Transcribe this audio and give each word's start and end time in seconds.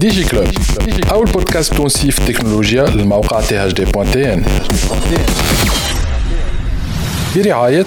ديجي 0.00 0.24
كلوب 0.24 0.48
أول 1.12 1.24
بودكاست 1.24 1.74
تونسي 1.74 2.10
في 2.10 2.18
التكنولوجيا 2.18 2.82
للموقع 2.84 3.40
تي 3.40 3.66
اش 3.66 3.72
دي 3.72 3.84
بوان 3.84 4.10
تي 4.10 4.32
ان 4.32 4.44
برعاية 7.36 7.86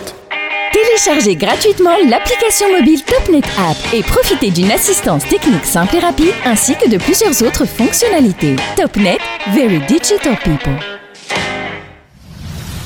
Téléchargez 0.78 1.36
gratuitement 1.46 1.98
l'application 2.12 2.68
mobile 2.78 3.02
TopNet 3.12 3.48
App 3.70 3.78
et 3.94 4.04
profitez 4.04 4.52
d'une 4.52 4.72
assistance 4.72 5.24
technique 5.28 5.66
simple 5.66 5.96
et 5.96 6.00
rapide 6.00 6.36
ainsi 6.46 6.74
que 6.76 6.88
de 6.94 6.98
plusieurs 6.98 7.38
autres 7.48 7.66
fonctionnalités. 7.66 8.56
TopNet, 8.76 9.20
very 9.56 9.80
digital 9.88 10.36
people. 10.44 10.78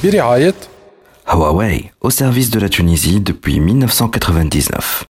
برعاية 0.04 0.54
Huawei, 1.28 1.92
au 2.02 2.10
service 2.10 2.50
de 2.50 2.60
la 2.60 2.70
Tunisie 2.70 3.20
depuis 3.20 3.60
1999. 3.60 5.06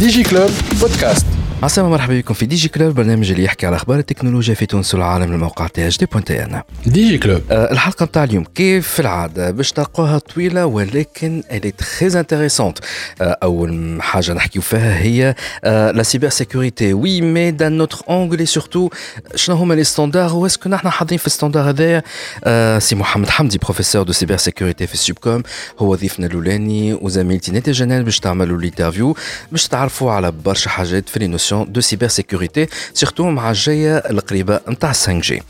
ديجي 0.00 0.22
كلوب 0.22 0.50
بودكاست 0.80 1.26
عسلامة 1.63 1.89
مرحبا 1.89 2.17
بكم 2.19 2.33
في 2.33 2.45
دي 2.45 2.55
جي 2.55 2.67
كلوب 2.67 2.95
برنامج 2.95 3.31
اللي 3.31 3.43
يحكي 3.43 3.65
على 3.67 3.75
أخبار 3.75 3.99
التكنولوجيا 3.99 4.53
في 4.53 4.65
تونس 4.65 4.93
والعالم 4.93 5.31
من 5.31 5.39
موقع 5.39 5.67
تي 5.67 5.87
اش 5.87 5.97
دي 5.97 6.05
بوان 6.05 6.23
تي 6.23 6.43
ان 6.43 6.61
ديجي 6.85 7.17
كلوب 7.17 7.41
آه، 7.51 7.71
الحلقة 7.71 8.05
نتاع 8.05 8.23
اليوم 8.23 8.43
كيف 8.43 8.99
العادة؟ 8.99 9.51
باش 9.51 9.71
تلقوها 9.71 10.17
طويلة 10.17 10.65
ولكن 10.65 11.43
est 11.51 11.83
très 11.83 12.13
intéressante. 12.13 12.81
آه، 13.21 13.37
أول 13.43 13.97
حاجة 14.01 14.33
نحكيو 14.33 14.61
فيها 14.61 14.99
هي 14.99 15.35
لا 15.63 16.03
سيبر 16.03 16.29
سيكوريتي 16.29 16.93
وي 16.93 17.21
مي 17.21 17.51
دان 17.51 17.77
نوتر 17.77 17.97
اونغل 18.09 18.39
اي 18.39 18.45
سورتو 18.45 18.89
شنو 19.35 19.55
هما 19.55 19.73
لي 19.73 19.83
ستاندار 19.83 20.33
واسكو 20.35 20.69
نحن 20.69 20.89
حاضرين 20.89 21.17
في 21.19 21.27
الستاندار 21.27 21.69
هذايا؟ 21.69 22.03
آه، 22.43 22.79
سي 22.79 22.95
محمد 22.95 23.29
حمدي 23.29 23.57
بروفيسور 23.57 24.03
دو 24.03 24.13
سيبر 24.13 24.37
سيكوريتي 24.37 24.87
في 24.87 24.93
السوبكوم. 24.93 25.43
هو 25.79 25.95
ضيفنا 25.95 26.25
الأولاني 26.27 26.93
وزميلتي 26.93 27.51
نتي 27.51 27.71
جنال 27.71 28.03
باش 28.03 28.19
تعملوا 28.19 28.57
الانترفيو 28.57 29.17
باش 29.51 29.67
تعرفوا 29.67 30.11
على 30.11 30.31
برشا 30.31 30.69
حاجات 30.69 31.09
في 31.09 31.19
لي 31.19 31.27
de 31.51 31.81
cybersécurité, 31.81 32.69
surtout 32.93 33.25
avec 33.25 34.81
la 34.81 34.91
5G. 34.91 35.41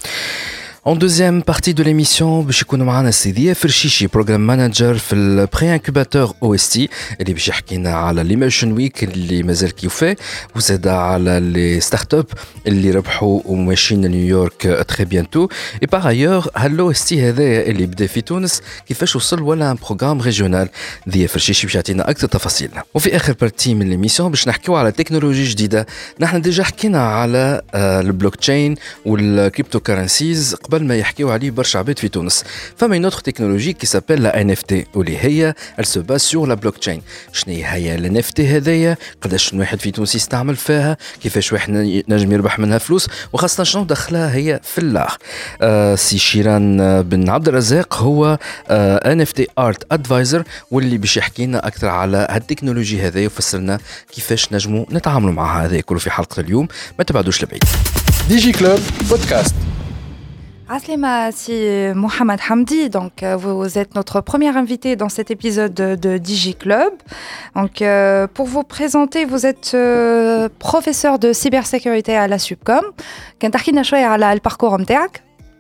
En 0.88 0.95
deuxième 0.95 1.41
partie 1.41 1.73
de 1.73 1.83
l'émission 1.83 2.44
باش 2.45 2.61
يكونوا 2.61 2.86
معنا 2.86 3.11
سيدي 3.11 3.53
فرشيشي 3.53 4.08
بروجرام 4.08 4.47
مانجر 4.47 4.97
في 4.97 5.16
البري 5.16 5.73
انكوباتور 5.73 6.33
أو 6.44 6.55
اس 6.55 6.69
تي 6.69 6.89
اللي 7.22 7.33
باش 7.33 7.47
يحكي 7.47 7.78
لنا 7.78 7.94
على 7.95 8.23
ليموشن 8.23 8.72
ويك 8.72 9.03
اللي 9.03 9.44
مازال 9.44 9.72
كيوفي 9.72 10.16
وزاد 10.56 10.88
على 10.88 11.39
لي 11.39 11.80
ستارت 11.80 12.13
اب 12.13 12.25
اللي 12.67 12.91
ربحوا 12.91 13.41
وماشيين 13.45 14.06
لنيويورك 14.06 14.86
تري 14.88 15.06
بيانتو 15.06 15.47
اي 15.81 15.88
باغ 15.91 16.08
ايور 16.08 16.47
هالو 16.56 16.91
اس 16.91 17.06
تي 17.06 17.30
هذايا 17.30 17.69
اللي 17.69 17.86
بدا 17.86 18.08
في 18.08 18.22
تونس 18.22 18.61
كيفاش 18.88 19.16
وصل 19.16 19.41
ولا 19.41 19.72
ان 19.72 19.78
بروجرام 19.88 20.22
ريجيونال 20.22 20.69
ذي 21.09 21.28
فرشيشي 21.28 21.67
باش 21.67 21.75
يعطينا 21.75 22.09
أكثر 22.09 22.28
تفاصيل 22.28 22.69
وفي 22.94 23.16
اخر 23.16 23.33
بارتي 23.41 23.73
من 23.73 23.89
ليميسيون 23.89 24.30
باش 24.30 24.47
نحكيو 24.47 24.75
على 24.75 24.91
تكنولوجي 24.91 25.44
جديده 25.44 25.86
نحن 26.19 26.41
ديجا 26.41 26.63
حكينا 26.63 27.08
على 27.08 27.61
البلوك 27.75 28.36
تشين 28.36 28.75
والكريبتو 29.06 29.80
كارنسيز 29.80 30.56
قبل 30.56 30.74
ما 30.83 30.95
يحكيو 30.97 31.31
عليه 31.31 31.51
برشا 31.51 31.79
عباد 31.79 31.99
في 31.99 32.07
تونس. 32.07 32.43
فما 32.77 32.99
une 32.99 33.11
autre 33.11 33.21
technologie 33.21 33.73
qui 33.73 33.87
s'appelle 33.87 34.21
la 34.21 34.43
NFT 34.43 34.73
واللي 34.95 35.17
هي 35.17 35.53
elle 35.77 35.85
se 35.85 35.99
base 35.99 36.23
sur 36.23 36.47
la 36.47 36.55
blockchain. 36.55 36.99
شنو 37.33 37.55
هي 37.55 37.95
ال 37.95 38.23
NFT 38.23 38.39
هذايا؟ 38.39 38.97
قداش 39.21 39.53
واحد 39.53 39.79
في 39.79 39.91
تونس 39.91 40.15
يستعمل 40.15 40.55
فيها؟ 40.55 40.97
كيفاش 41.23 41.53
واحد 41.53 41.71
نجم 42.07 42.31
يربح 42.31 42.59
منها 42.59 42.77
فلوس؟ 42.77 43.07
وخاصة 43.33 43.63
شنو 43.63 43.83
دخلها 43.83 44.35
هي 44.35 44.59
في 44.63 44.77
اللاغ 44.77 45.13
آه 45.61 45.95
سي 45.95 46.17
شيران 46.17 46.81
آه، 46.81 47.01
بن 47.01 47.29
عبد 47.29 47.47
الرزاق 47.47 47.95
هو 47.95 48.39
آه 48.69 49.23
NFT 49.23 49.41
art 49.59 49.97
advisor 49.97 50.43
واللي 50.71 50.97
باش 50.97 51.17
يحكي 51.17 51.45
لنا 51.45 51.67
أكثر 51.67 51.87
على 51.87 52.27
هالتكنولوجي 52.29 53.01
هذايا 53.01 53.23
ويفسر 53.23 53.57
لنا 53.57 53.79
كيفاش 54.11 54.53
نجموا 54.53 54.85
نتعاملوا 54.91 55.33
مع 55.33 55.65
هذا 55.65 55.79
كله 55.81 55.99
في 55.99 56.09
حلقة 56.11 56.39
اليوم. 56.39 56.67
ما 56.99 57.03
تبعدوش 57.03 57.43
لبعيد. 57.43 57.63
ديجي 58.29 58.51
كلوب 58.51 58.79
بودكاست 59.09 59.55
Aslima 60.67 61.31
Si 61.31 61.52
euh, 61.53 61.94
Mohamed 61.94 62.39
Hamdi, 62.49 62.89
donc 62.89 63.22
euh, 63.22 63.35
vous 63.35 63.78
êtes 63.78 63.94
notre 63.94 64.19
première 64.22 64.57
invitée 64.57 64.95
dans 64.95 65.09
cet 65.09 65.29
épisode 65.29 65.75
de 65.75 66.17
DigiClub. 66.17 66.94
Donc 67.56 67.84
euh, 67.84 68.25
pour 68.25 68.47
vous 68.47 68.63
présenter, 68.63 69.25
vous 69.25 69.45
êtes 69.45 69.78
professeur 70.57 71.19
de 71.19 71.34
cybersécurité 71.34 72.17
à 72.17 72.28
la 72.28 72.39
Subcom. 72.39 72.84
Kentarkin 73.38 73.78
a 73.78 74.34
le 74.34 74.39
parcours 74.39 74.75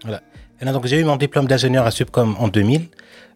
Voilà. 0.03 0.21
Et 0.59 0.65
donc 0.65 0.87
j'ai 0.87 0.99
eu 0.99 1.03
mon 1.03 1.17
diplôme 1.17 1.45
d'ingénieur 1.45 1.85
à 1.85 1.91
Subcom 1.91 2.35
en 2.39 2.47
2000. 2.47 2.87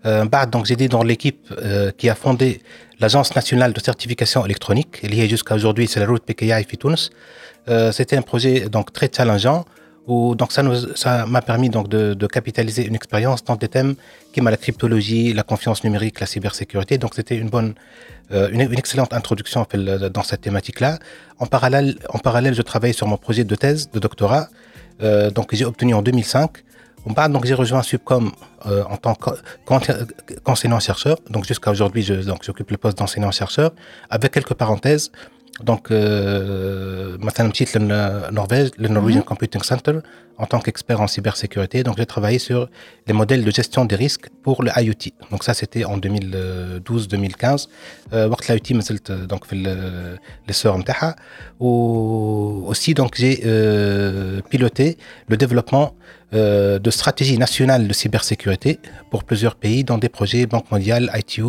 Euh, 0.05 0.25
bah, 0.25 0.47
donc 0.47 0.65
j'étais 0.65 0.87
dans 0.87 1.03
l'équipe 1.03 1.53
qui 1.99 2.09
a 2.09 2.15
fondé 2.15 2.61
l'Agence 2.99 3.35
nationale 3.35 3.73
de 3.73 3.79
certification 3.79 4.43
électronique, 4.43 5.03
liée 5.03 5.29
jusqu'à 5.29 5.53
aujourd'hui, 5.53 5.87
c'est 5.87 5.99
la 5.99 6.07
route 6.07 6.23
PKI 6.23 6.63
Fitounes. 6.67 6.97
C'était 7.91 8.17
un 8.17 8.23
projet 8.23 8.67
donc 8.69 8.91
très 8.91 9.09
challengeant. 9.15 9.65
Donc 10.09 10.51
ça 10.51 11.25
m'a 11.27 11.41
permis 11.41 11.69
donc 11.69 11.87
de, 11.87 12.27
capitaliser 12.27 12.83
une 12.85 12.95
expérience 12.95 13.43
dans 13.43 13.55
des 13.55 13.67
thèmes 13.67 13.95
comme 14.33 14.49
la 14.49 14.57
cryptologie, 14.57 15.33
la 15.33 15.43
confiance 15.43 15.83
numérique, 15.83 16.19
la 16.19 16.25
cybersécurité. 16.25 16.97
Donc 16.97 17.13
c'était 17.13 17.37
une 17.37 17.49
bonne, 17.49 17.75
euh, 18.31 18.49
une, 18.51 18.61
excellente 18.61 19.13
introduction 19.13 19.67
dans 20.17 20.23
cette 20.23 20.41
thématique-là. 20.41 20.97
En 21.37 21.45
parallèle, 21.45 21.95
en 22.09 22.17
parallèle, 22.17 22.55
je 22.55 22.63
travaille 22.63 22.93
sur 22.93 23.07
mon 23.07 23.17
projet 23.17 23.43
de 23.43 23.55
thèse 23.55 23.91
de 23.91 23.99
doctorat, 23.99 24.47
euh, 25.03 25.29
donc 25.29 25.53
j'ai 25.53 25.65
obtenu 25.65 25.93
en 25.93 26.01
2005. 26.01 26.51
On 27.05 27.13
parle, 27.13 27.31
donc 27.31 27.45
j'ai 27.45 27.53
rejoint 27.53 27.83
Subcom 27.83 28.31
euh, 28.65 28.83
en 28.89 28.97
tant 28.97 29.15
que- 29.15 29.29
qu'en- 29.65 29.79
qu'enseignant-chercheur. 30.43 31.17
Donc 31.29 31.45
jusqu'à 31.45 31.71
aujourd'hui, 31.71 32.03
donc, 32.25 32.43
j'occupe 32.43 32.71
le 32.71 32.77
poste 32.77 32.97
d'enseignant-chercheur 32.97 33.71
avec 34.09 34.31
quelques 34.31 34.55
parenthèses. 34.55 35.11
Donc, 35.62 35.88
euh, 35.90 37.16
مثلا 37.18 37.48
مشيت 37.48 37.76
للنرويج, 37.76 38.70
le 38.78 38.88
Norwegian 38.88 39.22
Computing 39.22 39.62
Center, 39.62 39.94
en 40.42 40.46
tant 40.46 40.58
qu'expert 40.64 41.00
en 41.00 41.06
cybersécurité. 41.06 41.84
Donc, 41.84 41.94
j'ai 41.98 42.06
travaillé 42.06 42.38
sur 42.40 42.68
les 43.06 43.12
modèles 43.20 43.44
de 43.44 43.52
gestion 43.52 43.84
des 43.84 43.94
risques 44.04 44.26
pour 44.42 44.64
le 44.64 44.70
IoT. 44.84 45.04
Donc, 45.30 45.44
ça, 45.44 45.54
c'était 45.54 45.84
en 45.84 45.96
2012-2015. 45.98 47.68
Euh, 48.12 48.26
وقت 48.26 48.50
l'IoT, 48.50 48.72
مازلت 48.76 49.12
donc 49.12 49.44
في 49.44 49.52
ال- 49.54 50.18
l'essor 50.48 50.76
نتاعها. 50.78 51.16
Ou 51.60 51.66
aussi, 52.66 52.94
donc, 52.94 53.14
j'ai 53.16 53.40
euh, 53.44 54.40
piloté 54.50 54.96
le 55.28 55.36
développement 55.36 55.94
euh, 56.32 56.78
de 56.80 56.90
stratégies 56.90 57.38
nationales 57.38 57.86
de 57.86 57.92
cybersécurité 57.92 58.80
pour 59.10 59.22
plusieurs 59.24 59.54
pays 59.54 59.84
dans 59.84 59.98
des 59.98 60.08
projets 60.08 60.46
Banque 60.46 60.68
mondiale, 60.72 61.04
ITU, 61.14 61.42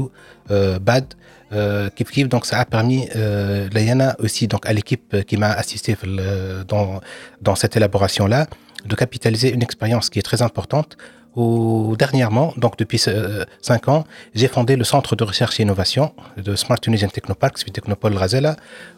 euh, 0.52 0.78
BAD, 0.80 1.06
Euh, 1.53 1.91
kif 1.91 2.11
kif, 2.11 2.29
donc 2.29 2.47
ça 2.47 2.59
a 2.61 2.65
permis 2.65 3.09
euh, 3.17 3.69
Layana 3.73 4.15
aussi 4.21 4.47
donc 4.47 4.67
à 4.67 4.73
l'équipe 4.73 5.15
euh, 5.15 5.23
qui 5.23 5.37
m'a 5.37 5.51
assisté 5.51 5.97
euh, 6.05 6.63
dans, 6.65 7.01
dans 7.41 7.57
cette 7.57 7.77
élaboration 7.77 8.29
là 8.29 8.47
de 8.85 8.95
capitaliser 8.95 9.53
une 9.53 9.63
expérience 9.63 10.11
qui 10.11 10.19
est 10.19 10.23
très 10.23 10.43
importante. 10.43 10.97
Où, 11.37 11.95
dernièrement, 11.97 12.53
donc 12.57 12.77
depuis 12.77 13.01
euh, 13.07 13.45
5 13.63 13.89
ans, 13.89 14.05
j'ai 14.35 14.49
fondé 14.49 14.75
le 14.75 14.83
centre 14.83 15.15
de 15.15 15.23
recherche 15.23 15.61
et 15.61 15.63
innovation 15.63 16.13
de 16.37 16.57
Smart 16.57 16.81
Tunisian 16.81 17.09
Technopark, 17.09 17.57
suite 17.57 17.73
Technopole 17.73 18.17
Razella, 18.17 18.57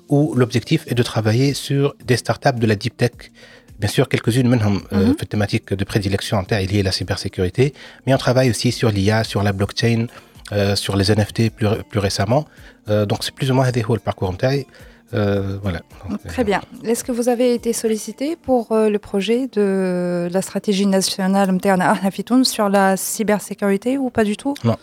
où 0.08 0.34
l'objectif 0.34 0.86
est 0.86 0.94
de 0.94 1.02
travailler 1.02 1.52
sur 1.52 1.94
des 2.06 2.16
startups 2.16 2.58
de 2.58 2.66
la 2.66 2.74
deep 2.74 2.96
tech. 2.96 3.12
Bien 3.78 3.88
sûr, 3.90 4.08
quelques-unes, 4.08 4.48
même 4.48 4.60
mm-hmm. 4.60 4.80
euh, 4.94 5.06
mhm. 5.08 5.14
thématiques 5.16 5.74
de 5.74 5.84
prédilection 5.84 6.38
en 6.38 6.44
terre 6.44 6.66
liées 6.66 6.80
à 6.80 6.84
la 6.84 6.92
cybersécurité, 6.92 7.74
mais 8.06 8.14
on 8.14 8.18
travaille 8.18 8.48
aussi 8.48 8.72
sur 8.72 8.90
l'IA, 8.90 9.24
sur 9.24 9.42
la 9.42 9.52
blockchain, 9.52 10.06
euh, 10.50 10.76
sur 10.76 10.96
les 10.96 11.10
NFT 11.10 11.50
plus, 11.50 11.68
plus 11.88 12.00
récemment. 12.00 12.44
Euh, 12.88 13.06
donc 13.06 13.22
c'est 13.22 13.34
plus 13.34 13.50
ou 13.50 13.54
moins 13.54 13.64
le 13.94 14.00
parcours 14.00 14.32
de 14.32 14.36
euh, 15.14 15.58
voilà. 15.62 15.80
Donc, 16.08 16.26
Très 16.26 16.42
bien. 16.42 16.62
Est-ce 16.84 17.04
que 17.04 17.12
vous 17.12 17.28
avez 17.28 17.54
été 17.54 17.72
sollicité 17.72 18.36
pour 18.36 18.72
euh, 18.72 18.88
le 18.88 18.98
projet 18.98 19.46
de 19.52 20.28
la 20.32 20.42
stratégie 20.42 20.86
nationale 20.86 21.50
sur 22.44 22.68
la 22.68 22.96
cybersécurité 22.96 23.98
ou 23.98 24.10
pas 24.10 24.24
du 24.24 24.36
tout? 24.36 24.54
Non. 24.64 24.76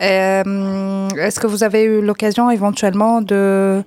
Est-ce 0.00 1.40
que 1.40 1.46
vous 1.46 1.62
avez 1.62 1.82
eu 1.82 2.00
l'occasion 2.00 2.50
éventuellement 2.50 3.20
de 3.20 3.84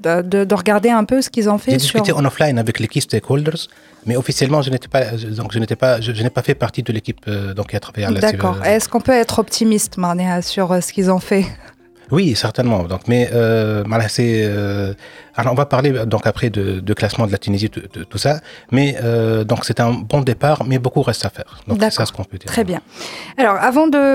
de, 0.00 0.22
de- 0.22 0.44
de 0.44 0.54
regarder 0.54 0.90
un 0.90 1.04
peu 1.04 1.20
ce 1.22 1.30
qu'ils 1.30 1.48
ont 1.48 1.58
J'ai 1.58 1.72
fait 1.72 1.78
sur... 1.78 2.00
discuté 2.00 2.12
en 2.12 2.24
offline 2.24 2.58
avec 2.58 2.78
les 2.80 2.88
key 2.88 3.00
stakeholders, 3.00 3.68
mais 4.06 4.16
officiellement, 4.16 4.62
je 4.62 4.70
n'étais 4.70 4.88
pas, 4.88 5.04
donc 5.12 5.52
je 5.52 5.58
n'étais 5.58 5.76
pas, 5.76 6.00
je, 6.00 6.12
je 6.12 6.22
n'ai 6.22 6.30
pas 6.30 6.42
fait 6.42 6.54
partie 6.54 6.82
de 6.82 6.92
l'équipe 6.92 7.20
euh, 7.28 7.54
donc 7.54 7.68
qui 7.70 7.76
a 7.76 7.80
travaillé 7.80 8.06
à 8.06 8.10
la 8.10 8.20
D'accord. 8.20 8.64
Est-ce 8.64 8.88
qu'on 8.88 9.00
peut 9.00 9.12
être 9.12 9.38
optimiste 9.38 9.96
Marnia, 9.98 10.42
sur 10.42 10.72
euh, 10.72 10.80
ce 10.80 10.92
qu'ils 10.92 11.10
ont 11.10 11.18
fait? 11.20 11.44
Oui, 12.10 12.34
certainement. 12.34 12.82
Donc, 12.84 13.02
mais 13.06 13.30
euh, 13.32 13.84
c'est. 14.08 14.42
euh, 15.39 15.39
alors, 15.39 15.51
on 15.55 15.55
va 15.63 15.65
parler 15.75 15.91
donc 16.13 16.23
après 16.27 16.49
de, 16.49 16.63
de 16.89 16.93
classement 16.99 17.25
de 17.27 17.31
la 17.31 17.37
Tunisie, 17.45 17.69
tout, 17.69 17.81
tout- 17.93 18.05
tout 18.11 18.17
ça. 18.25 18.33
Mais 18.71 18.87
euh, 19.03 19.43
donc, 19.51 19.59
c'est 19.67 19.79
un 19.79 19.91
bon 20.11 20.21
départ, 20.31 20.59
mais 20.69 20.77
beaucoup 20.85 21.01
reste 21.01 21.25
à 21.25 21.29
faire. 21.37 21.49
Donc, 21.67 21.77
c'est 21.79 21.83
ça 21.83 21.89
D'accord. 21.89 22.07
ce 22.07 22.13
qu'on 22.13 22.23
peut 22.31 22.37
dire. 22.37 22.47
Très 22.55 22.63
bien. 22.71 22.81
Alors, 23.41 23.57
avant 23.71 23.87
de, 23.87 24.05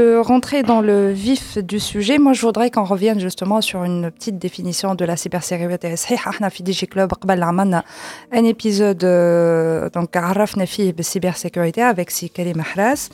de 0.00 0.06
rentrer 0.32 0.60
dans 0.72 0.80
le 0.90 0.98
vif 1.12 1.58
du 1.72 1.78
sujet, 1.92 2.16
moi, 2.18 2.32
je 2.38 2.42
voudrais 2.48 2.70
qu'on 2.72 2.84
revienne 2.94 3.20
justement 3.28 3.60
sur 3.60 3.80
une 3.84 4.10
petite 4.16 4.38
définition 4.46 4.94
de 5.00 5.04
la 5.04 5.16
cybersécurité. 5.16 5.96
صحيح 5.96 6.28
احنا 6.28 6.48
في 6.48 6.62
دي 6.62 6.72
جي 6.72 6.86
كلوب 6.86 7.12
قبل 7.14 7.42
عملنا 7.42 7.82
un 8.34 8.44
épisode 8.44 9.02
euh, 9.04 9.88
donc 9.98 10.16
عرفنا 10.16 10.64
فيه 10.64 10.92
بالcybersécurité 10.92 11.82
avec 11.82 12.10
si 12.10 12.30
Karim 12.30 12.60
Ahras. 12.60 13.08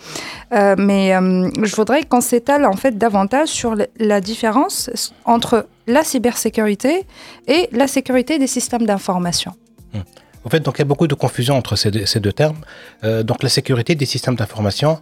Euh, 0.52 0.74
mais 0.78 1.14
euh, 1.14 1.48
je 1.62 1.74
voudrais 1.76 2.02
qu'on 2.10 2.20
s'étale 2.20 2.64
en 2.66 2.76
fait 2.82 2.94
davantage 2.98 3.48
sur 3.48 3.74
le- 3.74 3.86
la 3.98 4.20
différence 4.20 4.90
entre 5.24 5.66
la 5.87 6.03
cybersécurité 6.03 7.05
et 7.47 7.69
la 7.71 7.87
sécurité 7.87 8.37
des 8.37 8.47
systèmes 8.47 8.85
d'information. 8.85 9.53
En 10.43 10.49
fait, 10.49 10.61
donc 10.61 10.75
il 10.77 10.79
y 10.79 10.81
a 10.83 10.85
beaucoup 10.85 11.07
de 11.07 11.15
confusion 11.15 11.57
entre 11.57 11.75
ces 11.75 11.91
deux, 11.91 12.05
ces 12.05 12.21
deux 12.21 12.31
termes. 12.31 12.61
Euh, 13.03 13.21
donc 13.21 13.43
la 13.43 13.49
sécurité 13.49 13.95
des 13.95 14.05
systèmes 14.05 14.35
d'information, 14.35 15.01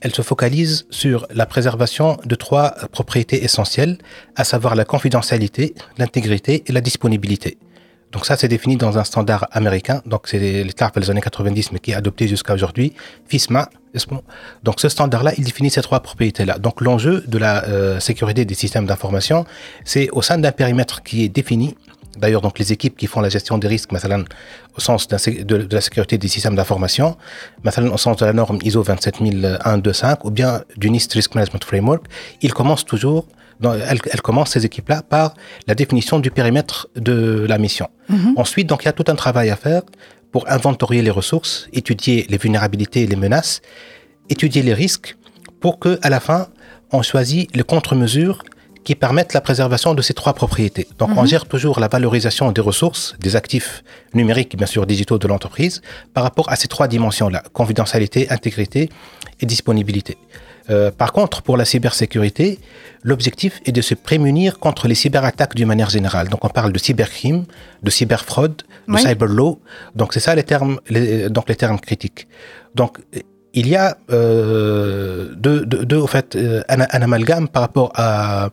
elle 0.00 0.14
se 0.14 0.22
focalise 0.22 0.86
sur 0.90 1.26
la 1.34 1.44
préservation 1.44 2.16
de 2.24 2.34
trois 2.34 2.70
propriétés 2.92 3.44
essentielles, 3.44 3.98
à 4.36 4.44
savoir 4.44 4.74
la 4.74 4.84
confidentialité, 4.84 5.74
l'intégrité 5.98 6.64
et 6.66 6.72
la 6.72 6.80
disponibilité. 6.80 7.58
Donc 8.12 8.24
ça, 8.24 8.36
c'est 8.36 8.48
défini 8.48 8.76
dans 8.76 8.98
un 8.98 9.04
standard 9.04 9.48
américain. 9.50 10.02
Donc 10.06 10.28
c'est 10.28 10.38
l'état 10.38 10.90
des 10.94 11.10
années 11.10 11.20
90, 11.20 11.72
mais 11.72 11.78
qui 11.78 11.90
est 11.90 11.94
adopté 11.94 12.28
jusqu'à 12.28 12.54
aujourd'hui, 12.54 12.92
FISMA. 13.28 13.68
Donc 14.62 14.80
ce 14.80 14.88
standard-là, 14.88 15.32
il 15.38 15.44
définit 15.44 15.70
ces 15.70 15.82
trois 15.82 16.00
propriétés-là. 16.00 16.58
Donc 16.58 16.80
l'enjeu 16.80 17.24
de 17.26 17.38
la 17.38 17.64
euh, 17.64 18.00
sécurité 18.00 18.44
des 18.44 18.54
systèmes 18.54 18.86
d'information, 18.86 19.46
c'est 19.84 20.10
au 20.10 20.22
sein 20.22 20.38
d'un 20.38 20.52
périmètre 20.52 21.02
qui 21.02 21.24
est 21.24 21.28
défini. 21.28 21.76
D'ailleurs, 22.18 22.40
donc 22.40 22.58
les 22.58 22.72
équipes 22.72 22.96
qui 22.96 23.06
font 23.06 23.20
la 23.20 23.28
gestion 23.28 23.58
des 23.58 23.68
risques, 23.68 23.90
au 23.92 24.80
sens 24.80 25.06
de, 25.08 25.68
la 25.70 25.80
sécurité 25.80 26.16
des 26.16 26.28
systèmes 26.28 26.56
d'information, 26.56 27.16
au 27.64 27.98
sens 27.98 28.16
de 28.16 28.24
la 28.24 28.32
norme 28.32 28.58
ISO 28.62 28.82
27125 28.82 30.24
ou 30.24 30.30
bien 30.30 30.62
du 30.76 30.88
NIST 30.90 31.12
Risk 31.12 31.34
Management 31.34 31.64
Framework, 31.64 32.04
ils 32.40 32.54
commencent 32.54 32.86
toujours 32.86 33.26
elle, 33.62 33.98
elle, 34.10 34.22
commence 34.22 34.50
ces 34.50 34.64
équipes-là 34.66 35.02
par 35.02 35.34
la 35.66 35.74
définition 35.74 36.18
du 36.18 36.30
périmètre 36.30 36.88
de 36.96 37.46
la 37.48 37.58
mission. 37.58 37.88
Mhm. 38.08 38.34
Ensuite, 38.36 38.66
donc, 38.66 38.82
il 38.82 38.86
y 38.86 38.88
a 38.88 38.92
tout 38.92 39.04
un 39.08 39.14
travail 39.14 39.50
à 39.50 39.56
faire 39.56 39.82
pour 40.32 40.48
inventorier 40.50 41.02
les 41.02 41.10
ressources, 41.10 41.68
étudier 41.72 42.26
les 42.28 42.36
vulnérabilités 42.36 43.02
et 43.02 43.06
les 43.06 43.16
menaces, 43.16 43.62
étudier 44.28 44.62
les 44.62 44.74
risques, 44.74 45.16
pour 45.60 45.78
que, 45.78 45.98
à 46.02 46.10
la 46.10 46.20
fin, 46.20 46.48
on 46.92 47.02
choisit 47.02 47.54
les 47.56 47.62
contre-mesures 47.62 48.42
qui 48.84 48.94
permettent 48.94 49.32
la 49.32 49.40
préservation 49.40 49.94
de 49.94 50.02
ces 50.02 50.14
trois 50.14 50.32
propriétés. 50.32 50.86
Donc, 50.98 51.10
on 51.16 51.22
mhm. 51.22 51.28
gère 51.28 51.46
toujours 51.46 51.80
la 51.80 51.88
valorisation 51.88 52.52
des 52.52 52.60
ressources, 52.60 53.16
des 53.18 53.34
actifs 53.34 53.82
numériques, 54.14 54.56
bien 54.56 54.66
sûr, 54.66 54.86
digitaux 54.86 55.18
de 55.18 55.26
l'entreprise, 55.26 55.82
par 56.14 56.22
rapport 56.22 56.48
à 56.50 56.56
ces 56.56 56.68
trois 56.68 56.86
dimensions-là, 56.86 57.42
confidentialité, 57.52 58.30
intégrité 58.30 58.90
et 59.40 59.46
disponibilité. 59.46 60.18
Euh, 60.70 60.90
par 60.90 61.12
contre, 61.12 61.42
pour 61.42 61.56
la 61.56 61.64
cybersécurité, 61.64 62.58
l'objectif 63.02 63.60
est 63.66 63.72
de 63.72 63.80
se 63.82 63.94
prémunir 63.94 64.58
contre 64.58 64.88
les 64.88 64.94
cyberattaques 64.94 65.54
d'une 65.54 65.68
manière 65.68 65.90
générale. 65.90 66.28
Donc, 66.28 66.44
on 66.44 66.48
parle 66.48 66.72
de 66.72 66.78
cybercrime, 66.78 67.44
de 67.82 67.90
cyberfraude, 67.90 68.62
de 68.88 68.96
cyberlaw. 68.96 69.60
Donc, 69.94 70.12
c'est 70.12 70.20
ça 70.20 70.34
les 70.34 70.42
termes, 70.42 70.80
donc 71.30 71.48
les 71.48 71.56
termes 71.56 71.78
critiques. 71.78 72.26
Donc, 72.74 72.98
il 73.56 73.68
y 73.68 73.74
a 73.74 73.96
euh, 74.12 75.34
deux, 75.36 75.64
deux, 75.64 75.96
au 75.96 76.06
fait, 76.06 76.36
euh, 76.36 76.62
un, 76.68 76.80
un, 76.80 77.02
amalgame 77.02 77.48
par 77.48 77.62
rapport 77.62 77.90
à, 77.94 78.50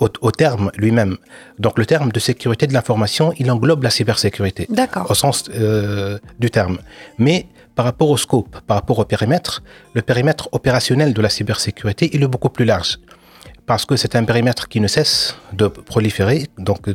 au, 0.00 0.08
au 0.22 0.30
terme 0.30 0.70
lui-même. 0.76 1.18
Donc, 1.58 1.78
le 1.78 1.84
terme 1.84 2.10
de 2.10 2.18
sécurité 2.18 2.66
de 2.66 2.72
l'information, 2.72 3.34
il 3.38 3.50
englobe 3.50 3.82
la 3.82 3.90
cybersécurité. 3.90 4.66
D'accord. 4.70 5.10
Au 5.10 5.14
sens 5.14 5.44
euh, 5.54 6.18
du 6.38 6.50
terme. 6.50 6.78
Mais 7.18 7.46
par 7.78 7.84
rapport 7.84 8.10
au 8.10 8.16
scope, 8.16 8.58
par 8.66 8.76
rapport 8.78 8.98
au 8.98 9.04
périmètre, 9.04 9.62
le 9.94 10.02
périmètre 10.02 10.48
opérationnel 10.50 11.14
de 11.14 11.22
la 11.22 11.28
cybersécurité, 11.28 12.10
il 12.12 12.24
est 12.24 12.26
beaucoup 12.26 12.48
plus 12.48 12.64
large. 12.64 12.98
Parce 13.66 13.84
que 13.86 13.94
c'est 13.94 14.16
un 14.16 14.24
périmètre 14.24 14.66
qui 14.66 14.80
ne 14.80 14.88
cesse 14.88 15.36
de 15.52 15.68
proliférer, 15.68 16.48
donc 16.58 16.90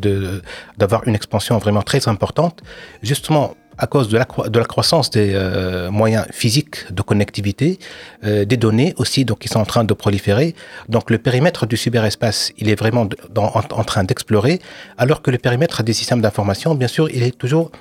d'avoir 0.77 1.07
une 1.07 1.15
expansion 1.15 1.57
vraiment 1.57 1.83
très 1.83 2.09
importante, 2.09 2.63
justement 3.01 3.55
à 3.77 3.87
cause 3.87 4.09
de 4.09 4.17
la, 4.17 4.65
croissance 4.65 5.09
des 5.09 5.31
euh, 5.33 5.89
moyens 5.89 6.25
physiques 6.31 6.91
de 6.91 7.01
connectivité, 7.01 7.79
euh, 8.25 8.43
des 8.43 8.57
données 8.57 8.93
aussi 8.97 9.25
qui 9.39 9.47
sont 9.47 9.61
en 9.61 9.65
train 9.73 9.85
de 9.85 9.93
proliférer. 9.93 10.53
Donc 10.89 11.09
le 11.11 11.17
périmètre 11.17 11.65
du 11.65 11.77
cyberespace, 11.77 12.51
il 12.57 12.69
est 12.69 12.75
vraiment 12.75 13.07
en, 13.37 13.61
en, 13.81 13.83
train 13.85 14.03
d'explorer, 14.03 14.59
alors 14.97 15.21
que 15.21 15.31
le 15.31 15.37
périmètre 15.37 15.81
des 15.81 15.93
systèmes 15.93 16.19
d'information, 16.19 16.75
bien 16.75 16.89
sûr, 16.89 17.09
il 17.09 17.23
est 17.23 17.37
toujours 17.37 17.71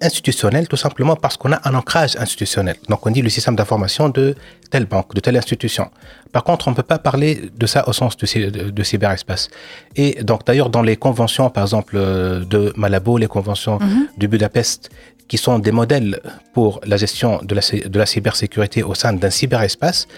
institutionnel, 0.00 0.68
tout 0.68 0.76
simplement 0.76 1.16
parce 1.16 1.36
qu'on 1.36 1.52
a 1.52 1.60
un 1.68 1.74
ancrage 1.74 2.16
institutionnel. 2.16 2.76
Donc 2.88 3.06
on 3.06 3.10
dit 3.10 3.22
le 3.22 3.28
système 3.28 3.56
d'information 3.56 4.08
de 4.08 4.34
telle 4.70 4.86
banque, 4.86 5.14
de 5.14 5.20
telle 5.20 5.36
institution. 5.36 5.90
Par 6.32 6.44
contre, 6.44 6.68
on 6.68 6.72
ne 6.72 6.76
peut 6.76 6.82
pas 6.82 6.98
parler 6.98 7.50
de 7.56 7.66
ça 7.66 7.88
au 7.88 7.92
sens 7.92 8.16
de, 8.16 8.70
de, 8.70 8.82
cyberespace. 8.82 9.48
Et 9.96 10.22
donc 10.22 10.44
d'ailleurs, 10.46 10.70
dans 10.70 10.82
les 10.82 10.96
conventions, 10.96 11.50
par 11.50 11.64
exemple, 11.64 11.96
euh, 11.96 12.44
de 12.44 12.72
Malabo, 12.76 13.18
les 13.18 13.26
conventions 13.26 13.78
mm-hmm. 13.78 14.18
de 14.18 14.26
Budapest, 14.26 14.90
qui 15.28 15.38
sont 15.38 15.58
des 15.58 15.72
modèles 15.72 16.20
pour 16.54 16.80
la 16.84 16.96
gestion 16.96 17.40
de 17.42 17.54
la, 17.54 17.60
de 17.60 17.98
la 17.98 18.06
cybersécurité 18.06 18.82
au 18.82 18.94
sein 18.94 19.12
d'un 19.12 19.30
cyberespace. 19.30 20.08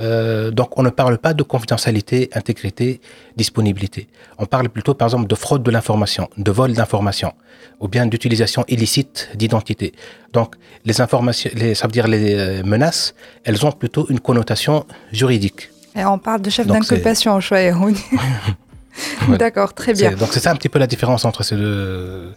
Euh, 0.00 0.50
donc 0.50 0.78
on 0.78 0.82
ne 0.82 0.90
parle 0.90 1.18
pas 1.18 1.34
de 1.34 1.42
confidentialité, 1.42 2.30
intégrité, 2.34 3.00
disponibilité. 3.36 4.08
On 4.38 4.46
parle 4.46 4.68
plutôt 4.68 4.94
par 4.94 5.08
exemple 5.08 5.26
de 5.26 5.34
fraude 5.34 5.62
de 5.62 5.70
l'information, 5.70 6.28
de 6.36 6.50
vol 6.50 6.72
d'information, 6.72 7.32
ou 7.80 7.88
bien 7.88 8.06
d'utilisation 8.06 8.64
illicite 8.68 9.30
d'identité. 9.34 9.92
Donc 10.32 10.54
les 10.84 11.00
informations, 11.00 11.50
les, 11.54 11.74
ça 11.74 11.86
veut 11.86 11.92
dire 11.92 12.06
les 12.06 12.34
euh, 12.34 12.62
menaces, 12.64 13.14
elles 13.44 13.64
ont 13.66 13.72
plutôt 13.72 14.06
une 14.08 14.20
connotation 14.20 14.86
juridique. 15.12 15.70
Et 15.96 16.04
on 16.04 16.18
parle 16.18 16.42
de 16.42 16.50
chef 16.50 16.66
d'inculpation 16.66 17.34
au 17.34 17.40
choix 17.46 17.58
D'accord, 19.38 19.74
très 19.74 19.92
bien. 19.92 20.12
Donc 20.12 20.28
c'est 20.32 20.40
ça 20.40 20.50
un 20.50 20.56
petit 20.56 20.68
peu 20.68 20.78
la 20.78 20.86
différence 20.86 21.24
entre 21.24 21.42
ces 21.42 21.56
deux 21.56 22.32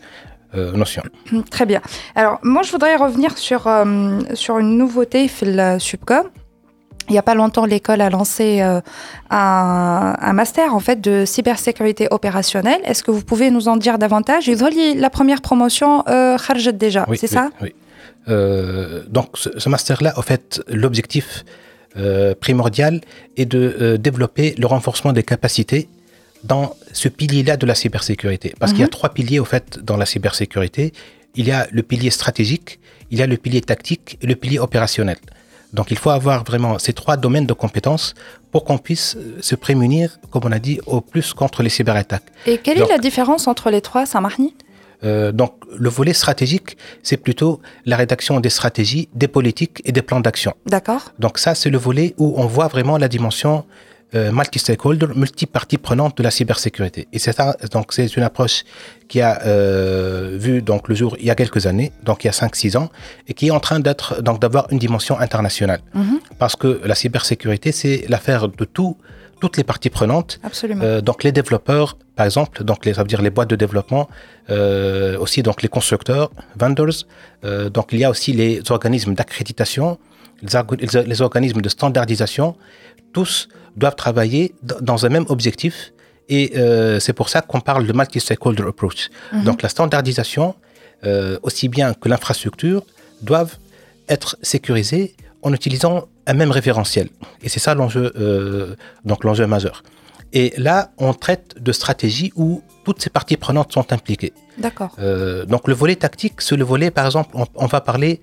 euh, 0.53 0.73
notion. 0.73 1.01
Très 1.49 1.65
bien. 1.65 1.81
Alors, 2.13 2.39
moi, 2.43 2.61
je 2.61 2.71
voudrais 2.71 2.97
revenir 2.97 3.37
sur, 3.37 3.67
euh, 3.67 4.19
sur 4.33 4.59
une 4.59 4.77
nouveauté, 4.77 5.29
le 5.43 5.79
Subcom. 5.79 6.25
Il 7.09 7.13
n'y 7.13 7.17
a 7.17 7.23
pas 7.23 7.35
longtemps, 7.35 7.65
l'école 7.65 8.01
a 8.01 8.09
lancé 8.09 8.61
euh, 8.61 8.79
un, 9.29 10.15
un, 10.19 10.33
master 10.33 10.73
en 10.73 10.79
fait 10.79 11.01
de 11.01 11.25
cybersécurité 11.25 12.07
opérationnelle. 12.11 12.79
Est-ce 12.83 13.03
que 13.03 13.11
vous 13.11 13.23
pouvez 13.23 13.51
nous 13.51 13.67
en 13.67 13.77
dire 13.77 13.97
davantage? 13.97 14.49
La 14.49 15.09
première 15.09 15.41
promotion 15.41 16.03
euh, 16.07 16.37
déjà, 16.73 17.05
c'est 17.15 17.27
ça? 17.27 17.49
Oui. 17.61 17.73
donc, 18.27 19.29
ce, 19.35 19.49
ce 19.57 19.69
master-là, 19.69 20.13
en 20.17 20.21
fait, 20.21 20.61
l'objectif 20.67 21.43
primordial 22.39 23.01
est 23.35 23.45
de 23.45 23.97
développer 23.97 24.55
le 24.57 24.65
renforcement 24.65 25.11
des 25.11 25.23
capacités 25.23 25.89
dans 26.43 26.75
ce 26.91 27.07
pilier-là 27.07 27.57
de 27.57 27.65
la 27.65 27.75
cybersécurité. 27.75 28.53
Parce 28.59 28.71
qu'il 28.71 28.81
y 28.81 28.83
a 28.83 28.87
mhm. 28.87 28.91
trois 28.91 29.09
piliers, 29.09 29.39
au 29.39 29.45
fait, 29.45 29.79
dans 29.83 29.97
la 29.97 30.05
cybersécurité. 30.05 30.93
Il 31.35 31.47
y 31.47 31.51
a 31.51 31.67
le 31.71 31.83
pilier 31.83 32.09
stratégique, 32.09 32.79
il 33.09 33.19
y 33.19 33.21
a 33.21 33.27
le 33.27 33.37
pilier 33.37 33.61
tactique 33.61 34.17
et 34.21 34.27
le 34.27 34.35
pilier 34.35 34.59
opérationnel. 34.59 35.17
Donc 35.73 35.91
il 35.91 35.97
faut 35.97 36.09
avoir 36.09 36.43
vraiment 36.43 36.77
ces 36.79 36.93
trois 36.93 37.17
domaines 37.17 37.45
de 37.45 37.53
compétences 37.53 38.13
pour 38.51 38.65
qu'on 38.65 38.77
puisse 38.77 39.15
euh, 39.15 39.37
se 39.41 39.55
prémunir, 39.55 40.19
comme 40.29 40.43
on 40.45 40.51
a 40.51 40.59
dit, 40.59 40.79
au 40.85 41.01
plus 41.01 41.33
contre 41.33 41.63
les 41.63 41.69
cyberattaques. 41.69 42.25
Et 42.45 42.57
quelle 42.57 42.79
est 42.79 42.87
la 42.87 42.97
différence 42.97 43.47
entre 43.47 43.69
les 43.69 43.81
trois, 43.81 44.05
Saint-Marni 44.05 44.53
euh, 45.03 45.31
donc, 45.31 45.53
le 45.75 45.89
volet 45.89 46.13
stratégique, 46.13 46.77
c'est 47.01 47.17
plutôt 47.17 47.59
la 47.85 47.97
rédaction 47.97 48.39
des 48.39 48.51
stratégies, 48.51 49.09
des 49.15 49.27
politiques 49.27 49.81
et 49.83 49.91
des 49.91 50.03
plans 50.03 50.19
d'action. 50.19 50.53
D'accord. 50.67 51.11
Donc 51.17 51.39
ça, 51.39 51.55
c'est 51.55 51.71
le 51.71 51.79
volet 51.79 52.13
où 52.19 52.35
on 52.37 52.45
voit 52.45 52.67
vraiment 52.67 52.99
la 52.99 53.07
dimension 53.07 53.65
euh, 54.13 54.29
multi-stakeholder, 54.33 55.07
multi-parties 55.15 55.77
prenantes 55.77 56.17
de 56.17 56.23
la 56.23 56.31
cybersécurité. 56.31 57.07
Et 57.13 57.19
c'est 57.19 57.37
donc 57.71 57.93
c'est 57.93 58.17
une 58.17 58.23
approche 58.23 58.65
qui 59.07 59.21
a 59.21 59.41
euh, 59.45 60.37
vu 60.37 60.61
donc 60.61 60.89
le 60.89 60.95
jour 60.95 61.15
il 61.17 61.27
y 61.27 61.29
a 61.29 61.35
quelques 61.35 61.65
années, 61.65 61.93
donc 62.03 62.25
il 62.25 62.27
y 62.27 62.29
a 62.29 62.33
5-6 62.33 62.75
ans, 62.75 62.89
et 63.29 63.33
qui 63.33 63.47
est 63.47 63.51
en 63.51 63.61
train 63.61 63.79
d'être 63.79 64.21
donc 64.21 64.41
d'avoir 64.41 64.67
une 64.69 64.79
dimension 64.79 65.17
internationale. 65.17 65.79
Mm-hmm. 65.95 66.19
Parce 66.39 66.57
que 66.57 66.81
la 66.83 66.93
cybersécurité, 66.93 67.71
c'est 67.71 68.03
l'affaire 68.09 68.49
de 68.49 68.65
tout, 68.65 68.97
toutes 69.39 69.55
les 69.55 69.63
parties 69.63 69.89
prenantes. 69.89 70.41
Absolument. 70.43 70.83
Euh, 70.83 70.99
donc 70.99 71.23
les 71.23 71.31
développeurs, 71.31 71.97
par 72.17 72.25
exemple, 72.25 72.65
donc 72.65 72.85
les, 72.85 72.95
ça 72.95 73.03
veut 73.03 73.07
dire 73.07 73.21
les 73.21 73.29
boîtes 73.29 73.49
de 73.49 73.55
développement, 73.55 74.09
aussi 75.21 75.41
donc 75.41 75.61
les 75.61 75.69
constructeurs, 75.69 76.31
vendors. 76.59 77.05
Donc 77.43 77.93
il 77.93 77.99
y 77.99 78.03
a 78.03 78.09
aussi 78.09 78.33
les 78.33 78.61
organismes 78.69 79.13
d'accréditation, 79.13 79.97
les, 80.41 81.03
les 81.05 81.21
organismes 81.21 81.61
de 81.61 81.69
standardisation. 81.69 82.57
Tous 83.13 83.47
doivent 83.75 83.95
travailler 83.95 84.53
dans 84.81 85.05
un 85.05 85.09
même 85.09 85.25
objectif. 85.29 85.93
Et 86.29 86.53
euh, 86.55 86.99
c'est 86.99 87.13
pour 87.13 87.29
ça 87.29 87.41
qu'on 87.41 87.59
parle 87.59 87.85
de 87.85 87.93
multi-stakeholder 87.93 88.63
approach. 88.63 89.09
Mhm. 89.33 89.43
Donc 89.43 89.61
la 89.61 89.69
standardisation, 89.69 90.55
euh, 91.03 91.37
aussi 91.43 91.67
bien 91.67 91.93
que 91.93 92.07
l'infrastructure, 92.07 92.83
doivent 93.21 93.57
être 94.07 94.37
sécurisées 94.41 95.15
en 95.41 95.53
utilisant 95.53 96.07
un 96.27 96.33
même 96.33 96.51
référentiel. 96.51 97.09
Et 97.41 97.49
c'est 97.49 97.59
ça 97.59 97.73
l'enjeu, 97.73 98.13
euh, 98.15 98.75
donc 99.05 99.23
l'enjeu 99.23 99.47
majeur. 99.47 99.83
Et 100.33 100.53
là, 100.57 100.91
on 100.97 101.13
traite 101.13 101.55
de 101.59 101.71
stratégie 101.71 102.31
où 102.35 102.61
toutes 102.85 103.01
ces 103.01 103.09
parties 103.09 103.37
prenantes 103.37 103.73
sont 103.73 103.91
impliquées. 103.91 104.33
D'accord. 104.57 104.95
Euh, 104.99 105.45
donc 105.45 105.67
le 105.67 105.73
volet 105.73 105.95
tactique, 105.95 106.41
c'est 106.41 106.55
le 106.55 106.63
volet, 106.63 106.91
par 106.91 107.05
exemple, 107.05 107.31
on, 107.33 107.45
on 107.55 107.65
va 107.65 107.81
parler 107.81 108.21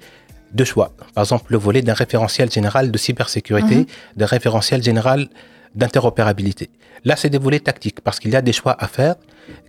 de 0.52 0.64
choix. 0.64 0.92
Par 1.14 1.24
exemple, 1.24 1.46
le 1.52 1.58
volet 1.58 1.82
d'un 1.82 1.94
référentiel 1.94 2.50
général 2.50 2.90
de 2.90 2.98
cybersécurité, 2.98 3.76
mm 3.76 3.86
d'un 4.16 4.26
référentiel 4.26 4.82
général 4.82 5.28
d'interopérabilité. 5.74 6.70
Là, 7.04 7.14
c'est 7.16 7.30
des 7.30 7.38
volets 7.38 7.60
tactiques 7.60 8.00
parce 8.00 8.18
qu'il 8.18 8.32
y 8.32 8.36
a 8.36 8.42
des 8.42 8.52
choix 8.52 8.76
à 8.78 8.88
faire 8.88 9.14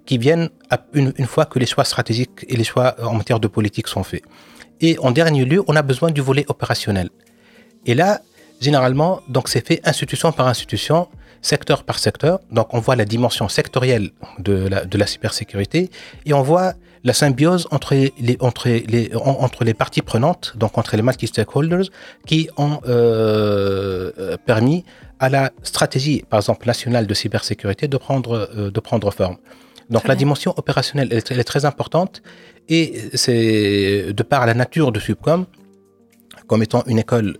qui 0.05 0.17
viennent 0.17 0.49
une, 0.93 1.13
une, 1.17 1.25
fois 1.27 1.45
que 1.45 1.59
les 1.59 1.65
choix 1.65 1.83
stratégiques 1.83 2.45
et 2.47 2.55
les 2.55 2.63
choix 2.63 2.95
en 3.03 3.13
matière 3.13 3.39
de 3.39 3.47
politique 3.47 3.87
sont 3.87 4.03
faits. 4.03 4.23
Et 4.81 4.97
en 4.99 5.11
dernier 5.11 5.45
lieu, 5.45 5.63
on 5.67 5.75
a 5.75 5.81
besoin 5.81 6.09
du 6.09 6.21
volet 6.21 6.45
opérationnel. 6.47 7.09
Et 7.85 7.93
là, 7.93 8.21
généralement, 8.59 9.21
donc 9.27 9.49
c'est 9.49 9.65
fait 9.65 9.81
institution 9.85 10.31
par 10.31 10.47
institution, 10.47 11.07
secteur 11.41 11.83
par 11.83 11.99
secteur. 11.99 12.39
Donc 12.51 12.73
on 12.73 12.79
voit 12.79 12.95
la 12.95 13.05
dimension 13.05 13.47
sectorielle 13.49 14.11
de 14.39 14.67
la, 14.67 14.85
de 14.85 14.97
la 14.97 15.07
cybersécurité 15.07 15.89
et 16.25 16.33
on 16.33 16.41
voit 16.41 16.73
la 17.03 17.13
symbiose 17.13 17.67
entre 17.71 17.95
les, 17.95 18.37
entre 18.39 18.69
les, 18.69 19.11
entre 19.15 19.63
les 19.63 19.73
parties 19.73 20.01
prenantes, 20.01 20.53
donc 20.55 20.77
entre 20.77 20.95
les 20.95 21.01
multi-stakeholders, 21.01 21.89
qui 22.25 22.49
ont 22.57 22.79
euh, 22.87 24.11
euh, 24.17 24.37
permis 24.45 24.83
à 25.19 25.29
la 25.29 25.51
stratégie, 25.63 26.23
par 26.29 26.39
exemple, 26.39 26.65
nationale 26.67 27.07
de 27.07 27.13
cybersécurité 27.13 27.87
de 27.87 27.97
prendre, 27.97 28.49
euh, 28.55 28.71
de 28.71 28.79
prendre 28.79 29.11
forme. 29.11 29.37
Donc 29.89 30.07
la 30.07 30.15
dimension 30.15 30.53
opérationnelle, 30.55 31.09
elle, 31.11 31.39
est 31.39 31.43
très 31.43 31.65
importante 31.65 32.21
et 32.67 33.09
c'est 33.15 34.13
de 34.13 34.23
par 34.23 34.45
la 34.45 34.53
nature 34.53 34.91
de 34.91 34.99
Subcom, 34.99 35.45
comme 36.47 36.61
étant 36.61 36.83
une 36.85 36.99
école 36.99 37.37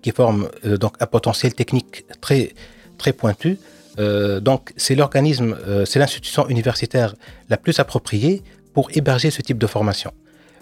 qui 0.00 0.12
forme 0.12 0.48
donc 0.64 0.94
un 1.00 1.06
potentiel 1.06 1.54
technique 1.54 2.06
très, 2.20 2.54
très 2.96 3.12
pointu, 3.12 3.58
euh, 3.98 4.40
donc, 4.40 4.72
c'est 4.76 4.94
l'organisme, 4.94 5.56
euh, 5.66 5.84
c'est 5.84 5.98
l'institution 5.98 6.48
universitaire 6.48 7.14
la 7.48 7.56
plus 7.56 7.78
appropriée 7.80 8.42
pour 8.72 8.90
héberger 8.94 9.30
ce 9.30 9.42
type 9.42 9.58
de 9.58 9.66
formation. 9.66 10.12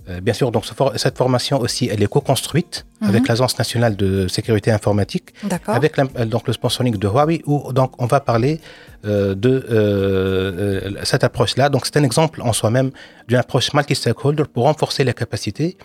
Euh, 0.08 0.20
bien 0.20 0.32
sûr, 0.32 0.50
donc 0.50 0.64
cette 0.96 1.18
formation 1.18 1.60
aussi, 1.60 1.88
elle 1.92 2.02
est 2.02 2.06
co-construite 2.06 2.86
mhm. 3.00 3.08
avec 3.08 3.28
l'Agence 3.28 3.58
nationale 3.58 3.94
de 3.96 4.26
sécurité 4.28 4.70
informatique, 4.70 5.34
avec 5.66 5.96
donc 6.26 6.46
le 6.46 6.52
sponsoring 6.52 6.96
de 6.96 7.08
Huawei, 7.08 7.42
où 7.46 7.72
donc 7.72 7.92
on 7.98 8.06
va 8.06 8.20
parler 8.20 8.60
de 9.04 9.54
cette 11.04 11.24
approche-là. 11.24 11.68
Donc, 11.68 11.84
c'est 11.86 11.96
un 11.98 12.04
exemple 12.04 12.40
en 12.42 12.52
soi-même 12.52 12.90
d'une 13.28 13.38
approche 13.38 13.72
multi-stakeholder 13.74 14.44
pour 14.52 14.64
renforcer 14.64 15.04
les 15.04 15.14
capacités 15.14 15.76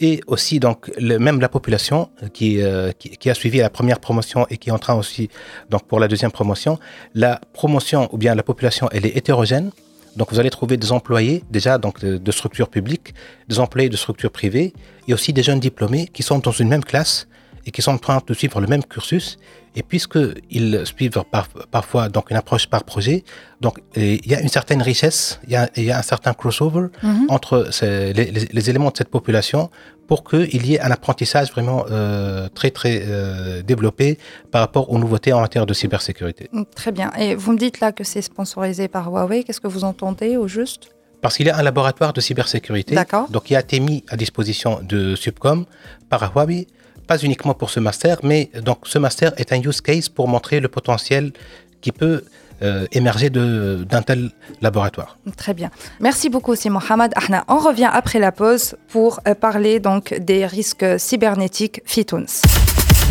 et 0.00 0.20
aussi 0.26 0.60
donc 0.60 0.90
le, 0.98 1.18
même 1.18 1.40
la 1.40 1.48
population 1.48 2.10
euh, 2.22 2.28
qui, 2.28 2.60
qui, 2.98 3.16
qui, 3.16 3.30
a 3.30 3.34
suivi 3.34 3.58
la 3.58 3.70
première 3.70 4.00
promotion 4.00 4.46
et 4.50 4.56
qui 4.56 4.68
est 4.68 4.72
en 4.72 4.78
train 4.78 4.94
aussi 4.94 5.28
donc 5.70 5.84
pour 5.86 6.00
la 6.00 6.08
deuxième 6.08 6.30
promotion, 6.30 6.78
la 7.14 7.40
promotion 7.52 8.08
ou 8.12 8.18
bien 8.18 8.34
la 8.34 8.42
population 8.42 8.88
elle 8.92 9.06
est 9.06 9.16
hétérogène. 9.16 9.70
Donc 10.16 10.32
vous 10.32 10.40
allez 10.40 10.50
trouver 10.50 10.76
des 10.76 10.92
employés 10.92 11.44
déjà 11.50 11.78
donc 11.78 12.00
de, 12.00 12.16
de 12.16 12.32
structures 12.32 12.68
publiques, 12.68 13.14
des 13.48 13.60
employés 13.60 13.88
de 13.88 13.96
structures 13.96 14.30
privées 14.30 14.72
et 15.08 15.14
aussi 15.14 15.32
des 15.32 15.42
jeunes 15.42 15.60
diplômés 15.60 16.08
qui 16.12 16.22
sont 16.22 16.38
dans 16.38 16.52
une 16.52 16.68
même 16.68 16.84
classe 16.84 17.28
et 17.66 17.72
qui 17.72 17.82
sont 17.82 17.92
en 17.92 17.98
train 17.98 18.22
de 18.24 18.34
suivre 18.34 18.60
le 18.60 18.66
même 18.66 18.84
cursus. 18.84 19.38
Et 19.74 19.82
puisqu'ils 19.82 20.82
suivent 20.86 21.22
parfois 21.70 22.08
donc 22.08 22.30
une 22.30 22.36
approche 22.36 22.66
par 22.66 22.84
projet, 22.84 23.24
donc 23.60 23.78
il 23.94 24.26
y 24.26 24.34
a 24.34 24.40
une 24.40 24.48
certaine 24.48 24.80
richesse, 24.80 25.38
il 25.44 25.50
y 25.50 25.56
a, 25.56 25.68
il 25.76 25.84
y 25.84 25.90
a 25.90 25.98
un 25.98 26.02
certain 26.02 26.32
crossover 26.32 26.88
mhm. 27.02 27.26
entre 27.28 27.68
ces, 27.72 28.14
les, 28.14 28.30
les, 28.30 28.70
éléments 28.70 28.90
de 28.90 28.96
cette 28.96 29.10
population 29.10 29.70
pour 30.06 30.24
qu'il 30.24 30.66
y 30.66 30.74
ait 30.74 30.80
un 30.80 30.90
apprentissage 30.90 31.50
vraiment 31.50 31.84
euh, 31.90 32.48
très 32.54 32.70
très 32.70 33.02
euh, 33.06 33.62
développé 33.62 34.18
par 34.50 34.60
rapport 34.60 34.90
aux 34.90 34.98
nouveautés 34.98 35.32
en 35.32 35.40
matière 35.40 35.66
de 35.66 35.74
cybersécurité. 35.74 36.48
Mm, 36.52 36.62
très 36.74 36.92
bien. 36.92 37.12
Et 37.18 37.34
vous 37.34 37.52
me 37.52 37.58
dites 37.58 37.80
là 37.80 37.92
que 37.92 38.04
c'est 38.04 38.22
sponsorisé 38.22 38.88
par 38.88 39.10
Huawei. 39.10 39.44
Qu'est-ce 39.44 39.60
que 39.60 39.68
vous 39.68 39.84
entendez 39.84 40.36
au 40.36 40.48
juste? 40.48 40.90
Parce 41.22 41.36
qu'il 41.36 41.46
y 41.46 41.50
a 41.50 41.56
un 41.56 41.62
laboratoire 41.62 42.12
de 42.12 42.20
cybersécurité, 42.20 42.94
donc 43.30 43.50
il 43.50 43.56
a 43.56 43.60
été 43.60 43.80
mis 43.80 44.04
à 44.08 44.16
disposition 44.16 44.80
de 44.82 45.16
Subcom 45.16 45.64
par 46.08 46.32
Huawei 46.32 46.66
pas 47.06 47.18
uniquement 47.18 47.54
pour 47.54 47.70
ce 47.70 47.80
master, 47.80 48.18
mais 48.22 48.50
donc 48.62 48.80
ce 48.84 48.98
master 48.98 49.32
est 49.36 49.52
un 49.52 49.60
use 49.60 49.80
case 49.80 50.08
pour 50.08 50.28
montrer 50.28 50.60
le 50.60 50.68
potentiel 50.68 51.32
qui 51.80 51.92
peut 51.92 52.24
euh, 52.62 52.86
émerger 52.92 53.30
d'un 53.30 54.02
tel 54.02 54.30
laboratoire. 54.60 55.18
Très 55.36 55.54
bien. 55.54 55.70
Merci 56.00 56.30
beaucoup, 56.30 56.52
aussi, 56.52 56.70
Mohamed. 56.70 57.12
On 57.48 57.58
revient 57.58 57.90
après 57.92 58.18
la 58.18 58.32
pause 58.32 58.76
pour 58.88 59.20
euh, 59.26 59.34
parler 59.34 59.80
donc 59.80 60.14
des 60.14 60.46
risques 60.46 60.86
cybernétiques 60.98 61.82
FITUNS. 61.84 62.42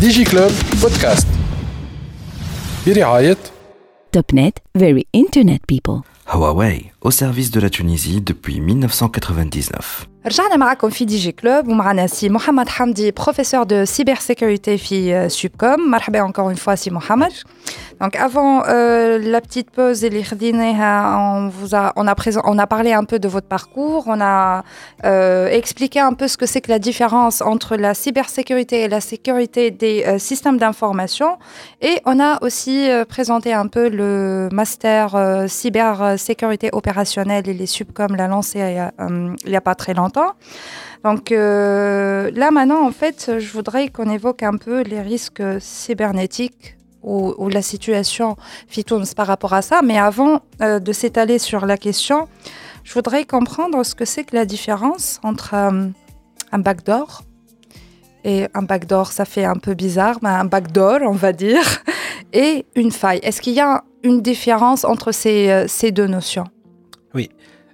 DigiClub 0.00 0.50
Podcast. 0.80 1.26
Topnet, 4.12 4.52
very 4.74 5.06
internet 5.14 5.62
people. 5.66 6.00
Huawei, 6.32 6.92
au 7.02 7.10
service 7.10 7.50
de 7.50 7.60
la 7.60 7.70
Tunisie 7.70 8.20
depuis 8.20 8.60
1999. 8.60 10.08
رجعنا 10.25 10.55
معكم 10.55 10.89
في 10.89 11.05
دي 11.05 11.17
جي 11.17 11.31
كلوب 11.31 11.67
ومعنا 11.67 12.07
سي 12.07 12.29
محمد 12.29 12.69
حمدي 12.69 13.11
بروفيسور 13.11 13.63
دو 13.63 13.85
سيبر 13.85 14.15
سيكوريتي 14.15 14.77
في 14.77 15.29
سوبكوم 15.29 15.91
مرحبا 15.91 16.27
encore 16.27 16.55
une 16.55 16.59
fois 16.67 16.73
سي 16.73 16.89
محمد 16.91 17.31
Donc 18.01 18.15
avant 18.15 18.63
euh, 18.67 19.19
la 19.19 19.41
petite 19.41 19.69
pause, 19.69 20.03
on 20.03 21.49
vous 21.49 21.75
a, 21.75 21.93
on 21.95 22.07
a 22.07 22.15
présent, 22.15 22.41
on 22.45 22.57
a 22.57 22.65
parlé 22.65 22.93
un 22.93 23.03
peu 23.03 23.19
de 23.19 23.27
votre 23.27 23.45
parcours, 23.45 24.05
on 24.07 24.19
a 24.19 24.63
euh, 25.05 25.47
expliqué 25.49 25.99
un 25.99 26.13
peu 26.13 26.27
ce 26.27 26.35
que 26.35 26.47
c'est 26.47 26.61
que 26.61 26.71
la 26.71 26.79
différence 26.79 27.43
entre 27.43 27.75
la 27.75 27.93
cybersécurité 27.93 28.81
et 28.81 28.87
la 28.87 29.01
sécurité 29.01 29.69
des 29.69 30.03
euh, 30.07 30.17
systèmes 30.17 30.57
d'information, 30.57 31.37
et 31.79 32.01
on 32.07 32.19
a 32.19 32.43
aussi 32.43 32.89
euh, 32.89 33.05
présenté 33.05 33.53
un 33.53 33.67
peu 33.67 33.87
le 33.87 34.49
master 34.51 35.13
euh, 35.13 35.45
cybersécurité 35.45 36.71
opérationnelle 36.73 37.47
et 37.47 37.53
les 37.53 37.67
subcom 37.67 38.15
l'a 38.15 38.27
lancé 38.27 38.57
il 38.59 39.51
n'y 39.51 39.55
a, 39.55 39.59
a 39.59 39.61
pas 39.61 39.75
très 39.75 39.93
longtemps. 39.93 40.14
Donc 41.04 41.30
euh, 41.30 42.30
là 42.34 42.50
maintenant, 42.50 42.84
en 42.86 42.90
fait, 42.90 43.38
je 43.38 43.52
voudrais 43.52 43.88
qu'on 43.88 44.10
évoque 44.10 44.42
un 44.42 44.56
peu 44.56 44.82
les 44.82 45.00
risques 45.00 45.42
cybernétiques 45.60 46.76
ou, 47.02 47.48
la 47.48 47.62
situation 47.62 48.36
Fitouns 48.66 49.14
par 49.14 49.28
rapport 49.28 49.52
à 49.52 49.62
ça. 49.62 49.80
Mais 49.82 49.98
avant 49.98 50.40
euh, 50.60 50.80
de 50.80 50.92
s'étaler 50.92 51.38
sur 51.38 51.64
la 51.64 51.76
question, 51.76 52.26
je 52.82 52.92
voudrais 52.94 53.24
comprendre 53.24 53.84
ce 53.84 53.94
que 53.94 54.04
c'est 54.04 54.24
que 54.24 54.34
la 54.34 54.44
différence 54.44 55.20
entre 55.22 55.54
euh, 55.54 55.86
un 56.50 56.58
backdoor 56.58 57.22
et 58.24 58.48
un 58.54 58.62
backdoor, 58.62 59.12
ça 59.12 59.24
fait 59.24 59.44
un 59.44 59.54
peu 59.54 59.74
bizarre, 59.74 60.18
mais 60.22 60.30
un 60.30 60.44
backdoor, 60.44 60.98
on 61.02 61.12
va 61.12 61.32
dire, 61.32 61.62
et 62.32 62.66
une 62.74 62.90
faille. 62.90 63.20
Est-ce 63.22 63.40
qu'il 63.40 63.54
y 63.54 63.60
a 63.60 63.84
une 64.02 64.20
différence 64.20 64.84
entre 64.84 65.12
ces, 65.12 65.66
ces 65.68 65.92
deux 65.92 66.08
notions? 66.08 66.46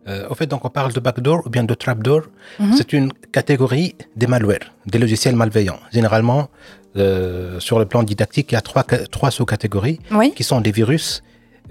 Euh, 0.09 0.27
au 0.31 0.35
fait, 0.35 0.47
donc 0.47 0.65
on 0.65 0.69
parle 0.69 0.93
de 0.93 1.01
backdoor 1.01 1.47
ou 1.47 1.51
bien 1.51 1.65
de 1.65 1.75
trapdoor. 1.75 2.23
Mhm. 2.59 2.75
C'est 2.77 2.93
une 2.93 3.13
catégorie 3.31 3.95
des 4.17 4.27
malwares, 4.27 4.69
des 4.87 4.99
logiciels 4.99 5.37
malveillants. 5.37 5.79
Généralement, 5.93 6.49
euh, 6.97 7.61
sur 7.61 7.79
le 7.79 7.87
plan 7.87 8.03
didactique, 8.03 8.51
il 8.53 8.55
y 8.55 8.59
a 8.59 8.61
trois, 8.61 8.83
trois 8.83 9.31
sous-catégories 9.31 10.01
qui 10.37 10.43
sont 10.43 10.61
les 10.61 10.73
virus, 10.73 11.23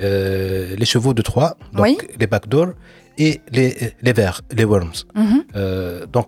euh, 0.02 0.76
les 0.78 0.86
chevaux 0.86 1.14
de 1.14 1.22
Troie, 1.22 1.58
donc 1.74 2.08
les 2.20 2.28
backdoors, 2.28 2.74
et 3.18 3.42
les, 3.52 3.94
les 4.02 4.14
vers, 4.14 4.42
les 4.52 4.64
worms. 4.64 4.94
Mhm. 5.14 5.44
donc, 6.12 6.28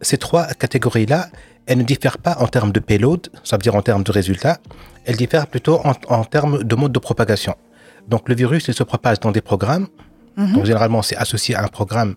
ces 0.00 0.18
trois 0.18 0.46
catégories-là, 0.46 1.28
elles 1.66 1.78
ne 1.78 1.82
diffèrent 1.82 2.18
pas 2.18 2.36
en 2.40 2.48
termes 2.48 2.72
de 2.72 2.80
payload, 2.80 3.28
ça 3.44 3.56
veut 3.56 3.62
dire 3.62 3.74
en 3.74 3.82
termes 3.82 4.02
de 4.02 4.12
résultats, 4.12 4.58
elles 5.04 5.16
diffèrent 5.16 5.46
plutôt 5.46 5.80
en, 5.84 5.92
en 6.08 6.24
termes 6.24 6.62
de 6.64 6.74
mode 6.74 6.92
de 6.92 6.98
propagation. 6.98 7.54
Donc, 8.08 8.28
le 8.28 8.34
virus, 8.34 8.68
il 8.68 8.74
se 8.74 8.82
propage 8.82 9.20
dans 9.20 9.32
des 9.32 9.40
programmes, 9.40 9.88
Mhm. 10.36 10.52
Donc, 10.54 10.64
généralement, 10.64 11.02
c'est 11.02 11.16
associé 11.16 11.54
à 11.54 11.64
un 11.64 11.68
programme 11.68 12.14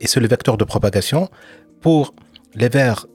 et 0.00 0.06
c'est 0.06 0.20
le 0.20 0.28
vecteur 0.28 0.56
de 0.56 0.64
propagation. 0.64 1.28
Pour 1.80 2.14
les 2.54 2.68
vers, 2.68 3.06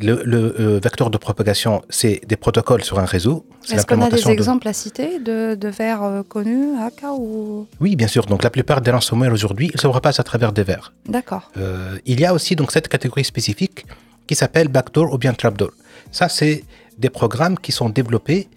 le, 0.00 0.20
euh, 0.60 0.80
vecteur 0.82 1.10
de 1.10 1.18
propagation, 1.18 1.82
c'est 1.88 2.20
des 2.26 2.36
protocoles 2.36 2.82
sur 2.82 2.98
un 2.98 3.04
réseau. 3.04 3.46
Est-ce 3.70 3.86
qu'on 3.86 4.00
a 4.00 4.10
des 4.10 4.28
exemples 4.28 4.68
à 4.68 4.72
citer 4.72 5.18
de, 5.18 5.54
de 5.54 5.68
vers 5.68 6.02
euh, 6.02 6.22
connus, 6.22 6.76
AK 6.78 7.04
ou... 7.18 7.66
Oui, 7.80 7.96
bien 7.96 8.08
sûr. 8.08 8.26
Donc, 8.26 8.42
la 8.42 8.50
plupart 8.50 8.80
des 8.80 8.90
ransomware 8.90 9.32
aujourd'hui, 9.32 9.70
ils 9.72 9.80
se 9.80 9.86
repassent 9.86 10.20
à 10.20 10.24
travers 10.24 10.52
des 10.52 10.62
vers. 10.62 10.92
D'accord. 11.06 11.50
Euh, 11.56 11.98
il 12.06 12.20
y 12.20 12.24
a 12.24 12.32
aussi 12.34 12.56
donc 12.56 12.72
cette 12.72 12.88
catégorie 12.88 13.24
spécifique 13.24 13.86
qui 14.26 14.34
s'appelle 14.34 14.68
backdoor 14.68 15.12
ou 15.12 15.18
bien 15.18 15.32
trapdoor. 15.34 15.70
Ça, 16.12 16.28
c'est 16.28 16.64
des 16.98 17.10
programmes 17.10 17.58
qui 17.58 17.72
sont 17.72 17.88
développés 17.88 18.48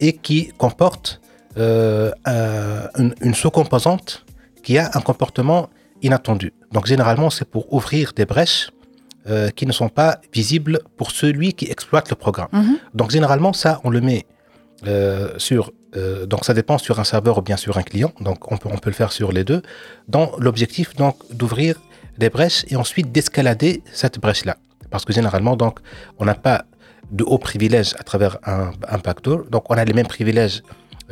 et 0.00 0.14
qui 0.14 0.52
comportent 0.58 1.20
une, 1.56 3.14
une 3.20 3.34
sous-composante 3.34 4.24
qui 4.62 4.78
a 4.78 4.90
un 4.94 5.00
comportement 5.00 5.68
inattendu. 6.02 6.52
Donc 6.72 6.86
généralement, 6.86 7.30
c'est 7.30 7.44
pour 7.44 7.72
ouvrir 7.72 8.12
des 8.14 8.24
brèches 8.24 8.70
euh, 9.28 9.50
qui 9.50 9.66
ne 9.66 9.72
sont 9.72 9.88
pas 9.88 10.20
visibles 10.32 10.80
pour 10.96 11.10
celui 11.10 11.52
qui 11.52 11.66
exploite 11.70 12.08
le 12.10 12.16
programme. 12.16 12.48
Mhm. 12.52 12.78
Donc 12.94 13.10
généralement, 13.10 13.52
ça, 13.52 13.80
on 13.84 13.90
le 13.90 14.00
met 14.00 14.26
euh, 14.86 15.34
sur... 15.38 15.72
Euh, 15.96 16.24
donc 16.24 16.44
ça 16.44 16.54
dépend 16.54 16.78
sur 16.78 17.00
un 17.00 17.04
serveur 17.04 17.38
ou 17.38 17.42
bien 17.42 17.56
sur 17.56 17.76
un 17.76 17.82
client. 17.82 18.12
Donc 18.20 18.50
on 18.50 18.56
peut, 18.56 18.68
on 18.72 18.78
peut 18.78 18.90
le 18.90 18.94
faire 18.94 19.12
sur 19.12 19.32
les 19.32 19.44
deux. 19.44 19.62
Dans 20.08 20.32
l'objectif 20.38 20.94
donc 20.94 21.16
d'ouvrir 21.32 21.74
des 22.18 22.30
brèches 22.30 22.64
et 22.68 22.76
ensuite 22.76 23.12
d'escalader 23.12 23.82
cette 23.92 24.18
brèche-là. 24.18 24.56
Parce 24.90 25.04
que 25.04 25.12
généralement, 25.12 25.56
donc, 25.56 25.78
on 26.18 26.24
n'a 26.24 26.34
pas 26.34 26.64
de 27.10 27.24
hauts 27.24 27.38
privilèges 27.38 27.94
à 27.98 28.02
travers 28.02 28.38
un, 28.44 28.70
un 28.88 28.98
backdoor. 28.98 29.44
Donc 29.50 29.70
on 29.70 29.74
a 29.74 29.84
les 29.84 29.92
mêmes 29.92 30.06
privilèges 30.06 30.62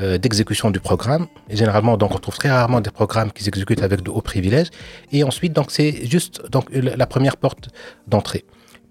euh, 0.01 0.17
d'exécution 0.17 0.71
du 0.71 0.81
programme. 0.81 1.27
Et 1.49 1.57
généralement, 1.57 1.97
donc, 1.97 2.15
on 2.15 2.19
trouve 2.19 2.37
très 2.37 2.51
rarement 2.51 2.81
des 2.81 2.91
programmes 2.91 3.33
qui 3.33 3.43
s'exécutent 3.43 3.83
avec 3.83 4.03
de 4.03 4.11
hauts 4.11 4.21
privilèges. 4.21 4.69
Et 5.11 5.25
ensuite, 5.25 5.53
donc, 5.53 5.71
c'est 5.71 6.07
juste 6.07 6.41
donc, 6.51 6.67
la 6.73 7.07
première 7.07 7.37
porte 7.37 7.69
d'entrée. 8.07 8.45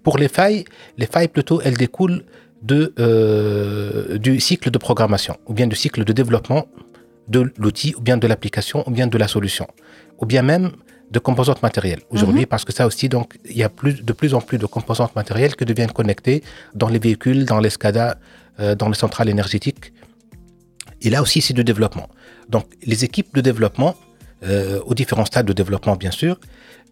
Pour 0.03 0.17
les 0.17 0.27
failles, 0.27 0.65
les 0.97 1.05
failles 1.05 1.29
plutôt, 1.29 1.61
elles 1.61 1.77
découlent 1.77 2.23
de, 2.61 2.93
euh, 2.99 4.17
du 4.17 4.39
cycle 4.39 4.69
de 4.69 4.77
programmation, 4.77 5.37
ou 5.45 5.53
bien 5.53 5.67
du 5.67 5.75
cycle 5.75 6.03
de 6.03 6.13
développement 6.13 6.67
de 7.29 7.51
l'outil, 7.57 7.93
ou 7.97 8.01
bien 8.01 8.17
de 8.17 8.27
l'application, 8.27 8.83
ou 8.87 8.91
bien 8.91 9.07
de 9.07 9.17
la 9.17 9.27
solution, 9.27 9.67
ou 10.19 10.25
bien 10.25 10.41
même 10.41 10.71
de 11.11 11.19
composantes 11.19 11.61
matérielles. 11.61 12.01
Aujourd'hui, 12.09 12.41
mhm. 12.41 12.47
parce 12.47 12.65
que 12.65 12.73
ça 12.73 12.85
aussi, 12.85 13.07
donc, 13.07 13.37
il 13.45 13.57
y 13.57 13.63
a 13.63 13.69
plus, 13.69 14.03
de 14.03 14.13
plus 14.13 14.33
en 14.33 14.41
plus 14.41 14.57
de 14.57 14.65
composantes 14.65 15.15
matérielles 15.15 15.55
qui 15.55 15.63
deviennent 15.63 15.91
connectées 15.91 16.43
dans 16.75 16.89
les 16.89 16.99
véhicules, 16.99 17.45
dans 17.45 17.59
les 17.59 17.69
SCADA, 17.69 18.17
euh, 18.59 18.75
dans 18.75 18.89
les 18.89 18.95
centrales 18.95 19.29
énergétiques 19.29 19.93
et 21.01 21.09
là 21.09 21.21
aussi, 21.21 21.41
c'est 21.41 21.53
du 21.53 21.63
développement. 21.63 22.09
Donc, 22.49 22.65
les 22.83 23.03
équipes 23.03 23.33
de 23.33 23.41
développement, 23.41 23.95
euh, 24.43 24.79
aux 24.85 24.93
différents 24.93 25.25
stades 25.25 25.45
de 25.45 25.53
développement, 25.53 25.95
bien 25.95 26.11
sûr, 26.11 26.39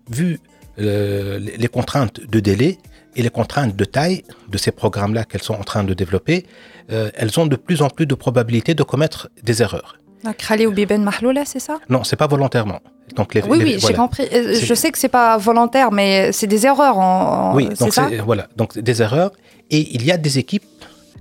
vu 0.09 0.39
les 0.77 1.69
contraintes 1.71 2.19
de 2.19 2.39
délai 2.41 2.77
et 3.15 3.21
les 3.21 3.29
contraintes 3.29 3.75
de 3.77 3.85
taille 3.85 4.23
de 4.49 4.57
ces 4.57 4.71
programmes-là 4.71 5.23
qu'elles 5.23 5.41
sont 5.41 5.53
en 5.53 5.63
train 5.63 5.85
de 5.85 5.93
développer, 5.93 6.45
elles 6.89 7.39
ont 7.39 7.45
de 7.45 7.55
plus 7.55 7.81
en 7.81 7.89
plus 7.89 8.05
de 8.05 8.13
probabilité 8.13 8.73
de 8.73 8.83
commettre 8.83 9.29
des 9.41 9.61
erreurs. 9.61 9.97
Krali 10.37 10.65
ou 10.67 10.71
Biben 10.71 11.01
Mahloula, 11.01 11.45
c'est 11.45 11.59
ça? 11.59 11.79
Non, 11.87 12.03
c'est 12.03 12.15
pas 12.17 12.27
volontairement. 12.27 12.81
Donc 13.15 13.33
les, 13.33 13.41
oui, 13.43 13.59
oui, 13.63 13.77
j'ai 13.79 13.93
compris. 13.93 14.27
Je 14.31 14.73
sais 14.73 14.91
que 14.91 14.97
c'est 14.97 15.07
pas 15.07 15.37
volontaire, 15.37 15.91
mais 15.91 16.31
c'est 16.33 16.47
des 16.47 16.65
erreurs. 16.65 16.97
En, 16.97 17.55
oui, 17.55 17.69
donc 17.79 17.93
voilà, 18.25 18.47
donc 18.57 18.77
des 18.77 19.01
erreurs. 19.01 19.31
Et 19.69 19.95
il 19.95 20.03
y 20.03 20.11
a 20.11 20.17
des 20.17 20.39
équipes 20.39 20.65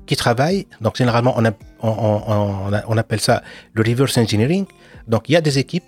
qui 0.06 0.16
travaillent. 0.16 0.66
Donc 0.80 0.96
généralement, 0.96 1.34
on, 1.36 1.44
on, 1.82 2.72
on, 2.88 2.96
appelle 2.96 3.20
ça 3.20 3.42
le 3.72 3.82
reverse 3.82 4.16
engineering. 4.18 4.66
Donc 5.08 5.28
il 5.28 5.32
y 5.32 5.36
a 5.36 5.40
des 5.40 5.58
équipes 5.58 5.84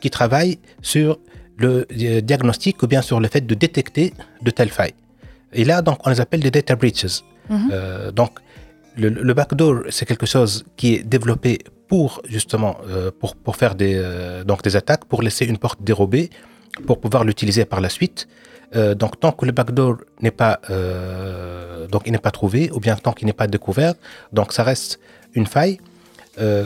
qui 0.00 0.10
travaillent 0.10 0.58
sur 0.82 1.18
le 1.56 1.86
euh, 1.90 2.20
diagnostic 2.20 2.82
ou 2.82 2.86
bien 2.86 3.02
sur 3.02 3.18
le 3.20 3.28
fait 3.28 3.46
de 3.46 3.54
détecter 3.54 4.12
de 4.42 4.50
telles 4.50 4.70
failles. 4.70 4.94
Et 5.52 5.64
là, 5.64 5.80
donc, 5.82 6.06
on 6.06 6.10
les 6.10 6.20
appelle 6.20 6.40
des 6.40 6.50
data 6.50 6.76
breaches. 6.76 7.22
Mhm. 7.48 7.70
Euh, 7.72 8.10
donc, 8.12 8.32
le, 8.96 9.08
le 9.08 9.34
backdoor, 9.34 9.84
c'est 9.90 10.06
quelque 10.06 10.26
chose 10.26 10.64
qui 10.76 10.94
est 10.94 11.02
développé 11.02 11.58
pour 11.88 12.22
justement 12.28 12.76
euh, 12.88 13.10
pour, 13.18 13.36
pour 13.36 13.56
faire 13.56 13.74
des, 13.74 13.94
euh, 13.96 14.44
donc 14.44 14.62
des 14.62 14.76
attaques, 14.76 15.04
pour 15.04 15.22
laisser 15.22 15.46
une 15.46 15.58
porte 15.58 15.82
dérobée, 15.82 16.30
pour 16.86 17.00
pouvoir 17.00 17.24
l'utiliser 17.24 17.64
par 17.64 17.80
la 17.80 17.88
suite. 17.88 18.28
Euh, 18.74 18.94
donc 18.94 19.20
tant 19.20 19.32
que 19.32 19.46
le 19.46 19.52
backdoor 19.52 19.96
n'est 20.20 20.30
pas 20.30 20.60
donc 21.90 22.02
il 22.06 22.12
n'est 22.12 22.18
pas 22.18 22.32
trouvé 22.32 22.70
ou 22.72 22.80
bien 22.80 22.96
tant 22.96 23.12
qu'il 23.12 23.26
n'est 23.26 23.32
pas 23.32 23.46
découvert, 23.46 23.94
donc 24.32 24.52
ça 24.52 24.64
reste 24.64 24.98
une 25.34 25.46
faille. 25.46 25.78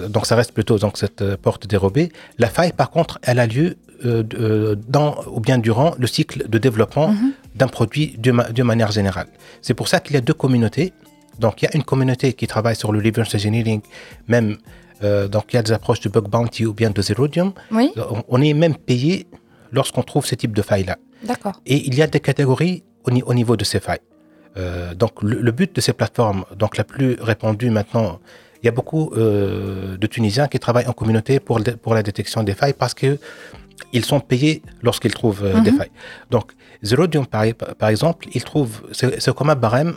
donc 0.09 0.25
ça 0.27 0.35
reste 0.35 0.53
plutôt 0.53 0.79
donc 0.79 0.97
cette 0.97 1.37
porte 1.37 1.67
dérobée. 1.67 2.11
La 2.39 2.49
faille 2.49 2.73
par 2.73 2.91
contre, 2.91 3.19
elle 3.23 3.39
a 3.39 3.47
lieu 3.47 3.77
dans 4.03 5.09
ou 5.27 5.41
bien 5.41 5.59
durant 5.59 5.95
le 5.99 6.07
cycle 6.07 6.49
de 6.49 6.59
développement 6.59 7.09
mhm. 7.09 7.33
d'un 7.55 7.69
produit 7.69 8.17
de, 8.19 8.33
de 8.53 8.63
manière 8.63 8.93
générale. 8.93 9.29
C'est 9.61 9.75
pour 9.75 9.89
ça 9.89 10.01
qu'il 10.01 10.15
y 10.15 10.19
a 10.19 10.23
deux 10.23 10.39
communautés. 10.45 10.93
Donc 11.39 11.61
il 11.61 11.65
y 11.67 11.69
a 11.69 11.77
une 11.77 11.85
communauté 11.85 12.33
qui 12.33 12.47
travaille 12.47 12.77
sur 12.77 12.93
le 12.93 12.99
reverse 12.99 13.35
engineering, 13.35 13.81
même 14.29 14.57
euh, 15.03 15.29
donc 15.29 15.45
il 15.53 15.57
y 15.57 15.59
a 15.59 15.63
des 15.63 15.73
approches 15.73 16.01
de 16.01 16.09
bug 16.09 16.29
bounty 16.29 16.67
ou 16.67 16.73
bien 16.73 16.91
de 16.91 17.03
zerodium. 17.03 17.53
Oui. 17.71 17.93
On, 18.29 18.41
est 18.43 18.53
même 18.53 18.77
payé 18.77 19.27
lorsqu'on 19.73 20.03
trouve 20.03 20.27
ce 20.27 20.35
type 20.35 20.55
de 20.55 20.63
failles-là. 20.63 20.97
D'accord. 21.25 21.61
Et 21.67 21.87
il 21.87 21.95
y 21.95 22.03
a 22.03 22.07
des 22.07 22.21
catégories 22.21 22.83
au, 23.05 23.35
niveau 23.35 23.57
de 23.57 23.65
ces 23.65 23.81
failles. 23.81 24.01
Euh, 24.57 24.95
donc 24.95 25.23
le, 25.23 25.53
but 25.53 25.75
de 25.75 25.81
ces 25.81 25.93
plateformes, 25.93 26.45
donc 26.57 26.77
la 26.77 26.85
plus 26.85 27.17
répandue 27.21 27.71
maintenant, 27.71 28.19
il 28.63 28.67
y 28.67 28.69
a 28.69 28.73
beaucoup 28.73 29.13
euh, 29.15 29.97
de 29.97 30.07
Tunisiens 30.07 30.49
qui 30.49 30.59
travaillent 30.59 30.89
en 30.89 30.93
communauté 30.93 31.41
pour, 31.41 31.61
pour 31.83 31.95
la 31.95 32.03
détection 32.03 32.43
des 32.43 32.55
failles 32.55 32.75
parce 32.75 32.95
que 32.95 33.19
ils 33.93 34.05
sont 34.05 34.21
payés 34.21 34.63
lorsqu'ils 34.83 35.15
trouvent 35.15 35.43
des 35.43 35.71
mhm. 35.71 35.79
failles. 35.79 35.91
Donc 36.31 36.53
Zerodium, 36.83 37.27
par, 37.27 37.45
par 37.79 37.89
exemple, 37.89 38.29
ils 38.35 38.45
trouvent, 38.45 38.83
c'est 38.93 39.35
comme 39.35 39.51
un 39.51 39.55
barème. 39.55 39.97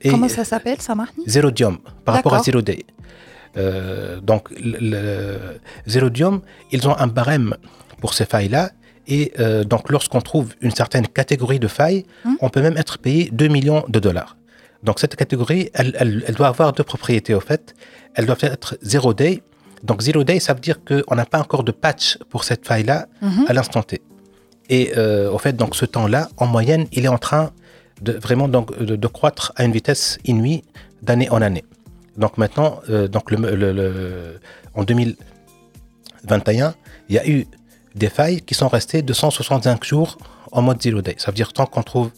Et 0.00 0.10
Comment 0.10 0.28
ça 0.28 0.44
s'appelle, 0.44 0.80
ça 0.80 0.94
marche 0.94 1.10
Zerodium, 1.26 1.78
par 2.04 2.16
rapport 2.16 2.34
à 2.34 2.42
Zero 2.42 2.62
Day. 2.62 2.84
Euh, 3.56 4.20
donc, 4.20 4.50
le, 4.58 5.58
Zerodium, 5.86 6.42
ils 6.72 6.86
ont 6.88 6.96
un 6.96 7.06
barème 7.06 7.54
pour 8.00 8.14
ces 8.14 8.26
failles-là. 8.26 8.70
Et 9.08 9.32
euh, 9.38 9.64
donc, 9.64 9.90
lorsqu'on 9.90 10.20
trouve 10.20 10.54
une 10.60 10.70
certaine 10.70 11.06
catégorie 11.06 11.58
de 11.58 11.68
failles, 11.68 12.04
hum. 12.24 12.36
on 12.40 12.48
peut 12.48 12.62
même 12.62 12.76
être 12.76 12.98
payé 12.98 13.28
2 13.32 13.48
millions 13.48 13.84
de 13.88 13.98
dollars. 14.00 14.36
Donc, 14.82 15.00
cette 15.00 15.16
catégorie, 15.16 15.70
elle, 15.74 16.34
doit 16.36 16.48
avoir 16.48 16.72
deux 16.72 16.84
propriétés, 16.84 17.34
au 17.34 17.40
fait. 17.40 17.74
Elle 18.14 18.26
doit 18.26 18.36
être 18.40 18.76
zero 18.82 19.14
day. 19.14 19.42
Donc, 19.82 20.02
zero 20.02 20.22
day, 20.22 20.38
ça 20.40 20.54
veut 20.54 20.60
dire 20.60 20.78
qu'on 20.84 21.14
n'a 21.14 21.26
pas 21.26 21.40
encore 21.40 21.64
de 21.64 21.72
patch 21.72 22.18
pour 22.30 22.44
cette 22.44 22.66
faille-là 22.66 23.06
mhm. 23.22 23.46
à 23.48 23.52
l'instant 23.52 23.82
T. 23.82 24.02
Et 24.68 24.92
euh, 24.96 25.30
au 25.30 25.38
fait, 25.38 25.54
donc, 25.54 25.76
ce 25.76 25.86
temps-là, 25.86 26.28
en 26.36 26.46
moyenne, 26.46 26.86
il 26.92 27.04
est 27.04 27.08
en 27.08 27.18
train 27.18 27.52
de 28.02 28.12
vraiment 28.12 28.48
donc, 28.48 28.76
de 28.78 29.06
croître 29.06 29.52
à 29.56 29.64
une 29.64 29.72
vitesse 29.72 30.18
inouïe 30.24 30.62
d'année 31.02 31.30
en 31.30 31.40
année. 31.40 31.64
Donc 32.16 32.38
maintenant, 32.38 32.80
euh, 32.88 33.08
donc 33.08 33.30
le, 33.30 34.40
en 34.74 34.84
2021, 34.84 36.74
il 37.08 37.14
y 37.14 37.18
a 37.18 37.28
eu 37.28 37.46
des 37.96 38.08
failles 38.10 38.42
qui 38.42 38.54
sont 38.54 38.68
restées 38.68 39.02
265 39.02 39.82
jours 39.84 40.18
en 40.52 40.62
mode 40.62 40.80
zero 40.80 41.02
day. 41.02 41.16
Ça 41.18 41.30
veut 41.30 41.34
dire 41.34 41.52
tant 41.52 41.66
qu'on 41.66 41.82
trouve 41.82 42.10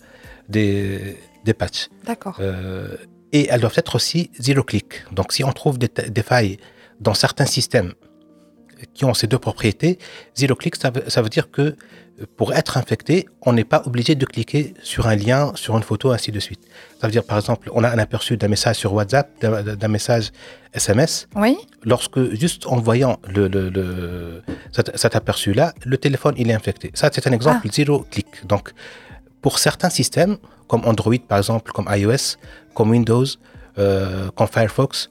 des, 0.48 1.16
des 1.44 1.54
patchs. 1.54 1.88
D'accord. 2.04 2.36
Euh, 2.40 2.96
et 3.32 3.46
elles 3.48 3.60
doivent 3.60 3.76
être 3.76 3.94
aussi 3.94 4.30
zero 4.38 4.62
click. 4.62 5.04
Donc 5.12 5.32
si 5.32 5.44
on 5.44 5.52
trouve 5.52 5.78
des, 5.78 5.88
des 5.88 6.22
failles 6.22 6.58
dans 7.00 7.14
certains 7.14 7.46
systèmes 7.46 7.94
qui 8.94 9.04
ont 9.04 9.14
ces 9.14 9.26
deux 9.26 9.38
propriétés, 9.38 9.98
zero 10.36 10.54
click, 10.54 10.76
ça 10.76 11.22
veut 11.22 11.28
dire 11.28 11.50
que 11.50 11.76
pour 12.36 12.52
être 12.52 12.76
infecté, 12.76 13.28
on 13.42 13.52
n'est 13.52 13.64
pas 13.64 13.82
obligé 13.86 14.14
de 14.14 14.26
cliquer 14.26 14.74
sur 14.82 15.06
un 15.06 15.14
lien, 15.14 15.52
sur 15.54 15.76
une 15.76 15.82
photo, 15.82 16.10
ainsi 16.10 16.32
de 16.32 16.40
suite. 16.40 16.60
Ça 17.00 17.06
veut 17.06 17.12
dire, 17.12 17.22
par 17.22 17.38
exemple, 17.38 17.70
on 17.72 17.84
a 17.84 17.90
un 17.90 17.98
aperçu 17.98 18.36
d'un 18.36 18.48
message 18.48 18.76
sur 18.76 18.92
WhatsApp, 18.92 19.30
d'un 19.40 19.88
message 19.88 20.32
SMS. 20.72 21.28
Oui. 21.36 21.56
Lorsque, 21.84 22.34
juste 22.34 22.66
en 22.66 22.76
voyant 22.80 23.20
le, 23.28 24.42
cet, 24.72 25.14
aperçu-là, 25.14 25.74
le 25.84 25.96
téléphone, 25.96 26.34
il 26.36 26.50
est 26.50 26.54
infecté. 26.54 26.90
Ça, 26.94 27.10
c'est 27.12 27.26
un 27.26 27.32
exemple 27.32 27.60
ah. 27.64 27.72
zéro 27.72 28.04
clic. 28.10 28.26
Donc, 28.46 28.72
pour 29.40 29.60
certains 29.60 29.90
systèmes, 29.90 30.38
comme 30.66 30.84
Android, 30.84 31.14
par 31.26 31.38
exemple, 31.38 31.70
comme 31.70 31.88
iOS, 31.88 32.36
comme 32.74 32.90
Windows, 32.90 33.24
euh, 33.78 34.30
comme 34.34 34.48
Firefox, 34.48 35.08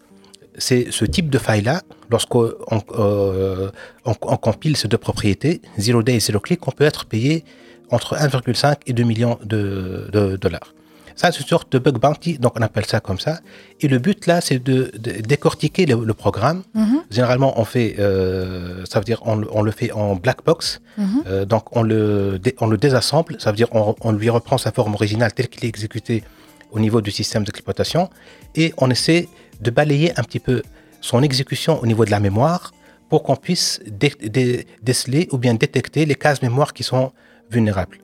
c'est 0.58 0.88
ce 0.92 1.06
type 1.06 1.30
de 1.30 1.38
faille-là, 1.38 1.82
lorsqu'on 2.10 2.52
euh, 2.98 3.70
on, 4.06 4.14
compile 4.14 4.76
ces 4.76 4.88
deux 4.88 4.98
propriétés, 4.98 5.62
zero 5.78 6.04
day 6.04 6.16
et 6.16 6.20
zero 6.20 6.40
click, 6.40 6.68
on 6.68 6.72
peut 6.72 6.84
être 6.84 7.06
payé 7.06 7.44
entre 7.92 8.16
1,5 8.16 8.76
et 8.86 8.94
2 8.94 9.04
millions 9.04 9.38
de, 9.44 10.38
dollars. 10.42 10.74
Ça, 11.16 11.32
c'est 11.32 11.40
une 11.40 11.48
sorte 11.48 11.72
de 11.72 11.80
bug 11.80 11.98
bounty, 11.98 12.38
donc 12.38 12.54
on 12.60 12.62
appelle 12.62 12.86
ça 12.86 13.00
comme 13.00 13.18
ça. 13.18 13.40
Et 13.82 13.88
le 13.88 13.98
but 13.98 14.28
là, 14.28 14.40
c'est 14.40 14.60
de, 14.60 14.92
décortiquer 15.22 15.88
le, 15.88 16.14
programme. 16.14 16.62
Mhm. 16.76 17.02
Généralement, 17.10 17.60
on 17.60 17.66
fait, 17.66 17.96
euh, 17.98 18.84
ça 18.88 19.00
veut 19.00 19.06
dire, 19.06 19.22
on, 19.26 19.62
le 19.64 19.72
fait 19.72 19.92
en 19.92 20.16
black 20.16 20.44
box. 20.46 20.80
Mhm. 20.98 21.24
Euh, 21.26 21.46
donc 21.46 21.76
on 21.76 21.82
le, 21.82 22.40
on 22.60 22.68
le 22.68 22.78
désassemble, 22.78 23.38
ça 23.40 23.50
veut 23.50 23.58
dire, 23.58 23.70
on, 23.72 23.96
on 24.02 24.12
lui 24.12 24.30
reprend 24.30 24.60
sa 24.60 24.72
forme 24.72 24.94
originale 24.94 25.34
telle 25.34 25.48
qu'il 25.48 25.66
est 25.66 25.70
exécuté 25.70 26.24
au 26.72 26.80
niveau 26.80 27.02
du 27.02 27.12
système 27.12 27.44
d'exploitation, 27.44 28.10
et 28.56 28.74
on 28.78 28.90
essaie 28.90 29.28
de 29.62 29.72
balayer 29.72 30.12
un 30.20 30.24
petit 30.24 30.40
peu 30.40 30.62
son 31.02 31.24
exécution 31.24 31.82
au 31.82 31.86
niveau 31.86 32.06
de 32.06 32.12
la 32.12 32.20
mémoire 32.20 32.74
pour 33.10 33.24
qu'on 33.24 33.36
puisse 33.36 33.80
déceler 33.86 35.28
ou 35.32 35.38
bien 35.38 35.54
détecter 35.54 36.06
les 36.06 36.16
cases 36.16 36.42
mémoire 36.42 36.74
qui 36.74 36.84
sont 36.84 37.12
vulnérables. 37.50 38.00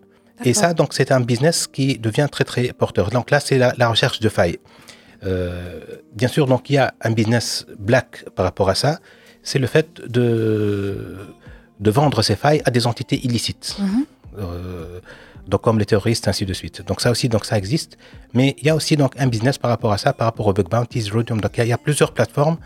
Et 0.46 0.54
ça, 0.54 0.74
donc, 0.74 0.94
c'est 0.94 1.12
un 1.12 1.22
business 1.22 1.68
qui 1.68 1.98
devient 1.98 2.28
très, 2.32 2.44
très 2.44 2.74
porteur. 2.74 3.10
Donc 3.10 3.32
là, 3.32 3.40
c'est 3.40 3.58
la, 3.58 3.88
recherche 3.88 4.20
de 4.20 4.30
failles. 4.30 4.60
Euh, 5.24 5.80
bien 6.14 6.28
sûr, 6.28 6.48
donc, 6.48 6.70
il 6.70 6.74
y 6.74 6.78
a 6.78 6.94
un 7.02 7.12
business 7.12 7.66
black 7.80 8.26
par 8.36 8.46
rapport 8.46 8.70
à 8.70 8.76
ça. 8.76 9.00
C'est 9.42 9.60
le 9.60 9.68
fait 9.68 10.02
de, 10.02 11.18
de 11.80 11.92
vendre 11.92 12.22
ces 12.22 12.36
failles 12.36 12.62
à 12.66 12.72
des 12.72 12.88
entités 12.88 13.20
illicites. 13.26 13.76
Mhm. 13.80 14.06
Euh, 14.40 15.00
donc 15.48 15.62
comme 15.62 15.80
les 15.80 15.86
terroristes, 15.86 16.28
ainsi 16.28 16.46
de 16.46 16.54
suite. 16.54 16.86
Donc 16.88 17.02
ça 17.02 17.12
aussi, 17.12 17.30
donc 17.30 17.46
ça 17.46 17.58
existe. 17.58 17.98
Mais 18.34 18.56
il 18.60 18.68
y 18.68 18.70
a 18.70 18.76
aussi 18.76 18.96
donc 18.96 19.14
un 19.18 19.28
business 19.28 19.58
par 19.58 19.70
rapport 19.70 19.92
à 19.92 19.98
ça, 19.98 20.14
par 20.14 20.26
rapport 20.26 20.48
au 20.48 20.54
bug 20.54 20.70
bounties, 20.70 21.10
Rodium. 21.12 21.42
Donc 21.42 21.52
il 21.58 21.68
y, 21.68 21.74
a 21.74 21.78
plusieurs 21.78 22.14
plateformes. 22.14 22.58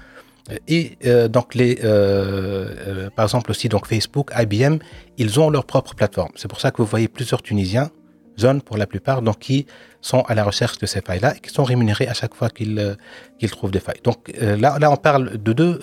Et 0.68 0.98
euh, 1.06 1.28
donc 1.28 1.56
les, 1.56 1.80
euh, 1.84 2.70
euh, 2.88 3.10
par 3.10 3.26
exemple 3.26 3.52
aussi 3.52 3.68
donc 3.68 3.86
Facebook, 3.88 4.32
IBM, 4.38 4.78
ils 5.18 5.40
ont 5.40 5.50
leur 5.50 5.66
propre 5.66 5.94
plateforme. 5.96 6.32
C'est 6.36 6.48
pour 6.48 6.62
ça 6.62 6.72
que 6.72 6.78
vous 6.78 6.88
voyez 6.88 7.08
plusieurs 7.08 7.42
Tunisiens, 7.42 7.90
jeunes 8.38 8.62
pour 8.62 8.78
la 8.78 8.88
plupart, 8.88 9.22
donc 9.22 9.40
qui 9.40 9.66
sont 10.02 10.22
à 10.22 10.36
la 10.36 10.44
recherche 10.44 10.78
de 10.78 10.86
ces 10.86 11.02
failles-là 11.02 11.36
et 11.36 11.40
qui 11.40 11.50
sont 11.50 11.63
rémunérés 11.63 12.08
à 12.08 12.13
chaque 12.13 12.34
fois 12.34 12.50
qu'ils 12.50 12.96
qu'ils 13.40 13.52
trouvent 13.52 13.72
des 13.72 13.80
failles. 13.80 14.00
Donc 14.04 14.32
là, 14.40 14.78
là, 14.80 14.92
on 14.92 14.96
parle 14.96 15.38
de 15.38 15.54
deux, 15.54 15.80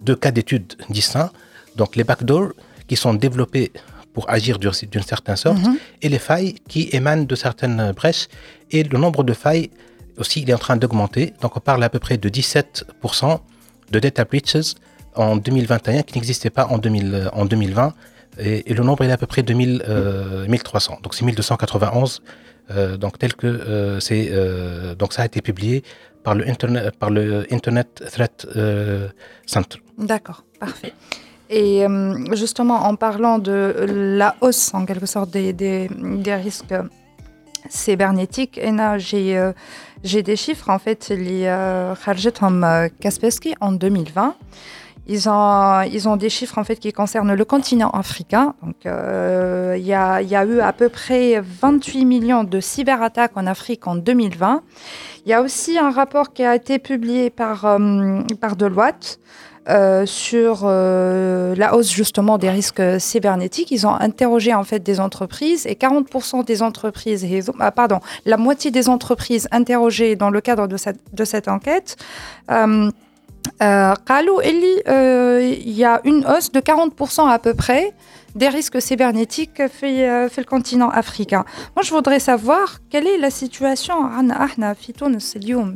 deux 0.00 0.16
cas 0.16 0.30
d'études 0.30 0.74
distincts. 0.88 1.30
Donc 1.76 1.96
les 1.96 2.04
backdoors 2.04 2.52
qui 2.86 2.96
sont 2.96 3.14
développés 3.14 3.72
pour 4.12 4.28
agir 4.28 4.58
d'une 4.58 5.02
certaine 5.02 5.36
sorte, 5.36 5.58
mhm. 5.58 5.78
et 6.02 6.08
les 6.08 6.18
failles 6.18 6.54
qui 6.68 6.88
émanent 6.92 7.24
de 7.24 7.34
certaines 7.34 7.92
brèches. 7.92 8.28
Et 8.70 8.82
le 8.82 8.98
nombre 8.98 9.24
de 9.24 9.32
failles 9.32 9.70
aussi, 10.18 10.42
il 10.42 10.50
est 10.50 10.54
en 10.54 10.58
train 10.58 10.76
d'augmenter. 10.76 11.32
Donc 11.40 11.56
on 11.56 11.60
parle 11.60 11.82
à 11.82 11.88
peu 11.88 11.98
près 11.98 12.18
de 12.18 12.28
17% 12.28 13.40
de 13.90 13.98
data 13.98 14.24
breaches 14.24 14.74
en 15.14 15.36
2021 15.36 16.02
qui 16.02 16.18
n'existaient 16.18 16.50
pas 16.50 16.66
en, 16.66 16.78
2000, 16.78 17.30
en 17.32 17.44
2020. 17.44 17.94
Et, 18.38 18.72
le 18.72 18.82
nombre 18.82 19.04
il 19.04 19.10
est 19.10 19.12
à 19.12 19.18
peu 19.18 19.26
près 19.26 19.42
de 19.42 19.52
1000, 19.52 19.84
1300. 20.48 20.92
Euh, 20.92 21.02
donc 21.02 21.14
c'est 21.14 21.24
1291. 21.24 22.22
Euh, 22.70 22.96
donc 22.96 23.18
tel 23.18 23.34
que 23.34 23.46
euh, 23.46 24.00
c'est 24.00 24.30
donc 24.96 25.12
ça 25.12 25.22
a 25.22 25.26
été 25.26 25.40
publié 25.42 25.82
par 26.22 26.34
le 26.34 26.48
Internet, 26.48 26.96
par 26.96 27.10
le 27.10 27.46
Internet 27.50 28.02
Threat 28.12 28.46
Center. 29.46 29.78
D'accord, 29.98 30.44
parfait. 30.58 30.94
Et 31.54 31.84
euh, 31.86 32.34
justement, 32.34 32.86
en 32.86 32.96
parlant 32.96 33.38
de 33.38 33.74
la 33.86 34.34
hausse, 34.40 34.72
en 34.72 34.86
quelque 34.86 35.04
sorte, 35.04 35.30
des, 35.30 35.52
des, 35.52 36.34
risques 36.34 36.74
cybernétiques, 37.68 38.58
euh, 38.58 39.52
j'ai 40.02 40.22
des 40.22 40.36
chiffres, 40.36 40.70
en 40.70 40.78
fait, 40.78 41.10
il 41.10 41.30
y 41.30 41.46
a 41.46 41.94
Kaspersky 43.00 43.54
en 43.60 43.72
2020. 43.72 44.34
Ils 45.08 45.28
ont, 45.28 45.82
ils 45.82 46.08
ont 46.08 46.16
des 46.16 46.30
chiffres 46.30 46.58
en 46.58 46.64
fait 46.64 46.76
qui 46.76 46.92
concernent 46.92 47.34
le 47.34 47.44
continent 47.44 47.90
africain. 47.90 48.54
Euh, 48.86 49.74
il 49.76 49.84
y, 49.84 49.92
a, 49.92 50.22
y, 50.22 50.36
a, 50.36 50.44
eu 50.44 50.60
à 50.60 50.72
peu 50.72 50.88
près 50.88 51.40
28 51.40 52.04
millions 52.04 52.44
de 52.44 52.60
cyberattaques 52.60 53.32
en 53.34 53.48
Afrique 53.48 53.88
en 53.88 53.96
2020. 53.96 54.62
Il 55.26 55.30
y 55.30 55.34
a 55.34 55.42
aussi 55.42 55.76
un 55.76 55.90
rapport 55.90 56.32
qui 56.32 56.44
a 56.44 56.54
été 56.54 56.78
publié 56.78 57.30
par, 57.30 57.64
euh, 57.64 58.20
par 58.40 58.54
Deloitte 58.54 59.18
euh, 59.68 60.06
sur 60.06 60.62
euh, 60.64 61.54
la 61.54 61.76
hausse 61.76 61.92
justement 61.92 62.36
des 62.36 62.50
risques 62.50 62.82
cybernétiques. 62.98 63.70
Ils 63.70 63.86
ont 63.86 63.94
interrogé 63.94 64.52
en 64.52 64.64
fait 64.64 64.80
des 64.80 64.98
entreprises 64.98 65.66
et 65.66 65.74
40% 65.74 66.44
des 66.44 66.62
entreprises, 66.62 67.24
ah, 67.60 67.70
pardon, 67.70 68.00
la 68.26 68.36
moitié 68.36 68.72
des 68.72 68.88
entreprises 68.88 69.46
interrogées 69.52 70.16
dans 70.16 70.30
le 70.30 70.40
cadre 70.40 70.66
de 70.66 71.24
cette, 71.24 71.46
enquête. 71.46 71.96
Euh, 72.50 72.90
il 73.60 75.70
y 75.70 75.84
a 75.84 76.00
une 76.04 76.26
hausse 76.26 76.50
de 76.50 76.60
40% 76.60 77.28
à 77.28 77.38
peu 77.38 77.54
près 77.54 77.92
des 78.34 78.48
risques 78.48 78.80
cybernétiques 78.80 79.60
fait, 79.68 80.08
euh, 80.08 80.28
fait 80.28 80.42
le 80.42 80.46
continent 80.46 80.90
africain. 80.90 81.44
Moi, 81.76 81.82
je 81.82 81.90
voudrais 81.90 82.20
savoir 82.20 82.78
quelle 82.90 83.06
est 83.06 83.18
la 83.18 83.30
situation 83.30 83.96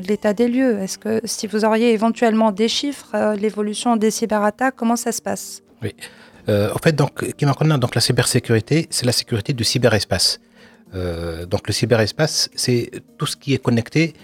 l'état 0.09 0.33
des 0.33 0.49
lieux? 0.49 0.79
Est-ce 0.81 0.99
que 0.99 1.21
si 1.25 1.47
vous 1.47 1.64
auriez 1.64 1.92
éventuellement 1.92 2.53
des 2.53 2.69
chiffres, 2.69 3.11
euh, 3.14 3.37
l'évolution 3.37 3.97
des 3.97 4.11
cyberattaques, 4.11 4.75
comment 4.77 4.97
ça 4.97 5.12
se 5.12 5.23
passe? 5.23 5.62
Oui. 5.83 5.95
Euh, 6.49 6.71
en 6.75 6.79
fait, 6.79 6.95
donc, 6.95 7.25
donc 7.85 7.95
la 7.95 8.01
cybersécurité, 8.01 8.87
c'est 8.90 9.07
la 9.07 9.12
sécurité 9.12 9.53
du 9.53 9.64
cyberespace. 9.64 10.40
Donc 11.51 11.66
le 11.66 11.75
cyberespace, 11.75 12.49
c'est 12.55 12.90
tout 13.19 13.27
ce 13.27 13.37
qui 13.37 13.53
est 13.53 13.59
connecté 13.59 14.14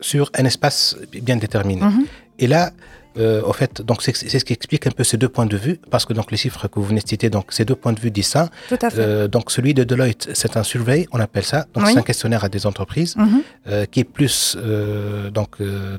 sur 0.00 0.30
un 0.38 0.44
espace 0.44 0.96
bien 1.28 1.36
déterminé. 1.36 1.82
Mm 1.82 1.88
-hmm. 1.88 2.06
Et 2.38 2.46
là, 2.46 2.70
euh, 3.18 3.42
au 3.42 3.52
fait, 3.52 3.80
donc 3.82 4.02
c'est 4.02 4.12
ce 4.14 4.44
qui 4.44 4.52
explique 4.52 4.86
un 4.86 4.90
peu 4.90 5.04
ces 5.04 5.16
deux 5.16 5.28
points 5.28 5.46
de 5.46 5.56
vue, 5.56 5.78
parce 5.90 6.04
que 6.04 6.12
donc 6.12 6.30
les 6.30 6.36
chiffres 6.36 6.68
que 6.68 6.78
vous 6.78 6.86
venez 6.86 7.00
de 7.00 7.08
citer, 7.08 7.30
donc 7.30 7.46
ces 7.52 7.64
deux 7.64 7.74
points 7.74 7.92
de 7.92 8.00
vue 8.00 8.10
disent 8.10 8.28
ça. 8.28 8.50
Tout 8.68 8.78
à 8.82 8.90
fait. 8.90 9.00
Euh, 9.00 9.28
donc 9.28 9.50
celui 9.50 9.72
de 9.74 9.84
Deloitte, 9.84 10.28
c'est 10.34 10.56
un 10.56 10.62
survey, 10.62 11.06
on 11.12 11.20
appelle 11.20 11.44
ça. 11.44 11.66
Donc 11.74 11.84
Oui. 11.84 11.92
c'est 11.92 11.98
un 11.98 12.02
questionnaire 12.02 12.44
à 12.44 12.48
des 12.48 12.66
entreprises 12.66 13.14
Mhm. 13.16 13.42
euh, 13.68 13.84
qui 13.86 14.00
est 14.00 14.04
plus 14.04 14.56
donc 15.32 15.50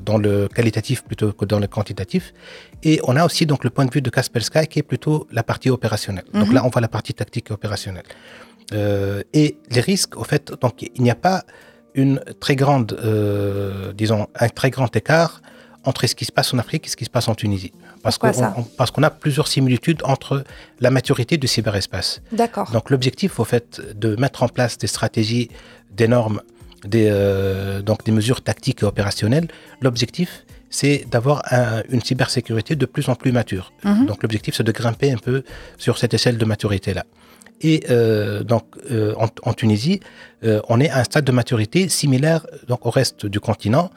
dans 0.08 0.18
le 0.18 0.48
qualitatif 0.56 1.02
plutôt 1.04 1.32
que 1.32 1.44
dans 1.44 1.58
le 1.58 1.66
quantitatif. 1.66 2.32
Et 2.82 3.00
on 3.04 3.16
a 3.16 3.24
aussi 3.24 3.44
donc 3.46 3.64
le 3.64 3.70
point 3.70 3.84
de 3.86 3.90
vue 3.92 4.02
de 4.02 4.10
Kaspersky 4.10 4.66
qui 4.70 4.78
est 4.78 4.82
plutôt 4.92 5.26
la 5.32 5.42
partie 5.42 5.70
opérationnelle. 5.70 6.24
Donc 6.32 6.48
Mhm. 6.48 6.54
là, 6.54 6.60
on 6.64 6.68
voit 6.68 6.80
la 6.80 6.88
partie 6.88 7.14
tactique 7.14 7.46
et 7.50 7.52
opérationnelle. 7.52 8.04
Et 9.34 9.58
les 9.70 9.80
risques, 9.80 10.16
au 10.16 10.24
fait, 10.24 10.52
donc 10.60 10.82
il 10.82 11.02
n'y 11.02 11.10
a 11.10 11.14
pas 11.14 11.42
une 11.94 12.20
très 12.38 12.54
grande, 12.56 12.90
disons, 13.96 14.26
un 14.38 14.48
très 14.48 14.70
grand 14.70 14.94
écart 14.94 15.40
entre 15.84 16.06
ce 16.06 16.14
qui 16.14 16.24
se 16.24 16.32
passe 16.32 16.52
en 16.52 16.58
Afrique 16.58 16.86
et 16.86 16.90
ce 16.90 16.96
qui 16.96 17.04
se 17.04 17.10
passe 17.10 17.28
en 17.28 17.34
Tunisie. 17.34 17.72
Parce 18.02 18.90
qu'on 18.90 19.02
a 19.02 19.10
plusieurs 19.10 19.48
similitudes 19.48 20.00
entre 20.04 20.44
la 20.80 20.90
maturité 20.90 21.36
du 21.36 21.46
cyberespace. 21.46 22.20
D'accord. 22.32 22.70
Donc 22.72 22.90
l'objectif, 22.90 23.38
au 23.40 23.44
fait, 23.44 23.80
de 23.94 24.16
mettre 24.16 24.42
en 24.42 24.48
place 24.48 24.76
des 24.78 24.86
stratégies, 24.86 25.48
des 25.90 26.08
normes, 26.08 26.40
des, 26.84 27.08
euh, 27.10 27.80
donc 27.82 28.04
des 28.04 28.12
mesures 28.12 28.42
tactiques 28.42 28.82
et 28.82 28.86
opérationnelles, 28.86 29.48
l'objectif, 29.80 30.44
c'est 30.70 31.06
d'avoir 31.10 31.42
un- 31.50 31.82
une 31.88 32.02
cybersécurité 32.02 32.76
de 32.76 32.84
plus 32.86 33.08
en 33.08 33.14
plus 33.14 33.32
mature. 33.32 33.72
Mhm. 33.84 34.06
Donc 34.06 34.22
l'objectif, 34.22 34.54
c'est 34.56 34.62
de 34.64 34.72
grimper 34.72 35.10
un 35.12 35.16
peu 35.18 35.42
sur 35.78 35.96
cette 35.98 36.12
échelle 36.14 36.36
de 36.38 36.44
maturité-là. 36.44 37.04
Et 37.60 37.82
euh, 37.90 38.42
donc 38.44 38.64
euh, 38.90 39.14
en, 39.16 39.26
en 39.42 39.52
Tunisie, 39.52 39.98
euh, 40.44 40.60
on 40.68 40.78
est 40.80 40.90
à 40.90 40.98
un 41.00 41.04
stade 41.04 41.24
de 41.24 41.32
maturité 41.32 41.88
similaire 41.88 42.46
donc 42.68 42.86
au 42.86 42.90
reste 42.90 43.26
du 43.26 43.40
continent. 43.40 43.90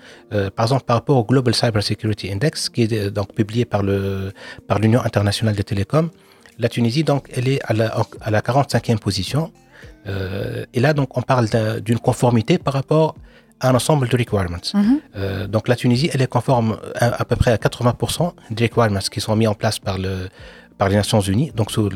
Par 0.56 0.66
exemple, 0.66 0.84
par 0.86 0.96
rapport 0.98 1.18
au 1.18 1.24
Global 1.24 1.54
Cyber 1.54 1.84
Security 1.84 2.32
Index, 2.32 2.70
qui 2.70 2.84
est 2.84 3.12
donc 3.12 3.34
publié 3.36 3.66
par 3.66 3.84
le 3.84 4.32
par 4.68 4.80
l'Union 4.80 5.02
internationale 5.04 5.56
des 5.56 5.64
télécoms, 5.64 6.10
la 6.58 6.70
Tunisie 6.70 7.04
donc 7.04 7.30
elle 7.36 7.48
est 7.48 7.60
à 7.64 7.74
la, 7.74 7.88
à 8.22 8.32
la 8.32 8.42
45e 8.42 8.98
position. 8.98 9.52
Et 10.74 10.80
là 10.80 10.94
donc 10.94 11.16
on 11.18 11.22
parle 11.22 11.48
d'un- 11.50 11.80
d'une 11.80 12.00
conformité 12.00 12.58
par 12.58 12.74
rapport 12.74 13.16
à 13.60 13.70
un 13.70 13.76
ensemble 13.76 14.08
de 14.08 14.18
requirements. 14.18 14.58
Mhm. 14.74 15.00
Euh, 15.16 15.48
donc 15.48 15.68
la 15.68 15.76
Tunisie, 15.76 16.10
elle 16.12 16.24
est 16.24 16.28
conforme 16.38 16.80
à, 16.96 17.22
à 17.22 17.26
peu 17.26 17.36
près 17.36 17.52
à 17.52 17.58
80% 17.58 18.34
des 18.50 18.64
requirements 18.64 19.06
qui 19.12 19.22
sont 19.22 19.36
mis 19.36 19.46
en 19.46 19.54
place 19.54 19.78
par, 19.78 20.00
le, 20.00 20.30
par 20.82 20.90
les 20.90 20.96
Nations 20.96 21.22
Unies, 21.22 21.52
donc 21.60 21.70
sous 21.70 21.90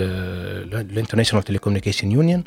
l'International 0.95 1.43
Telecommunication 1.43 2.08
Union. 2.08 2.43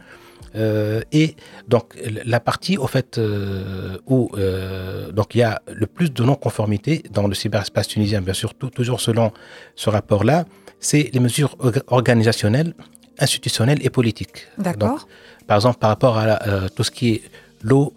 Euh, 0.54 1.00
et 1.10 1.34
donc 1.66 1.86
la 2.34 2.38
partie 2.38 2.78
au 2.78 2.86
fait 2.86 3.18
euh, 3.18 3.98
où 4.06 4.30
euh, 4.38 5.10
donc 5.10 5.34
il 5.34 5.38
y 5.38 5.42
a 5.42 5.60
le 5.82 5.86
plus 5.96 6.10
de 6.18 6.22
non-conformité 6.22 7.02
dans 7.12 7.26
le 7.26 7.34
cyberespace 7.34 7.88
tunisien, 7.88 8.20
bien 8.22 8.34
sûr, 8.34 8.54
tout- 8.54 8.70
toujours 8.70 9.00
selon 9.00 9.32
ce 9.74 9.90
rapport-là, 9.90 10.44
c'est 10.78 11.10
les 11.12 11.18
mesures 11.26 11.56
orga- 11.58 11.82
organisationnelles, 11.88 12.72
institutionnelles 13.18 13.80
et 13.84 13.90
politiques. 13.90 14.46
D'accord. 14.58 15.08
par 15.48 15.56
exemple, 15.56 15.78
par 15.80 15.90
rapport 15.90 16.16
à 16.22 16.24
la- 16.30 16.40
tout 16.74 16.84
ce 16.84 16.92
qui 16.92 17.06
est 17.14 17.22
l'eau, 17.68 17.92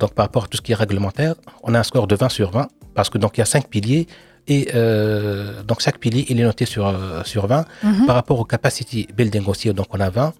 donc 0.00 0.10
par 0.16 0.24
rapport 0.26 0.44
à 0.46 0.48
tout 0.48 0.56
ce 0.56 0.62
qui 0.62 0.72
est 0.72 0.80
réglementaire, 0.86 1.34
on 1.62 1.72
a 1.76 1.78
un 1.78 1.84
score 1.90 2.08
de 2.08 2.16
20 2.16 2.30
sur 2.30 2.50
20 2.50 2.66
parce 2.96 3.08
que 3.10 3.18
donc 3.22 3.32
il 3.36 3.40
y 3.42 3.46
a 3.48 3.50
cinq 3.56 3.64
piliers 3.74 4.08
et 4.54 4.62
euh, 4.74 5.62
donc 5.68 5.78
chaque 5.80 5.98
pilier 6.04 6.24
il 6.30 6.36
est 6.40 6.44
noté 6.50 6.64
sur 6.74 6.84
euh, 6.86 7.22
sur 7.32 7.46
20. 7.46 7.64
Mhm. 7.82 8.06
Par 8.08 8.16
rapport 8.20 8.38
au 8.42 8.44
capacity 8.54 9.00
building 9.16 9.44
aussi, 9.52 9.72
donc 9.80 9.86
on 9.96 10.00
a 10.00 10.10
20. 10.10 10.34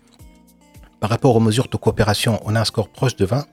Par 1.03 1.09
rapport 1.15 1.35
aux 1.37 1.41
mesures 1.49 1.69
de 1.75 1.77
coopération, 1.85 2.33
on 2.45 2.53
a 2.57 2.61
un 2.61 2.69
score 2.73 2.89
proche 2.99 3.17
de 3.17 3.25
20. 3.25 3.47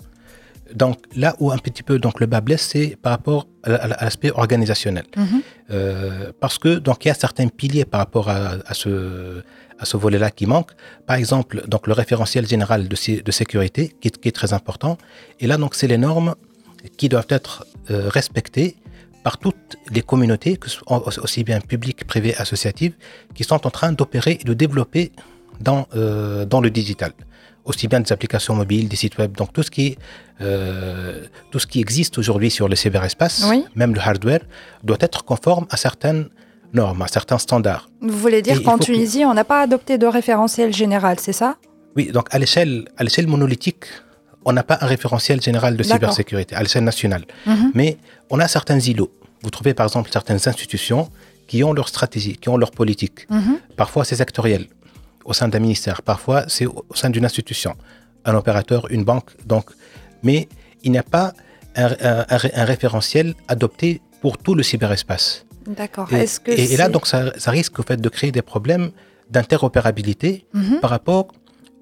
Donc 0.81 0.97
là 1.15 1.33
où 1.39 1.45
un 1.57 1.59
petit 1.67 1.83
peu 1.87 1.95
donc 2.05 2.19
le 2.19 2.25
bas 2.25 2.41
blesse, 2.41 2.65
c'est 2.73 2.97
par 3.03 3.11
rapport 3.15 3.47
à, 3.63 3.87
l'aspect 4.05 4.31
organisationnel. 4.43 5.05
Mhm. 5.15 5.41
Euh, 5.71 6.31
parce 6.41 6.57
que 6.63 6.71
donc 6.87 6.97
il 7.05 7.07
y 7.07 7.11
a 7.11 7.13
certains 7.25 7.47
piliers 7.47 7.85
par 7.85 7.99
rapport 8.03 8.27
à, 8.29 8.39
à 8.65 8.73
ce 8.81 8.91
à 9.79 9.85
ce 9.85 9.95
volet-là 9.95 10.29
qui 10.37 10.45
manque. 10.47 10.71
Par 11.05 11.15
exemple, 11.21 11.63
donc 11.67 11.85
le 11.85 11.93
référentiel 11.93 12.47
général 12.47 12.87
de, 12.87 12.95
sé- 13.03 13.21
de 13.21 13.31
sécurité 13.31 13.83
qui 14.01 14.07
est, 14.07 14.17
qui 14.21 14.27
est 14.27 14.37
très 14.41 14.51
important. 14.59 14.97
Et 15.39 15.45
là 15.45 15.55
donc 15.57 15.75
c'est 15.75 15.87
les 15.93 15.99
normes 15.99 16.33
qui 16.97 17.07
doivent 17.09 17.31
être 17.39 17.53
euh, 17.91 18.09
respectées 18.09 18.75
par 19.27 19.37
toutes 19.45 19.71
les 19.95 20.03
communautés, 20.11 20.53
que 20.61 20.69
ce 20.69 20.77
soit 20.77 21.17
aussi 21.25 21.41
bien 21.49 21.59
publiques, 21.73 22.01
privées, 22.13 22.35
associatives, 22.43 22.93
qui 23.35 23.43
sont 23.51 23.61
en 23.69 23.73
train 23.77 23.91
d'opérer 23.99 24.33
et 24.41 24.45
de 24.51 24.53
développer 24.63 25.05
dans, 25.67 25.81
euh, 25.97 26.45
dans 26.53 26.61
le 26.65 26.69
digital. 26.79 27.11
Aussi 27.69 27.85
bien 27.91 27.99
des 28.05 28.11
applications 28.15 28.55
mobiles, 28.61 28.87
des 28.93 28.99
sites 29.03 29.17
web, 29.21 29.31
donc 29.39 29.49
tout 29.55 29.63
ce 29.67 29.71
qui, 29.75 29.87
euh, 30.39 31.25
tout 31.51 31.59
ce 31.63 31.67
qui 31.71 31.79
existe 31.85 32.13
aujourd'hui 32.21 32.49
sur 32.57 32.67
le 32.71 32.75
cyberespace, 32.81 33.37
Oui. 33.49 33.59
même 33.81 33.93
le 33.97 34.01
hardware, 34.09 34.43
doit 34.89 35.01
être 35.07 35.19
conforme 35.31 35.65
à 35.75 35.77
certaines 35.87 36.23
normes, 36.79 37.01
à 37.01 37.09
certains 37.17 37.39
standards. 37.47 37.85
Vous 37.99 38.17
voulez 38.25 38.41
dire 38.41 38.57
qu'en 38.63 38.77
que- 38.77 38.85
Tunisie, 38.85 39.23
on 39.25 39.33
n'a 39.39 39.43
pas 39.53 39.59
adopté 39.67 39.93
de 40.03 40.07
référentiel 40.19 40.69
général, 40.83 41.15
c'est 41.25 41.37
ça? 41.41 41.49
Oui, 41.97 42.03
donc 42.15 42.27
à 42.35 42.37
l'échelle, 42.39 42.75
à 42.99 43.03
l'échelle 43.03 43.27
monolithique, 43.27 43.83
on 44.49 44.53
n'a 44.53 44.63
pas 44.71 44.77
un 44.79 44.85
référentiel 44.95 45.41
général 45.41 45.75
de 45.75 45.83
cybersécurité 45.83 46.55
à 46.55 46.61
l'échelle 46.63 46.85
nationale. 46.93 47.25
Mhm. 47.45 47.71
Mais 47.73 47.89
on 48.29 48.39
a 48.39 48.47
certains 48.47 48.79
îlots. 48.79 49.11
Vous 49.43 49.49
trouvez 49.49 49.73
par 49.73 49.85
exemple 49.85 50.09
certaines 50.11 50.41
institutions 50.51 51.09
qui 51.47 51.63
ont 51.63 51.73
leur 51.73 51.87
stratégie, 51.89 52.35
qui 52.37 52.49
ont 52.49 52.57
leur 52.57 52.71
politique. 52.71 53.19
Mhm. 53.29 53.59
Parfois 53.75 54.03
c'est 54.05 54.15
sectoriel 54.17 54.67
au 55.25 55.33
sein 55.33 55.47
d'un 55.47 55.59
ministère, 55.59 56.01
parfois 56.01 56.45
c'est 56.47 56.65
au 56.65 56.85
sein 56.93 57.09
d'une 57.09 57.25
institution, 57.25 57.73
un 58.25 58.35
opérateur, 58.35 58.89
une 58.91 59.03
banque. 59.03 59.29
Donc, 59.45 59.65
mais 60.23 60.47
il 60.83 60.91
n'y 60.91 60.97
a 60.97 61.03
pas 61.03 61.33
un, 61.75 61.87
un- 62.09 62.25
un 62.29 62.37
ré- 62.37 62.51
un 62.55 62.65
référentiel 62.65 63.35
adopté 63.47 64.01
pour 64.21 64.37
tout 64.37 64.55
le 64.55 64.63
cyberespace. 64.63 65.45
D'accord. 65.67 66.07
Et, 66.13 66.21
Est-ce 66.23 66.39
que 66.39 66.51
et- 66.51 66.73
et 66.73 66.77
là, 66.77 66.87
donc, 66.89 67.05
ça, 67.07 67.33
ça 67.37 67.51
risque 67.51 67.77
au 67.79 67.83
fait 67.83 67.97
de 67.99 68.09
créer 68.09 68.31
des 68.31 68.41
problèmes 68.41 68.89
d'interopérabilité 69.51 70.45
Mhm. 70.53 70.79
par 70.81 70.89
rapport 70.89 71.27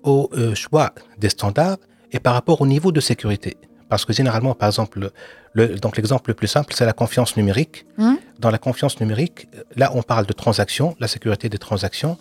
au 0.04 0.30
euh, 0.34 0.54
choix 0.56 0.94
des 1.18 1.30
standards 1.30 1.78
et 2.12 2.20
par 2.20 2.34
rapport 2.34 2.62
au 2.62 2.68
niveau 2.68 2.92
de 2.92 3.00
sécurité. 3.00 3.58
Parce 3.90 4.04
que 4.06 4.14
généralement, 4.14 4.54
par 4.56 4.68
exemple, 4.70 5.12
le, 5.54 5.68
donc 5.80 5.96
l'exemple 5.98 6.30
le 6.32 6.34
plus 6.34 6.48
simple, 6.48 6.74
c'est 6.76 6.86
la 6.86 6.94
confiance 6.94 7.38
numérique. 7.38 7.86
Mhm. 7.98 8.18
Dans 8.40 8.50
la 8.50 8.58
confiance 8.58 9.00
numérique, 9.00 9.48
là, 9.76 9.92
on 9.96 10.02
parle 10.02 10.26
de 10.26 10.34
transactions, 10.34 10.96
la 11.00 11.08
sécurité 11.08 11.50
des 11.50 11.58
transactions. 11.60 12.18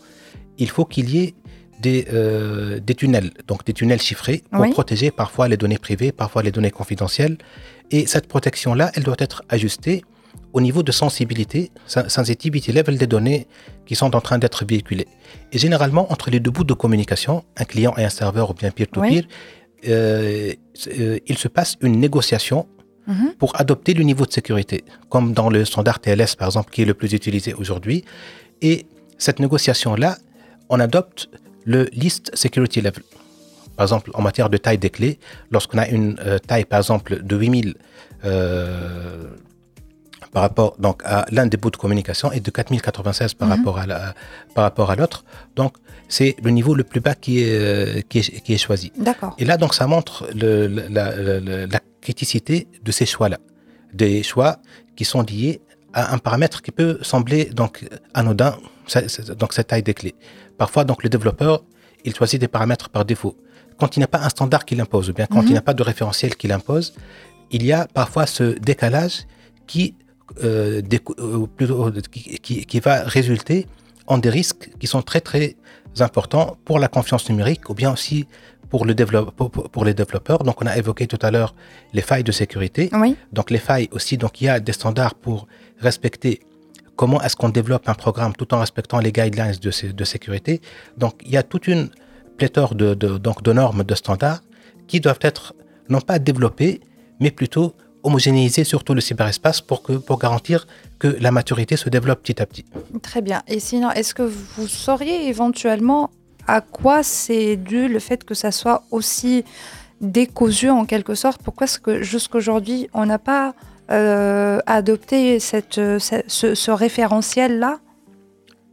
Il 0.59 0.69
faut 0.71 0.85
qu'il 0.85 1.09
y 1.11 1.19
ait 1.25 1.35
des, 1.81 2.07
euh, 2.13 2.79
des 2.81 2.95
tunnels, 2.95 3.33
donc 3.49 3.65
des 3.65 3.73
tunnels 3.73 4.01
chiffrés 4.01 4.43
pour 4.51 4.61
Oui. 4.63 4.71
protéger 4.71 5.11
parfois 5.11 5.49
les 5.49 5.57
données 5.57 5.79
privées, 5.79 6.13
parfois 6.13 6.43
les 6.43 6.53
données 6.53 6.71
confidentielles. 6.71 7.37
Et 7.91 8.07
cette 8.07 8.29
protection-là, 8.29 8.91
elle 8.95 9.03
doit 9.03 9.17
être 9.19 9.43
ajustée 9.49 10.05
au 10.53 10.61
niveau 10.61 10.83
de 10.85 10.93
sensibilité, 10.93 11.73
sen- 11.87 12.09
sensitivity 12.09 12.71
level 12.73 12.97
des 12.97 13.09
données 13.09 13.49
qui 13.87 13.97
sont 13.97 14.15
en 14.15 14.21
train 14.21 14.39
d'être 14.39 14.65
véhiculées. 14.65 15.09
Et 15.53 15.59
généralement, 15.59 16.11
entre 16.13 16.31
les 16.31 16.39
deux 16.41 16.51
bouts 16.53 16.63
de 16.65 16.75
communication, 16.75 17.45
un 17.57 17.65
client 17.65 17.95
et 17.97 18.05
un 18.05 18.09
serveur 18.11 18.51
ou 18.51 18.55
bien 18.55 18.71
peer-to-peer, 18.71 19.25
il 19.87 21.39
se 21.39 21.49
passe 21.49 21.77
une 21.81 21.99
négociation 22.01 22.67
Mhm. 23.07 23.35
pour 23.39 23.59
adopter 23.61 23.93
le 23.93 24.03
niveau 24.03 24.25
de 24.25 24.33
sécurité, 24.33 24.85
comme 25.11 25.35
dans 25.35 25.51
le 25.51 25.65
standard 25.65 26.01
TLS 26.01 26.37
par 26.37 26.49
exemple, 26.49 26.71
qui 26.73 26.83
est 26.83 26.85
le 26.87 26.95
plus 26.95 27.13
utilisé 27.13 27.53
aujourd'hui. 27.53 28.05
Et 28.63 28.87
cette 29.19 29.41
négociation-là, 29.41 30.17
on 30.71 30.81
adopte 30.81 31.29
le 31.67 31.85
list 31.93 32.31
security 32.35 32.81
level. 32.81 33.03
Par 33.77 33.85
exemple, 33.85 34.11
en 34.15 34.23
matière 34.23 34.49
de 34.49 34.57
taille 34.57 34.79
des 34.79 34.89
clés, 34.91 35.19
lorsqu'on 35.51 35.79
a 35.79 35.89
une 35.89 36.17
euh, 36.25 36.39
taille 36.39 36.65
par 36.65 36.79
exemple 36.79 37.23
de 37.23 37.37
8000 37.37 37.75
euh, 38.25 39.25
par 40.35 40.43
rapport 40.43 40.75
donc 40.79 41.01
à 41.05 41.25
l'un 41.31 41.47
des 41.47 41.57
bouts 41.57 41.71
de 41.71 41.77
communication 41.77 42.33
et 42.33 42.41
de 42.41 42.51
4096 42.51 43.35
par 43.35 43.49
rapport 43.49 43.79
à 43.79 43.87
la, 43.87 44.15
par 44.55 44.65
rapport 44.65 44.91
à 44.91 44.97
l'autre. 44.97 45.25
Donc 45.55 45.77
c'est 46.09 46.35
le 46.43 46.51
niveau 46.51 46.75
le 46.75 46.83
plus 46.83 47.01
bas 47.01 47.15
qui 47.15 47.35
est 47.43 47.55
euh, 47.55 48.01
qui 48.09 48.19
est, 48.19 48.43
qui 48.43 48.53
est 48.53 48.59
choisi. 48.59 48.93
D'accord. 48.99 49.35
Et 49.39 49.45
là 49.45 49.57
donc 49.57 49.73
ça 49.75 49.87
montre 49.87 50.29
le, 50.35 50.67
la, 50.67 51.17
la, 51.17 51.67
la, 51.67 51.81
criticité 52.01 52.69
de 52.83 52.93
ces 52.93 53.07
choix-là, 53.07 53.39
des 53.95 54.23
choix 54.23 54.59
qui 54.97 55.07
sont 55.07 55.23
liés 55.23 55.63
à 55.95 56.13
un 56.13 56.19
paramètre 56.19 56.61
qui 56.61 56.73
peut 56.73 56.99
sembler 57.01 57.47
donc 57.47 57.89
anodin, 58.13 58.59
donc 59.39 59.55
cette 59.55 59.69
taille 59.69 59.85
des 59.85 59.95
clés. 59.95 60.17
Parfois 60.59 60.85
donc 60.85 61.03
le 61.05 61.09
développeur 61.09 61.63
il 62.05 62.15
choisit 62.15 62.39
des 62.41 62.49
paramètres 62.49 62.91
par 62.91 63.05
défaut. 63.05 63.37
Quand 63.79 63.97
il 63.97 64.01
n'y 64.01 64.05
a 64.05 64.13
pas 64.17 64.23
un 64.23 64.29
standard 64.29 64.65
qui 64.65 64.75
l'impose, 64.75 65.09
ou 65.11 65.15
bien 65.15 65.27
quand 65.27 65.43
il 65.43 65.53
n'y 65.53 65.57
a 65.57 65.63
pas 65.63 65.75
de 65.75 65.83
référentiel 65.83 66.37
qui 66.37 66.47
l'impose, 66.49 66.95
il 67.51 67.65
y 67.65 67.73
a 67.73 67.87
parfois 67.87 68.27
ce 68.27 68.59
décalage 68.59 69.27
qui 69.67 69.95
euh, 70.43 70.83
euh, 71.21 72.01
qui, 72.43 72.65
qui, 72.67 72.81
va 72.81 73.03
résulter 73.05 73.67
en 74.07 74.19
des 74.19 74.31
risques 74.31 74.71
qui 74.81 74.87
sont 74.87 75.03
très 75.03 75.21
très 75.21 75.57
importants 76.01 76.57
pour 76.65 76.79
la 76.79 76.89
confiance 76.89 77.29
numérique 77.29 77.69
ou 77.71 77.75
bien 77.75 77.93
aussi 77.93 78.27
pour, 78.71 78.85
le 78.87 78.95
pour, 79.37 79.51
pour, 79.51 79.85
les 79.85 79.95
développeurs. 79.95 80.43
Donc 80.43 80.63
on 80.63 80.67
a 80.67 80.77
évoqué 80.77 81.07
tout 81.07 81.19
à 81.23 81.31
l'heure 81.31 81.55
les 81.93 82.03
failles 82.03 82.25
de 82.25 82.33
sécurité. 82.33 82.91
Oui. 82.93 83.17
Donc 83.33 83.51
les 83.51 83.59
failles 83.59 83.89
aussi, 83.93 84.17
donc 84.17 84.41
il 84.41 84.45
y 84.45 84.49
a 84.49 84.61
des 84.61 84.73
standards 84.73 85.15
pour 85.15 85.47
respecter 85.79 86.41
comment 86.97 87.21
est-ce 87.23 87.37
qu'on 87.37 87.51
développe 87.51 87.89
un 87.89 87.95
programme 87.95 88.35
tout 88.35 88.53
en 88.55 88.61
respectant 88.61 89.01
les 89.01 89.13
guidelines 89.13 89.57
de, 89.61 89.93
de 89.93 90.05
sécurité. 90.05 90.61
Donc 90.97 91.15
il 91.25 91.33
y 91.33 91.37
a 91.37 91.43
toute 91.43 91.69
une 91.69 91.91
pléthore 92.39 92.75
de, 92.75 92.95
de, 92.95 93.19
donc, 93.19 93.43
de 93.43 93.53
normes, 93.53 93.85
de 93.85 93.95
standards 93.95 94.41
qui 94.89 95.01
doivent 95.01 95.21
être 95.21 95.55
non 95.89 96.01
pas 96.01 96.19
développées, 96.19 96.81
mais 97.21 97.31
plutôt 97.31 97.75
homogénéiser 98.05 98.65
surtout 98.65 98.95
le 98.95 99.01
cyberespace 99.01 99.61
pour, 99.61 99.83
que, 99.83 99.95
pour 99.95 100.19
garantir 100.19 100.67
que 100.99 101.09
la 101.21 101.31
maturité 101.31 101.77
se 101.77 101.89
développe 101.89 102.23
petit 102.23 102.41
à 102.41 102.47
petit. 102.47 102.65
Très 103.03 103.23
bien. 103.23 103.43
Et 103.49 103.61
sinon, 103.61 103.91
est-ce 103.91 104.15
que 104.15 104.23
vous 104.23 104.69
sauriez 104.69 105.29
éventuellement 105.29 106.11
à 106.47 106.61
quoi 106.61 107.03
c'est 107.03 107.57
dû 107.57 107.89
le 107.89 107.99
fait 107.99 108.25
que 108.25 108.35
ça 108.35 108.53
soit 108.53 108.85
aussi 108.91 109.45
décousu 110.01 110.71
en 110.71 110.85
quelque 110.85 111.15
sorte? 111.15 111.43
Pourquoi 111.43 111.65
est-ce 111.65 111.81
que 111.81 112.03
jusqu'aujourd'hui, 112.03 112.89
on 112.93 113.07
n'a 113.07 113.19
pas 113.19 113.55
euh, 113.91 114.61
adopté 114.67 115.41
cette, 115.41 115.75
ce, 115.75 116.55
ce 116.55 116.71
référentiel-là? 116.71 117.81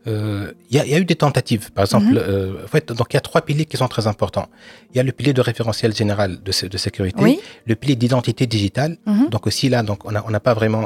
Il 0.06 0.12
euh, 0.12 0.52
y, 0.72 0.78
y, 0.78 0.96
a 0.96 1.00
eu 1.00 1.06
des 1.06 1.16
tentatives. 1.16 1.72
Par 1.72 1.84
exemple, 1.86 2.08
mm 2.08 2.18
-hmm. 2.18 2.30
euh, 2.30 2.66
en 2.66 2.68
fait, 2.68 2.86
donc 3.00 3.08
il 3.12 3.16
y 3.16 3.22
a 3.24 3.26
trois 3.30 3.42
piliers 3.48 3.66
qui 3.72 3.78
sont 3.82 3.88
très 3.96 4.06
importants. 4.14 4.48
Il 4.92 4.96
y 4.98 5.00
a 5.00 5.04
le 5.10 5.12
pilier 5.18 5.34
de 5.40 5.42
référentiel 5.52 5.92
général 6.02 6.30
de, 6.48 6.52
de 6.74 6.78
sécurité, 6.86 7.22
oui. 7.28 7.40
le 7.72 7.76
pilier 7.82 7.96
d'identité 8.02 8.44
digitale. 8.56 8.92
Mm 9.06 9.14
-hmm. 9.14 9.30
Donc 9.34 9.44
aussi 9.50 9.66
là, 9.74 9.80
donc 9.90 10.00
on 10.08 10.12
n'a 10.16 10.22
on 10.30 10.34
a 10.40 10.44
pas 10.48 10.56
vraiment, 10.60 10.86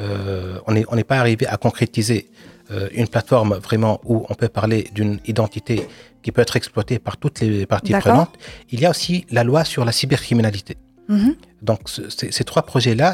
euh, 0.00 0.66
on 0.68 0.72
n'est 0.74 0.86
on 0.92 0.94
n'est 0.98 1.08
pas 1.12 1.18
arrivé 1.24 1.44
à 1.54 1.56
concrétiser 1.66 2.20
euh, 2.72 3.00
une 3.00 3.08
plateforme 3.14 3.52
vraiment 3.68 3.94
où 4.10 4.14
on 4.30 4.34
peut 4.40 4.52
parler 4.60 4.80
d'une 4.96 5.14
identité 5.32 5.76
qui 6.22 6.30
peut 6.34 6.42
être 6.46 6.56
exploitée 6.62 6.98
par 7.06 7.14
toutes 7.22 7.38
les 7.44 7.66
parties 7.74 7.94
prenantes. 8.04 8.34
Il 8.72 8.78
y 8.82 8.86
a 8.88 8.90
aussi 8.94 9.14
la 9.36 9.42
loi 9.48 9.60
sur 9.72 9.82
la 9.88 9.92
cybercriminalité. 9.98 10.74
Mm 11.08 11.18
-hmm. 11.18 11.32
Donc 11.68 11.80
ces 12.38 12.44
trois 12.50 12.64
projets-là, 12.72 13.08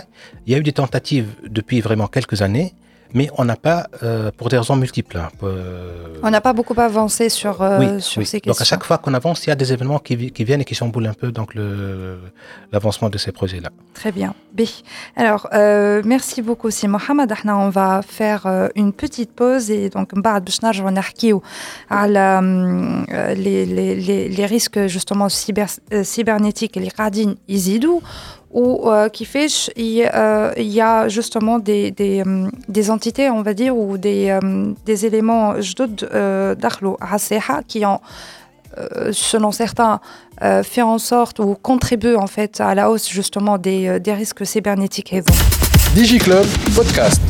il 0.44 0.48
y 0.52 0.54
a 0.56 0.58
eu 0.62 0.66
des 0.70 0.76
tentatives 0.82 1.30
depuis 1.58 1.78
vraiment 1.88 2.08
quelques 2.16 2.40
années 2.48 2.70
mais 3.14 3.30
on 3.38 3.44
n'a 3.44 3.56
pas, 3.56 3.86
euh, 4.02 4.30
pour 4.36 4.48
des 4.48 4.58
raisons 4.58 4.76
multiples. 4.76 5.16
Hein, 5.16 5.28
euh... 5.42 6.16
On 6.22 6.30
n'a 6.30 6.40
pas 6.40 6.52
beaucoup 6.52 6.78
avancé 6.78 7.28
sur, 7.28 7.62
euh, 7.62 7.78
oui, 7.78 8.00
sur 8.02 8.20
oui. 8.20 8.26
ces 8.26 8.40
questions. 8.40 8.52
Donc 8.52 8.60
à 8.60 8.64
chaque 8.64 8.84
fois 8.84 8.98
qu'on 8.98 9.14
avance, 9.14 9.46
il 9.46 9.48
y 9.48 9.52
a 9.52 9.56
des 9.56 9.72
événements 9.72 9.98
qui, 9.98 10.30
qui 10.30 10.44
viennent 10.44 10.60
et 10.60 10.64
qui 10.64 10.74
chamboulent 10.74 11.06
un 11.06 11.14
peu 11.14 11.32
donc 11.32 11.54
l'avancement 12.72 13.08
de 13.08 13.18
ces 13.18 13.32
projets-là. 13.32 13.70
Très 13.94 14.12
bien. 14.12 14.34
B. 14.52 14.62
Alors, 15.16 15.48
merci 16.04 16.42
beaucoup, 16.42 16.70
si 16.70 16.86
Mohamed. 16.88 17.32
On 17.46 17.70
va 17.70 18.02
faire 18.06 18.46
une 18.74 18.92
petite 18.92 19.32
pause 19.32 19.70
et 19.70 19.90
donc, 19.90 20.12
les, 23.36 23.66
les, 23.66 23.94
les, 23.96 24.28
les 24.28 24.46
risques 24.46 24.86
justement 24.86 25.28
cyber, 25.28 25.68
cybernétiques 26.02 26.76
et 26.76 26.80
les 26.80 26.92
radines 26.96 27.36
Isidou 27.48 28.02
où 28.50 28.88
euh, 28.88 29.08
qui 29.08 29.24
fait 29.24 29.46
il, 29.76 30.08
euh, 30.14 30.52
il, 30.56 30.68
y 30.68 30.80
a 30.80 31.08
justement 31.08 31.58
des, 31.58 31.90
des, 31.90 32.22
euh, 32.26 32.48
des, 32.68 32.90
entités, 32.90 33.28
on 33.30 33.42
va 33.42 33.54
dire, 33.54 33.76
ou 33.76 33.98
des, 33.98 34.30
euh, 34.30 34.72
des 34.86 35.06
éléments 35.06 35.54
euh, 35.54 36.54
qui 37.66 37.84
ont, 37.84 38.00
selon 39.12 39.50
certains, 39.50 40.00
fait 40.62 40.82
en 40.82 40.98
sorte 40.98 41.40
ou 41.40 41.56
contribuent 41.60 42.14
en 42.16 42.28
fait 42.28 42.60
à 42.60 42.74
la 42.74 42.90
hausse 42.90 43.08
justement 43.08 43.58
des, 43.58 43.98
des 43.98 44.12
risques 44.14 44.46
cybernétiques. 44.46 45.14
DigiClub 45.94 46.46
podcast. 46.76 47.20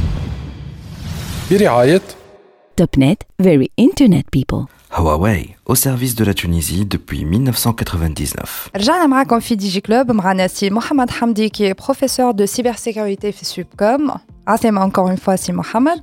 Topnet, 2.77 3.17
very 3.39 3.71
internet 3.79 4.27
people. 4.31 4.67
Huawei, 4.97 5.57
au 5.68 5.76
service 5.76 6.16
de 6.16 6.26
la 6.26 6.34
Tunisie 6.34 6.86
depuis 6.86 7.26
1999. 7.26 8.70
رجعنا 8.76 9.08
معكم 9.08 9.40
في 9.40 9.56
دي 9.56 9.70
جي 9.70 9.82
كلوب 9.82 10.12
مع 10.12 10.32
ناسي 10.32 10.70
محمد 10.70 11.10
حمدي 11.10 11.50
qui 11.50 11.64
est 11.64 11.74
professeur 11.74 12.34
de 12.34 12.46
cybersécurité 12.46 13.32
في 13.32 13.46
Subcom. 13.46 14.12
Asema 14.46 14.84
encore 14.84 15.10
une 15.10 15.18
fois 15.18 15.38
si 15.38 15.54
Mohamed. 15.54 16.00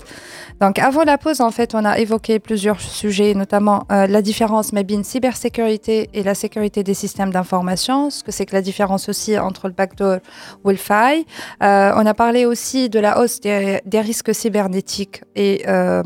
Donc 0.61 0.79
avant 0.79 1.05
la 1.05 1.19
pause, 1.19 1.41
en 1.41 1.51
fait, 1.51 1.75
on 1.75 1.85
a 1.85 1.99
évoqué 1.99 2.39
plusieurs 2.39 2.81
sujets, 2.81 3.35
notamment 3.35 3.87
euh, 3.93 4.07
la 4.07 4.23
différence 4.23 4.73
mais 4.73 4.87
cybersécurité 5.03 6.11
et 6.15 6.23
la 6.23 6.35
sécurité 6.35 6.83
des 6.83 6.95
systèmes 6.95 7.31
d'information, 7.31 8.11
ce 8.11 8.23
que 8.25 8.33
c'est 8.33 8.47
que 8.47 8.55
la 8.55 8.63
différence 8.63 9.09
aussi 9.09 9.39
entre 9.39 9.69
le 9.69 9.75
backdoor 9.75 10.19
ou 10.65 10.71
le 10.71 10.77
faille. 10.77 11.25
Euh, 11.63 11.93
on 11.97 12.05
a 12.07 12.15
parlé 12.15 12.45
aussi 12.47 12.89
de 12.89 12.99
la 12.99 13.21
hausse 13.21 13.41
des, 13.41 13.81
des 13.85 14.01
risques 14.01 14.35
cybernétiques 14.35 15.23
et 15.37 15.65
euh, 15.69 16.03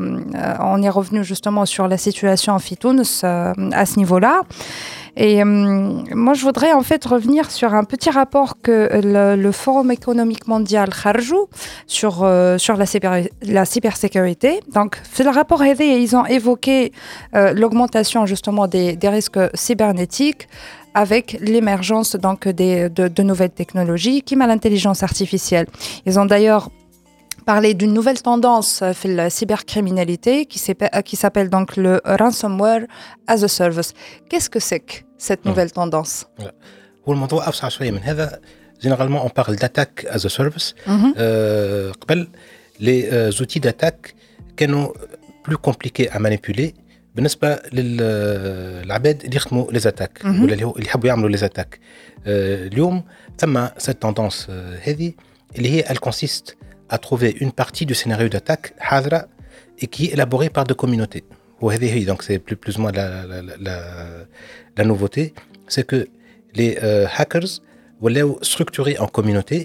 on 0.59 0.81
est 0.81 0.89
revenu 0.89 1.23
justement 1.23 1.65
sur 1.65 1.87
la 1.87 1.97
situation 1.97 2.53
en 2.53 2.59
Fitouns 2.59 3.03
à 3.72 3.86
ce 3.86 3.98
niveau-là. 3.98 4.42
Et 5.16 5.42
euh, 5.42 5.44
moi, 5.44 6.34
je 6.34 6.42
voudrais 6.42 6.72
en 6.72 6.82
fait 6.82 7.04
revenir 7.04 7.50
sur 7.50 7.74
un 7.74 7.84
petit 7.84 8.10
rapport 8.10 8.60
que 8.62 9.00
le, 9.02 9.36
le 9.40 9.52
Forum 9.52 9.90
économique 9.90 10.46
mondial 10.46 10.90
Kharjou 10.90 11.48
sur, 11.86 12.22
euh, 12.22 12.58
sur 12.58 12.76
la, 12.76 12.86
cyber, 12.86 13.24
la 13.42 13.64
cybersécurité. 13.64 14.60
Donc, 14.72 14.98
c'est 15.12 15.24
le 15.24 15.30
rapport 15.30 15.62
aidé 15.62 15.84
et 15.84 15.98
ils 15.98 16.16
ont 16.16 16.26
évoqué 16.26 16.92
euh, 17.34 17.52
l'augmentation 17.52 18.24
justement 18.26 18.66
des, 18.66 18.96
des 18.96 19.08
risques 19.08 19.40
cybernétiques 19.54 20.48
avec 20.94 21.36
l'émergence 21.40 22.16
donc 22.16 22.48
des, 22.48 22.88
de, 22.88 23.06
de 23.08 23.22
nouvelles 23.22 23.50
technologies, 23.50 24.22
qui 24.22 24.34
l'intelligence 24.36 25.02
artificielle. 25.02 25.66
Ils 26.06 26.18
ont 26.18 26.24
d'ailleurs 26.24 26.70
parler 27.45 27.73
d'une 27.73 27.93
nouvelle 27.93 28.21
tendance 28.21 28.83
في 28.83 29.15
la 29.15 29.29
cybercriminalité 29.29 30.45
qui 30.45 31.15
s'appelle 31.15 31.49
donc 31.49 31.77
le 31.77 32.01
ransomware 32.05 32.83
as 33.27 33.43
a 33.43 33.47
service. 33.47 33.93
Qu'est-ce 34.29 34.49
que 34.49 34.59
c'est 34.59 34.79
que 34.79 34.95
cette 35.17 35.45
nouvelle 35.45 35.71
tendance 35.71 36.25
هو 37.07 37.13
الموضوع 37.13 37.47
أوسع 37.47 37.69
شوية 37.69 37.91
من 37.91 38.03
هذا 38.03 38.39
généralement 38.79 39.25
on 39.25 39.29
parle 39.29 39.55
d'attaque 39.55 40.05
as 40.09 40.25
a 40.25 40.29
service 40.29 40.75
euh, 40.87 41.91
قبل 42.01 42.27
les 42.79 43.41
outils 43.41 43.59
d'attaque 43.59 44.15
كانوا 44.57 44.93
plus 45.47 45.57
compliqués 45.57 46.09
à 46.09 46.19
manipuler 46.19 46.73
بالنسبه 47.15 47.59
للعباد 47.73 49.23
اللي 49.23 49.35
يخدموا 49.35 49.71
لي 49.71 49.79
زاتاك 49.79 50.21
ولا 50.25 50.53
اللي 50.53 50.73
يحبوا 50.77 51.07
يعملوا 51.07 51.29
لي 51.29 51.37
زاتاك 51.37 51.79
اليوم 52.27 53.03
ثم 53.37 53.67
سيت 53.77 54.01
توندونس 54.01 54.49
هذه 54.83 55.13
اللي 55.57 55.69
هي 55.69 55.91
الكونسيست 55.91 56.55
à 56.94 56.98
trouver 56.98 57.30
une 57.44 57.52
partie 57.62 57.86
du 57.90 57.94
scénario 58.00 58.28
d'attaque 58.28 58.66
hadra 58.92 59.20
et 59.82 59.86
qui 59.92 60.02
est 60.06 60.12
élaboré 60.16 60.46
par 60.56 60.64
des 60.70 60.74
communautés. 60.82 61.24
Donc 62.10 62.22
c'est 62.26 62.38
plus, 62.38 62.56
plus 62.56 62.74
ou 62.76 62.80
moins 62.82 62.92
la, 63.00 63.06
la, 63.30 63.38
la, 63.66 63.76
la 64.78 64.84
nouveauté, 64.90 65.34
c'est 65.72 65.86
que 65.90 66.00
les 66.54 66.78
euh, 66.82 67.06
hackers 67.16 67.50
voulaient 68.00 68.24
structurer 68.42 68.94
en 68.98 69.06
communauté 69.06 69.58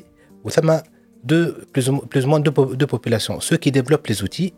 où 0.43 0.49
ça 0.49 0.61
m'a 0.61 0.83
deux, 1.23 1.65
plus, 1.73 1.89
ou, 1.89 1.97
plus 2.11 2.25
ou 2.25 2.29
moins 2.29 2.39
deux, 2.39 2.53
deux 2.81 2.87
populations. 2.95 3.39
Ceux 3.39 3.57
qui 3.57 3.71
développent 3.71 4.07
les 4.07 4.23
outils, 4.23 4.53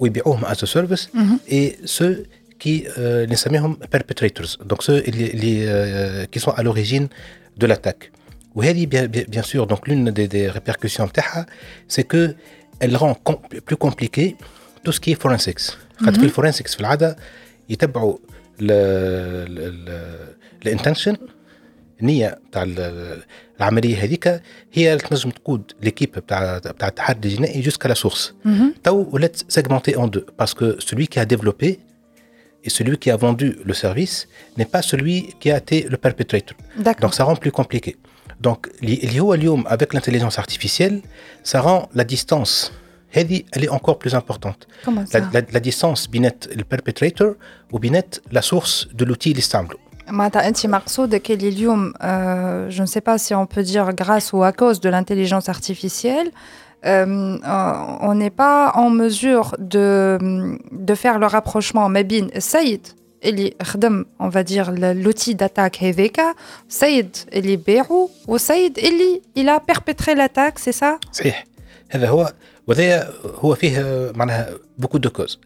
as 0.00 0.62
a 0.62 0.66
service, 0.66 1.04
mm 1.12 1.22
-hmm. 1.22 1.38
et 1.58 1.66
ceux 1.96 2.14
qui 2.62 2.74
euh, 2.98 3.26
les 3.30 3.38
perpetrators, 3.94 4.50
donc 4.70 4.78
ceux 4.86 4.98
les, 5.18 5.30
les, 5.42 5.56
euh, 5.66 6.26
qui 6.30 6.38
sont 6.44 6.54
à 6.58 6.62
l'origine 6.66 7.06
de 7.60 7.66
l'attaque. 7.70 8.04
وهذه 8.55 8.85
bien 9.29 9.43
sûr 9.43 9.67
donc 9.67 9.87
l'une 9.87 10.11
des, 10.11 10.27
des 10.27 10.49
répercussions 10.49 11.05
بتاعها 11.05 11.45
c'est 11.87 12.03
que 12.03 12.35
elle 12.79 12.95
rend 12.97 13.15
com 13.23 13.37
plus 13.65 13.77
compliqué 13.77 14.35
tout 14.83 14.91
ce 14.91 14.99
qui 14.99 15.11
est 15.11 15.21
forensics 15.21 15.77
خاطر 15.99 16.19
في 16.19 16.25
الفورنسكس 16.25 16.75
في 16.75 16.81
العاده 16.81 17.17
يتبعوا 17.69 18.17
الانتنشن 20.65 21.17
النيه 22.01 22.39
بتاع 22.49 22.63
العمليه 23.59 24.03
هذيك 24.03 24.41
هي 24.73 24.93
اللي 24.93 25.03
تنجم 25.03 25.29
تقود 25.29 25.71
ليكيب 25.81 26.11
بتاع 26.11 26.57
بتاع 26.57 26.87
التحدي 26.87 27.27
الجنائي 27.27 27.61
جوسكا 27.61 27.87
لا 27.87 27.93
سورس 27.93 28.33
تو 28.83 29.09
ولات 29.11 29.41
سيجمونتي 29.47 29.95
اون 29.95 30.09
دو 30.09 30.21
باسكو 30.39 30.71
celui 30.71 31.07
qui 31.07 31.19
a 31.19 31.25
développé 31.25 31.79
et 32.63 32.69
celui 32.69 32.97
qui 32.97 33.09
a 33.11 33.17
vendu 33.17 33.57
le 33.69 33.73
service 33.73 34.27
n'est 34.57 34.71
pas 34.75 34.81
celui 34.81 35.15
qui 35.39 35.51
a 35.51 35.57
été 35.57 35.77
le 35.93 35.97
perpetrator. 36.05 36.55
Donc 37.01 37.13
ça 37.17 37.23
rend 37.27 37.37
plus 37.43 37.53
compliqué. 37.59 37.91
Donc, 38.40 38.68
avec 39.66 39.94
l'intelligence 39.94 40.38
artificielle, 40.38 41.00
ça 41.42 41.60
rend 41.60 41.88
la 41.94 42.04
distance, 42.04 42.72
elle 43.12 43.64
est 43.64 43.68
encore 43.68 43.98
plus 43.98 44.14
importante. 44.14 44.66
Comment 44.84 45.06
ça 45.06 45.20
la, 45.20 45.26
la, 45.32 45.46
la 45.52 45.60
distance 45.60 46.08
binet 46.08 46.34
le 46.56 46.64
perpetrator 46.64 47.34
ou 47.72 47.78
binet 47.78 48.08
la 48.30 48.42
source 48.42 48.88
de 48.94 49.04
l'outil 49.04 49.32
l'istamblou. 49.32 49.78
Euh, 52.02 52.70
je 52.70 52.80
ne 52.82 52.86
sais 52.86 53.00
pas 53.00 53.18
si 53.18 53.34
on 53.34 53.46
peut 53.46 53.62
dire 53.62 53.92
grâce 53.92 54.32
ou 54.32 54.42
à 54.42 54.52
cause 54.52 54.80
de 54.80 54.88
l'intelligence 54.88 55.48
artificielle, 55.48 56.30
euh, 56.84 57.38
on 58.00 58.14
n'est 58.14 58.30
pas 58.30 58.72
en 58.74 58.90
mesure 58.90 59.54
de, 59.58 60.58
de 60.72 60.94
faire 60.94 61.18
le 61.20 61.26
rapprochement. 61.26 61.88
Mais 61.88 62.02
bien, 62.02 62.26
Saïd, 62.38 62.80
اللي 63.25 63.53
خدم 63.61 64.05
on 64.21 64.29
va 64.29 64.43
dire 64.43 64.69
l'outil 64.71 65.33
d'attaque 65.33 65.83
هذاك 65.83 66.35
سيد 66.69 67.17
اللي 67.33 67.55
باعو 67.55 68.09
وسيد 68.27 68.79
اللي 68.79 69.21
il 69.39 69.49
a 69.49 69.73
perpétré 69.73 70.15
l'attaque 70.15 70.59
c'est 70.59 70.75
ça 70.83 70.99
صحيح 71.11 71.45
هذا 71.89 72.09
هو 72.09 72.33
وهذا 72.67 73.13
هو 73.25 73.55
فيه 73.55 74.11
معناها 74.15 74.49
بوكو 74.77 74.97
دو 74.97 75.09
كوز 75.09 75.39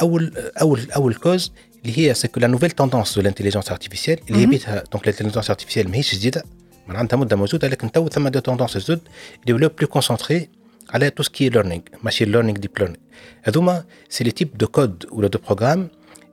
اول 0.00 0.32
اول 0.60 0.90
اول 0.96 1.14
كوز 1.14 1.52
اللي 1.84 1.98
هي 1.98 2.14
سكو 2.14 2.40
لا 2.40 2.46
نوفيل 2.46 2.70
توندونس 2.70 3.14
دو 3.14 3.22
لانتيليجونس 3.22 3.70
ارتيفيسيال 3.70 4.18
اللي 4.28 4.38
هي 4.42 4.46
بيتها 4.46 4.84
دونك 4.92 5.06
لانتيليجونس 5.06 5.50
ارتيفيسيال 5.50 5.90
ماهيش 5.90 6.14
جديده 6.14 6.42
معناها 6.86 7.00
عندها 7.00 7.18
مده 7.18 7.36
موجوده 7.36 7.68
لكن 7.68 7.92
تو 7.92 8.08
ثم 8.08 8.28
دو 8.28 8.38
توندونس 8.38 8.78
جدد 8.78 9.00
اللي 9.42 9.52
ولاو 9.52 9.70
بلو 9.78 9.88
كونسونتري 9.88 10.48
على 10.90 11.10
تو 11.10 11.22
سكي 11.22 11.48
ليرنينغ 11.48 11.82
ماشين 12.02 12.32
ليرنينغ 12.32 12.58
ديب 12.58 12.70
ليرنينغ 12.78 13.00
هذوما 13.42 13.84
سي 14.08 14.24
لي 14.24 14.30
تيب 14.30 14.58
دو 14.58 14.66
كود 14.66 15.06
ولا 15.12 15.28
دو 15.28 15.38
بروغرام 15.38 15.88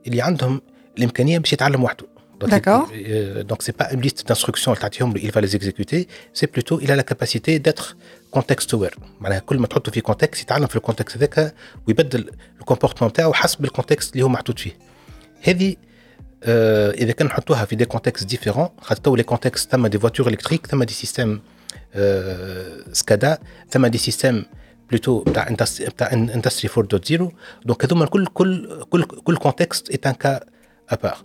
اللي 0.06 0.22
عندهم 0.22 0.60
الإمكانية 0.98 1.38
باش 1.38 1.52
يتعلم 1.52 1.84
وحده 1.84 2.06
D'accord. 2.54 2.86
Donc, 3.50 3.62
c'est 3.62 3.76
pas 3.82 3.88
une 3.94 4.02
liste 4.06 4.26
d'instructions, 4.28 4.74
il 5.26 5.30
va 5.36 5.40
les 5.40 5.56
exécuter, 5.56 6.08
c'est 6.32 6.46
plutôt, 6.46 6.76
il 6.84 6.90
a 6.94 6.96
la 6.96 7.02
capacité 7.02 7.58
d'être 7.58 7.96
context-aware. 8.30 8.98
معناها 9.20 9.38
كل 9.38 9.58
ما 9.58 9.66
تحطه 9.66 9.92
في 9.92 10.00
contexte 10.00 10.40
يتعلم 10.40 10.66
في 10.66 10.76
الكونتكست 10.76 11.16
هذاك 11.16 11.54
ويبدل 11.88 12.30
الكومبورتمون 12.60 13.12
تاعو 13.12 13.32
حسب 13.32 13.64
الكونتكست 13.64 14.12
اللي 14.12 14.24
هو 14.24 14.28
محطوط 14.28 14.58
فيه. 14.58 14.72
هذه 15.42 15.76
آه 16.44 16.90
إذا 16.90 17.12
كان 17.12 17.26
نحطوها 17.26 17.64
في 17.64 17.76
دي 17.76 17.84
كونتكست 17.84 18.26
ديفيرون 18.26 18.68
خاطر 18.80 19.02
تو 19.02 19.16
لي 19.16 19.22
كونتكست 19.22 19.70
ثم 19.70 19.86
دي 19.86 19.98
فواتور 19.98 20.28
الكتريك 20.28 20.66
ثم 20.66 20.82
دي 20.82 20.92
سيستيم 20.92 21.40
آه 21.94 22.76
سكادا 22.92 23.38
ثم 23.70 23.86
دي 23.86 23.98
سيستيم 23.98 24.44
بلوتو 24.89 25.23
تاع 25.23 25.55
تاع 25.97 26.13
اندستري 26.13 26.69
4.0 26.69 27.23
دونك 27.65 27.85
هذوما 27.85 28.05
كل 28.05 28.25
كل 28.25 28.83
كل 28.89 29.03
كل 29.03 29.37
كونتكست 29.37 29.89
اي 29.89 29.99
ان 30.05 30.11
كا 30.13 30.39
ابار 30.89 31.17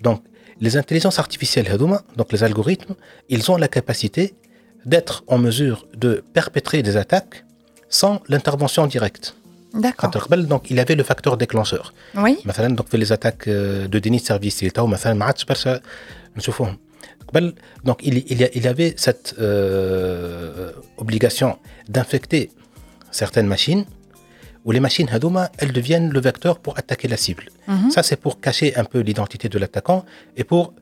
دونك 0.00 0.22
les 0.64 0.70
intelligences 0.72 1.18
artificielles 1.18 1.68
هذوما 1.70 2.00
donc 2.20 2.36
les 2.36 2.42
algorithmes 2.42 2.94
ils 3.32 3.50
ont 3.50 3.56
la 3.56 3.68
capacité 3.68 4.34
d'être 4.86 5.24
en 5.26 5.38
mesure 5.38 5.86
de 6.04 6.22
perpétrer 6.34 6.82
des 6.82 6.96
attaques 6.96 7.44
sans 7.88 8.14
l'intervention 8.28 8.86
directe 8.86 9.34
D'accord. 9.74 10.28
donc 10.52 10.62
il 10.70 10.78
avait 10.84 10.94
le 10.94 11.02
facteur 11.02 11.36
déclencheur 11.36 11.92
Oui. 12.16 12.36
مثلا 12.44 12.76
donc 12.76 12.86
في 12.88 13.04
les 13.04 13.12
attaques 13.12 13.48
de 13.92 13.98
déni 13.98 14.18
de 14.20 14.24
service 14.24 14.58
اللي 14.58 14.70
تو 14.70 14.86
مثلا 14.86 15.14
ما 15.14 15.24
عادش 15.24 15.44
برشا 15.44 15.80
نشوفوهم 16.36 16.78
قبل 17.28 17.54
donc 17.88 17.94
il, 18.02 18.14
il, 18.32 18.48
il 18.54 18.66
avait 18.68 18.94
cette 19.06 19.34
euh, 19.38 20.72
obligation 21.02 21.58
d'infecter 21.88 22.50
certaines 23.11 23.47
machines 23.47 23.85
où 24.65 24.71
les 24.71 24.79
machines 24.79 25.09
Hadouma, 25.09 25.49
elles 25.57 25.71
deviennent 25.71 26.09
le 26.09 26.19
vecteur 26.19 26.59
pour 26.59 26.77
attaquer 26.77 27.07
la 27.07 27.17
cible. 27.17 27.45
Mhm. 27.67 27.91
Ça, 27.91 28.03
c'est 28.03 28.17
pour 28.17 28.39
cacher 28.39 28.75
un 28.75 28.83
peu 28.83 28.99
l'identité 28.99 29.49
de 29.49 29.57
l'attaquant 29.57 30.05
et 30.35 30.43
pour 30.43 30.73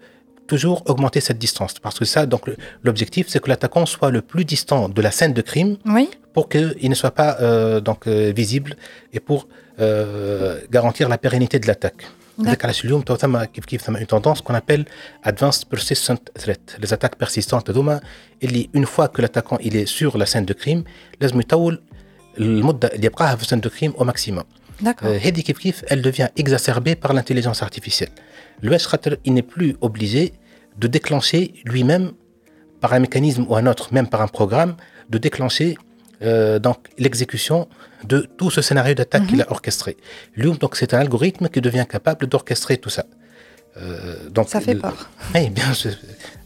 toujours 0.48 0.84
augmenter 0.88 1.20
cette 1.20 1.38
distance. 1.38 1.74
Parce 1.80 2.00
que 2.00 2.06
ça, 2.06 2.26
donc, 2.26 2.50
l'objectif, 2.84 3.28
c'est 3.30 3.42
que 3.42 3.50
l'attaquant 3.50 3.86
soit 3.86 4.12
le 4.12 4.22
plus 4.22 4.46
distant 4.46 4.90
de 4.90 5.02
la 5.02 5.12
scène 5.12 5.34
de 5.34 5.42
crime 5.42 5.78
oui. 5.86 6.10
pour 6.34 6.50
qu'il 6.50 6.90
ne 6.90 6.96
soit 6.96 7.12
pas 7.12 7.38
euh, 7.42 7.80
donc, 7.82 8.08
euh, 8.08 8.32
visible 8.36 8.76
et 9.14 9.20
pour 9.20 9.48
euh, 9.80 10.60
garantir 10.72 11.10
la 11.10 11.18
pérennité 11.18 11.60
de 11.60 11.68
l'attaque. 11.68 12.04
Avec 12.46 12.64
Alachilium, 12.64 13.04
tu 13.04 13.12
as 13.12 14.00
une 14.00 14.06
tendance 14.06 14.42
qu'on 14.42 14.54
appelle 14.54 14.86
Advanced 15.24 15.66
Persistent 15.68 16.32
Threat, 16.36 16.78
les 16.80 16.94
attaques 16.94 17.16
persistantes 17.16 17.68
Hadouma. 17.68 18.00
Et 18.42 18.70
une 18.74 18.86
fois 18.86 19.08
que 19.08 19.24
l'attaquant 19.24 19.58
est 19.58 19.88
sur 19.88 20.20
la 20.20 20.28
scène 20.28 20.46
de 20.46 20.54
crime, 20.54 20.84
il 21.20 21.26
المده 22.39 22.89
اللي 22.89 23.07
يبقاها 23.07 23.37
في 23.37 23.43
السن 23.43 23.61
دو 23.61 23.71
كريم 23.71 23.93
au 23.93 24.05
maximum 24.05 24.43
D'accord. 24.83 25.03
Euh, 25.05 25.27
هذه 25.27 25.41
كيف 25.41 25.59
كيف 25.59 25.85
elle 25.85 26.03
devient 26.03 26.29
exacerbée 26.43 26.95
par 27.07 27.13
l'intelligence 27.13 27.63
artificielle 27.63 28.11
الواش 28.65 28.87
خاطر 28.87 29.17
il 29.29 29.33
n'est 29.35 29.55
plus 29.57 29.77
obligé 29.81 30.33
de 30.79 30.87
déclencher 30.89 31.53
lui-même 31.65 32.13
par 32.81 32.93
un 32.93 32.99
mécanisme 33.01 33.45
ou 33.49 33.57
un 33.57 33.67
autre 33.67 33.87
même 33.95 34.09
par 34.09 34.21
un 34.23 34.29
programme 34.39 34.77
de 35.11 35.19
déclencher 35.19 35.77
euh, 36.23 36.59
donc 36.67 36.79
l'exécution 36.99 37.69
de 38.13 38.19
tout 38.39 38.51
ce 38.57 38.61
scénario 38.69 38.95
d'attaque 38.95 39.27
qu'il 39.29 39.41
a 39.43 39.51
orchestré 39.57 39.93
Lui, 40.41 40.51
donc 40.63 40.73
c'est 40.79 40.91
un 40.95 41.01
algorithme 41.05 41.47
qui 41.53 41.61
devient 41.69 41.87
capable 41.97 42.23
d'orchestrer 42.33 42.77
tout 42.85 42.91
ça 42.99 43.05
Euh, 43.77 44.29
donc 44.37 44.47
Ça 44.55 44.61
fait 44.67 44.75
le- 44.79 44.85
peur. 44.87 44.99
oui, 45.35 45.43
bien 45.61 45.73
sûr. 45.83 45.95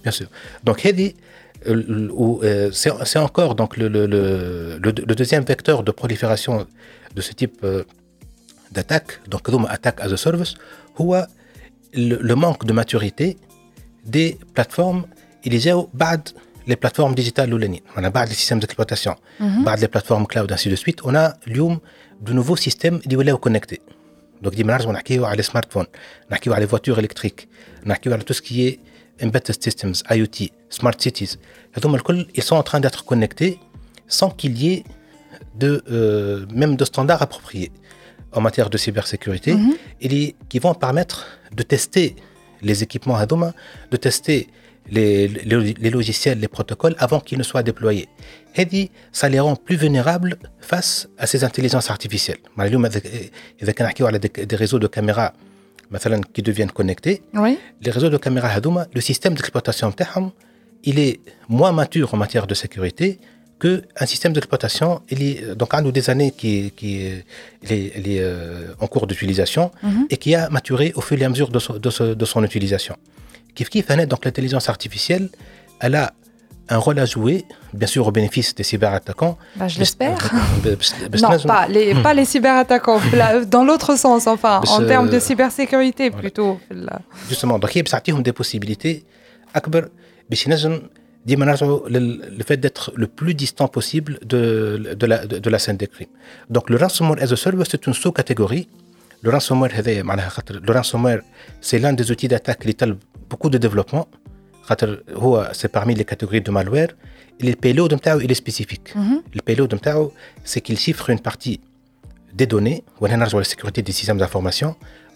Bien 0.04 0.12
sûr. 0.18 0.28
Donc, 0.66 0.76
Hedi, 0.86 1.08
euh, 1.08 1.14
ou, 1.14 1.14
euh, 1.14 1.29
c'est 2.80 2.92
c'est 3.10 3.18
encore 3.28 3.52
donc, 3.60 3.70
le, 3.76 3.86
le, 3.88 4.02
le, 4.14 4.22
le- 4.84 5.04
le 5.10 5.14
deuxième 5.20 5.44
vecteur 5.52 5.82
de 5.82 5.90
prolifération 6.00 6.54
de 7.16 7.20
ce 7.26 7.32
type 7.40 7.56
euh, 7.64 7.82
d'attaque, 8.74 9.10
donc 9.30 9.42
comme 9.42 9.66
attaque 9.76 9.98
as 10.00 10.12
a 10.12 10.16
service, 10.16 10.54
هو 11.00 11.26
le, 11.94 12.16
le 12.30 12.34
manque 12.34 12.64
de 12.66 12.72
maturité 12.72 13.36
des 14.06 14.36
plateformes 14.54 15.02
اللي 15.46 15.58
جاوا 15.58 15.86
بعد 15.94 16.28
les 16.68 16.74
plateformes 16.76 17.14
digitales 17.14 17.38
الاولانيين 17.48 17.80
on 17.96 18.00
a 18.04 18.08
بعد 18.08 18.28
les 18.28 18.32
systèmes 18.34 18.60
d'exploitation 18.60 19.14
بعد 19.64 19.84
les 19.84 19.88
plateformes 19.88 20.26
cloud 20.26 20.52
ainsi 20.52 20.68
de 20.68 20.74
suite 20.76 21.02
on 21.04 21.14
a 21.14 21.32
اليوم 21.48 21.78
de 22.28 22.32
nouveaux 22.32 22.56
systèmes 22.68 23.00
اللي 23.06 23.16
ولاو 23.16 23.38
connectés 23.48 23.78
donc 24.44 24.48
ديما 24.54 24.72
نرجعوا 24.72 24.92
نحكيو 24.92 25.24
على 25.24 25.42
سمارت 25.42 25.72
فون 25.72 25.86
نحكيو 26.30 26.54
على 26.54 26.66
فواتور 26.66 26.98
الكتريك 26.98 27.48
نحكيو 27.86 28.12
على 28.12 28.22
tout 28.22 28.34
ce 28.36 28.40
qui 28.42 28.68
est 28.68 28.78
embedded 29.19 29.61
systems, 29.61 29.95
IoT, 30.09 30.51
smart 30.69 30.95
cities, 30.97 31.37
ils 31.75 32.43
sont 32.43 32.55
en 32.55 32.63
train 32.63 32.79
d'être 32.79 33.05
connectés 33.05 33.59
sans 34.07 34.29
qu'il 34.29 34.57
y 34.57 34.73
ait 34.73 34.83
de, 35.55 35.83
euh, 35.91 36.45
même 36.53 36.75
de 36.75 36.85
standards 36.85 37.21
appropriés 37.21 37.71
en 38.33 38.41
matière 38.41 38.69
de 38.69 38.77
cybersécurité 38.77 39.53
mhm. 39.55 39.73
et 40.01 40.35
qui 40.49 40.59
vont 40.59 40.73
permettre 40.73 41.27
de 41.55 41.63
tester 41.63 42.15
les 42.61 42.83
équipements 42.83 43.15
à 43.15 43.25
de 43.25 43.97
tester 43.97 44.47
les, 44.89 45.27
logiciels, 45.27 46.39
les 46.39 46.47
protocoles 46.47 46.95
avant 46.97 47.19
qu'ils 47.19 47.37
ne 47.37 47.43
soient 47.43 47.63
déployés. 47.63 48.07
Et 48.55 48.65
dit, 48.65 48.91
ça 49.11 49.29
les 49.29 49.39
rend 49.39 49.55
plus 49.55 49.75
vulnérables 49.75 50.37
face 50.59 51.07
à 51.17 51.27
ces 51.27 51.43
intelligences 51.43 51.89
artificielles. 51.89 52.39
Avec, 52.57 53.81
avec 54.01 54.47
des 54.47 54.55
réseaux 54.55 54.79
de 54.79 54.87
caméras 54.87 55.33
مثلا 55.90 56.20
qui 56.34 56.42
deviennent 56.42 56.70
connectés, 56.80 57.22
Oui. 57.34 57.58
les 57.84 57.90
réseaux 57.90 58.10
de 58.10 58.16
caméras 58.18 58.50
Hadouma, 58.56 58.86
le 58.94 59.00
système 59.00 59.34
d'exploitation 59.34 59.88
بتاعهم, 59.90 60.30
il 60.84 60.98
est 60.98 61.20
moins 61.48 61.72
mature 61.72 62.08
en 62.14 62.16
matière 62.24 62.46
de 62.46 62.54
sécurité 62.54 63.18
qu'un 63.60 64.06
système 64.12 64.32
d'exploitation. 64.36 64.90
Il 65.12 65.20
est 65.28 65.54
donc 65.60 65.70
un 65.74 65.84
ou 65.88 65.92
des 65.98 66.10
années 66.10 66.32
qui, 66.40 66.52
qui 66.78 66.90
il 67.64 67.72
est, 67.76 67.92
il 67.98 68.06
est, 68.14 68.20
euh, 68.20 68.74
en 68.84 68.86
cours 68.92 69.06
d'utilisation 69.06 69.64
et 70.12 70.16
qui 70.22 70.34
a 70.34 70.42
maturé 70.50 70.86
au 70.98 71.00
fur 71.00 71.16
et 71.20 71.24
à 71.24 71.30
mesure 71.34 71.48
de, 71.56 71.60
son- 71.66 71.78
de 71.86 71.90
ce- 71.96 72.14
de 72.22 72.24
son 72.32 72.42
utilisation. 72.50 72.94
Kif 73.56 73.68
kif, 73.72 73.90
Annette, 73.90 74.10
donc 74.10 74.22
l'intelligence 74.26 74.68
artificielle, 74.74 75.26
elle 75.84 75.94
a 76.04 76.06
un 76.71 76.77
rôle 76.77 76.97
à 76.99 77.05
jouer, 77.05 77.45
bien 77.73 77.87
sûr 77.87 78.07
au 78.07 78.11
bénéfice 78.11 78.55
des 78.55 78.63
cyberattaquants. 78.63 79.37
Bah, 79.57 79.67
je 79.67 79.77
l'espère. 79.77 80.17
non, 81.21 81.37
pas 82.01 82.13
les, 82.13 82.25
cyberattaquants, 82.25 83.01
dans 83.47 83.65
l'autre 83.65 83.97
sens, 83.97 84.25
enfin, 84.25 84.61
en 84.67 84.85
termes 84.85 85.09
de 85.09 85.19
cybersécurité 85.19 86.09
plutôt. 86.09 86.59
Justement, 87.29 87.59
donc 87.59 87.75
il 87.75 87.85
y 87.85 87.93
a 87.93 88.21
des 88.21 88.33
possibilités. 88.33 89.05
Akbar, 89.53 89.83
le 90.29 90.35
fait 92.47 92.57
d'être 92.57 92.93
le 92.95 93.07
plus 93.07 93.33
distant 93.33 93.67
possible 93.67 94.17
de, 94.23 95.49
la, 95.55 95.59
scène 95.59 95.77
des 95.77 95.87
crimes. 95.87 96.07
Donc 96.49 96.69
le 96.69 96.77
ransomware 96.77 97.21
as 97.21 97.33
a 97.33 97.35
service, 97.35 97.67
c'est 97.69 97.85
une 97.85 97.93
sous-catégorie. 97.93 98.69
Le 99.23 99.29
ransomware, 99.29 99.71
le 99.85 100.71
ransomware 100.71 101.19
c'est 101.59 101.79
l'un 101.79 101.93
des 101.93 102.11
outils 102.11 102.29
d'attaque 102.29 102.63
létale, 102.63 102.95
beaucoup 103.29 103.49
de 103.49 103.57
développement. 103.57 104.07
خاطر 104.62 105.02
هو 105.10 105.52
c'est 105.52 105.68
parmi 105.68 105.94
les 105.94 106.04
catégories 106.04 106.40
de 106.40 106.50
malware. 106.50 106.92
Et 107.40 107.44
le 107.44 107.54
payload 107.54 107.94
نتاعو 107.94 108.20
il 108.20 108.30
est 108.30 108.40
spécifique. 108.44 108.94
Le 109.34 109.40
payload 109.42 109.74
نتاعو 109.74 110.12
c'est 110.44 110.60
qu'il 110.60 110.78
chiffre 110.78 111.10
une 111.10 111.20
partie 111.20 111.60
des 112.40 112.46
données, 112.46 112.80
ou 113.00 113.06
on 113.06 113.10
a 113.10 113.16
la 113.16 113.44
sécurité 113.54 113.80
des 113.88 113.92
systèmes 113.92 114.18
d'information. 114.22 114.70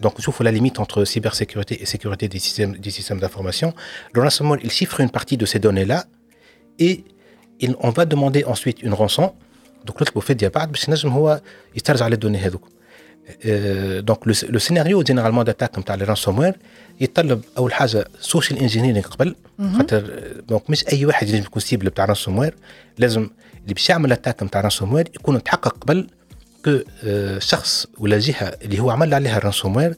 Donc, 0.04 0.14
il 0.18 0.24
faut 0.36 0.44
la 0.50 0.52
limite 0.58 0.76
entre 0.84 0.98
cybersécurité 1.04 1.74
et 1.82 1.86
sécurité 1.94 2.24
des 2.34 2.38
systèmes, 2.46 2.72
des 2.86 2.92
systèmes 2.98 3.20
d'information. 3.24 3.68
Le 4.14 4.18
ransomware, 4.24 4.61
il 4.66 4.70
chiffre 4.78 4.98
une 5.04 5.12
partie 5.18 5.36
de 5.42 5.46
ces 5.52 5.58
données-là 5.66 5.98
et 6.86 6.92
il- 7.64 7.76
on 7.88 7.90
va 7.98 8.04
demander 8.14 8.42
ensuite 8.54 8.78
une 8.86 8.94
rançon. 9.02 9.26
Donc, 9.86 9.94
l'autre 10.00 10.18
fait 10.26 10.34
diabard, 10.34 10.68
باش 10.70 10.88
ينجم 10.88 11.08
هو 11.08 11.40
يسترجع 11.76 12.08
les 12.08 12.16
données 12.16 12.42
هذوك. 12.46 12.68
دونك 13.99 14.19
لو 14.28 14.59
سيناريو 14.59 15.03
جينيرالمون 15.03 15.43
داتاك 15.43 15.80
نتاع 15.80 15.95
الرانسوم 15.95 16.53
يتطلب 17.01 17.41
أول 17.57 17.73
حاجة 17.73 18.05
سوشيال 18.19 18.59
انجينيرينغ 18.59 19.07
قبل. 19.07 19.36
خاطر 19.78 20.23
دونك 20.47 20.69
مش 20.69 20.88
أي 20.88 21.05
واحد 21.05 21.30
ينجم 21.30 21.43
يكون 21.43 21.61
سيبل 21.61 21.89
بتاع 21.89 22.05
رانسوم 22.05 22.51
لازم 22.97 23.30
اللي 23.63 23.73
باش 23.73 23.89
يعمل 23.89 24.11
اتاك 24.11 24.43
نتاع 24.43 24.61
رانسوم 24.61 24.97
يكون 24.99 25.43
تحقق 25.43 25.78
قبل 25.78 26.07
كو 26.65 26.80
شخص 27.39 27.88
ولا 27.97 28.19
جهة 28.19 28.57
اللي 28.61 28.80
هو 28.80 28.89
عمل 28.89 29.13
عليها 29.13 29.38
الرانسوم 29.38 29.93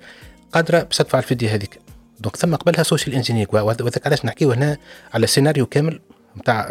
قادرة 0.51 0.83
باش 0.83 0.97
تدفع 0.97 1.19
الفديه 1.19 1.55
هذيك. 1.55 1.79
دونك 2.19 2.35
ثم 2.35 2.55
قبلها 2.55 2.83
سوشيال 2.83 3.15
انجينيرينغ 3.15 3.65
وهذاك 3.65 4.07
علاش 4.07 4.25
نحكيو 4.25 4.51
هنا 4.51 4.77
على 5.13 5.27
سيناريو 5.27 5.65
كامل 5.65 5.99
نتاع 6.37 6.69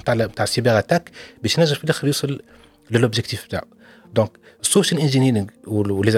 نتاع 0.00 0.14
نتاع 0.14 0.44
السيبر 0.44 0.78
اتاك 0.78 1.10
باش 1.42 1.58
نجم 1.58 1.74
في 1.74 1.84
الآخر 1.84 2.06
يوصل 2.06 2.40
للوبجيكتيف 2.90 3.44
بتاعه. 3.44 3.64
دونك 4.14 4.30
السوشيال 4.61 5.01
انجينيرينغ 5.01 5.45
ولي 5.67 6.11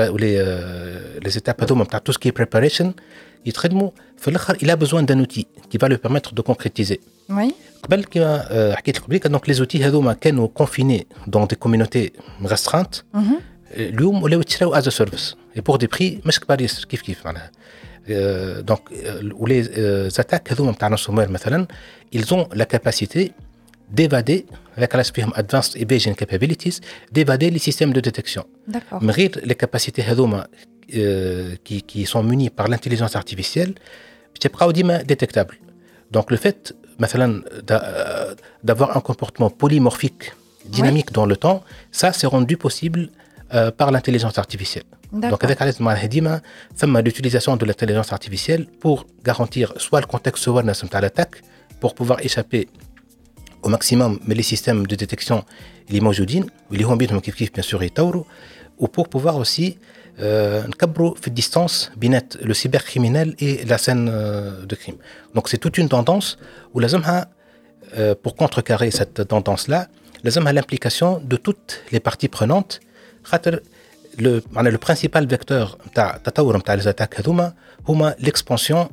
لي 1.23 1.29
زيتاب 1.29 1.55
هذوما 1.61 1.83
نتاع 1.83 1.99
تو 1.99 2.11
سكي 2.11 2.31
بريباريشن 2.31 2.93
يتخدموا 3.45 3.89
في 4.17 4.27
الاخر 4.27 4.57
الى 4.63 4.75
بوزوان 4.75 5.05
دان 5.05 5.19
اوتي 5.19 5.45
كي 5.71 5.77
فا 5.77 5.87
لو 5.87 5.97
بيرميتر 6.03 6.31
دو 6.31 6.43
كونكريتيزي 6.43 6.99
وي 7.29 7.51
قبل 7.83 8.03
كيما 8.03 8.75
حكيت 8.75 8.97
لك 8.97 9.03
قبل 9.03 9.19
دونك 9.19 9.49
لي 9.49 9.53
زوتي 9.53 9.83
هذوما 9.83 10.13
كانوا 10.13 10.47
كونفيني 10.47 11.07
دون 11.27 11.47
دي 11.47 11.55
كوميونيتي 11.55 12.11
ريسترانت 12.45 12.95
اليوم 13.71 14.23
ولاو 14.23 14.39
يتشراو 14.39 14.73
از 14.73 14.89
سيرفيس 14.89 15.35
اي 15.55 15.61
بور 15.61 15.75
دي 15.75 15.87
بري 15.87 16.21
مش 16.25 16.39
كبار 16.39 16.61
ياسر 16.61 16.85
كيف 16.85 17.01
كيف 17.01 17.25
معناها 17.25 17.51
دونك 18.61 18.81
ولي 19.33 19.63
زاتاك 20.09 20.51
هذوما 20.51 20.71
نتاع 20.71 20.87
رانسومير 20.87 21.29
مثلا 21.29 21.67
ils 22.15 22.33
ont 22.33 22.47
la 22.53 22.65
capacité 22.65 23.31
d'évader 23.90 24.46
avec 24.76 24.94
l'aspect 24.94 25.24
Advanced 25.34 25.76
Evasion 25.76 26.14
Capabilities, 26.14 26.80
d'évader 27.12 27.50
les 27.50 27.58
systèmes 27.58 27.92
de 27.92 28.00
détection. 28.00 28.44
D'accord. 28.66 29.02
Mais 29.02 29.30
les 29.44 29.54
capacités 29.54 30.04
euh, 30.94 31.56
qui, 31.64 32.06
sont 32.06 32.22
munies 32.22 32.50
par 32.50 32.68
l'intelligence 32.68 33.14
artificielle, 33.16 33.74
c'est 34.40 34.48
pas 34.48 34.72
détectable. 34.72 35.56
Donc 36.10 36.30
le 36.30 36.36
fait, 36.36 36.74
euh, 37.00 38.34
d'avoir 38.64 38.96
un 38.96 39.00
comportement 39.00 39.50
polymorphique, 39.50 40.32
dynamique 40.64 41.12
dans 41.12 41.26
le 41.26 41.36
temps, 41.36 41.62
ça 41.90 42.12
s'est 42.12 42.26
rendu 42.26 42.56
possible 42.56 43.08
euh, 43.54 43.70
par 43.70 43.90
l'intelligence 43.90 44.38
artificielle. 44.38 44.84
Donc 45.12 45.42
avec 45.42 45.60
Al-Hadima, 45.60 46.40
l'utilisation 47.04 47.56
de 47.56 47.64
l'intelligence 47.64 48.12
artificielle 48.12 48.66
pour 48.66 49.06
garantir 49.24 49.72
soit 49.76 50.00
le 50.00 50.06
contexte 50.06 50.46
awareness 50.46 50.84
de 50.84 50.98
l'attaque, 50.98 51.42
pour 51.80 51.94
pouvoir 51.94 52.20
échapper 52.20 52.68
au 53.63 53.69
maximum 53.69 54.19
mais 54.25 54.35
les 54.35 54.43
systèmes 54.43 54.87
de 54.87 54.95
détection 54.95 55.43
اللي 55.89 55.99
موجودين 55.99 56.47
واللي 56.71 56.83
هم 56.83 56.97
بينهم 56.97 57.19
كيف 57.19 57.35
كيف 57.35 57.49
bien 57.49 57.63
sûr 57.63 57.81
يطوروا 57.81 58.23
ou 58.81 58.87
pour 58.87 59.07
pouvoir 59.09 59.35
aussi 59.35 59.77
euh, 60.19 60.21
نكبروا 60.67 61.15
في 61.15 61.27
الديستانس 61.27 61.91
بينات 61.97 62.37
le 62.37 62.53
cybercriminel 62.53 63.35
et 63.39 63.65
la 63.65 63.77
scène 63.77 64.09
euh, 64.11 64.65
de 64.65 64.75
crime 64.75 64.97
donc 65.35 65.49
c'est 65.49 65.57
toute 65.57 65.77
une 65.77 65.89
tendance 65.89 66.37
ولازمها 66.73 67.29
euh, 67.97 68.15
pour 68.23 68.35
contrecarrer 68.35 68.91
cette 68.91 69.27
tendance 69.27 69.67
là 69.67 69.87
لازمها 70.23 70.53
l'implication 70.53 71.21
de 71.31 71.37
toutes 71.37 71.81
les 71.91 71.99
parties 71.99 72.29
prenantes 72.37 72.79
خاطر 73.23 73.59
le 74.19 74.41
معناها 74.51 74.71
le 74.73 74.77
principal 74.77 75.27
vecteur 75.27 75.77
نتاع 75.87 76.15
التطور 76.15 76.57
نتاع 76.57 76.77
les 76.77 76.87
attaques 76.87 77.19
هذوما 77.19 77.53
هما 77.87 78.15
l'expansion 78.19 78.89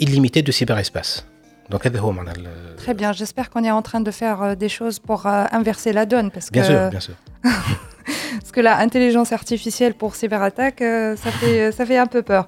illimitée 0.00 0.42
du 0.42 0.52
cyberespace 0.52 1.27
Euh. 1.71 2.75
Très 2.77 2.93
bien, 2.93 3.11
j'espère 3.13 3.49
qu'on 3.49 3.63
est 3.63 3.71
en 3.71 3.81
train 3.81 4.01
de 4.01 4.11
faire 4.11 4.41
euh, 4.41 4.55
des 4.55 4.69
choses 4.69 4.99
pour 4.99 5.25
euh, 5.25 5.45
inverser 5.51 5.93
la 5.93 6.05
donne. 6.05 6.31
Parce 6.31 6.51
bien 6.51 6.63
que... 6.63 6.67
sûr, 6.67 6.89
bien 6.89 6.99
sûr. 6.99 7.13
parce 7.43 8.51
que 8.51 8.61
là, 8.61 8.77
intelligence 8.79 9.31
artificielle 9.31 9.93
pour 9.93 10.15
cyberattaque, 10.15 10.79
ça, 10.79 11.31
fait, 11.31 11.71
ça 11.71 11.85
fait 11.85 11.97
un 11.97 12.07
peu 12.07 12.21
peur. 12.21 12.47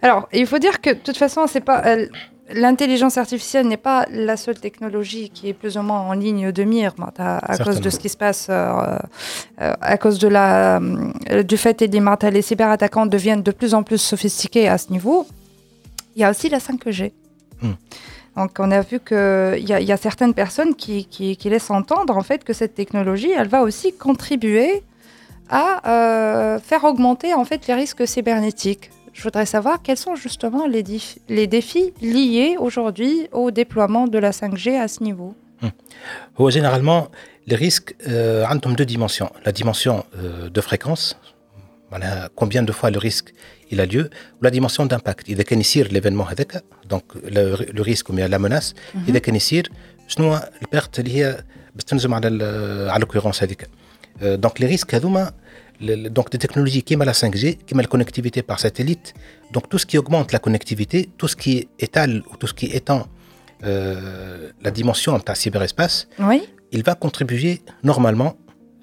Alors, 0.00 0.28
il 0.32 0.46
faut 0.46 0.58
dire 0.58 0.80
que 0.80 0.90
de 0.90 0.98
toute 0.98 1.16
façon, 1.16 1.46
c'est 1.46 1.60
pas. 1.60 1.82
L'intelligence 2.54 3.16
artificielle 3.16 3.66
n'est 3.66 3.78
pas 3.78 4.04
la 4.10 4.36
seule 4.36 4.60
technologie 4.60 5.30
qui 5.30 5.48
est 5.48 5.54
plus 5.54 5.78
ou 5.78 5.82
moins 5.82 6.00
en 6.00 6.12
ligne 6.12 6.52
de 6.52 6.64
mire 6.64 6.92
à, 7.16 7.56
cause 7.56 7.80
de 7.80 7.88
ce 7.88 7.98
qui 7.98 8.10
se 8.10 8.16
passe, 8.16 8.50
à 8.50 9.98
cause 9.98 10.18
de 10.18 10.28
la, 10.28 10.78
du 11.44 11.56
fait 11.56 11.80
et 11.80 11.88
des 11.88 12.02
les 12.30 12.42
cyberattaquants 12.42 13.06
deviennent 13.06 13.42
de 13.42 13.52
plus 13.52 13.72
en 13.72 13.82
plus 13.82 13.98
sophistiqués 13.98 14.68
à 14.68 14.76
ce 14.76 14.90
niveau. 14.92 15.26
Il 16.14 16.20
y 16.20 16.24
a 16.24 16.30
aussi 16.30 16.50
la 16.50 16.58
5G. 16.58 17.12
Donc 18.36 18.52
on 18.58 18.70
a 18.70 18.80
vu 18.80 18.98
qu'il 18.98 19.68
y, 19.68 19.92
a 19.92 19.96
certaines 19.96 20.32
personnes 20.32 20.74
qui, 20.74 21.04
qui, 21.04 21.50
laissent 21.50 21.70
entendre 21.70 22.16
en 22.16 22.22
fait 22.22 22.44
que 22.44 22.52
cette 22.52 22.74
technologie, 22.74 23.30
elle 23.30 23.48
va 23.48 23.62
aussi 23.62 23.92
contribuer 23.92 24.82
à 25.50 25.86
euh, 25.86 26.58
faire 26.58 26.84
augmenter 26.84 27.34
en 27.34 27.44
fait 27.44 27.66
les 27.66 27.74
risques 27.74 28.06
cybernétiques. 28.08 28.90
Je 29.12 29.22
voudrais 29.22 29.44
savoir 29.44 29.82
quels 29.82 29.98
sont 29.98 30.14
justement 30.14 30.66
les, 30.66 30.82
défis, 30.82 31.20
les 31.28 31.46
défis 31.46 31.92
liés 32.00 32.56
aujourd'hui 32.58 33.28
au 33.32 33.50
déploiement 33.50 34.08
de 34.08 34.18
la 34.18 34.30
5G 34.30 34.80
à 34.80 34.88
ce 34.88 35.02
niveau. 35.02 35.34
Hum. 35.62 36.50
Généralement, 36.50 37.08
les 37.46 37.56
risques 37.56 37.94
ont 38.06 38.10
euh, 38.10 38.74
deux 38.76 38.86
dimensions. 38.86 39.30
La 39.44 39.52
dimension 39.52 40.06
euh, 40.16 40.48
de 40.48 40.60
fréquence, 40.62 41.18
combien 42.35 42.63
de 42.63 42.71
fois 42.71 42.89
le 42.91 42.99
risque 42.99 43.33
il 43.71 43.79
a 43.81 43.85
lieu 43.85 44.09
ou 44.39 44.43
la 44.43 44.51
dimension 44.51 44.85
d'impact 44.85 45.29
إذا 45.29 45.43
كان 45.43 45.59
يصير 45.59 45.87
l'événement 45.87 46.27
هذاك 46.31 46.63
donc 46.93 47.03
le, 47.23 47.55
le 47.77 47.81
risque 47.81 48.09
ou 48.09 48.13
bien 48.13 48.27
la 48.27 48.39
menace 48.39 48.73
إذا 49.09 49.19
كان 49.19 49.35
يصير 49.35 49.71
شنو 50.07 50.27
هو 50.33 50.49
البيرت 50.61 50.99
اللي 50.99 51.15
هي 51.15 51.43
باش 51.75 51.83
تنجم 51.83 52.13
على 52.13 52.27
ال- 52.27 52.89
على 52.89 53.05
l'occurrence 53.05 53.43
هذيك 53.43 53.67
Euh, 54.21 54.37
donc 54.45 54.53
les 54.59 54.65
risques 54.77 54.93
هذوما 54.95 55.31
le- 55.81 55.95
le- 56.03 56.09
donc 56.09 56.27
des 56.31 56.39
technologies 56.45 56.81
qui 56.87 56.95
la 56.95 57.13
5G, 57.23 57.45
qui 57.67 57.73
la 57.75 57.83
connectivité 57.93 58.41
par 58.41 58.59
satellite, 58.65 59.07
donc 59.53 59.63
tout 59.69 59.77
ce 59.81 59.85
qui 59.89 59.97
augmente 60.01 60.29
la 60.35 60.39
connectivité, 60.39 60.99
tout 61.19 61.27
ce 61.33 61.35
qui 61.35 61.53
étale 61.87 62.13
ou 62.29 62.33
tout 62.41 62.47
ce 62.51 62.55
qui 62.59 62.67
étend 62.79 63.01
euh, 63.63 64.51
la 64.65 64.71
dimension 64.71 65.11
de 65.17 65.23
ta 65.29 65.35
cyberespace, 65.41 66.07
Oui, 66.29 66.39
il 66.71 66.81
va 66.83 66.93
contribuer 67.05 67.53
normalement 67.83 68.31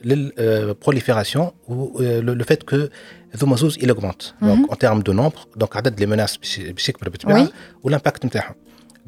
à 0.05 0.67
la 0.69 0.75
prolifération 0.85 1.45
ou 1.69 1.75
euh, 2.01 2.21
le, 2.27 2.33
le 2.41 2.45
fait 2.51 2.63
que 2.71 2.79
Zoomazuz, 3.41 3.75
il 3.85 3.91
augmente 3.95 4.25
donc, 4.49 4.61
en 4.73 4.77
termes 4.85 5.03
de 5.09 5.13
nombre, 5.21 5.41
donc 5.57 5.77
عدد 5.77 6.01
les 6.01 6.07
menaces 6.07 6.37
بش- 6.43 6.61
بش 6.61 6.89
يكبر 6.89 7.09
بالطبيعة، 7.09 7.47
Oui. 7.47 7.51
ou 7.87 7.91
l'impact 7.91 8.25
نتاعهم. 8.25 8.55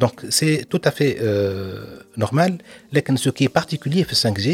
Donc 0.04 0.14
c'est 0.28 0.64
tout 0.72 0.80
à 0.84 0.90
fait 0.90 1.16
euh, 1.20 2.20
normal, 2.24 2.52
لكن 2.92 3.16
ce 3.16 3.28
qui 3.30 3.44
est 3.44 3.52
particulier 3.60 4.02
في 4.04 4.14
5G, 4.14 4.48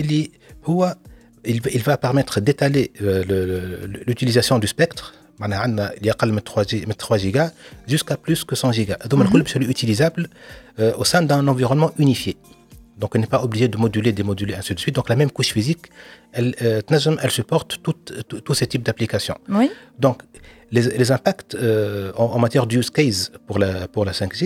اللي 0.00 0.30
هو 0.64 0.96
il, 1.48 1.60
va- 1.62 1.70
il 1.70 1.82
va 1.82 1.96
permettre 1.96 2.40
d'étaler 2.40 2.90
euh, 3.00 3.24
le- 3.30 3.46
le- 3.86 4.04
l'utilisation 4.08 4.58
du 4.58 4.66
spectre 4.66 5.04
معناها 5.38 5.58
عندنا 5.58 5.92
اللي 5.94 6.10
اقل 6.10 6.32
من 6.32 6.40
3 6.44 6.62
جي 6.62 6.86
من 6.86 6.92
3 6.92 7.16
جيجا 7.16 7.52
jusqu'à 7.90 8.14
plus 8.30 8.44
que 8.44 8.54
100 8.64 8.70
جيجا 8.70 8.98
هذوما 9.02 9.24
الكل 9.24 9.42
باش 9.42 9.56
يوليو 9.56 9.70
utilisables 9.72 10.26
euh, 10.78 11.00
au 11.00 11.04
sein 11.04 11.22
d'un 11.22 11.48
environnement 11.48 11.90
unifié 11.98 12.34
donc 13.00 13.10
on 13.14 13.18
n'est 13.22 13.32
pas 13.36 13.42
obligé 13.48 13.66
de 13.74 13.76
moduler, 13.84 14.12
démoduler, 14.20 14.54
ainsi 14.60 14.72
de 14.74 14.80
suite. 14.84 14.94
Donc 14.98 15.08
la 15.08 15.16
même 15.22 15.30
couche 15.36 15.52
physique, 15.58 15.84
elle, 16.38 16.50
euh, 16.62 16.80
تنجم, 16.88 17.16
elle 17.22 17.30
supporte 17.40 17.70
tout- 17.84 18.00
tout- 18.28 18.40
tous 18.46 18.54
ces 18.60 18.66
types 18.72 18.84
d'applications. 18.88 19.38
oui, 19.58 19.66
Donc 20.04 20.16
les, 20.74 20.82
les 21.00 21.08
impacts 21.18 21.54
euh, 21.54 22.12
en, 22.22 22.26
en 22.36 22.38
matière 22.44 22.66
de 22.70 22.74
use 22.82 22.90
case 22.98 23.20
pour 23.46 23.56
la, 23.62 23.70
pour 23.94 24.04
la 24.08 24.12
5G, 24.12 24.42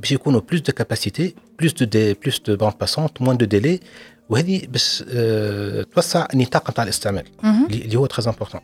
باش 0.00 0.12
يكونوا 0.12 0.40
plus 0.52 0.62
de 0.62 0.72
capacité, 0.72 1.34
plus 1.58 1.72
de, 1.80 1.84
dé- 1.94 2.14
plus 2.14 2.36
de 2.46 2.52
bandes 2.56 2.78
passantes, 2.84 3.16
moins 3.20 3.34
de 3.42 3.46
délai, 3.46 3.80
وهذه 4.28 4.66
باش 4.66 5.02
euh, 5.08 5.84
توسع 5.94 6.26
النطاق 6.34 6.70
نتاع 6.70 6.84
الاستعمال 6.84 7.24
اللي 7.44 7.84
اللي 7.84 7.96
هو 7.96 8.06
très 8.08 8.22
important. 8.26 8.60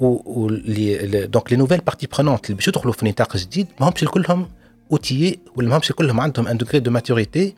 و- 0.00 0.04
و- 0.44 0.48
les- 0.48 0.98
les- 1.12 1.26
donc 1.36 1.50
les 1.50 1.56
nouvelles 1.56 1.84
parties 1.90 2.08
prenantes 2.16 2.44
اللي 2.44 2.54
باش 2.56 2.68
يدخلوا 2.68 2.92
في 2.92 3.06
نطاق 3.08 3.36
جديد 3.36 3.66
ما 3.80 3.88
همش 3.88 4.04
كلهم 4.04 4.48
outillés 4.94 5.36
ولا 5.56 5.68
ما 5.68 5.76
همش 5.76 5.92
كلهم 5.92 6.20
عندهم 6.20 6.46
un 6.48 6.62
degré 6.62 6.80
de 6.80 6.90
maturité 6.90 7.54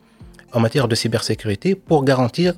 en 0.52 0.60
matière 0.60 0.88
de 0.88 0.94
cybersécurité 0.94 1.74
pour 1.74 2.04
garantir 2.04 2.54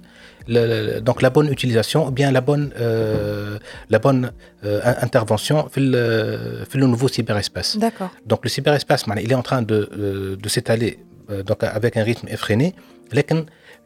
donc 0.49 1.23
la 1.23 1.31
bonne 1.31 1.49
utilisation 1.49 2.07
ou 2.07 2.11
bien 2.11 2.31
la 2.31 2.41
bonne, 2.41 2.73
euh, 2.79 3.59
la 3.91 3.99
bonne 3.99 4.33
euh, 4.65 4.81
intervention 5.01 5.69
dans 5.77 5.83
euh, 5.83 6.65
le, 6.75 6.87
nouveau 6.87 7.09
cyberespace. 7.09 7.77
D'accord. 7.77 8.11
Donc 8.27 8.41
le 8.45 8.51
cyberespace, 8.51 9.05
il 9.21 9.31
est 9.31 9.35
en 9.35 9.43
train 9.43 9.63
de, 9.63 10.39
s'étaler 10.47 10.99
donc 11.47 11.63
avec 11.63 11.97
un 11.97 12.03
rythme 12.03 12.29
effréné. 12.29 12.75
Mais 13.13 13.25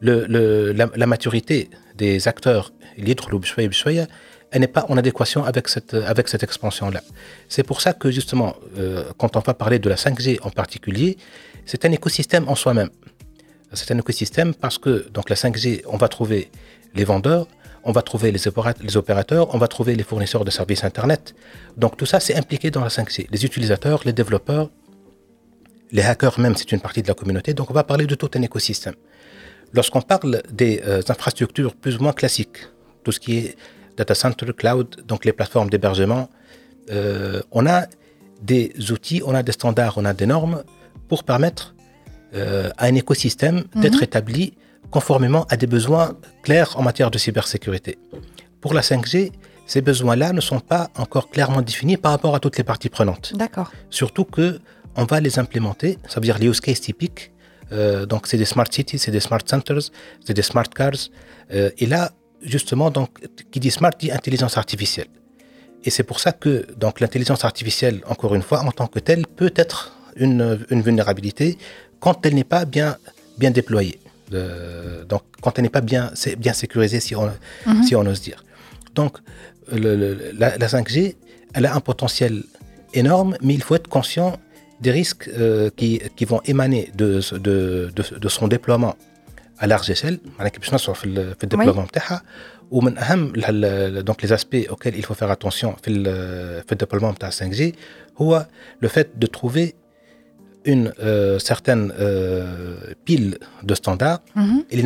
la, 0.01 1.07
maturité 1.07 1.69
des 1.95 2.27
acteurs, 2.27 2.71
elle 2.97 4.61
n'est 4.61 4.67
pas 4.67 4.85
en 4.89 4.97
adéquation 4.97 5.43
avec 5.43 5.67
cette, 5.67 5.93
avec 5.93 6.27
cette 6.27 6.43
expansion-là. 6.43 7.01
C'est 7.49 7.63
pour 7.63 7.81
ça 7.81 7.93
que 7.93 8.09
justement, 8.11 8.55
quand 9.17 9.35
on 9.35 9.39
va 9.39 9.53
parler 9.53 9.79
de 9.79 9.89
la 9.89 9.95
5G 9.95 10.39
en 10.43 10.49
particulier, 10.49 11.17
c'est 11.65 11.83
un 11.85 11.91
écosystème 11.91 12.47
en 12.47 12.55
soi-même. 12.55 12.89
C'est 13.73 13.91
un 13.93 13.97
écosystème 13.99 14.53
parce 14.53 14.77
que 14.77 15.07
donc 15.09 15.29
la 15.29 15.35
5G, 15.35 15.83
on 15.87 15.97
va 15.97 16.07
trouver 16.07 16.49
les 16.95 17.03
vendeurs, 17.03 17.47
on 17.83 17.91
va 17.91 18.01
trouver 18.01 18.31
les, 18.31 18.47
opéra- 18.47 18.73
les 18.81 18.95
opérateurs, 18.97 19.53
on 19.53 19.57
va 19.57 19.67
trouver 19.67 19.95
les 19.95 20.03
fournisseurs 20.03 20.45
de 20.45 20.51
services 20.51 20.83
Internet. 20.83 21.35
Donc 21.75 21.97
tout 21.97 22.05
ça, 22.05 22.19
c'est 22.19 22.35
impliqué 22.35 22.71
dans 22.71 22.81
la 22.81 22.89
5G. 22.89 23.27
Les 23.29 23.45
utilisateurs, 23.45 24.01
les 24.05 24.13
développeurs, 24.13 24.69
les 25.91 26.01
hackers 26.01 26.39
même, 26.39 26.55
c'est 26.55 26.71
une 26.71 26.79
partie 26.81 27.01
de 27.01 27.07
la 27.07 27.13
communauté. 27.13 27.53
Donc 27.53 27.69
on 27.69 27.73
va 27.73 27.83
parler 27.83 28.07
de 28.07 28.15
tout 28.15 28.29
un 28.35 28.41
écosystème. 28.41 28.95
Lorsqu'on 29.73 30.01
parle 30.01 30.41
des 30.51 30.81
euh, 30.85 31.01
infrastructures 31.09 31.75
plus 31.75 31.97
ou 31.97 32.03
moins 32.03 32.13
classiques, 32.13 32.59
tout 33.03 33.11
ce 33.11 33.19
qui 33.19 33.37
est 33.37 33.57
data 33.97 34.15
center, 34.15 34.47
cloud, 34.55 35.03
donc 35.05 35.25
les 35.25 35.33
plateformes 35.33 35.69
d'hébergement. 35.69 36.29
Euh, 36.89 37.41
on 37.51 37.65
a 37.65 37.85
des 38.41 38.71
outils, 38.91 39.21
on 39.25 39.33
a 39.33 39.43
des 39.43 39.51
standards, 39.51 39.97
on 39.97 40.05
a 40.05 40.13
des 40.13 40.25
normes 40.25 40.63
pour 41.09 41.23
permettre 41.23 41.73
euh, 42.33 42.69
à 42.77 42.85
un 42.85 42.95
écosystème 42.95 43.63
mhm. 43.75 43.81
d'être 43.81 44.03
établi 44.03 44.53
conformément 44.91 45.45
à 45.49 45.57
des 45.57 45.67
besoins 45.67 46.15
clairs 46.43 46.77
en 46.77 46.81
matière 46.81 47.11
de 47.11 47.17
cybersécurité. 47.17 47.97
Pour 48.61 48.73
la 48.73 48.81
5G, 48.81 49.31
ces 49.65 49.81
besoins-là 49.81 50.33
ne 50.33 50.41
sont 50.41 50.59
pas 50.59 50.89
encore 50.97 51.29
clairement 51.29 51.61
définis 51.61 51.97
par 51.97 52.11
rapport 52.11 52.33
à 52.35 52.39
toutes 52.39 52.57
les 52.57 52.63
parties 52.63 52.89
prenantes. 52.89 53.33
D'accord. 53.35 53.71
Surtout 53.89 54.23
que 54.23 54.59
on 54.95 55.03
va 55.05 55.19
les 55.19 55.37
implémenter, 55.37 55.99
ça 56.07 56.15
veut 56.19 56.25
dire 56.25 56.39
les 56.39 56.47
use 56.47 56.59
cases 56.59 56.81
typiques. 56.81 57.31
Euh, 57.71 58.05
donc 58.05 58.27
c'est 58.27 58.37
des 58.37 58.45
smart 58.45 58.65
cities, 58.71 58.97
c'est 58.97 59.11
des 59.11 59.19
smart 59.19 59.41
centers, 59.45 59.91
c'est 60.25 60.33
des 60.33 60.41
smart 60.41 60.67
cars. 60.69 60.91
Euh, 61.53 61.69
et 61.77 61.85
là, 61.85 62.11
justement, 62.41 62.89
donc 62.89 63.09
qui 63.51 63.59
dit 63.59 63.71
smart 63.71 63.91
dit 63.99 64.11
intelligence 64.11 64.57
artificielle. 64.57 65.07
Et 65.83 65.89
c'est 65.89 66.03
pour 66.03 66.19
ça 66.19 66.31
que 66.31 66.65
donc 66.75 66.99
l'intelligence 66.99 67.45
artificielle, 67.45 68.01
encore 68.07 68.33
une 68.35 68.41
fois, 68.41 68.61
en 68.61 68.71
tant 68.71 68.87
que 68.87 68.99
telle, 68.99 69.27
peut 69.27 69.53
être 69.55 69.93
une, 70.15 70.65
une 70.69 70.81
vulnérabilité 70.81 71.57
quand 71.99 72.25
elle 72.25 72.35
n'est 72.35 72.43
pas 72.43 72.65
bien 72.65 72.97
bien 73.37 73.51
déployée. 73.51 73.99
Euh, 74.33 75.05
donc 75.05 75.23
quand 75.41 75.57
elle 75.57 75.63
n'est 75.63 75.69
pas 75.69 75.81
bien 75.81 76.11
bien 76.37 76.53
sécurisée, 76.53 76.99
si 76.99 77.15
on 77.15 77.31
mhm. 77.65 77.83
si 77.83 77.95
on 77.95 78.05
ose 78.05 78.21
dire. 78.21 78.43
Donc 78.95 79.17
la, 79.71 80.57
5G, 80.57 81.15
elle 81.53 81.65
a 81.65 81.75
un 81.75 81.81
potentiel 81.81 82.43
énorme, 82.93 83.37
mais 83.41 83.53
il 83.53 83.61
faut 83.61 83.75
être 83.75 83.87
conscient 83.87 84.39
des 84.81 84.91
risques 84.91 85.29
euh, 85.29 85.69
qui, 85.75 86.01
qui, 86.15 86.25
vont 86.25 86.41
émaner 86.45 86.91
de, 86.95 87.19
de, 87.37 87.91
de, 87.93 88.29
son 88.29 88.47
déploiement 88.47 88.95
à 89.57 89.67
large 89.67 89.89
échelle, 89.89 90.19
le 90.39 91.33
déploiement 91.45 91.87
ou 92.69 92.81
donc 94.03 94.21
les 94.21 94.31
aspects 94.33 94.67
auxquels 94.69 94.95
il 94.95 95.03
faut 95.03 95.13
faire 95.15 95.31
attention 95.31 95.75
dans 95.85 95.93
le 95.93 96.75
déploiement 96.75 97.13
de 97.13 97.17
5G, 97.17 97.73
le 98.79 98.87
fait 98.87 99.17
de 99.17 99.27
trouver 99.27 99.75
une 100.65 100.93
euh, 100.99 101.39
certaine 101.39 101.93
euh, 101.99 102.93
pile 103.05 103.37
de 103.63 103.75
standards 103.75 104.21
mhm. 104.35 104.63
et 104.69 104.75
les 104.75 104.83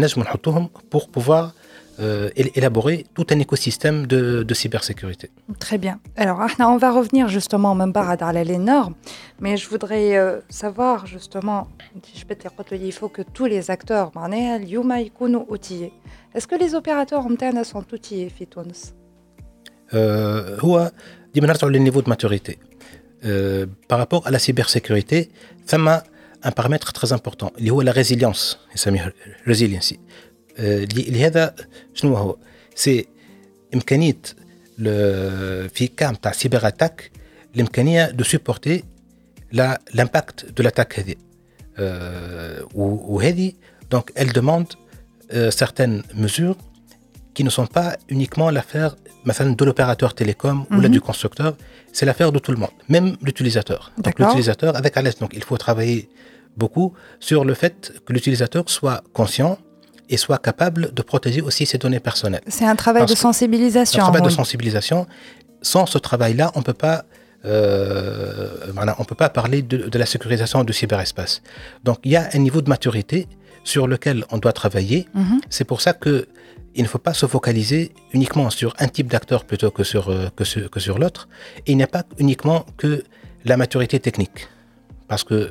pour 0.89 1.09
pouvoir 1.09 1.53
euh, 1.99 2.29
élaborer 2.35 3.05
tout 3.13 3.27
un 3.29 3.37
écosystème 3.39 4.07
de, 4.07 4.41
de, 4.41 4.53
cybersécurité. 4.55 5.29
Très 5.59 5.77
bien. 5.77 5.99
Alors, 6.15 6.41
on 6.71 6.77
va 6.77 6.89
revenir 6.89 7.27
justement 7.27 7.75
même 7.75 7.93
pas 7.93 8.01
à 8.01 8.43
les 8.43 8.57
normes, 8.57 8.95
mais 9.39 9.55
je 9.55 9.69
voudrais 9.69 10.17
euh, 10.17 10.39
savoir 10.49 11.05
justement, 11.05 11.67
je 12.15 12.25
peux 12.25 12.33
te 12.33 12.47
il 12.87 12.93
faut 12.93 13.09
que 13.09 13.21
tous 13.21 13.45
les 13.45 13.69
acteurs, 13.69 14.11
outillés. 15.49 15.93
Est-ce 16.33 16.47
que 16.47 16.55
les 16.55 16.73
opérateurs 16.73 17.25
internes 17.27 17.63
sont 17.63 17.85
outillés, 17.93 18.29
Fitouns? 18.29 18.93
Euh, 19.93 20.57
sur 21.57 21.69
le 21.69 21.77
niveau 21.77 22.01
de 22.01 22.09
maturité. 22.09 22.57
Euh, 23.24 23.66
par 23.88 23.98
rapport 23.98 24.26
à 24.26 24.30
la 24.30 24.38
cybersécurité, 24.38 25.30
ça 25.66 25.78
m'a 25.78 26.04
un 26.42 26.52
paramètre 26.52 26.92
très 26.92 27.12
important, 27.12 27.50
il 27.58 27.66
y 27.66 27.70
a 27.70 27.82
la 27.82 27.92
résilience, 27.92 28.58
résilience. 29.46 29.94
لهذا 30.58 31.54
شنو 31.94 32.14
هو 32.14 32.36
سي 32.74 33.06
امكانيه 33.74 34.16
في 35.68 35.90
كام 35.96 36.14
تاع 36.14 36.32
سيبر 36.32 36.66
اتاك 36.66 37.10
الامكانيه 37.54 38.10
دو 38.10 38.24
سوبورتي 38.24 38.84
لامباكت 39.52 40.44
دو 40.44 40.62
لاتاك 40.62 41.00
هذه 41.00 41.14
وهذه 42.74 43.52
دونك 43.90 44.12
elle 44.16 44.32
demande 44.32 44.72
euh, 45.32 45.50
certaines 45.50 46.02
mesures 46.14 46.56
qui 47.34 47.44
ne 47.44 47.50
sont 47.50 47.66
pas 47.66 47.96
uniquement 48.08 48.50
l'affaire 48.50 48.96
de 49.25 49.65
l'opérateur 49.65 50.13
télécom 50.13 50.65
ou 50.71 50.79
là, 50.81 50.89
du 50.89 51.01
constructeur, 51.01 51.55
c'est 51.93 52.05
l'affaire 52.05 52.31
de 52.31 52.39
tout 52.39 52.51
le 52.51 52.57
monde, 52.57 52.71
même 52.89 53.15
l'utilisateur. 53.21 53.91
Donc 53.97 54.19
l'utilisateur, 54.19 54.75
avec 54.75 54.97
Alès, 54.97 55.17
donc 55.19 55.31
il 55.33 55.43
faut 55.43 55.57
travailler 55.57 56.09
beaucoup 56.57 56.93
sur 57.19 57.45
le 57.45 57.53
fait 57.53 57.93
que 58.05 58.13
l'utilisateur 58.13 58.63
soit 58.67 59.03
conscient 59.13 59.57
et 60.09 60.17
soit 60.17 60.37
capable 60.39 60.93
de 60.93 61.01
protéger 61.01 61.41
aussi 61.41 61.65
ses 61.65 61.77
données 61.77 62.01
personnelles. 62.01 62.41
C'est 62.47 62.65
un 62.65 62.75
travail 62.75 63.05
de 63.05 63.15
sensibilisation. 63.15 64.01
Un 64.01 64.05
travail 64.05 64.21
de 64.21 64.29
sensibilisation. 64.29 65.07
Sans 65.61 65.85
ce 65.85 65.97
travail-là, 65.97 66.51
on 66.55 66.61
peut 66.63 66.73
pas 66.73 67.05
euh, 67.45 68.49
on 68.75 69.01
ne 69.01 69.05
peut 69.05 69.15
pas 69.15 69.29
parler 69.29 69.63
de, 69.63 69.77
de, 69.89 69.97
la 69.97 70.05
sécurisation 70.05 70.63
du 70.63 70.73
cyberespace. 70.73 71.41
Donc 71.83 71.97
il 72.03 72.11
y 72.11 72.15
a 72.15 72.29
un 72.33 72.37
niveau 72.37 72.61
de 72.61 72.69
maturité 72.69 73.27
sur 73.63 73.87
lequel 73.87 74.25
on 74.31 74.37
doit 74.37 74.53
travailler. 74.53 75.07
Mm 75.13 75.23
-hmm. 75.23 75.39
C'est 75.49 75.65
pour 75.71 75.81
ça 75.81 75.93
que 75.93 76.27
il 76.78 76.82
ne 76.82 76.88
faut 76.88 76.98
pas 76.98 77.14
se 77.14 77.26
focaliser 77.26 77.92
uniquement 78.12 78.48
sur 78.50 78.74
un 78.78 78.88
type 78.88 79.08
d'acteur 79.08 79.44
plutôt 79.44 79.70
que 79.70 79.82
sur, 79.82 80.04
euh, 80.08 80.28
que 80.36 80.44
sur, 80.44 80.70
que 80.70 80.80
sur 80.80 80.98
l'autre. 80.98 81.28
Il 81.66 81.76
n'y 81.78 81.82
a 81.82 81.86
pas 81.86 82.04
uniquement 82.18 82.66
que 82.76 82.90
la 83.44 83.56
maturité 83.56 83.98
technique. 84.00 84.48
Parce 85.08 85.24
que 85.24 85.50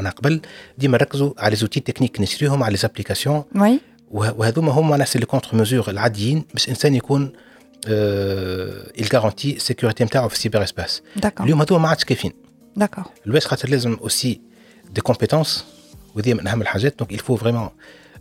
من 0.00 0.08
قبل 0.08 0.40
ديما 0.78 0.98
نركزوا 0.98 1.32
على 1.38 1.56
les 1.56 1.60
outils 1.60 1.82
techniques 1.82 2.20
نشريهم 2.20 2.62
على 2.62 2.78
les 2.78 2.80
applications 2.80 3.44
oui. 3.54 3.80
وهذوما 4.10 4.72
هما 4.72 4.96
ناس 4.96 5.16
لي 5.16 5.26
كونتر 5.26 5.56
ميزور 5.56 5.90
العاديين 5.90 6.44
باش 6.54 6.64
الانسان 6.64 6.94
يكون 6.94 7.32
الجارونتي 7.86 9.56
السيكوريتي 9.56 10.04
نتاعو 10.04 10.28
في 10.28 10.34
السيبر 10.34 10.62
اسباس 10.62 11.02
اليوم 11.40 11.60
هذوما 11.60 11.82
ما 11.82 11.88
عادش 11.88 12.04
كافيين 12.04 12.32
داكور 12.76 13.04
الواش 13.26 13.46
خاطر 13.46 13.68
لازم 13.68 13.94
اوسي 13.94 14.40
دي 14.90 15.00
كومبيتونس 15.00 15.64
وهذه 16.14 16.34
من 16.34 16.46
اهم 16.46 16.62
الحاجات 16.62 16.98
دونك 16.98 17.12
il 17.12 17.24
faut 17.24 17.36
vraiment 17.42 17.70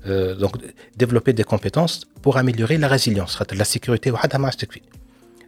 euh, 0.07 0.35
donc 0.35 0.53
développer 0.97 1.33
des 1.33 1.43
compétences 1.43 1.95
pour 2.21 2.37
améliorer 2.37 2.77
la 2.77 2.87
résilience 2.87 3.35
خاطر 3.35 3.55
la 3.55 3.65
sécurité 3.65 4.11
وحدها 4.11 4.37
ما 4.37 4.45
عادش 4.45 4.55
تكفي 4.55 4.81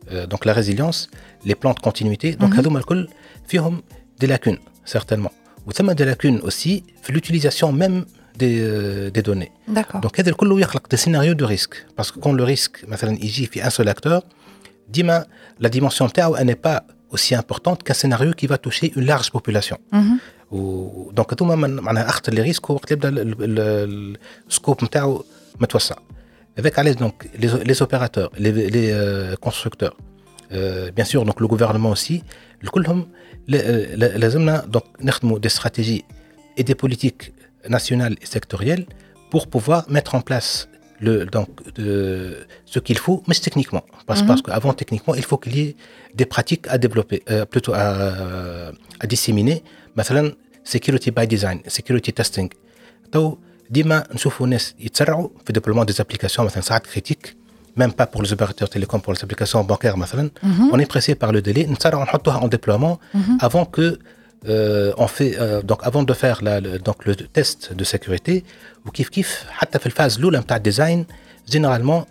euh, 0.09 0.27
donc 0.27 0.45
la 0.45 0.53
résilience 0.53 1.09
les 1.45 1.55
plans 1.55 1.73
de 1.73 1.79
continuité 1.79 2.35
donc 2.35 2.53
هذوما 2.53 2.79
الكل 2.79 3.07
فيهم 3.47 3.81
des 4.23 4.27
lacunes 4.27 4.59
certainement. 4.89 5.33
Ou 5.65 5.71
ça 5.71 5.83
des 5.93 6.05
lacunes 6.05 6.39
aussi, 6.49 6.73
l'utilisation 7.09 7.71
même 7.71 7.97
des, 8.41 8.55
euh, 8.59 9.09
des 9.15 9.21
données. 9.21 9.51
D'accord. 9.67 10.01
Donc, 10.01 10.13
il 10.17 10.25
y 10.25 10.29
a 10.29 10.33
des 10.93 10.97
scénarios 10.97 11.35
de 11.41 11.45
risque. 11.55 11.75
Parce 11.95 12.11
que 12.11 12.19
quand 12.19 12.33
le 12.33 12.43
risque, 12.43 12.75
il 12.83 13.57
y 13.57 13.61
a 13.61 13.65
un 13.67 13.69
seul 13.69 13.87
acteur, 13.95 14.23
dima, 14.87 15.17
la 15.59 15.69
dimension 15.69 16.07
TAO, 16.09 16.35
elle 16.37 16.47
n'est 16.47 16.63
pas 16.69 16.79
aussi 17.11 17.33
importante 17.35 17.83
qu'un 17.83 17.93
scénario 17.93 18.31
qui 18.39 18.47
va 18.47 18.57
toucher 18.57 18.87
une 18.95 19.05
large 19.13 19.29
population. 19.37 19.77
Mm 19.91 19.99
-hmm. 19.99 20.17
و 20.53 21.11
دونك 21.11 21.33
هذوما 21.33 21.67
معناها 21.67 22.09
اخطر 22.09 22.33
لي 22.33 22.41
ريسك 22.41 22.69
وقت 22.69 22.91
يبدا 22.91 23.09
السكوب 24.49 24.83
نتاعو 24.83 25.25
متوسع 25.59 25.95
avec 26.59 26.77
allez 26.77 26.95
donc 26.95 27.15
les, 27.41 27.49
les 27.69 27.81
opérateurs 27.81 28.31
les, 28.37 28.51
les 28.51 28.87
euh, 28.91 29.35
constructeurs 29.35 29.95
euh, 30.51 30.91
bien 30.91 31.05
sûr 31.05 31.25
donc 31.25 31.39
le 31.39 31.47
gouvernement 31.47 31.91
aussi 31.91 32.23
كلهم 32.71 33.07
لازمنا 33.47 34.67
donc 34.77 35.03
نخدموا 35.03 35.39
des 35.39 35.49
stratégies 35.49 36.03
et 36.57 36.63
des 36.63 36.75
politiques 36.75 37.33
nationales 37.69 38.15
et 38.21 38.25
sectorielles 38.25 38.85
pour 39.31 39.47
pouvoir 39.47 39.85
mettre 39.89 40.15
en 40.15 40.21
place 40.21 40.67
le, 41.05 41.25
donc, 41.25 41.49
de, 41.75 41.87
ce 42.65 42.79
qu'il 42.79 42.97
faut, 42.97 43.23
mais 43.27 43.35
techniquement. 43.47 43.83
Parce, 44.05 44.21
mm 44.21 44.23
-hmm. 44.23 44.27
parce 44.29 44.41
qu'avant, 44.45 44.73
techniquement, 44.81 45.13
il 45.21 45.25
faut 45.29 45.39
qu'il 45.43 45.55
y 45.59 45.61
ait 45.67 45.75
des 46.19 46.27
pratiques 46.33 46.65
à 46.73 46.77
développer, 46.85 47.19
euh, 47.31 47.45
plutôt 47.53 47.73
à, 47.83 47.85
à 49.03 49.05
disséminer. 49.13 49.57
مثلا 49.95 50.21
security 50.75 51.09
by 51.17 51.25
design, 51.35 51.57
security 51.67 52.11
testing. 52.19 52.49
تو 53.11 53.37
ديما 53.69 54.03
نشوفوا 54.13 54.47
ناس 54.47 54.75
يتسرعوا 54.79 55.29
في 55.45 55.53
ديبلومون 55.53 55.85
دي 55.85 55.93
ابليكاسيون 55.99 56.45
مثلا 56.47 56.61
ساعات 56.61 56.87
كريتيك 56.87 57.35
même 57.79 57.93
pas 57.93 58.07
pour 58.13 58.21
les 58.23 58.33
opérateurs 58.33 58.69
télécoms, 58.69 58.99
pour 58.99 59.13
les 59.13 59.21
applications 59.23 59.63
bancaires, 59.63 59.97
مثلا, 59.97 60.23
mm 60.43 60.51
-hmm. 60.51 60.73
on 60.73 60.79
est 60.79 60.89
pressé 60.93 61.15
par 61.15 61.31
le 61.31 61.41
délai, 61.41 61.63
on 61.69 61.75
en 62.45 62.47
déploiement 62.55 62.95
mm 63.13 63.21
-hmm. 63.21 63.45
avant 63.47 63.65
que 63.75 63.85
euh, 64.47 64.93
on 64.97 65.07
fait 65.07 65.33
euh, 65.37 65.61
donc 65.61 65.79
avant 65.83 66.03
de 66.03 66.13
faire 66.13 66.41
la, 66.41 66.61
le, 66.61 66.79
donc 66.79 67.05
le 67.05 67.15
test 67.15 67.73
de 67.73 67.83
sécurité 67.83 68.45
ou 68.85 68.91
kif 68.91 69.09
kif 69.09 69.45
حتى 69.49 69.79
في 69.79 69.85
الفاز 69.85 70.17
الاولى 70.17 70.39
نتاع 70.39 70.57
design 70.57 71.05
généralement 71.51 72.05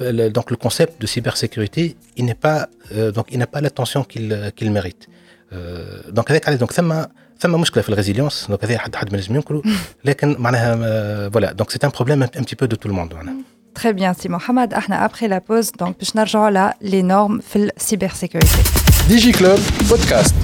le, 0.00 0.28
donc 0.30 0.50
le 0.50 0.56
concept 0.56 1.00
de 1.00 1.06
cybersécurité 1.06 1.96
il 2.16 2.24
n'est 2.24 2.40
pas 2.48 2.68
euh, 2.92 3.12
donc 3.12 3.26
il 3.30 3.38
n'a 3.38 3.46
pas 3.46 3.60
l'attention 3.60 4.02
qu'il 4.02 4.52
qu'il 4.56 4.70
mérite 4.72 5.08
euh, 5.52 6.02
donc 6.10 6.30
avec 6.30 6.44
donc 6.58 6.72
ثم 6.72 7.04
ثم 7.40 7.60
مشكله 7.60 7.82
في 7.82 7.88
الريزيليونس 7.88 8.46
donc 8.50 8.64
هذا 8.64 8.78
حد 8.78 8.96
حد 8.96 9.12
ما 9.12 9.16
لازم 9.16 9.34
ينكروا 9.34 9.62
لكن 10.04 10.36
معناها 10.38 11.28
voilà 11.28 11.54
donc 11.54 11.66
c'est 11.70 11.84
un 11.84 11.90
problème 11.90 12.22
un, 12.22 12.40
un 12.40 12.42
petit 12.42 12.56
peu 12.56 12.68
de 12.68 12.76
tout 12.76 12.88
le 12.88 12.94
monde 12.94 13.14
معناها 13.14 13.34
Très 13.72 13.92
bien, 13.92 14.12
si 14.14 14.28
Mohamed, 14.28 14.74
après 15.08 15.28
la 15.28 15.40
pause, 15.40 15.70
donc 15.72 15.94
je 16.00 16.50
là 16.58 16.74
les 16.80 17.02
normes 17.04 17.40
de 17.54 17.66
la 17.66 17.72
cybersécurité. 17.76 18.60
DigiClub 19.08 19.60
podcast. 19.88 20.34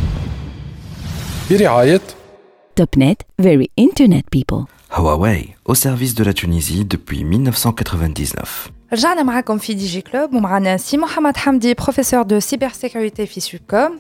برعاية 1.51 2.01
Topnet, 2.81 3.17
very 3.39 3.71
internet 3.79 4.25
people. 4.31 4.67
Huawei, 4.91 5.55
au 5.65 5.75
service 5.75 6.15
de 6.15 6.25
la 6.25 6.33
Tunisie 6.35 6.85
depuis 6.85 7.25
1999. 7.25 8.71
رجعنا 8.93 9.23
معاكم 9.23 9.59
في 9.59 9.75
دي 9.75 9.87
جي 9.87 10.01
كلوب 10.01 10.35
ومعنا 10.35 10.77
سي 10.77 10.97
محمد 10.97 11.37
حمدي 11.37 11.75
professeur 11.75 12.25
de 12.25 12.41
cybersécurité 12.41 13.27
في 13.27 13.41
Subcom. 13.41 13.93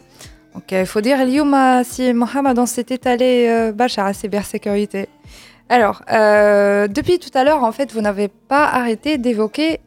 Donc 0.54 0.72
il 0.72 0.86
faut 0.86 1.00
dire 1.00 1.20
اليوم 1.20 1.82
si 1.82 2.12
Mohamed 2.12 2.58
on 2.58 2.66
s'est 2.66 2.86
étalé 2.90 3.72
برشا 3.72 4.02
على 4.02 4.14
cybersécurité. 4.14 5.08
Alors, 5.68 6.02
euh, 6.12 6.86
depuis 6.86 7.18
tout 7.18 7.30
à 7.34 7.42
l'heure, 7.42 7.64
en 7.64 7.72
fait, 7.72 7.92
vous 7.92 8.00
n'avez 8.00 8.28
pas 8.28 8.66
arrêté 8.66 9.18
d'évoquer 9.18 9.80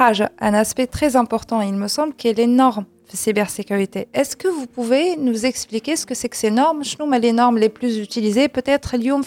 un 0.00 0.54
aspect 0.54 0.86
très 0.86 1.16
important, 1.16 1.60
il 1.60 1.74
me 1.74 1.88
semble, 1.88 2.14
qui 2.14 2.28
est 2.28 2.34
les 2.34 2.46
normes 2.46 2.84
de 2.84 2.91
cybersécurité. 3.13 4.07
Est-ce 4.13 4.35
que 4.35 4.47
vous 4.47 4.67
pouvez 4.67 5.15
nous 5.17 5.45
expliquer 5.45 5.95
ce 5.95 6.05
que 6.05 6.15
c'est 6.15 6.29
que 6.29 6.37
ces 6.37 6.51
normes 6.51 6.83
Je 6.83 6.95
les 7.19 7.33
normes 7.33 7.57
les 7.57 7.69
plus 7.69 7.99
utilisées, 7.99 8.47
peut-être, 8.47 8.95
l'IOM 8.97 9.23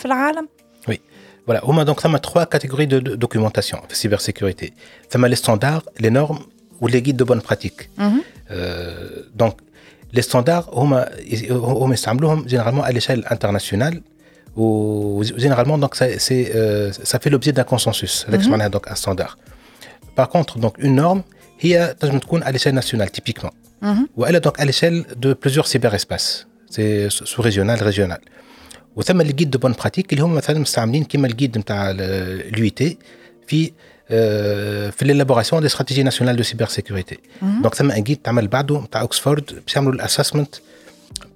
Oui. 0.89 1.01
Voilà, 1.47 1.61
on 1.65 1.79
a 1.79 1.85
donc 1.85 2.01
ça 2.01 2.09
trois 2.19 2.47
catégories 2.47 2.87
de, 2.87 2.99
documentation 2.99 3.79
de 3.89 3.95
cybersécurité. 3.95 4.73
Ça 5.09 5.19
les 5.29 5.37
standards, 5.37 5.83
les 5.99 6.11
normes 6.11 6.41
ou 6.81 6.89
les 6.89 7.01
guides 7.03 7.17
de 7.17 7.25
bonne 7.25 7.43
pratique. 7.43 7.89
Mhm. 7.99 8.23
Euh, 8.51 9.23
donc, 9.35 9.59
les 10.13 10.23
standards, 10.23 10.69
on 10.73 10.93
a 10.93 11.07
généralement 12.47 12.83
à 12.83 12.93
l'échelle 12.93 13.25
internationale 13.31 14.01
ou 14.57 15.23
généralement 15.37 15.77
donc 15.77 15.95
ça, 15.95 16.07
euh, 16.07 16.91
ça 16.93 17.19
fait 17.19 17.31
l'objet 17.31 17.53
d'un 17.53 17.65
consensus 17.65 18.25
avec 18.27 18.41
mm 18.43 18.69
donc 18.71 18.89
un 18.91 18.95
standard. 18.95 19.37
Par 20.15 20.29
contre, 20.31 20.59
donc 20.59 20.75
une 20.79 20.97
norme, 20.97 21.23
il 21.64 21.70
y 21.70 21.76
a 21.76 21.96
à 22.48 22.52
l'échelle 22.52 22.76
nationale 22.82 23.12
typiquement, 23.18 23.54
ou 24.16 24.20
elle 24.26 24.36
est 24.36 24.46
donc 24.48 24.60
à 24.60 24.66
l'échelle 24.70 24.98
de 25.24 25.30
plusieurs 25.34 25.68
cyberespaces, 25.72 26.48
c'est 26.74 27.10
sous-régional, 27.10 27.78
régional. 27.92 28.22
وثم 28.96 29.22
les 29.22 29.34
guides 29.34 29.50
de 29.50 29.58
bonne 29.58 29.76
pratique 29.76 30.12
اللي 30.12 30.22
هم 30.22 30.36
مثلا 30.36 30.60
مستعملين 30.60 31.04
كيما 31.04 31.28
الجيد 31.28 31.58
نتاع 31.58 31.94
l'UIT 32.52 32.84
في 33.48 33.72
في 34.92 35.06
l'élaboration 35.06 35.62
des 35.62 35.70
stratégies 35.70 36.04
nationales 36.04 36.36
de 36.36 36.44
cybersécurité. 36.44 37.20
Donc 37.64 37.76
ثم 37.76 37.92
un 37.92 38.02
guide 38.02 38.18
تعمل 38.24 38.48
بعده 38.48 38.80
نتاع 38.80 39.02
اوكسفورد 39.02 39.62
باش 39.66 39.76
يعملوا 39.76 39.94
الاسسمنت 39.94 40.56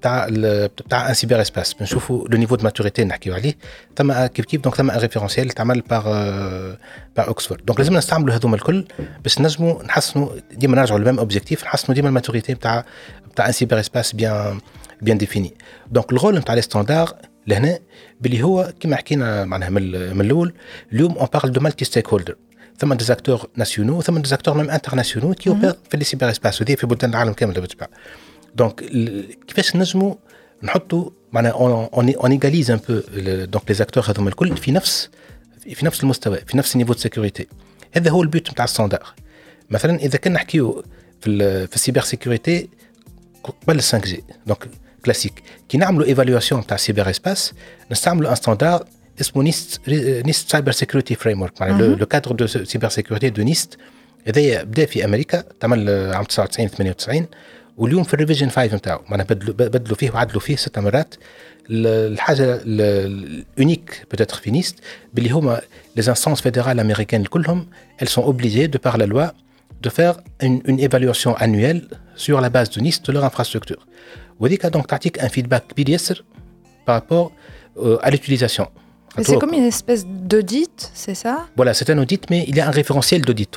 تاع 0.02 0.28
تاع 0.90 1.08
ان 1.08 1.14
سيبر 1.14 1.40
اسباس 1.40 1.74
بنشوفوا 1.74 2.28
لو 2.28 2.38
نيفو 2.38 2.56
دو 2.56 2.64
ماتوريتي 2.64 3.04
نحكيو 3.04 3.34
عليه. 3.34 3.54
ثم 3.96 4.26
كيف 4.26 4.46
كيف؟ 4.46 4.60
دونك 4.60 4.74
ثم 4.74 4.90
ان 4.90 4.98
ريفيرونسيال 4.98 5.48
تعمل 5.48 5.80
باغ 5.80 6.04
باغ 7.16 7.28
اوكسفورد 7.28 7.64
دونك 7.66 7.78
لازم 7.78 7.96
نستعملوا 7.96 8.34
هذوما 8.34 8.56
الكل 8.56 8.84
باش 9.22 9.40
نجموا 9.40 9.82
نحسنوا 9.82 10.28
ديما 10.52 10.76
نرجعوا 10.76 10.98
للميم 10.98 11.18
اوبجيكتيف 11.18 11.64
نحسنوا 11.64 11.94
ديما 11.94 12.08
الماتوريتي 12.08 12.54
تاع 12.54 12.84
تاع 13.36 13.46
ان 13.46 13.52
سيبر 13.52 13.80
اسباس 13.80 14.12
بيان 14.12 14.60
بيان 15.02 15.18
ديفيني 15.18 15.54
دونك 15.90 16.12
الرول 16.12 16.38
نتاع 16.38 16.54
لي 16.54 16.62
ستاندار 16.62 17.16
لهنا 17.46 17.78
باللي 18.20 18.42
هو 18.42 18.72
كما 18.80 18.96
حكينا 18.96 19.44
معناها 19.44 19.70
من 19.70 20.20
الأول 20.20 20.52
اليوم 20.92 21.18
اون 21.18 21.28
بارل 21.32 21.52
دو 21.52 21.60
مالتي 21.60 21.84
ستيك 21.84 22.08
هولدر 22.08 22.36
ثم 22.78 22.94
دي 22.94 23.04
زاكتور 23.04 23.48
ناسيونو 23.56 24.00
ثم 24.00 24.18
دي 24.18 24.28
زاكتور 24.28 24.56
ميم 24.56 24.70
انترناسيونو 24.70 25.34
كي 25.34 25.50
اوبير 25.50 25.74
في 25.90 25.96
لي 25.96 26.04
سيبر 26.04 26.30
اسباس 26.30 26.62
في 26.62 26.86
بلدان 26.86 27.10
العالم 27.10 27.32
كامل 27.32 27.54
بالطبع 27.54 27.86
دونك 28.54 28.84
كيفاش 29.46 29.76
نجموا 29.76 30.14
نحطوا 30.62 31.10
معناها 31.32 31.52
اون 31.52 32.32
ايغاليز 32.32 32.70
ان 32.70 32.80
بو 32.88 33.00
دونك 33.44 33.64
لي 33.68 33.74
زاكتور 33.74 34.04
هذوما 34.08 34.28
الكل 34.28 34.56
في 34.56 34.72
نفس 34.72 35.10
في 35.74 35.86
نفس 35.86 36.02
المستوى 36.02 36.36
في 36.36 36.58
نفس 36.58 36.74
النيفو 36.74 36.92
دو 36.92 36.98
سيكوريتي 36.98 37.46
هذا 37.92 38.10
هو 38.10 38.22
البيوت 38.22 38.50
نتاع 38.50 38.64
الستاندار. 38.64 39.14
مثلا 39.70 39.98
إذا 39.98 40.18
كنا 40.18 40.34
نحكيو 40.34 40.84
في 41.20 41.66
في 41.66 41.76
السيبر 41.76 42.00
سيكوريتي 42.00 42.68
قبل 43.44 43.80
5 43.80 43.98
جي 43.98 44.24
دونك 44.46 44.68
كلاسيك 45.04 45.42
كي 45.68 45.78
نعملوا 45.78 46.06
ايفالواسيون 46.06 46.66
تاع 46.66 46.76
سيبر 46.76 47.10
إسباس 47.10 47.52
نستعملوا 47.90 48.30
ان 48.30 48.34
ستاندار 48.34 48.84
اسمه 49.20 49.42
نيست 49.42 49.80
نيست 49.88 50.50
سايبر 50.50 50.72
سيكوريتي 50.72 51.14
فريم 51.14 51.42
ورك 51.42 51.60
معناها 51.60 51.82
لو 51.82 52.06
كادر 52.06 52.32
دو 52.32 52.46
سيبر 52.46 52.88
سيكوريتي 52.88 53.30
دو 53.30 53.42
نيست. 53.42 53.76
هذايا 54.26 54.62
بدأ 54.62 54.86
في 54.86 55.04
أمريكا 55.04 55.44
تعمل 55.60 55.90
عام 56.14 56.24
99 56.24 56.68
98 56.68 57.26
واليوم 57.77 58.03
في 58.03 58.13
الريفيجن 58.13 58.49
5 58.49 58.75
نتاعو 58.75 59.01
معناها 59.09 59.25
بدلوا 59.25 59.53
بدلوا 59.53 59.95
فيه 59.95 60.11
وعدلوا 60.11 60.39
فيه 60.39 60.55
ست 60.55 60.79
مرات 60.79 61.15
الحاجه 61.69 62.61
الاونيك 62.65 64.05
بتاتر 64.11 64.37
في 64.37 64.51
نيست 64.51 64.75
باللي 65.13 65.29
هما 65.29 65.61
لي 65.95 66.09
انستانس 66.09 66.41
فيدرال 66.41 66.79
امريكان 66.79 67.23
كلهم 67.23 67.67
elles 68.01 68.09
sont 68.09 68.23
obligées 68.23 68.67
de 68.67 68.77
par 68.77 68.97
la 68.97 69.05
loi 69.05 69.33
de 69.85 69.89
faire 69.89 70.15
une, 70.43 70.61
une 70.65 70.79
évaluation 70.79 71.35
annuelle 71.45 71.81
sur 72.15 72.41
la 72.41 72.49
base 72.49 72.69
de 72.69 72.79
NIST 72.81 73.05
de 73.07 73.11
leur 73.11 73.23
infrastructure. 73.25 73.81
وهذيك 74.39 74.65
دونك 74.65 74.85
تعطيك 74.85 75.19
ان 75.19 75.27
فيدباك 75.27 75.67
كبير 75.67 75.89
ياسر 75.89 76.23
بارابور 76.87 77.31
à 77.77 78.11
l'utilisation. 78.11 78.65
C'est 79.23 79.37
comme 79.37 79.53
une 79.53 79.63
espèce 79.63 80.05
d'audit, 80.05 80.77
c'est 80.93 81.15
ça 81.15 81.33
Voilà, 81.55 81.73
c'est 81.73 81.89
un 81.89 81.97
audit, 81.97 82.23
mais 82.29 82.43
il 82.49 82.55
y 82.57 82.59
a 82.59 82.67
un 82.67 82.71
référentiel 82.71 83.21
d'audit. 83.21 83.49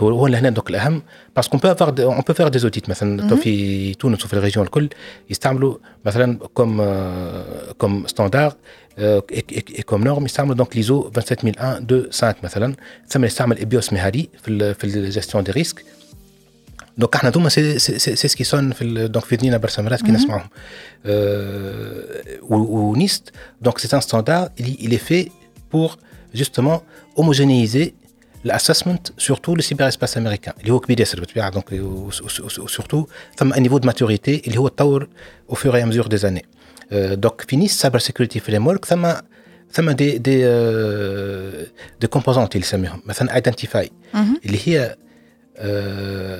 Parce 1.35 1.49
qu'on 1.49 1.59
peut, 1.59 1.68
avoir, 1.68 1.93
on 2.20 2.22
peut 2.22 2.35
faire 2.35 2.51
des 2.51 2.64
audits. 2.64 2.89
مثلا 2.89 3.37
في 3.37 3.95
تونس 3.95 4.24
وفي 4.24 4.35
الريجيون 4.35 4.66
الكل 4.66 4.89
يستعملوا 5.31 5.76
مثلا 6.05 6.39
comme, 6.55 6.83
comme 7.83 8.09
standard 8.09 8.53
et 9.33 9.83
comme 9.83 10.05
norme 10.05 10.24
يستعملوا 10.24 10.64
donc 10.64 10.74
l'ISO 10.74 11.11
27001 11.14 11.81
2 11.81 12.09
5 12.12 12.35
مثلا 12.43 12.74
ثم 13.09 13.24
يستعمل 13.24 13.59
ابيوس 13.59 13.93
مهاري 13.93 14.29
في 14.43 14.74
في 14.74 14.85
الجيستيون 14.85 15.45
دي 15.45 15.53
ريسك 15.53 15.85
دونك 16.99 17.14
احنا 17.14 17.31
دوما 17.31 17.49
سي 17.49 17.79
سي 17.79 17.99
سي 17.99 18.29
سكي 18.29 18.45
سون 18.45 18.72
في 18.72 19.09
دونك 19.09 19.24
في 19.24 19.37
ذنينا 19.37 19.57
برشا 19.57 19.83
مرات 19.83 20.03
كي 20.03 20.12
نسمعوهم 20.12 20.49
ونيست 22.51 23.33
دونك 23.62 23.79
سي 23.79 23.97
ان 23.97 24.01
ستاندار 24.01 24.51
il 24.61 24.93
est 24.93 25.11
fait 25.11 25.29
pour 25.72 25.99
justement 26.35 26.79
homogénéiser 27.16 27.95
l'assessment 28.45 29.03
sur 29.24 29.37
tout 29.45 29.55
le 29.59 29.62
cyberespace 29.62 30.16
américain 30.16 30.53
اللي 30.61 30.72
هو 30.72 30.81
كبير 30.81 31.01
ياسر 31.01 31.20
بالطبيعه 31.20 31.51
دونك 31.51 31.68
surtout 32.68 33.07
ثم 33.37 33.53
un 33.53 33.61
niveau 33.61 33.79
de 33.79 33.87
maturité 33.91 34.29
اللي 34.47 34.59
هو 34.59 34.68
تطور 34.68 35.09
au 35.49 35.55
fur 35.55 35.74
et 35.76 35.83
à 35.83 35.87
mesure 35.87 36.09
des 36.09 36.24
années 36.24 36.47
دونك 36.93 37.41
في 37.41 37.57
نيس 37.57 37.81
سايبر 37.81 37.99
سيكوريتي 37.99 38.41
فريم 38.41 38.66
ورك 38.66 38.85
ثم 38.85 39.12
ثم 39.72 39.91
دي 39.91 40.18
دي 40.18 40.37
دي 42.01 42.07
كومبوزونت 42.07 42.57
اللي 42.57 42.66
يسميهم 42.66 43.03
مثلا 43.07 43.35
ايدنتيفاي 43.35 43.91
اللي 44.47 44.59
هي 44.64 44.97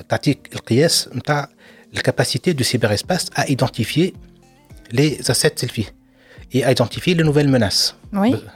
تعطيك 0.09 0.49
القياس 0.53 1.09
نتاع 1.15 1.49
الكاباسيتي 1.93 2.53
دو 2.53 2.63
سيبر 2.63 2.93
اسباس 2.93 3.29
ا 3.37 3.43
ايدنتيفيي 3.49 4.13
لي 4.91 5.19
اسيتس 5.19 5.63
اللي 5.63 5.73
فيه 5.73 5.95
اي 6.55 6.67
ايدنتيفي 6.67 7.13
لو 7.13 7.25
نوفيل 7.25 7.49
ميناس 7.49 7.93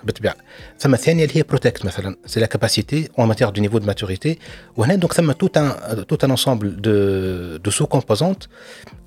بالطبيعه 0.03 0.35
ثم 0.79 0.93
الثانيه 0.93 1.25
اللي 1.25 1.37
هي 1.37 1.43
بروتكت 1.43 1.85
مثلا 1.85 2.15
سي 2.25 2.39
لا 2.39 2.45
كاباسيتي 2.45 3.09
اون 3.19 3.27
ماتير 3.27 3.49
دو 3.49 3.61
نيفو 3.61 3.77
دو 3.77 3.87
ماتوريتي 3.87 4.39
وهنا 4.77 4.95
دونك 4.95 5.13
ثم 5.13 5.31
توت 5.31 5.57
ان 5.57 6.05
توت 6.07 6.23
ان 6.23 6.29
انسامبل 6.29 6.81
دو 6.81 7.57
دو 7.57 7.71
سو 7.71 7.85
كومبوزونت 7.85 8.43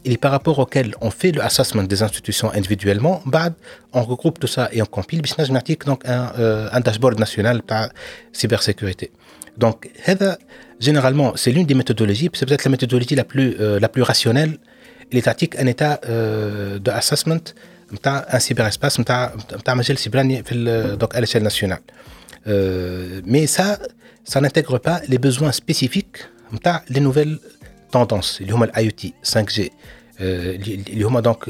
et 0.06 0.16
par 0.16 0.30
rapport 0.30 0.58
auquel 0.58 0.94
on 1.00 1.10
fait 1.10 1.32
le 1.32 1.40
assessment 1.42 1.82
des 1.82 2.02
institutions 2.02 2.50
individuellement, 2.52 3.22
on 3.92 4.02
regroupe 4.12 4.38
tout 4.38 4.46
ça 4.56 4.68
et 4.72 4.80
on 4.80 4.86
compile, 4.86 5.20
donc 5.90 6.00
un, 6.06 6.32
euh, 6.38 6.68
un 6.76 6.80
dashboard 6.80 7.18
national 7.18 7.56
de 7.68 7.80
cybersécurité. 8.32 9.10
Donc, 9.58 9.90
généralement, 10.78 11.32
c'est 11.34 11.50
l'une 11.50 11.66
des 11.66 11.74
méthodologies, 11.74 12.30
c'est 12.34 12.46
peut-être 12.46 12.64
la 12.64 12.70
méthodologie 12.70 13.16
la 13.16 13.24
plus, 13.24 13.56
euh, 13.58 13.80
la 13.80 13.88
plus 13.88 14.02
rationnelle, 14.02 14.58
les 15.12 15.22
tactiques, 15.22 15.56
un 15.58 15.66
état 15.66 16.00
euh, 16.08 16.78
de 16.78 16.90
assessment 16.90 17.46
un 18.32 18.38
cyberespace 18.38 19.00
نتاع 19.00 19.36
نتاع 19.52 19.74
مجال 19.74 19.98
سيبراني 19.98 20.42
في 20.42 20.96
donc 21.00 21.14
à 21.16 21.20
l'échelle 21.20 21.42
nationale 21.42 21.80
euh, 22.46 23.20
mais 23.24 23.46
ça 23.46 23.78
ça 24.24 24.40
n'intègre 24.40 24.78
pas 24.78 25.00
les 25.08 25.18
besoins 25.18 25.52
spécifiques 25.52 26.18
نتاع 26.52 26.84
les 26.90 27.00
nouvelles 27.00 27.38
tendances 27.96 28.40
اللي 28.40 28.52
هما 28.52 28.66
IoT 28.66 29.06
5G 29.36 29.70
اللي 30.20 31.02
هما 31.04 31.22
donc 31.22 31.44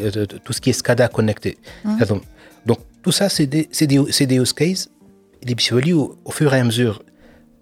tout 0.45 0.53
ce 0.53 0.61
qui 0.61 0.71
est 0.71 0.79
SCADA 0.83 1.09
connecté 1.09 1.57
هذوم 1.85 2.21
donc 2.69 2.79
tout 3.03 3.13
ça 3.13 3.29
c'est 3.29 3.47
des 3.47 3.69
c'est 3.73 3.87
des 3.87 4.01
c'est 4.11 4.27
des 4.27 4.39
use 4.39 4.53
cases 4.53 4.89
اللي 5.43 5.55
باش 5.55 5.73
يوليو 5.73 6.19
au 6.29 6.33
fur 6.33 6.55
et 6.55 6.61
à 6.61 6.65
mesure 6.65 7.03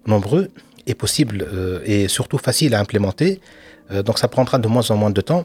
nombreux 0.07 0.47
et 0.87 0.95
possible 1.03 1.37
euh, 1.41 1.91
et 1.91 2.07
surtout 2.07 2.37
facile 2.37 2.71
à 2.75 2.79
implémenter 2.79 3.31
euh, 3.91 4.03
donc 4.03 4.19
ça 4.19 4.27
prendra 4.27 4.57
de 4.63 4.67
moins 4.67 4.87
en 4.91 4.97
moins 5.01 5.13
de 5.19 5.21
temps 5.21 5.43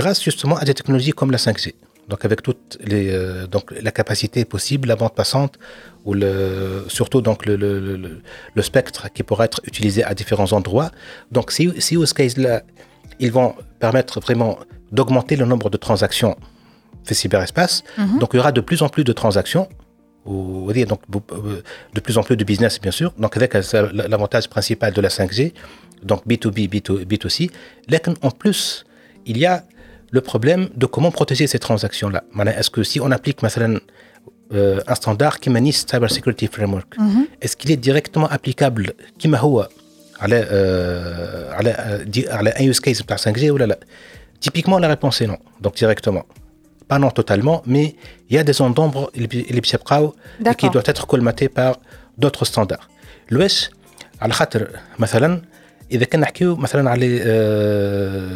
grâce 0.00 0.20
justement 0.28 0.56
à 0.56 0.64
des 0.64 0.74
technologies 0.74 1.12
comme 1.18 1.30
la 1.30 1.38
5G 1.46 1.66
donc 2.07 2.25
avec 2.25 2.41
toutes 2.41 2.77
les 2.83 3.09
euh, 3.09 3.47
donc 3.47 3.71
la 3.71 3.91
capacité 3.91 4.43
possible, 4.45 4.87
la 4.87 4.95
bande 4.95 5.13
passante 5.13 5.57
ou 6.05 6.13
le 6.13 6.83
surtout 6.87 7.21
donc 7.21 7.45
le, 7.45 7.55
le, 7.55 7.79
le, 7.79 8.21
le 8.53 8.61
spectre 8.61 9.07
qui 9.13 9.23
pourrait 9.23 9.45
être 9.45 9.61
utilisé 9.65 10.03
à 10.03 10.13
différents 10.13 10.51
endroits. 10.53 10.91
Donc 11.31 11.51
si, 11.51 11.71
si 11.79 11.97
au 11.97 12.05
case 12.05 12.37
là, 12.37 12.63
ils 13.19 13.31
vont 13.31 13.55
permettre 13.79 14.19
vraiment 14.19 14.59
d'augmenter 14.91 15.35
le 15.35 15.45
nombre 15.45 15.69
de 15.69 15.77
transactions 15.77 16.35
fait 17.03 17.13
cyberespace. 17.15 17.83
Mm-hmm. 17.97 18.19
Donc 18.19 18.29
il 18.33 18.37
y 18.37 18.39
aura 18.39 18.51
de 18.51 18.61
plus 18.61 18.81
en 18.81 18.89
plus 18.89 19.03
de 19.03 19.13
transactions. 19.13 19.67
Ou, 20.23 20.71
donc 20.87 21.01
de 21.09 21.99
plus 21.99 22.19
en 22.19 22.21
plus 22.21 22.37
de 22.37 22.43
business 22.43 22.79
bien 22.79 22.91
sûr 22.91 23.11
donc 23.17 23.35
avec 23.37 23.55
l'avantage 23.55 24.47
principal 24.49 24.93
de 24.93 25.01
la 25.01 25.09
5G 25.09 25.51
donc 26.03 26.27
B2B 26.27 26.69
B2, 26.69 27.05
B2C 27.05 27.49
en 28.21 28.29
plus 28.29 28.85
il 29.25 29.39
y 29.39 29.47
a 29.47 29.63
le 30.10 30.20
problème 30.20 30.68
de 30.74 30.86
comment 30.86 31.10
protéger 31.10 31.46
ces 31.46 31.58
transactions-là. 31.58 32.22
Est-ce 32.58 32.70
que 32.70 32.82
si 32.82 33.00
on 33.00 33.10
applique 33.10 33.38
euh, 34.52 34.80
un 34.86 34.94
standard 34.94 35.40
qui 35.40 35.50
manie 35.50 35.72
Cyber 35.72 36.10
Security 36.16 36.46
Framework, 36.54 36.90
mm 36.98 37.08
-hmm. 37.08 37.24
est-ce 37.42 37.54
qu'il 37.58 37.70
est 37.74 37.80
directement 37.88 38.28
applicable 38.36 38.84
كما 39.18 39.38
هو 39.38 39.68
على 40.20 40.38
على 41.58 41.70
على 42.30 42.50
un 42.60 42.72
use 42.72 42.80
case 42.80 43.02
بتاع 43.02 43.16
5G 43.16 43.50
ou 43.50 43.56
là 43.56 43.76
Typiquement 44.40 44.78
la 44.78 44.88
réponse 44.88 45.20
est 45.22 45.26
non. 45.26 45.38
Donc 45.60 45.74
directement. 45.76 46.24
Pas 46.88 46.98
non 46.98 47.10
totalement, 47.10 47.62
mais 47.66 47.96
il 48.28 48.36
y 48.36 48.38
a 48.38 48.44
des 48.44 48.52
zones 48.52 48.74
d'ombre 48.78 49.10
qui 50.60 50.70
doivent 50.70 50.90
être 50.94 51.06
colmatées 51.06 51.48
par 51.48 51.72
d'autres 52.18 52.44
standards. 52.44 52.88
L'OS, 53.30 53.70
على 54.20 54.32
خاطر 54.32 54.68
مثلا 54.98 55.42
اذا 55.90 56.04
كان 56.04 56.20
نحكيو 56.20 56.56
مثلا 56.56 56.90
على 56.90 57.06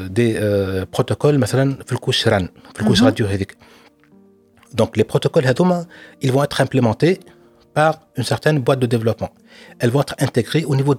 دي 0.09 0.39
بروتوكول 0.85 1.39
مثلا 1.39 1.77
في 1.87 1.93
الكوش 1.93 2.29
ران 2.29 2.49
في 2.75 2.81
الكوش 2.81 3.03
راديو 3.03 3.27
هذيك 3.27 3.57
دونك 4.73 4.99
لي 4.99 5.05
بروتوكول 5.05 5.47
هذوما 5.47 5.87
ils 6.25 6.31
vont 6.31 6.45
être 6.45 6.61
implémentés 6.61 7.21
par 7.75 7.93
une 8.19 8.25
certaine 8.25 8.59
boîte 8.67 8.81
de 8.85 8.89
développement. 8.95 9.33
Elles 9.81 9.93
vont 9.95 10.03
être 10.07 10.17
intégrées 10.27 10.65
au 10.65 10.75
niveau 10.81 10.95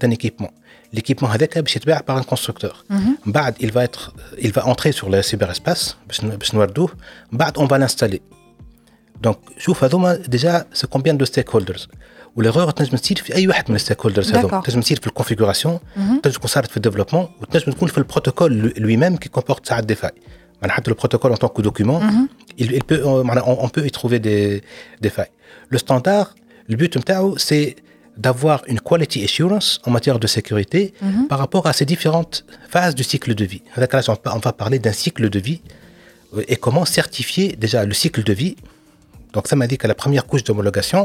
d'un 0.00 0.10
équipement. 0.10 0.50
L'équipement 0.96 1.28
هذاك 1.28 1.58
باش 1.58 1.76
يتباع 1.76 2.00
par 2.00 2.16
un 2.16 2.34
constructeur. 2.34 2.84
من 3.26 3.32
بعد 3.32 3.54
il 3.60 3.72
va 3.72 3.84
être 3.84 4.12
il 4.38 4.52
va 4.52 4.66
entrer 4.66 4.92
sur 4.92 5.08
le 5.10 5.22
cyberespace 5.22 5.94
باش 6.08 6.20
باش 6.24 6.54
نوردوه 6.54 6.90
من 7.32 7.38
بعد 7.38 7.58
on 7.58 7.66
va 7.66 7.78
l'installer. 7.78 8.20
دونك 9.20 9.38
شوف 9.58 9.84
هذوما 9.84 10.14
ديجا 10.14 10.66
سي 10.72 10.86
كومبيان 10.86 11.16
دو 11.16 11.24
ستيك 11.24 11.50
هولدرز 11.50 11.88
والايرور 12.36 12.70
تنجم 12.70 12.96
تصير 12.96 13.16
في 13.16 13.34
اي 13.34 13.48
واحد 13.48 13.64
من 13.70 13.76
الستيك 13.76 14.00
هولدرز 14.00 14.32
هذوما 14.32 14.60
تنجم 14.60 14.80
تصير 14.80 15.00
في 15.00 15.06
الكونفيغوراسيون 15.06 15.78
تنجم 15.96 16.36
تكون 16.36 16.48
صارت 16.48 16.70
في 16.70 16.76
الديفلوبمون 16.76 17.28
وتنجم 17.40 17.72
تكون 17.72 17.88
في 17.88 17.98
البروتوكول 17.98 18.72
لوي 18.76 18.96
ميم 18.96 19.16
كي 19.16 19.28
كومبورت 19.28 19.66
ساعات 19.66 19.84
دي 19.84 19.94
فاي 19.94 20.10
معناها 20.62 20.76
حتى 20.76 20.90
البروتوكول 20.90 21.34
en 21.34 21.38
tant 21.38 21.48
que 21.48 21.62
document 21.62 22.00
il, 22.58 22.72
il 22.72 22.84
peut 22.84 23.02
on, 23.04 23.64
on 23.64 23.68
peut 23.68 23.86
y 23.86 23.90
trouver 23.90 24.18
des 24.18 24.62
des 25.04 25.10
failles 25.16 25.32
le 25.68 25.78
standard 25.78 26.26
le 26.68 26.76
but 26.76 26.96
نتاعو 26.96 27.36
c'est 27.38 27.74
d'avoir 28.24 28.58
une 28.72 28.80
quality 28.80 29.24
assurance 29.24 29.68
en 29.86 29.90
matière 29.96 30.18
de 30.24 30.26
sécurité 30.36 30.82
mm 31.02 31.08
-hmm. 31.08 31.26
par 31.30 31.38
rapport 31.44 31.64
à 31.70 31.72
ces 31.78 31.86
différentes 31.94 32.36
phases 32.74 32.94
du 33.00 33.04
cycle 33.12 33.32
de 33.40 33.44
vie. 33.52 33.62
On 34.38 34.40
va 34.48 34.52
parler 34.62 34.78
d'un 34.84 34.96
cycle 35.04 35.26
de 35.36 35.40
vie 35.48 35.60
et 36.52 36.56
comment 36.64 36.86
certifier 36.98 37.46
déjà 37.64 37.80
le 37.90 37.94
cycle 38.02 38.22
de 38.30 38.34
vie 38.42 38.54
donc 39.34 39.44
ça 39.50 39.54
m'a 39.56 39.66
dit 39.66 39.78
que 39.78 39.86
la 39.86 39.94
première 40.02 40.24
couche 40.30 40.44
d'homologation, 40.44 41.02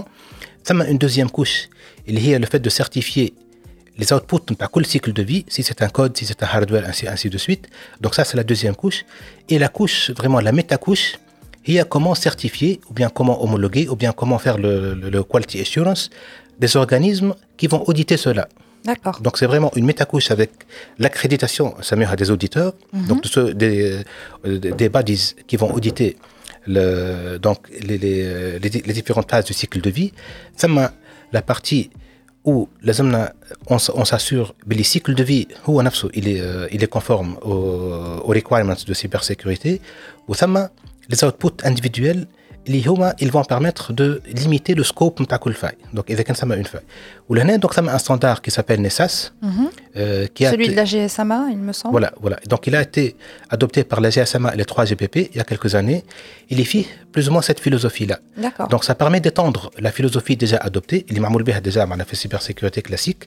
une 0.69 0.99
deuxième 0.99 1.31
couche. 1.31 1.69
Il 2.07 2.19
y 2.27 2.35
a 2.35 2.39
le 2.39 2.47
fait 2.47 2.61
de 2.61 2.71
certifier 2.71 3.33
les 3.99 4.13
outputs 4.13 4.55
par 4.57 4.71
le 4.77 4.85
cycle 4.85 5.13
de 5.13 5.23
vie, 5.23 5.45
si 5.49 5.63
c'est 5.63 5.83
un 5.83 5.89
code, 5.89 6.17
si 6.17 6.25
c'est 6.25 6.43
un 6.43 6.47
hardware, 6.47 6.85
ainsi, 6.89 7.07
ainsi 7.07 7.29
de 7.29 7.39
suite. 7.39 7.69
Donc 8.01 8.15
ça, 8.15 8.25
c'est 8.25 8.37
la 8.37 8.45
deuxième 8.45 8.75
couche. 8.75 9.05
Et 9.49 9.59
la 9.59 9.69
couche, 9.69 10.11
vraiment 10.11 10.41
la 10.41 10.53
méta-couche, 10.53 11.19
il 11.67 11.75
y 11.75 11.81
a 11.81 11.85
comment 11.85 12.15
certifier, 12.15 12.81
ou 12.89 12.95
bien 12.95 13.11
comment 13.11 13.43
homologuer, 13.45 13.89
ou 13.89 13.97
bien 13.97 14.13
comment 14.13 14.39
faire 14.39 14.59
le, 14.59 14.95
le, 14.95 15.11
le 15.11 15.23
quality 15.23 15.61
assurance 15.61 16.09
des 16.59 16.77
organismes 16.77 17.35
qui 17.59 17.67
vont 17.67 17.83
auditer 17.87 18.17
cela. 18.17 18.49
D'accord. 18.85 19.21
Donc 19.21 19.37
c'est 19.39 19.47
vraiment 19.47 19.71
une 19.77 19.85
métacouche 19.85 20.31
avec 20.31 20.51
l'accréditation, 20.99 21.75
ça 21.83 21.97
met 21.97 22.07
à 22.07 22.17
des 22.17 22.31
auditeurs, 22.31 22.73
mm 22.73 23.01
-hmm. 23.01 23.07
donc 23.09 23.23
de 23.25 23.29
ceux, 23.35 23.49
des, 23.63 24.03
des 24.81 24.89
bodies 24.89 25.27
qui 25.49 25.57
vont 25.63 25.71
auditer 25.79 26.17
donc 27.39 27.69
les, 27.81 27.99
les, 27.99 28.59
les, 28.59 28.93
différentes 28.93 29.31
phases 29.31 29.45
du 29.45 29.53
cycle 29.53 29.81
de 29.81 29.91
vie. 29.91 30.13
La 31.33 31.43
partie 31.43 31.91
où 32.45 32.69
on, 33.69 33.77
on 33.95 34.05
s'assure 34.05 34.55
que 34.69 34.75
le 34.75 34.83
cycle 34.83 35.15
de 35.15 35.23
vie 35.23 35.47
il 36.15 36.29
est, 36.29 36.41
euh, 36.41 36.67
il 36.73 36.83
est 36.83 36.87
conforme 36.87 37.37
aux, 37.43 38.23
requirements 38.25 38.75
de 38.87 38.95
cybersécurité. 38.95 39.81
Ou 40.29 40.35
les 41.09 41.25
outputs 41.25 41.63
individuels 41.65 42.27
ils 42.70 43.32
vont 43.32 43.44
permettre 43.44 43.94
de 43.94 44.22
limiter 44.26 44.74
le 44.74 44.84
scope 44.84 45.20
de 45.22 45.38
كل 45.38 45.54
faille. 45.54 45.78
Donc, 45.94 46.06
il 46.10 46.16
y 46.16 46.20
a 46.20 46.56
une 46.56 46.66
faille. 46.66 46.82
Ou 47.30 47.34
là, 47.36 47.58
donc, 47.58 47.74
ça 47.74 47.82
un 47.82 47.98
standard 47.98 48.42
qui 48.42 48.52
s'appelle 48.52 48.82
NESAS. 48.82 49.32
Mm 49.42 49.50
-hmm. 49.50 49.70
euh, 49.98 50.28
qui 50.34 50.44
Celui 50.46 50.68
a 50.68 50.72
de 50.72 50.76
la 50.82 50.86
GSMA, 50.92 51.40
il 51.56 51.62
me 51.68 51.74
semble. 51.80 51.94
Voilà, 51.96 52.12
voilà. 52.24 52.38
Donc, 52.52 52.62
il 52.68 52.74
a 52.80 52.82
été 52.90 53.06
adopté 53.56 53.80
par 53.92 54.00
la 54.06 54.10
GSMA 54.16 54.50
et 54.54 54.58
les 54.62 54.68
3 54.72 54.86
GPP 54.90 55.16
il 55.32 55.38
y 55.40 55.42
a 55.46 55.48
quelques 55.52 55.74
années. 55.80 56.02
Il 56.52 56.58
y 56.64 56.66
fit 56.72 56.88
plus 57.14 57.26
ou 57.28 57.32
moins 57.34 57.46
cette 57.50 57.62
philosophie-là. 57.66 58.18
D'accord. 58.46 58.68
Donc, 58.74 58.82
ça 58.90 58.96
permet 59.02 59.22
d'étendre 59.26 59.62
la 59.86 59.92
philosophie 59.98 60.38
déjà 60.46 60.58
adoptée. 60.70 61.00
Il 61.10 61.16
est 61.18 61.62
déjà 61.70 61.82
on 61.96 62.00
a 62.04 62.08
fait 62.10 62.20
cybersécurité 62.24 62.80
classique. 62.90 63.24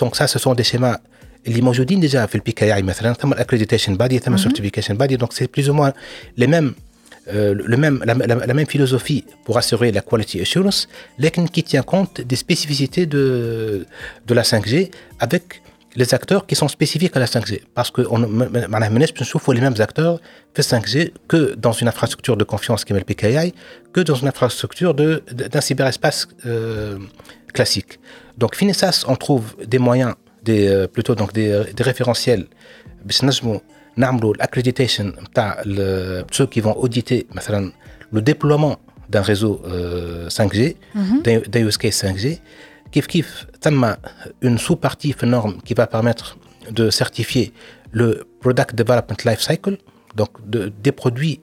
Donc, 0.00 0.12
ça, 0.18 0.24
ce 0.34 0.38
sont 0.44 0.54
des 0.60 0.68
schémas 0.72 0.98
اللي 1.46 1.60
موجودين 1.60 2.00
déjà 2.00 2.26
في 2.26 2.34
البي 2.34 2.52
كي 2.52 2.74
اي 2.74 2.82
مثلا 2.82 3.12
ثم 3.12 3.32
الاكريديتيشن 3.32 3.96
بادي 3.96 4.18
ثم 4.18 4.36
certification 4.36 4.94
body 4.94 5.16
donc 5.16 5.32
c'est 5.32 5.48
plus 5.56 5.70
ou 5.70 5.74
moins 5.74 5.92
les 6.36 6.46
mêmes 6.46 6.74
euh, 7.33 7.55
la, 7.67 8.53
même 8.53 8.67
philosophie 8.67 9.25
pour 9.45 9.57
assurer 9.57 9.91
la 9.91 10.01
quality 10.01 10.41
assurance, 10.41 10.87
mais 11.17 11.49
qui 11.49 11.63
tient 11.63 11.81
compte 11.81 12.21
des 12.21 12.35
spécificités 12.35 13.05
de, 13.05 13.85
de 14.27 14.33
la 14.33 14.43
5G 14.43 14.91
avec 15.19 15.61
les 15.95 16.13
acteurs 16.13 16.45
qui 16.45 16.55
sont 16.55 16.67
spécifiques 16.67 17.15
à 17.15 17.19
la 17.19 17.25
5G. 17.25 17.61
Parce 17.73 17.89
que 17.89 18.01
on 18.09 18.19
les 19.53 19.61
mêmes 19.61 19.79
acteurs 19.79 20.19
fait 20.53 20.61
5G 20.61 21.13
que 21.27 21.55
dans 21.55 21.71
une 21.71 21.87
infrastructure 21.87 22.37
de 22.37 22.43
confiance 22.43 22.85
qui 22.85 22.93
est 22.93 22.97
le 22.97 23.03
PKI, 23.03 23.53
que 23.93 24.01
dans 24.01 24.15
une 24.15 24.27
infrastructure 24.27 24.93
d'un 24.93 25.19
de, 25.31 25.61
cyberespace 25.61 26.27
euh, 26.45 26.99
classique. 27.53 27.99
Donc, 28.37 28.55
Finesas, 28.55 29.05
on 29.07 29.15
trouve 29.15 29.55
des 29.65 29.79
moyens, 29.79 30.15
des, 30.43 30.67
euh, 30.67 30.87
plutôt 30.87 31.15
donc 31.15 31.31
des, 31.33 31.63
des 31.73 31.83
référentiels 31.83 32.47
نعملوا 33.96 34.34
الاكريديتيشن 34.34 35.08
نتاع 35.08 35.62
ceux 36.32 36.46
qui 36.46 36.60
vont 36.60 36.74
auditer 36.84 37.24
مثلا 37.34 37.72
le 38.14 38.20
déploiement 38.20 38.76
d'un 39.10 39.22
réseau 39.22 39.60
euh, 39.64 40.28
5G 40.28 40.74
d'un 41.50 41.66
use 41.68 41.76
case 41.76 42.04
5G 42.04 42.26
كيف 42.92 43.06
كيف 43.06 43.46
ثم 43.60 43.92
une 44.44 44.58
sous-partie 44.58 45.12
في 45.12 45.26
norme 45.26 45.60
qui 45.64 45.74
va 45.74 45.86
permettre 45.86 46.36
de 46.70 46.90
certifier 46.90 47.52
le 47.92 48.26
product 48.40 48.74
development 48.74 49.24
life 49.24 49.40
cycle 49.40 49.76
donc 50.16 50.30
de, 50.46 50.72
des 50.84 50.92
produits 50.92 51.40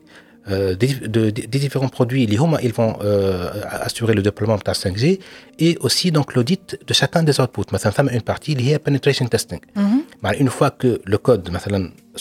euh, 0.49 0.75
des, 0.75 0.93
de, 0.93 1.29
des, 1.29 1.59
différents 1.59 1.89
produits 1.89 2.23
ils 2.23 2.37
vont 2.37 2.97
euh, 3.01 3.49
assurer 3.87 4.13
le 4.13 4.21
déploiement 4.21 4.55
de 4.55 4.61
la 4.65 4.71
5G 4.71 5.19
et 5.59 5.77
aussi 5.81 6.09
donc 6.09 6.35
l'audit 6.35 6.79
de 6.87 6.93
chacun 6.93 7.21
des 7.23 7.37
outputs. 7.41 7.69
Maintenant, 7.73 8.07
une 8.17 8.21
partie 8.21 8.55
liée 8.55 8.75
à 8.75 8.79
penetration 8.79 9.25
testing. 9.35 9.59
Mm 9.75 9.83
-hmm. 9.83 10.41
Une 10.43 10.51
fois 10.57 10.71
que 10.81 10.89
le 11.13 11.17
code, 11.27 11.43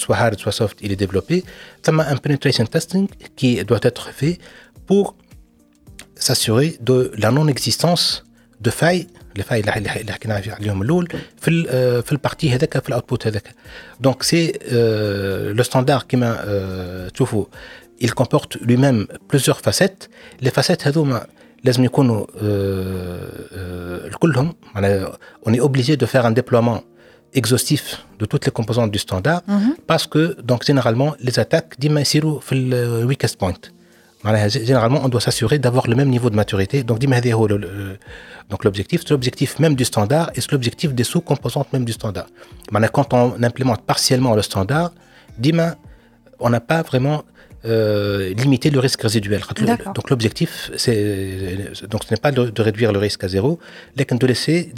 soit 0.03 0.18
hard, 0.22 0.36
soit 0.42 0.57
soft, 0.61 0.76
il 0.84 0.90
est 0.94 1.01
développé, 1.05 1.36
il 1.38 1.94
y 1.97 2.01
a 2.01 2.05
un 2.14 2.18
penetration 2.26 2.66
testing 2.76 3.05
qui 3.38 3.51
doit 3.70 3.84
être 3.90 4.05
fait 4.20 4.36
pour 4.88 5.05
s'assurer 6.26 6.68
de 6.88 6.97
la 7.22 7.30
non-existence 7.36 8.05
de 8.66 8.70
failles 8.80 9.07
les 9.36 9.42
failles 9.42 9.76
اللي 9.76 10.12
حكينا 10.12 10.42
عليهم 10.47 10.82
الاول 10.82 11.09
في 11.40 11.62
في 12.03 12.12
البارتي 12.12 12.51
هذاك 12.55 12.82
في 12.82 12.88
الاوتبوت 12.88 13.26
هذاك 13.26 13.55
دونك 14.01 14.22
سي 14.22 14.53
لو 15.57 15.62
ستاندار 15.62 16.03
كيما 16.03 17.09
تشوفوا 17.14 17.44
il 18.01 18.12
comporte 18.14 18.57
lui-même 18.68 19.07
plusieurs 19.28 19.61
facettes 19.61 20.11
les 20.40 20.51
facettes 20.51 20.86
هذوما 20.86 21.26
لازم 21.64 21.84
يكونوا 21.84 22.26
كلهم 24.18 24.55
on 25.47 25.53
est 25.55 25.61
obligé 25.61 25.97
de 25.97 26.07
faire 26.07 26.26
un 26.26 26.30
déploiement 26.32 26.82
exhaustif 27.34 27.84
de 28.20 28.24
toutes 28.26 28.44
les 28.47 28.53
composantes 28.59 28.90
du 28.90 28.99
standard 29.07 29.40
mm 29.47 29.59
-hmm. 29.59 29.74
parce 29.90 30.07
que 30.12 30.22
donc 30.51 30.61
généralement 30.70 31.11
les 31.26 31.36
attaques 31.44 31.72
ديما 31.78 32.01
يصيروا 32.01 32.40
في 32.40 32.55
le 32.70 33.05
weakest 33.11 33.36
point 33.38 33.61
généralement 34.68 35.01
on 35.05 35.09
doit 35.09 35.20
s'assurer 35.28 35.59
d'avoir 35.64 35.84
le 35.90 35.94
même 36.01 36.11
niveau 36.16 36.30
de 36.30 36.36
maturité 36.36 36.82
donc 36.82 36.99
ديما 36.99 37.16
هذا 37.16 37.32
هو 37.34 37.49
donc 38.51 38.61
l'objectif 38.64 39.01
c'est 39.03 39.11
l'objectif 39.11 39.51
même 39.64 39.74
du 39.80 39.84
standard 39.84 40.26
et 40.34 40.40
c'est 40.42 40.53
l'objectif 40.53 40.88
des 40.94 41.05
sous-composantes 41.12 41.70
même 41.74 41.84
du 41.90 41.94
standard 42.01 42.28
quand 42.97 43.09
on 43.20 43.24
implémente 43.51 43.82
partiellement 43.92 44.34
le 44.34 44.42
standard 44.51 44.90
ديما 45.38 45.76
on 46.38 46.51
n'a 46.51 46.61
pas 46.61 46.82
vraiment 46.82 47.18
euh, 47.64 48.34
limiter 48.34 48.70
le 48.70 48.80
risque 48.80 49.03
résiduel. 49.03 49.42
Donc 49.94 50.11
l'objectif, 50.11 50.70
c'est 50.76 51.86
donc 51.90 52.05
ce 52.05 52.11
n'est 52.12 52.22
pas 52.26 52.32
de, 52.32 52.51
de, 52.51 52.62
réduire 52.62 52.92
le 52.92 52.99
risque 52.99 53.24
à 53.24 53.28
zéro, 53.28 53.59
mais 53.97 54.05
de 54.05 54.26
laisser 54.26 54.72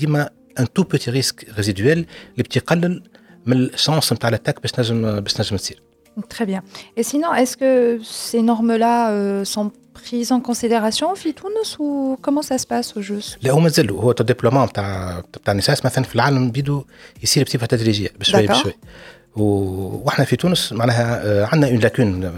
un 0.57 0.67
tout 0.67 0.85
petit 0.85 1.11
risque 1.11 1.47
résiduel, 1.59 2.07
les 2.37 2.45
petits 2.45 2.61
mais 3.47 3.57
le 3.57 3.71
sens 3.77 4.13
de 4.13 4.31
l'attaque 4.31 4.59
Très 6.29 6.47
bien. 6.47 6.63
Et 6.97 7.05
sinon, 7.05 7.33
est-ce 7.35 7.57
que 7.57 8.01
ces 8.03 8.43
normes-là 8.43 9.13
euh, 9.13 9.45
sont 9.45 9.71
prises 9.95 10.33
en 10.33 10.41
considération 10.41 11.07
au 11.13 11.15
FITOUNS 11.15 11.69
ou 11.79 12.19
comment 12.23 12.43
ça 12.43 12.57
se 12.59 12.67
passe 12.67 12.97
au 12.97 13.03
juste 13.03 13.39
لا 13.43 13.53
هما 13.53 13.69
زالوا 13.69 14.03
هو 14.03 14.11
الدبلومون 14.11 14.73
تاع 14.73 15.23
تاع 15.45 15.53
النساس 15.53 15.85
مثلا 15.85 16.05
في 16.05 16.15
العالم 16.15 16.51
بيدو 16.51 16.85
يصير 17.23 17.45
بصفه 17.45 17.67
تدريجيه 17.67 18.09
بشوي 18.21 18.47
بشوي 18.47 18.75
واحنا 19.37 20.25
في 20.25 20.37
تونس 20.37 20.73
معناها 20.73 21.47
عندنا 21.47 21.71
اون 21.71 21.79
لاكون 21.79 22.31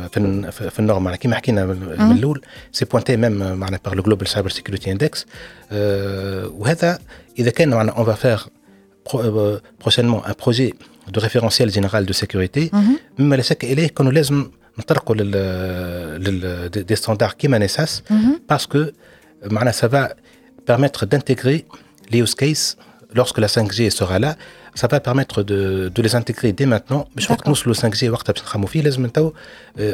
في 0.51 0.71
في 0.71 0.79
النورم 0.79 1.05
معناها 1.05 1.19
كيما 1.19 1.37
حكينا 1.37 1.67
من 1.67 2.13
الاول 2.13 2.43
سي 2.73 2.85
بوانتي 2.85 3.17
ميم 3.17 3.57
معناها 3.57 3.81
بار 3.85 3.95
لو 3.95 4.03
جلوبال 4.03 4.29
سايبر 4.29 4.49
سيكوريتي 4.49 4.93
اندكس 4.93 5.27
وهذا 6.61 6.99
اذا 7.39 7.51
كان 7.51 7.69
معناها 7.71 7.95
اون 7.95 8.05
فا 8.05 8.15
فير 8.15 8.47
prochainement 9.85 10.23
un 10.31 10.35
projet 10.45 10.71
de 11.15 11.19
référentiel 11.21 11.69
général 11.71 12.07
de 12.07 12.13
sécurité 12.13 12.77
مما 13.19 13.37
لا 13.37 13.43
شك 13.43 13.65
اليه 13.65 13.89
كانوا 13.89 14.13
لازم 14.13 14.51
نطرقوا 14.79 15.15
لل 15.17 15.31
لل 16.25 16.69
دي 16.71 16.97
ستاندار 16.97 17.33
كيما 17.33 17.59
نساس 17.59 18.03
باسكو 18.49 18.85
معناها 19.45 19.73
ça 19.73 19.89
va 19.89 20.09
permettre 20.71 21.07
d'intégrer 21.07 21.65
les 22.13 22.19
use 22.19 22.35
cases 22.35 22.77
lorsque 23.16 23.40
la 23.40 23.48
5G 23.48 23.90
sera 23.90 24.20
là 24.20 24.36
ça 24.76 24.88
va 24.88 25.00
permettre 25.00 25.42
de, 25.42 25.90
de 25.94 26.02
les 26.02 26.16
intégrer 26.16 26.52
dès 26.52 26.66
maintenant. 26.66 27.08
Je 27.16 27.24
crois 27.24 27.38
que 27.38 27.50
nous, 27.50 27.56
le 27.66 27.74
5G, 27.74 28.10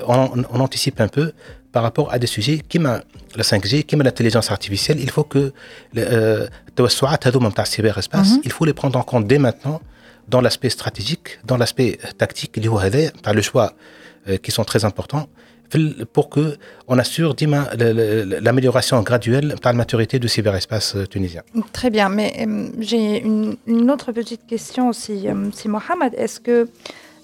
on, 0.07 0.43
on 0.51 0.59
anticipe 0.59 0.99
un 0.99 1.07
peu 1.07 1.34
par 1.72 1.84
rapport 1.84 2.11
à 2.11 2.19
des 2.19 2.28
sujets 2.28 2.61
qui 2.67 2.80
la 2.80 3.43
5G, 3.43 3.84
qui 3.84 3.95
l'intelligence 3.95 4.51
artificielle. 4.51 4.99
Il 4.99 5.11
faut 5.11 5.24
que 5.24 5.53
le 5.93 6.49
cyberespace, 7.65 8.34
il 8.43 8.51
faut 8.51 8.65
les 8.65 8.74
prendre 8.74 8.97
en 8.99 9.03
compte 9.03 9.28
dès 9.28 9.38
maintenant 9.38 9.82
dans 10.28 10.41
l'aspect 10.41 10.69
stratégique, 10.69 11.39
dans 11.45 11.57
l'aspect 11.57 11.99
tactique, 12.17 12.51
a 13.24 13.34
le 13.34 13.41
choix 13.41 13.74
euh, 14.28 14.38
qui 14.38 14.51
sont 14.51 14.63
très 14.63 14.86
importants 14.86 15.28
pour 16.13 16.30
que 16.30 16.57
on 16.88 16.97
assure 16.97 17.36
l'amélioration 17.78 19.01
graduelle 19.01 19.55
par 19.61 19.72
la 19.74 19.78
maturité 19.78 20.19
du 20.19 20.28
cyberespace 20.28 20.95
euh, 20.95 21.05
tunisien. 21.05 21.43
Très 21.74 21.89
bien, 21.89 22.09
mais 22.09 22.34
euh, 22.39 22.67
j'ai 22.80 23.22
une, 23.22 23.91
autre 23.91 24.11
petite 24.11 24.45
question 24.47 24.89
aussi, 24.89 25.28
si 25.53 25.67
Mohamed. 25.67 26.13
Est-ce 26.15 26.39
que 26.39 26.69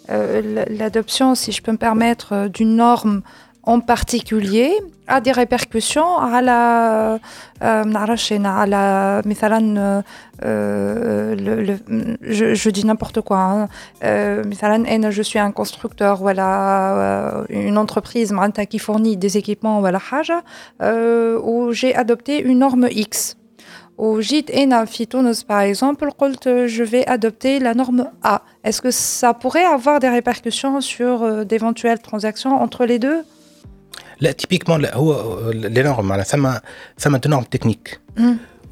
l'adoption, 0.09 1.35
si 1.35 1.51
je 1.51 1.61
peux 1.61 1.73
me 1.73 1.77
permettre, 1.77 2.47
d'une 2.47 2.77
norme 2.77 3.21
en 3.67 3.81
particulier 3.81 4.71
a 5.07 5.19
des 5.21 5.33
répercussions 5.33 6.17
à 6.17 6.41
la 6.41 7.19
à 7.61 7.83
la 8.65 9.21
je, 12.37 12.53
je 12.53 12.69
dis 12.69 12.85
n'importe 12.85 13.21
quoi 13.21 13.39
hein. 13.39 13.67
je 14.01 15.21
suis 15.21 15.39
un 15.39 15.51
constructeur 15.51 16.17
voilà 16.17 17.43
une 17.49 17.77
entreprise 17.77 18.33
qui 18.69 18.79
fournit 18.79 19.17
des 19.17 19.37
équipements 19.37 19.81
voilà 19.81 19.99
où 21.43 21.71
j'ai 21.73 21.93
adopté 21.93 22.41
une 22.41 22.59
norme 22.59 22.87
X 22.89 23.35
au 23.97 24.21
JIT 24.21 24.51
ENA 24.55 24.85
par 25.47 25.61
exemple, 25.61 26.09
je 26.45 26.83
vais 26.83 27.03
adopter 27.07 27.57
la 27.57 27.73
norme 27.73 28.11
A. 28.21 28.43
Est-ce 28.63 28.79
que 28.79 28.91
ça 28.91 29.33
pourrait 29.33 29.65
avoir 29.65 29.99
des 29.99 30.09
répercussions 30.09 30.81
sur 30.81 31.45
d'éventuelles 31.45 31.97
transactions 31.99 32.61
entre 32.61 32.85
les 32.85 32.99
deux? 32.99 33.23
لا 34.20 34.32
تيبيكمون 34.32 34.80
لا 34.80 34.96
هو 34.96 35.50
لي 35.50 35.82
نورم 35.82 36.08
معناها 36.08 36.24
ثم 36.24 36.52
ثم 36.98 37.16
دي 37.16 37.28
نورم 37.28 37.44
تكنيك 37.44 38.00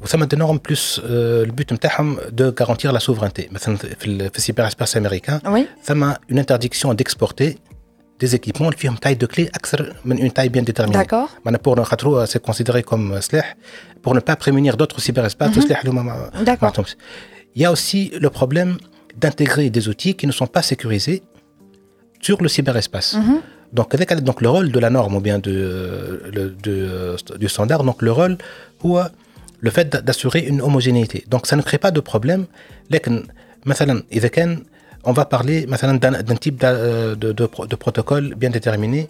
وثم 0.01 0.23
دي 0.23 0.35
نورم 0.35 0.57
بلوس 0.57 1.01
البوت 1.05 1.73
نتاعهم 1.73 2.17
دو 2.29 2.53
غارونتير 2.61 2.91
لا 2.91 2.99
سوفرينتي 2.99 3.49
مثلا 3.51 3.77
في 3.77 3.95
في 4.29 4.37
السيبر 4.37 4.67
اسباس 4.67 4.97
امريكان 4.97 5.65
ثم 5.83 6.03
اون 6.03 6.15
انترديكسيون 6.31 6.95
ديكسبورتي 6.95 7.57
des 8.23 8.35
équipements 8.35 8.69
qui 8.77 8.87
ont 8.87 8.93
une 8.93 8.99
taille 8.99 9.15
de 9.15 9.25
clé 9.25 9.49
mais 10.05 10.15
une 10.25 10.31
taille 10.31 10.49
bien 10.49 10.61
déterminée. 10.61 10.99
D'accord. 10.99 11.29
Pour 11.63 11.75
c'est 12.31 12.43
considéré 12.49 12.83
comme 12.83 13.07
SLEH 13.27 13.49
pour 14.03 14.13
ne 14.17 14.21
pas 14.29 14.35
prémunir 14.43 14.73
d'autres 14.79 14.99
cyberespaces. 15.05 15.55
Mm 15.55 15.61
-hmm. 15.61 16.43
D'accord. 16.49 16.73
Il 17.55 17.61
y 17.63 17.65
a 17.69 17.71
aussi 17.75 18.01
le 18.25 18.29
problème 18.39 18.71
d'intégrer 19.21 19.65
des 19.75 19.83
outils 19.91 20.15
qui 20.19 20.25
ne 20.31 20.35
sont 20.39 20.49
pas 20.55 20.63
sécurisés 20.71 21.19
sur 22.25 22.37
le 22.43 22.49
cyberespace. 22.55 23.09
Mm 23.17 23.21
-hmm. 23.23 23.39
Donc, 23.72 23.94
avec 23.94 24.12
donc, 24.22 24.40
le 24.40 24.48
rôle 24.48 24.70
de 24.70 24.78
la 24.78 24.90
norme 24.90 25.16
ou 25.16 25.20
bien 25.20 25.38
de, 25.38 26.22
de, 26.62 27.16
du 27.38 27.48
standard, 27.48 27.84
donc 27.84 28.02
le 28.02 28.12
rôle 28.12 28.36
ou 28.82 28.98
le 29.60 29.70
fait 29.70 29.88
d'assurer 29.90 30.40
une 30.40 30.60
homogénéité. 30.60 31.24
Donc, 31.28 31.46
ça 31.46 31.56
ne 31.56 31.62
crée 31.62 31.78
pas 31.78 31.90
de 31.90 32.00
problème. 32.00 32.46
on 35.08 35.12
va 35.12 35.24
parler 35.24 35.66
d'un 35.66 36.36
type 36.44 36.58
de, 36.60 37.14
de, 37.14 37.32
de, 37.32 37.76
protocole 37.76 38.34
bien 38.34 38.50
déterminé 38.50 39.08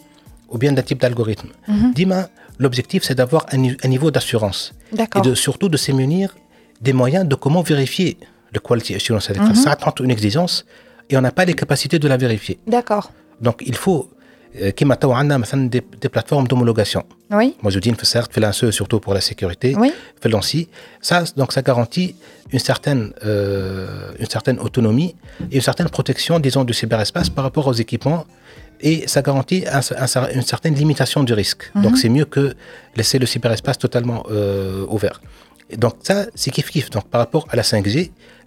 ou 0.49 0.59
bien 0.59 0.73
d'un 0.73 0.83
type 0.83 1.01
d'algorithme. 1.01 1.49
Mm 1.69 1.93
Dima, 1.95 2.29
l'objectif, 2.59 3.03
c'est 3.07 3.15
d'avoir 3.15 3.47
un, 3.53 3.63
un, 3.85 3.89
niveau 3.89 4.11
d'assurance. 4.11 4.73
Et 5.17 5.21
de, 5.21 5.35
surtout 5.35 5.69
de 5.69 5.77
s'émunir 5.77 6.35
des 6.81 6.93
moyens 6.93 7.27
de 7.27 7.35
comment 7.35 7.63
vérifier 7.63 8.17
le 8.55 8.61
quality 8.61 8.95
assurance. 8.95 9.29
Mm 9.31 9.33
-hmm. 9.35 9.55
Ça 9.65 9.71
attend 9.73 9.95
une 10.07 10.13
exigence 10.17 10.55
et 11.11 11.17
on 11.19 11.23
n'a 11.27 11.33
pas 11.39 11.45
les 11.51 11.55
capacités 11.63 11.99
de 12.05 12.09
la 12.13 12.17
vérifier. 12.25 12.59
D'accord. 12.67 13.07
Donc, 13.47 13.57
il 13.71 13.77
faut 13.85 14.03
qui 14.56 14.86
تو 15.02 15.12
عندنا 15.12 15.38
مثلا 15.38 15.70
des, 15.70 15.82
des 16.06 16.10
plateformes 16.10 16.48
d'homologation 16.48 17.04
oui. 17.32 17.54
موجودين 17.64 17.94
في 17.96 18.02
السيرت 18.04 18.34
في 18.34 18.42
l'ANSE 18.42 18.72
surtout 18.72 19.00
pour 19.00 19.14
la 19.14 19.22
sécurité 19.22 19.76
oui. 19.76 19.92
في 20.22 20.30
l'ANSI 20.30 20.68
ça 21.02 21.24
donc 21.38 21.54
ça 21.54 21.62
garantit 21.62 22.16
une 22.52 22.60
certaine 22.60 23.14
euh, 23.24 24.12
une 24.20 24.30
certaine 24.30 24.60
autonomie 24.60 25.16
et 25.52 25.56
une 25.56 25.62
certaine 25.62 25.90
protection 25.90 26.40
disons 26.40 26.64
du 26.66 26.74
cyberespace 26.74 27.30
par 27.30 27.44
rapport 27.48 27.68
aux 27.68 27.78
équipements 27.86 28.26
et 28.82 29.08
ça 29.14 29.22
garantit 29.22 29.64
un, 29.78 29.82
un, 30.06 30.30
une 30.38 30.48
certaine 30.54 30.76
limitation 30.82 31.22
du 31.30 31.34
risque 31.42 31.64
mm 31.64 31.72
-hmm. 31.72 31.84
donc 31.84 31.94
c'est 32.02 32.12
mieux 32.18 32.28
que 32.36 32.46
laisser 33.00 33.18
le 33.24 33.28
cyberespace 33.34 33.78
totalement 33.86 34.20
euh, 34.24 34.96
ouvert 34.96 35.18
et 35.74 35.78
donc 35.84 35.94
ça 36.08 36.16
c'est 36.40 36.52
kiff 36.56 36.68
kiff 36.74 36.88
donc 36.96 37.06
par 37.14 37.20
rapport 37.24 37.44
à 37.52 37.56
la 37.60 37.66
5G 37.72 37.96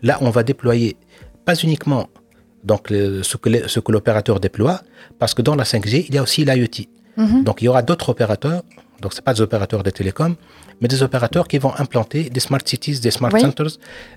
là 0.09 0.15
on 0.27 0.31
va 0.37 0.43
déployer 0.53 0.91
pas 1.47 1.57
uniquement 1.69 2.03
donc 2.64 2.88
ce 2.90 3.38
que, 3.38 3.68
ce 3.68 3.80
que 3.80 3.92
l'opérateur 3.92 4.40
déploie, 4.40 4.82
parce 5.18 5.34
que 5.34 5.42
dans 5.42 5.56
la 5.56 5.64
5G, 5.64 6.06
il 6.10 6.16
y 6.16 6.18
a 6.18 6.24
aussi 6.24 6.46
l'IoT. 6.46 6.86
-hmm. 7.20 7.44
Donc 7.44 7.62
il 7.62 7.66
y 7.66 7.68
aura 7.68 7.82
d'autres 7.82 8.10
opérateurs, 8.10 8.62
donc 9.02 9.14
ce 9.14 9.22
pas 9.22 9.34
des 9.34 9.42
opérateurs 9.42 9.84
de 9.84 9.90
télécom, 9.90 10.36
mais 10.82 10.88
des 10.88 11.02
opérateurs 11.04 11.48
qui 11.48 11.58
vont 11.58 11.74
implanter 11.78 12.30
des 12.30 12.40
smart 12.40 12.62
cities, 12.66 13.00
des 13.00 13.12
smart 13.12 13.32
oui. 13.34 13.42
centers, 13.42 13.74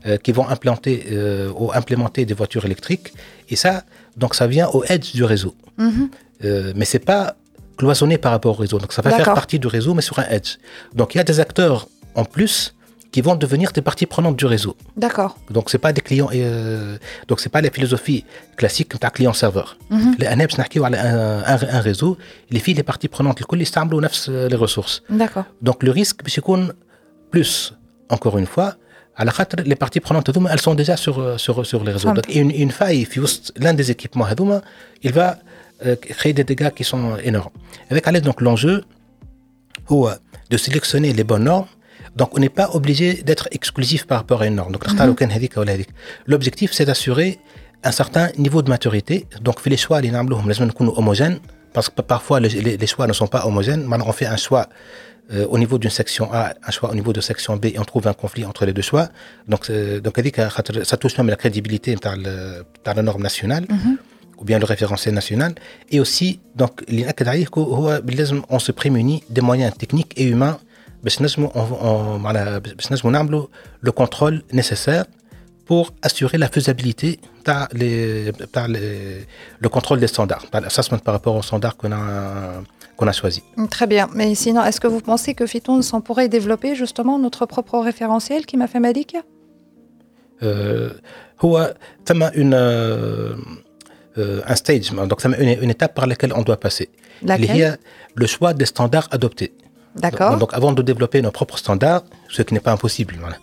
euh, 0.07 0.16
qui 0.24 0.32
vont 0.32 0.49
implanter 0.49 0.95
euh, 1.11 1.51
ou 1.61 1.72
implémenter 1.72 2.24
des 2.24 2.34
voitures 2.34 2.64
électriques. 2.64 3.09
Et 3.49 3.57
ça, 3.57 3.84
donc 4.16 4.34
ça 4.34 4.47
vient 4.47 4.68
au 4.68 4.80
edge 4.95 5.12
du 5.18 5.24
réseau. 5.24 5.55
Mm 5.78 5.88
-hmm. 5.88 6.09
euh, 6.45 6.72
mais 6.76 6.86
c'est 6.93 7.05
pas 7.14 7.22
cloisonné 7.78 8.16
par 8.24 8.32
rapport 8.36 8.55
au 8.57 8.61
réseau. 8.64 8.78
Donc 8.82 8.93
ça 8.97 9.03
va 9.03 9.11
faire 9.18 9.34
partie 9.43 9.59
du 9.64 9.68
réseau, 9.76 9.93
mais 9.97 10.05
sur 10.11 10.18
un 10.22 10.28
edge. 10.36 10.51
Donc 10.99 11.09
il 11.12 11.16
y 11.20 11.22
a 11.24 11.28
des 11.32 11.38
acteurs 11.47 11.80
en 12.14 12.24
plus 12.34 12.55
qui 13.13 13.22
vont 13.22 13.38
devenir 13.45 13.72
des 13.78 13.82
parties 13.89 14.05
prenantes 14.05 14.38
du 14.41 14.45
réseau. 14.45 14.74
D'accord. 15.05 15.32
Donc 15.55 15.65
c'est 15.72 15.84
pas 15.86 15.93
des 15.97 16.01
clients 16.07 16.30
euh, 16.34 16.97
donc 17.30 17.38
c'est 17.41 17.53
pas 17.55 17.61
la 17.68 17.72
philosophie 17.78 18.22
classique 18.59 18.91
d'un 19.01 19.09
client 19.18 19.34
serveur. 19.34 19.68
Les 20.20 20.28
ANEPS 20.28 20.59
نحكيو 20.59 20.86
على 20.86 20.97
un, 20.97 21.78
un 21.78 21.82
réseau 21.89 22.18
les 22.51 22.59
filles 22.59 22.78
les 22.82 22.84
parties 22.84 23.07
prenantes 23.07 23.41
الكل 23.41 23.61
يستعملوا 23.61 24.01
نفس 24.01 24.30
les 24.30 24.55
ressources. 24.55 25.01
D'accord. 25.09 25.45
Donc 25.63 25.84
le 25.84 25.91
risque 25.91 26.24
باش 26.24 26.38
يكون 26.38 26.74
plus 27.36 27.74
encore 28.13 28.38
une 28.38 28.45
fois 28.57 28.76
على 29.18 29.32
خاطر 29.32 29.63
les 29.63 29.76
parties 29.76 29.99
prenantes 29.99 30.30
هذوما 30.30 30.53
elles 30.53 30.61
sont 30.61 30.76
déjà 30.76 30.97
sur 30.97 31.39
sur 31.39 31.65
sur 31.65 31.84
les 31.84 31.91
réseaux. 31.91 32.13
Donc 32.13 32.36
une, 32.36 32.51
une 32.51 32.72
faille 32.72 33.05
في 33.05 33.20
وسط 33.20 33.53
l'un 33.59 33.74
des 33.74 33.89
équipements 33.91 34.26
هذوما 34.26 34.61
il 35.05 35.13
va 35.13 35.38
euh, 35.86 35.95
créer 35.95 36.34
des 36.34 36.43
dégâts 36.43 36.70
qui 36.70 36.84
sont 36.84 37.18
énormes. 37.24 37.53
Avec 37.91 38.07
Alex 38.07 38.26
donc 38.26 38.41
l'enjeu 38.41 38.84
هو 39.89 40.20
de 40.51 40.57
sélectionner 40.57 41.13
les 41.13 41.24
bonnes 41.24 41.43
normes 41.45 41.68
donc, 42.16 42.36
on 42.36 42.40
n'est 42.40 42.48
pas 42.48 42.70
obligé 42.74 43.22
d'être 43.22 43.48
exclusif 43.52 44.06
par 44.06 44.18
rapport 44.18 44.42
à 44.42 44.46
une 44.46 44.56
norme. 44.56 44.72
Donc, 44.72 44.84
l'objectif, 46.26 46.72
c'est 46.72 46.84
d'assurer 46.84 47.38
un 47.84 47.92
certain 47.92 48.28
niveau 48.36 48.62
de 48.62 48.68
maturité. 48.68 49.26
Donc, 49.40 49.64
les 49.64 49.76
choix, 49.76 50.00
les 50.00 50.12
homogènes, 50.14 51.38
parce 51.72 51.88
que 51.88 52.02
parfois, 52.02 52.38
les, 52.40 52.76
les, 52.76 52.86
choix 52.86 53.06
ne 53.06 53.14
sont 53.14 53.26
pas 53.28 53.46
homogènes. 53.46 53.84
Maintenant, 53.84 54.06
on 54.08 54.12
fait 54.12 54.26
un 54.26 54.36
choix 54.36 54.68
euh, 55.32 55.46
au 55.48 55.56
niveau 55.56 55.78
d'une 55.78 55.90
section 55.90 56.30
A, 56.32 56.52
un 56.66 56.70
choix 56.70 56.90
au 56.90 56.94
niveau 56.94 57.12
de 57.14 57.20
section 57.22 57.56
B, 57.56 57.66
et 57.66 57.78
on 57.78 57.84
trouve 57.84 58.06
un 58.08 58.12
conflit 58.12 58.44
entre 58.44 58.66
les 58.66 58.74
deux 58.74 58.82
choix. 58.82 59.08
Donc, 59.48 59.70
euh, 59.70 60.00
donc 60.00 60.20
ça 60.84 60.96
touche 60.98 61.16
même 61.16 61.28
la 61.28 61.36
crédibilité 61.36 61.94
dans 61.94 62.94
la 62.96 63.02
norme 63.02 63.22
nationale. 63.22 63.64
Mm 63.68 63.76
-hmm. 63.76 63.96
ou 64.42 64.44
bien 64.50 64.58
le 64.64 64.68
référentiel 64.74 65.14
national 65.20 65.52
et 65.94 65.98
aussi 66.04 66.28
donc 66.60 66.72
on 68.56 68.58
se 68.66 68.72
prémunit 68.80 69.18
des 69.36 69.44
moyens 69.48 69.72
techniques 69.82 70.12
et 70.20 70.24
humains 70.32 70.56
باش 71.03 71.22
نجموا 71.22 71.49
باش 72.57 72.91
نجموا 72.91 73.11
نعملوا 73.11 73.47
le 73.88 73.91
contrôle 73.91 74.41
nécessaire 74.53 75.05
pour 75.68 75.93
assurer 76.01 76.38
la 76.38 76.47
faisabilité 76.47 77.20
par, 77.43 77.68
les, 77.74 78.32
par 78.55 78.68
les, 78.68 79.28
le 79.59 79.70
contrôle 79.70 79.99
des 79.99 80.07
standards, 80.07 80.45
par 80.53 80.61
l'assessment 80.61 80.99
par 81.07 81.13
rapport 81.13 81.36
aux 81.36 81.41
standards 81.41 81.76
qu'on 81.76 81.91
a, 81.91 82.03
qu'on 82.95 83.07
a 83.07 83.11
choisi. 83.11 83.43
Très 83.70 83.86
bien. 83.86 84.05
Mais 84.18 84.34
sinon, 84.34 84.61
est-ce 84.63 84.80
que 84.80 84.88
vous 84.88 85.01
pensez 85.11 85.34
que 85.34 85.45
Phyton 85.45 85.82
s'en 85.82 85.99
pourrait 86.07 86.30
développer 86.30 86.74
justement 86.84 87.20
notre 87.20 87.45
propre 87.45 87.78
référentiel 87.80 88.45
qui 88.45 88.55
m'a 88.57 88.68
fait 88.68 88.80
Malik 88.80 89.18
هو 91.41 91.74
ثم 92.05 92.24
une 92.36 92.53
un 94.47 94.55
stage 94.55 94.91
donc 94.91 95.22
ثم 95.22 95.34
une, 95.34 95.63
une 95.63 95.70
étape 95.70 95.93
par 95.95 96.07
laquelle 96.07 96.34
on 96.34 96.43
doit 96.43 96.59
passer. 96.59 96.89
Laquelle 97.24 97.49
Il 97.49 97.57
y 97.57 97.63
a 97.63 97.78
le 98.15 98.28
choix 98.28 98.53
des 98.53 98.65
standards 98.65 99.07
adoptés. 99.11 99.51
D'accord. 99.97 100.38
Donc, 100.38 100.55
avant 100.55 100.72
de 100.72 100.82
développer 100.82 101.20
nos 101.22 101.30
propres 101.30 101.59
standards, 101.59 102.05
ce 102.28 102.43
qui 102.43 102.55
n'est 102.55 102.61
pas 102.61 102.72
impossible, 102.72 103.16
voilà. 103.20 103.36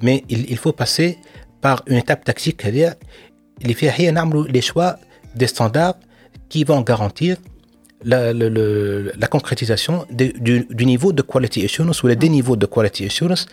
mais 0.00 0.24
il, 0.28 0.50
il, 0.50 0.56
faut 0.56 0.72
passer 0.72 1.18
par 1.60 1.82
une 1.86 1.96
étape 1.96 2.24
tactique, 2.24 2.62
c'est-à-dire 2.62 2.94
les 3.60 4.60
choix 4.60 4.96
des 5.34 5.46
standards 5.48 5.96
qui 6.48 6.64
vont 6.64 6.80
garantir 6.82 7.36
la, 8.04 8.32
la, 8.32 8.48
la, 8.48 8.62
la 9.18 9.26
concrétisation 9.26 10.06
de, 10.10 10.32
du, 10.38 10.66
du, 10.70 10.86
niveau 10.86 11.12
de 11.12 11.22
quality 11.22 11.64
assurance 11.64 12.02
ou 12.02 12.06
les 12.06 12.16
deux 12.16 12.28
niveaux 12.28 12.56
de 12.56 12.66
quality 12.66 13.06
assurance. 13.06 13.46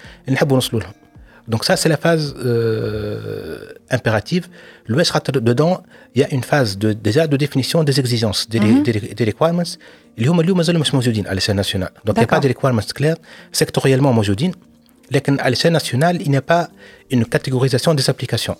Donc 1.52 1.64
ça, 1.64 1.74
c'est 1.80 1.88
la 1.88 1.96
phase 1.96 2.26
euh, 2.36 3.96
impérative. 3.96 4.44
L'OS 4.86 5.10
dedans, 5.50 5.74
il 6.14 6.20
y 6.22 6.24
a 6.24 6.30
une 6.36 6.44
phase 6.52 6.70
de, 6.82 6.88
déjà 6.92 7.26
de 7.26 7.36
définition 7.44 7.78
des 7.88 7.96
exigences, 8.02 8.40
des, 8.52 8.60
mm 8.60 8.64
-hmm. 8.64 8.82
des, 8.86 9.14
des 9.18 9.26
requirements. 9.32 9.72
اللي 10.18 10.30
هما 10.30 10.42
اليوم 10.42 10.56
مازالوا 10.56 10.80
مش 10.80 10.94
موجودين 10.94 11.26
على 11.26 11.40
l'échelle 11.40 11.60
nationale. 11.64 11.92
Donc 12.06 12.14
il 12.16 12.20
n'y 12.20 12.24
a 12.24 12.36
pas 12.36 12.40
de 12.40 12.48
requirements 12.48 12.92
clairs 12.94 13.16
sectoriellement 13.52 14.12
موجودين. 14.12 14.52
لكن 15.10 15.38
à 15.40 15.50
l'échelle 15.50 15.72
nationale, 15.72 16.16
il 16.22 16.30
n'y 16.30 16.36
a 16.36 16.42
pas 16.54 16.68
une 17.10 17.24
catégorisation 17.24 17.94
des 17.94 18.10
applications. 18.10 18.56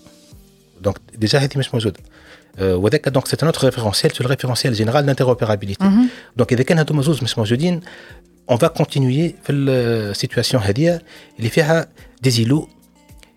Donc 0.84 0.96
déjà 1.18 1.34
هذه 1.34 1.58
مش 1.58 1.74
موجودة. 1.74 2.00
وذاك 2.61 3.08
donc 3.08 3.22
c'est 3.28 3.42
un 3.42 3.48
autre 3.48 3.64
référentiel 3.64 4.12
sur 4.12 4.24
le 4.24 4.28
référentiel 4.28 4.74
général 4.74 5.04
d'interopérabilité. 5.06 5.84
Mm 5.84 5.88
-hmm. 5.88 6.40
Donc 6.42 6.52
إذا 6.52 6.62
كان 6.62 6.78
هذوما 6.78 7.02
زوز 7.02 7.22
مش 7.22 7.38
موجودين 7.38 7.80
on 8.50 8.56
va 8.56 8.68
continuer 8.68 9.34
في 9.44 9.52
السيتواسيون 9.52 10.62
هذه 10.62 11.00
اللي 11.38 11.50
فيها 11.50 11.88
des 12.26 12.30
îlots 12.30 12.73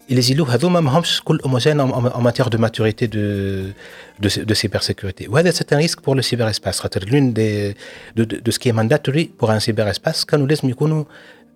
les 0.10 0.32
îlots 0.32 0.50
هذوما 0.50 0.80
ماهمش 0.80 1.22
كل 1.24 1.40
homogènes 1.44 1.80
en, 1.80 1.90
en, 1.90 2.06
en 2.18 2.22
matière 2.22 2.50
de 2.50 2.58
maturité 2.58 3.08
de 3.08 3.74
de, 4.20 4.44
de 4.44 4.54
cybersécurité. 4.54 5.28
وهذا 5.28 5.52
c'est 5.52 5.74
un 5.74 5.78
risque 5.78 6.02
pour 6.02 6.16
le 6.16 6.22
cyberespace. 6.22 6.80
خاطر 6.80 7.04
l'une 7.06 7.34
des 7.34 7.76
de, 8.16 8.24
de, 8.26 8.36
de 8.46 8.52
ce 8.52 8.60
qui 8.60 8.70
est 8.70 8.74
mandatory 8.74 9.26
pour 9.38 9.50
un 9.52 9.60
cyberespace 9.60 10.26
كانوا 10.26 10.48
لازم 10.48 10.70
يكونوا 10.70 11.04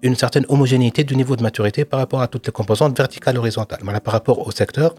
une 0.05 0.15
certaine 0.15 0.45
homogénéité 0.49 1.03
du 1.03 1.15
niveau 1.15 1.35
de 1.35 1.43
maturité 1.43 1.83
par 1.83 1.99
rapport 1.99 2.21
à 2.21 2.27
toutes 2.27 2.45
les 2.45 2.51
composantes 2.51 2.95
verticales 2.95 3.35
et 3.35 3.39
horizontales. 3.39 3.79
Voilà, 3.83 3.99
par 3.99 4.13
rapport 4.13 4.47
au 4.47 4.51
secteur 4.51 4.93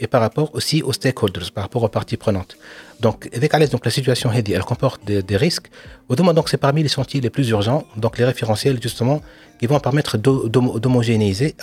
et 0.00 0.06
par 0.06 0.20
rapport 0.20 0.54
aussi 0.54 0.82
aux 0.82 0.92
stakeholders, 0.92 1.52
par 1.52 1.62
rapport 1.64 1.82
aux 1.82 1.88
parties 1.88 2.16
prenantes. 2.16 2.56
Donc, 3.00 3.28
avec 3.34 3.54
Alès, 3.54 3.70
donc 3.70 3.84
la 3.84 3.90
situation 3.90 4.30
elle 4.32 4.64
comporte 4.64 5.04
des, 5.04 5.36
risques. 5.36 5.68
Au 6.08 6.16
donc 6.16 6.48
c'est 6.48 6.56
parmi 6.56 6.82
les 6.82 6.88
sentiers 6.88 7.20
les 7.20 7.30
plus 7.30 7.48
urgents, 7.50 7.84
donc 7.96 8.18
les 8.18 8.24
référentiels 8.24 8.78
justement, 8.82 9.20
qui 9.58 9.66
vont 9.66 9.78
permettre 9.78 10.16
d'homogénéiser 10.16 11.54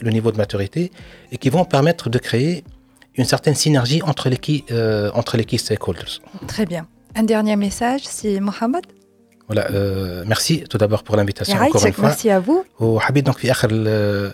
le 0.00 0.10
niveau 0.10 0.32
de 0.32 0.38
maturité 0.38 0.90
et 1.30 1.36
qui 1.36 1.50
vont 1.50 1.64
permettre 1.64 2.08
de 2.08 2.18
créer 2.18 2.64
une 3.14 3.26
certaine 3.26 3.54
synergie 3.54 4.02
entre 4.02 4.28
les 4.30 4.38
key, 4.38 4.64
euh, 4.70 5.10
entre 5.14 5.36
les 5.36 5.58
stakeholders. 5.58 6.20
Très 6.46 6.64
bien. 6.64 6.86
Un 7.14 7.24
dernier 7.24 7.56
message, 7.56 8.02
c'est 8.04 8.40
Mohamed? 8.40 8.84
Voilà, 9.48 9.70
euh, 9.70 10.24
merci 10.26 10.64
tout 10.70 10.78
d'abord 10.78 11.02
pour 11.02 11.16
l'invitation 11.16 11.58
encore 11.60 11.84
une 11.84 11.92
fois. 11.92 12.08
Merci 12.08 12.30
à 12.30 12.40
vous. 12.40 12.64
Habib, 13.06 13.24
donc, 13.24 13.44
euh, 13.44 14.30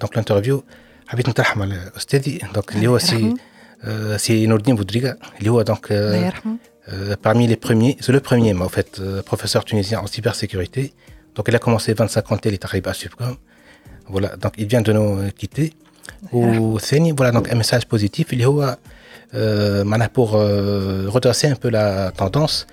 donc 0.00 0.14
l'interview. 0.14 0.62
حبيت 1.11 1.29
نترحم 1.29 1.61
على 1.61 1.91
استاذي 1.97 2.39
دونك 2.53 2.75
اللي 2.75 2.87
هو 2.87 2.97
سي 2.97 3.33
سي 4.17 4.47
نور 4.47 4.57
الدين 4.57 4.75
بودريغا 4.75 5.17
اللي 5.39 5.49
هو 5.51 5.61
دونك 5.61 5.87
parmi 7.27 7.47
les 7.47 7.59
premiers 7.67 7.95
c'est 8.03 8.13
le 8.19 8.21
premier 8.29 8.53
mais 8.53 8.65
en 8.69 8.73
fait 8.77 8.91
professeur 9.25 9.65
tunisien 9.65 9.99
en 9.99 10.07
cybersécurité 10.07 10.93
donc 11.35 11.45
il 11.49 11.55
a 11.55 11.59
commencé 11.59 11.93
25 11.93 12.31
ans 12.31 12.39
il 12.45 12.53
est 12.53 12.65
arrivé 12.65 12.89
à 12.89 12.93
Subcom 12.93 13.35
voilà 14.07 14.35
donc 14.37 14.53
il 14.57 14.67
vient 14.67 14.81
de 14.81 14.93
nous 14.93 15.29
quitter 15.39 15.73
وثاني 16.33 17.13
voilà 17.13 17.31
donc 17.31 17.51
un 17.51 17.55
message 17.55 17.85
positif 17.93 18.33
اللي 18.33 18.45
هو 18.45 18.77
معناها 19.83 20.09
pour 20.17 20.29
redresser 21.15 21.47
un 21.47 21.55
peu 21.55 21.69
la 21.69 22.11
tendance 22.11 22.65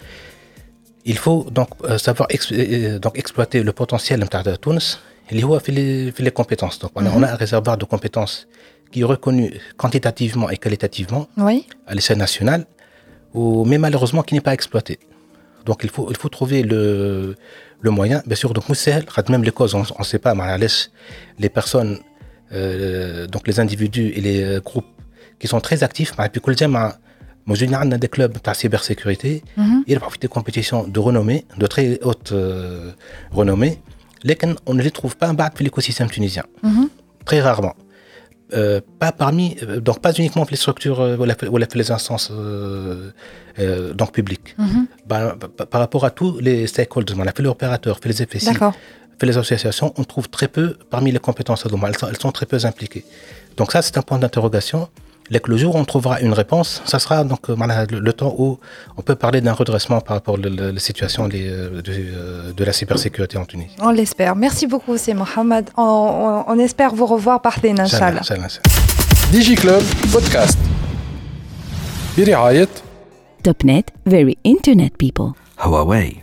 il 1.07 1.19
faut 1.19 1.41
donc 1.59 1.69
savoir 2.07 2.29
donc 3.05 3.19
exploiter 3.23 3.63
le 3.63 3.73
potentiel 3.73 4.21
de 4.21 4.57
Tunis 4.57 4.99
اللي 5.33 5.45
هو 5.45 5.59
في 5.59 5.73
les, 5.73 6.13
في 6.17 6.25
les 6.25 6.33
compétences 6.33 6.79
donc 6.79 6.91
on 6.95 7.07
a, 7.07 7.11
on 7.17 7.23
a 7.23 7.31
un 7.33 7.37
réservoir 7.37 7.77
de 7.79 7.85
compétences 7.85 8.47
qui 8.91 9.01
est 9.01 9.05
reconnu 9.05 9.53
quantitativement 9.77 10.49
et 10.51 10.59
qualitativement 10.59 11.29
oui. 11.37 11.67
à 11.87 11.95
l'échelle 11.95 12.19
nationale 12.19 12.67
ou, 13.35 13.65
mais 13.65 13.79
malheureusement 13.79 14.23
qui 14.23 14.35
n'est 14.35 14.47
pas 14.49 14.55
exploité 14.55 14.99
donc 15.69 15.79
il 15.87 15.91
faut 15.91 16.07
il 16.11 16.17
faut 16.17 16.29
trouver 16.39 16.63
le 16.63 16.83
le 17.87 17.91
moyen 17.91 18.23
bien 18.27 18.37
sûr 18.37 18.51
donc 18.57 18.65
même 19.35 19.45
les 19.45 19.55
causes 19.59 19.75
on 19.75 19.85
ne 20.05 20.05
sait 20.13 20.23
pas 20.27 20.35
les 21.43 21.51
personnes 21.59 21.99
euh, 22.53 23.27
donc 23.27 23.43
les 23.49 23.59
individus 23.65 24.09
et 24.17 24.21
les 24.29 24.61
groupes 24.69 24.93
qui 25.39 25.47
sont 25.53 25.61
très 25.69 25.79
actifs 25.83 26.13
puis 26.33 26.41
on 27.47 27.55
a 27.97 27.99
des 28.05 28.09
clubs 28.09 28.33
de 28.33 28.55
cybersécurité 28.55 29.43
il 29.87 29.93
y 29.93 29.97
a 29.97 30.01
des 30.21 30.29
compétitions 30.29 30.81
de 30.95 31.01
renommée 31.09 31.41
de 31.63 31.67
très 31.67 31.87
haute 32.03 32.33
euh, 32.33 32.93
renommée 33.33 33.73
lesquels 33.73 33.98
on 34.66 34.74
ne 34.74 34.82
les 34.82 34.92
trouve 34.92 35.16
pas 35.18 35.32
dans 35.34 35.50
l'écosystème 35.60 36.10
tunisien. 36.10 36.44
Mm 36.64 36.70
-hmm. 36.70 36.88
Très 37.26 37.42
rarement. 37.42 37.76
Euh, 38.52 38.82
pas 38.98 39.12
parmi, 39.12 39.56
donc 39.88 39.98
pas 40.06 40.12
uniquement 40.22 40.46
les 40.50 40.58
structures 40.58 41.00
ou 41.54 41.58
les 41.58 41.92
instances 41.92 42.30
euh, 42.32 43.12
euh, 43.60 43.94
donc 44.00 44.10
publiques. 44.18 44.50
Mm 44.58 44.66
-hmm. 44.66 44.84
bah, 45.10 45.22
par 45.72 45.80
rapport 45.86 46.04
à 46.10 46.12
tous 46.20 46.32
les 46.48 46.58
stakeholders, 46.74 47.16
on 47.22 47.28
a 47.32 47.34
fait 47.36 47.44
les 47.48 47.54
opérateurs, 47.58 47.96
fait 48.02 48.10
les 48.14 48.20
FSI, 48.30 48.54
fait 49.20 49.28
les 49.32 49.38
associations, 49.44 49.90
on 50.02 50.06
trouve 50.14 50.28
très 50.38 50.50
peu 50.58 50.66
parmi 50.94 51.10
les 51.16 51.24
compétences 51.28 51.62
elles 51.66 51.98
sont, 52.02 52.08
elles 52.12 52.22
sont 52.26 52.34
très 52.40 52.48
peu 52.52 52.58
impliquées. 52.72 53.06
Donc 53.58 53.68
ça, 53.74 53.80
c'est 53.86 53.98
un 54.02 54.06
point 54.10 54.20
d'interrogation 54.24 54.82
Dès 55.31 55.41
que 55.41 55.51
le 55.51 55.57
jour 55.57 55.75
où 55.75 55.79
on 55.79 55.87
trouvera 55.87 56.21
une 56.21 56.35
réponse, 56.35 56.83
ça 56.85 56.99
sera 56.99 57.25
donc 57.25 57.49
le, 57.49 57.99
le 57.99 58.13
temps 58.13 58.35
où 58.37 58.59
on 58.99 59.03
peut 59.03 59.15
parler 59.15 59.41
d'un 59.41 59.55
redressement 59.55 60.01
par 60.03 60.17
rapport 60.17 60.35
à 60.37 60.39
la 60.39 60.79
situation 60.79 61.29
de, 61.29 61.81
de, 61.81 62.53
de, 62.53 62.65
la 62.65 62.73
cybersécurité 62.75 63.39
en 63.39 63.47
Tunisie. 63.47 63.75
On 63.81 63.91
l'espère. 63.91 64.37
Merci 64.37 64.67
beaucoup, 64.67 64.99
c'est 64.99 65.15
Mohamed. 65.15 65.71
On, 65.79 65.83
on, 65.83 66.53
on, 66.53 66.59
espère 66.59 66.95
vous 66.95 67.07
revoir 67.07 67.41
par 67.41 67.57
Inch'Allah. 67.65 68.21
DigiClub 69.33 69.83
Podcast. 70.13 70.59
برعاية 72.19 72.69
Topnet, 73.43 73.85
very 74.07 74.37
internet 74.45 74.97
people. 74.99 75.33
Huawei, 75.59 76.23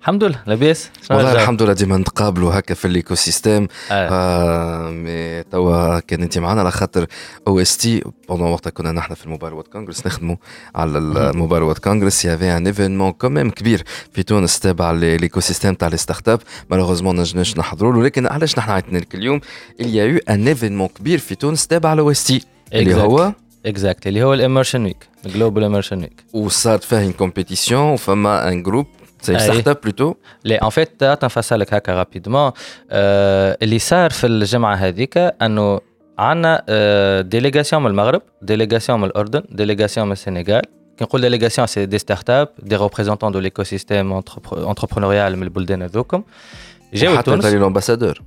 الحمد 0.00 0.24
لله 0.24 0.42
لاباس. 0.46 0.90
والله 1.10 1.32
الحمد 1.32 1.62
لله 1.62 1.72
ديما 1.72 1.96
نتقابلوا 1.96 2.58
هكا 2.58 2.74
في 2.74 2.84
الايكو 2.84 3.14
سيستيم 3.14 3.68
آه 3.90 4.90
مي 4.90 5.42
توا 5.42 6.00
كان 6.00 6.22
انت 6.22 6.38
معنا 6.38 6.60
على 6.60 6.70
خاطر 6.70 7.06
أو 7.48 7.60
اس 7.60 7.76
تي 7.76 8.02
بوندون 8.28 8.50
وقتها 8.50 8.70
كنا 8.70 8.92
نحن 8.92 9.14
في 9.14 9.24
الموبايل 9.24 9.52
وورد 9.54 9.66
كونغرس 9.66 10.06
نخدموا 10.06 10.36
على 10.74 10.98
الموبايل 10.98 11.62
وورد 11.62 11.78
كونغرس. 11.78 12.24
يافي 12.24 12.56
ان 12.56 12.66
ايفينمون 12.66 13.12
كوميم 13.12 13.50
كبير 13.50 13.84
في 14.12 14.22
تونس 14.22 14.60
تابع 14.60 14.90
ليكو 14.90 15.40
سيستيم 15.40 15.74
تاع 15.74 15.88
لي 15.88 15.96
ستارت 15.96 16.28
أب. 16.28 16.40
مالوغوزمون 16.70 17.16
ما 17.16 17.22
نجمناش 17.22 17.58
نحضروا 17.58 17.92
له. 17.92 17.98
ولكن 17.98 18.26
علاش 18.26 18.58
نحن 18.58 18.70
عيطنا 18.70 18.98
لك 18.98 19.14
اليوم؟ 19.14 19.40
Il 19.82 19.86
y 19.86 19.98
a 19.98 20.18
eu 20.18 20.32
un 20.32 20.56
événement 20.56 20.98
كبير 20.98 21.18
في 21.18 21.34
تونس 21.34 21.66
تابع 21.66 21.94
لو 21.94 22.10
اس 22.10 22.24
تي 22.24 22.44
اللي 22.74 22.94
هو؟ 22.94 23.32
اكزاكت 23.66 24.06
اللي 24.06 24.22
هو 24.22 24.34
الاميرشن 24.34 24.84
ويك 24.84 25.08
الجلوبال 25.26 25.64
اميرشن 25.64 25.98
ويك 25.98 26.24
وصارت 26.32 26.84
فيها 26.84 27.04
ان 27.04 27.12
كومبيتيسيون 27.12 27.82
وفما 27.82 28.48
ان 28.48 28.62
جروب 28.62 28.86
سي 29.21 29.39
ستارت 29.39 29.67
اب 29.67 29.77
بلوتو 29.83 30.13
لا 30.43 30.65
ان 30.65 30.69
فيت 30.69 31.03
تنفصلك 31.03 31.73
هكا 31.73 31.93
رابيدمون 31.93 32.51
آه 32.91 33.57
اللي 33.61 33.79
صار 33.79 34.09
في 34.09 34.27
الجمعه 34.27 34.75
هذيك 34.75 35.17
انه 35.17 35.81
عندنا 36.19 36.63
آه 36.69 37.21
ديليغاسيون 37.21 37.83
من 37.83 37.89
المغرب 37.89 38.21
ديليغاسيون 38.41 38.99
من 38.99 39.07
الاردن 39.07 39.43
ديليغاسيون 39.49 40.07
من 40.07 40.13
السنغال 40.13 40.61
كي 40.97 41.03
نقول 41.03 41.21
ديليغاسيون 41.21 41.67
سي 41.67 41.85
دي 41.85 41.97
ستارت 41.97 42.29
اب 42.29 42.49
دي 42.59 42.75
ريبريزونتون 42.75 43.31
دو 43.31 43.39
ليكو 43.39 43.63
سيستيم 43.63 44.13
انتربرونوريال 44.53 45.37
من 45.37 45.43
البلدان 45.43 45.81
هذوكم 45.81 46.23
جاو 46.93 47.17
حتى 47.17 47.31
تونس 47.31 47.45
لامباسادور 47.45 48.21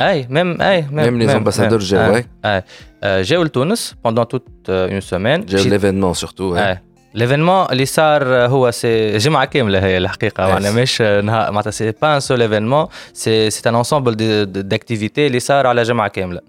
اي 0.00 0.26
ميم 0.30 0.62
اي 0.62 0.86
ميم 0.90 1.18
لي 1.18 1.36
امباسادور 1.36 1.78
جاو 1.78 2.14
اي 2.44 2.62
اي 3.04 3.22
جاو 3.22 3.42
لتونس 3.42 3.94
بوندون 4.04 4.28
توت 4.28 4.48
اون 4.68 5.00
سيمين 5.00 5.46
جاو 5.46 5.64
ليفينمون 5.64 6.14
سورتو 6.14 6.56
اي 6.56 6.78
ليفينمون 7.13 7.65
اللي 7.71 7.85
صار 7.85 8.35
هو 8.35 8.71
سي 8.71 9.17
جمعه 9.17 9.45
كامله 9.45 9.85
هي 9.85 9.97
الحقيقة 9.97 10.47
معناها 10.47 10.71
مش 10.71 11.01
نهار 11.01 11.51
معناتها 11.51 11.71
سي 11.71 11.91
با 12.01 12.15
ان 12.15 12.19
سول 12.19 12.41
ايفينمون 12.41 12.87
سي 13.13 13.49
سي 13.49 13.69
ان 13.69 13.75
انسومبل 13.75 14.15
داكتيفيتي 14.45 15.27
اللي 15.27 15.39
صار 15.39 15.67
على 15.67 15.83
جمعه 15.83 16.07
كامله 16.07 16.41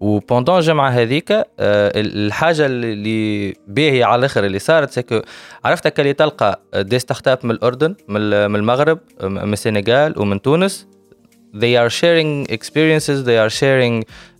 وبوندون 0.00 0.56
الجمعه 0.58 0.90
هذيك 0.90 1.32
الحاجة 1.60 2.66
اللي 2.66 3.54
باهيه 3.68 4.04
على 4.04 4.18
الآخر 4.18 4.44
اللي 4.44 4.58
صارت 4.58 4.90
سكو 4.90 5.20
عرفتك 5.64 6.00
اللي 6.00 6.12
تلقى 6.12 6.60
دي 6.74 6.98
ستارت 6.98 7.28
اب 7.28 7.38
من 7.42 7.50
الأردن 7.50 7.94
من 8.08 8.20
المغرب 8.56 8.98
من 9.22 9.52
السنغال 9.52 10.18
ومن 10.20 10.42
تونس 10.42 10.86
they 11.56 11.76
are 11.82 11.90
sharing 12.00 12.46
experiences 12.56 13.18
they 13.28 13.38
are 13.44 13.52
sharing 13.60 13.94
uh, 14.02 14.33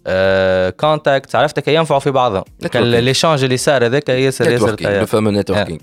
عرفت 1.34 1.60
كي 1.60 1.74
ينفعوا 1.74 2.00
في 2.00 2.10
بعضهم. 2.10 2.44
ليشانج 2.74 3.44
اللي 3.44 3.56
صار 3.56 3.86
هذاك 3.86 4.08
ياسر 4.08 4.50
ياسر 4.50 4.76
لو 4.80 5.06
فما 5.06 5.30
نتوركينغ 5.30 5.78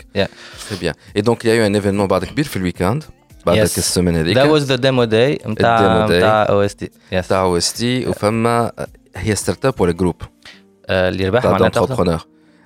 تري 0.69 0.79
بيان 0.79 0.93
اي 1.15 1.21
دونك 1.21 1.45
يا 1.45 1.53
يو 1.53 1.65
ان 1.65 1.75
ايفينمون 1.75 2.07
بعد 2.07 2.25
كبير 2.25 2.45
في 2.45 2.57
الويكاند 2.57 3.03
بعد 3.45 3.57
yes. 3.57 3.61
السيمين 3.61 4.15
هذيك. 4.15 4.37
ذات 4.37 4.47
واز 4.47 4.65
ذا 4.65 4.75
ديمو 4.75 5.03
داي 5.03 5.39
نتاع 5.47 6.05
نتاع 6.05 6.49
أو 6.49 6.61
اس 6.61 6.75
تي 6.75 6.89
نتاع 7.13 7.41
أو 7.41 7.57
اس 7.57 7.73
تي 7.73 8.07
وفما 8.07 8.71
هي 9.15 9.35
ستارت 9.35 9.65
اب 9.65 9.81
ولا 9.81 9.91
جروب 9.91 10.15
اللي 10.89 11.27
ربح 11.27 11.45
معناتها؟ 11.45 12.19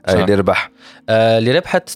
اللي 0.09 0.35
ربح. 0.35 0.71
اللي 1.09 1.51
ربحت 1.51 1.89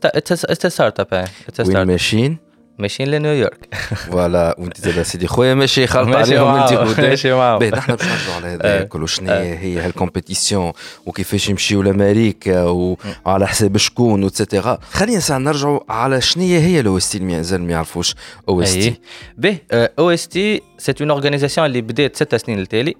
ستارت 0.67 0.99
اب 0.99 1.27
وين 1.59 1.83
ماشيين 1.83 2.48
ماشيين 2.79 3.09
لنيويورك 3.09 3.75
فوالا 3.95 4.55
وانت 4.57 4.81
زاد 4.81 5.01
سيدي. 5.01 5.27
خويا 5.27 5.53
ماشي 5.53 5.87
خلط 5.87 6.15
عليهم 6.15 6.47
انت 6.47 6.99
ماشي 6.99 7.33
معاهم. 7.33 7.59
باهي 7.59 7.71
نحن 7.71 7.95
باش 7.95 8.05
نرجعوا 8.05 8.35
على 8.35 8.47
هذا 8.47 8.83
كل 8.91 9.09
شنو 9.09 9.31
هي 9.33 9.79
هالكومبيتيسيون 9.79 10.71
وكيفاش 11.05 11.49
يمشيوا 11.49 11.83
لأمريكا 11.83 12.63
وعلى 12.63 13.47
حساب 13.47 13.77
شكون 13.77 14.23
وتسيتيرا 14.23 14.77
خلينا 14.91 15.19
ساعة 15.19 15.37
نرجعوا 15.37 15.79
على 15.89 16.21
شنو 16.21 16.43
هي 16.43 16.81
لو 16.81 16.97
اس 16.97 17.09
تي 17.09 17.19
مازال 17.19 17.61
ما 17.61 17.71
يعرفوش 17.71 18.15
أو 18.49 18.61
اس 18.61 18.73
تي 18.73 19.01
باهي 19.37 19.57
أو 19.71 20.09
اس 20.09 20.27
تي 20.27 20.61
سي 20.77 20.93
اون 21.01 21.11
اورغانيزاسيون 21.11 21.67
اللي 21.67 21.81
بدات 21.81 22.15
ست 22.15 22.35
سنين 22.35 22.59
التالي 22.59 22.95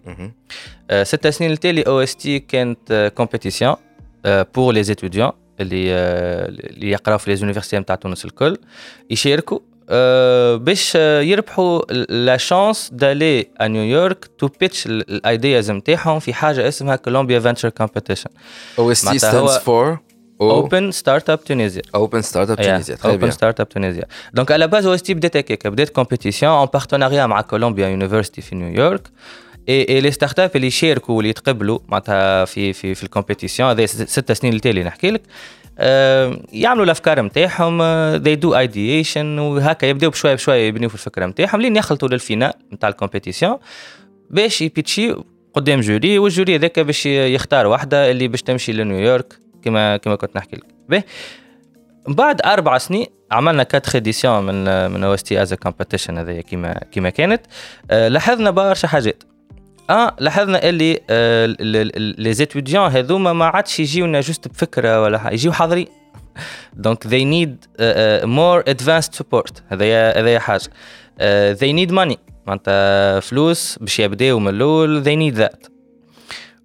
ست 1.03 1.27
سنين 1.27 1.51
التالي 1.51 1.81
أو 1.81 1.99
اس 2.01 2.15
تي 2.15 2.39
كانت 2.39 3.11
كومبيتيسيون 3.15 3.75
بور 4.25 4.73
لي 4.73 4.83
ستوديون 4.83 5.31
اللي 5.61 5.91
اللي 6.69 6.89
يقراو 6.89 7.17
في 7.17 7.29
ليزونيفرسيتي 7.29 7.79
نتاع 7.79 7.95
تونس 7.95 8.25
الكل 8.25 8.57
يشاركوا 9.09 9.59
باش 10.57 10.95
يربحوا 10.95 11.91
لا 12.09 12.37
شانس 12.37 12.89
دالي 12.93 13.47
ا 13.61 13.67
نيويورك 13.67 14.29
تو 14.37 14.49
بيتش 14.59 14.85
الايدياز 14.87 15.71
نتاعهم 15.71 16.19
في 16.19 16.33
حاجة 16.33 16.67
اسمها 16.67 16.95
كولومبيا 16.95 17.39
فينتشر 17.39 17.69
كومبيتيشن 17.69 18.29
أو 18.79 18.91
اس 18.91 19.01
تي 19.01 19.19
ستاندز 19.19 19.57
فور 19.57 19.99
اوبن 20.41 20.91
ستارت 20.91 21.29
اب 21.29 21.43
تونيزيا 21.43 21.81
اوبن 21.95 22.21
ستارت 22.21 22.49
اب 22.49 22.57
تونيزيا 22.57 22.97
اوبن 23.05 23.31
ستارت 23.31 23.59
اب 23.59 23.69
تونيزيا 23.69 24.03
دونك 24.33 24.51
على 24.51 24.67
باز 24.67 24.85
أو 24.85 24.93
اس 24.93 25.01
تي 25.01 25.13
بدات 25.13 25.37
هكاك 25.37 25.67
بدات 25.67 25.89
كومبيتيسيون 25.89 26.53
ان 26.53 26.67
بارتناريا 26.73 27.25
مع 27.25 27.41
كولومبيا 27.41 27.87
يونيفرسيتي 27.87 28.41
في 28.41 28.55
نيويورك 28.55 29.07
uh, 29.07 29.11
Et, 29.69 29.97
et 29.97 30.01
les 30.01 30.11
startups 30.11 30.55
اللي 30.55 30.67
يشاركوا 30.67 31.15
واللي 31.15 31.29
يتقبلوا 31.29 31.79
معناتها 31.87 32.45
في 32.45 32.73
في 32.73 32.95
في 32.95 33.03
الكومبيتيسيون 33.03 33.69
هذا 33.69 33.85
ست 33.85 34.31
سنين 34.31 34.53
التالي 34.53 34.83
نحكي 34.83 35.11
لك 35.11 35.21
يعملوا 36.53 36.85
الافكار 36.85 37.21
نتاعهم 37.21 37.79
they 38.17 38.37
do 38.39 38.67
ideation 38.67 39.39
وهكا 39.39 39.85
يبداو 39.85 40.09
بشويه 40.09 40.33
بشويه 40.33 40.67
يبنيو 40.67 40.89
في 40.89 40.95
الفكرة 40.95 41.25
نتاعهم 41.25 41.61
لين 41.61 41.75
يخلطوا 41.75 42.07
للفينال 42.07 42.53
نتاع 42.73 42.89
الكومبيتيسيون 42.89 43.57
باش 44.29 44.61
يبيتشي 44.61 45.15
قدام 45.53 45.79
جوري 45.79 46.19
والجوري 46.19 46.55
هذاك 46.55 46.79
باش 46.79 47.05
يختار 47.05 47.67
واحدة 47.67 48.11
اللي 48.11 48.27
باش 48.27 48.41
تمشي 48.41 48.73
لنيويورك 48.73 49.39
كما 49.63 49.97
كما 49.97 50.15
كنت 50.15 50.35
نحكي 50.35 50.55
لك 50.55 50.65
باهي 50.89 51.03
بعد 52.07 52.41
أربع 52.41 52.77
سنين 52.77 53.05
عملنا 53.31 53.63
كاتر 53.63 53.97
اديسيون 53.97 54.43
من 54.45 54.91
من 54.91 55.03
أو 55.03 55.13
اس 55.13 55.23
تي 55.23 55.41
از 55.41 55.53
كومبيتيشن 55.53 56.17
هذايا 56.17 56.41
كيما 56.41 56.73
كيما 56.91 57.09
كانت 57.09 57.41
لاحظنا 57.91 58.51
برشا 58.51 58.87
حاجات 58.87 59.23
آه 59.89 60.15
لاحظنا 60.19 60.69
اللي 60.69 60.99
لي 62.17 62.33
زيتوديون 62.33 62.91
هذوما 62.91 63.33
ما 63.33 63.45
عادش 63.45 63.79
يجيونا 63.79 64.21
جوست 64.21 64.47
بفكرة 64.47 65.01
ولا 65.01 65.29
يجيو 65.31 65.51
حاضرين. 65.51 65.87
دونك 66.73 67.03
they 67.03 67.23
need 67.23 67.67
more 68.25 68.73
advanced 68.73 69.19
support. 69.21 69.51
هذايا 69.69 70.19
هذايا 70.19 70.39
حاجة. 70.39 70.61
uh, 70.63 71.57
they 71.59 71.73
need 71.73 71.91
money. 71.91 72.17
معناتها 72.47 73.19
فلوس 73.19 73.77
باش 73.81 73.99
يبداو 73.99 74.39
من 74.39 74.47
الأول 74.47 75.03
they 75.03 75.33
need 75.33 75.39
that. 75.41 75.69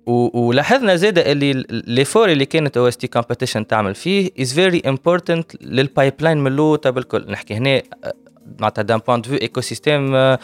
ولاحظنا 0.07 0.97
زاد 0.97 1.19
اللي 1.19 1.65
ليفور 1.71 2.29
اللي 2.29 2.47
كانت 2.47 2.77
أو 2.77 2.89
اس 2.89 2.97
تي 2.97 3.07
كومبيتيشن 3.07 3.67
تعمل 3.67 3.95
فيه 3.95 4.31
از 4.41 4.55
فيري 4.55 4.83
امبورتنت 4.87 5.63
للبايب 5.63 6.15
لاين 6.21 6.39
من 6.39 6.53
الأول 6.53 6.79
بالكل 6.85 7.27
نحكي 7.29 7.55
هنا 7.55 7.83
آه، 8.05 8.13
معناتها 8.59 8.83
دان 8.83 8.99
بوان 8.99 9.21
دو 9.21 9.29
فيو 9.29 9.39
ايكو 9.39 9.61
سيستيم 9.61 10.37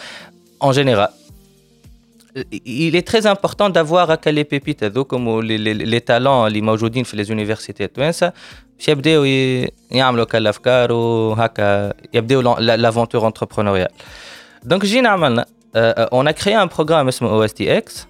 en 0.64 0.72
général. 0.72 1.19
Il 2.65 2.95
est 2.95 3.07
très 3.11 3.25
important 3.27 3.69
d'avoir 3.69 4.09
هكا 4.11 4.31
les 4.31 4.43
pépites 4.45 4.83
هذوكم 4.83 5.27
و 5.27 5.41
les, 5.41 5.45
les, 5.57 5.73
les 5.85 5.99
talents 6.01 6.45
اللي 6.47 6.61
موجودين 6.61 7.03
في 7.03 7.23
les 7.23 7.27
universités 7.29 7.81
التوانسة 7.81 8.33
باش 8.77 8.87
يبداو 8.89 9.23
ي- 9.25 9.67
يعملوا 9.91 10.23
هكا 10.23 10.37
الافكار 10.37 10.91
وهكا 10.91 11.93
يبداو 12.13 12.41
لافونتور 12.59 13.27
انتربرونوريال. 13.27 13.87
دونك 14.63 14.85
جينا 14.85 15.09
عملنا 15.09 15.45
اون 15.75 16.27
ا 16.27 16.31
كريي 16.31 16.61
ان 16.61 16.67
بروغرام 16.67 17.07
اسمه 17.07 17.29
او 17.29 17.43
اس 17.43 17.53
تي 17.53 17.77
اكس 17.77 18.07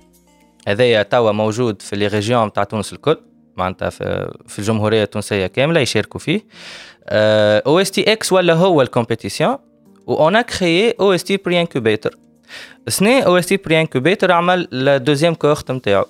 هذايا 0.67 1.03
توا 1.03 1.31
موجود 1.31 1.81
في 1.81 1.95
لي 1.95 2.07
ريجيون 2.07 2.47
نتاع 2.47 2.63
تونس 2.63 2.93
الكل 2.93 3.17
معناتها 3.57 3.89
في, 3.89 4.31
في 4.47 4.59
الجمهوريه 4.59 5.03
التونسيه 5.03 5.47
كامله 5.47 5.79
يشاركوا 5.79 6.19
فيه 6.19 6.41
او 7.09 7.79
اس 7.79 7.91
تي 7.91 8.11
اكس 8.11 8.33
ولا 8.33 8.53
هو 8.53 8.81
الكومبيتيسيون 8.81 9.57
وأون 10.07 10.35
ا 10.35 10.41
كريي 10.41 10.91
او 10.99 11.13
اس 11.13 11.23
تي 11.23 11.37
بري 11.37 11.61
انكوبيتر 11.61 12.17
سنة 12.88 13.20
أو 13.20 13.38
اس 13.38 13.46
تي 13.46 13.56
بري 13.56 13.80
انكوبيتر 13.80 14.32
عمل 14.32 14.68
لا 14.70 14.96
دوزيام 14.96 15.34
كوهورت 15.34 15.70
نتاعو 15.70 16.04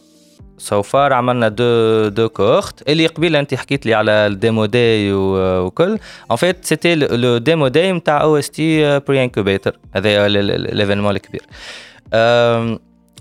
سو 0.58 0.82
فار 0.82 1.12
عملنا 1.12 1.48
دو 1.48 2.08
دو 2.08 2.28
كوهورت 2.28 2.88
اللي 2.88 3.06
قبيله 3.06 3.40
انت 3.40 3.54
حكيت 3.54 3.86
لي 3.86 3.94
على 3.94 4.10
الديمو 4.10 4.64
داي 4.64 5.12
وكل 5.12 5.98
ان 6.30 6.36
فيت 6.36 6.64
سيتي 6.64 6.94
لو 6.94 7.38
ديمو 7.38 7.68
داي 7.68 7.92
نتاع 7.92 8.22
أو 8.22 8.38
اس 8.38 8.50
تي 8.50 8.98
بري 8.98 9.24
انكوبيتر 9.24 9.78
هذا 9.94 10.28
ليفينمون 10.28 11.16
الكبير 11.16 11.42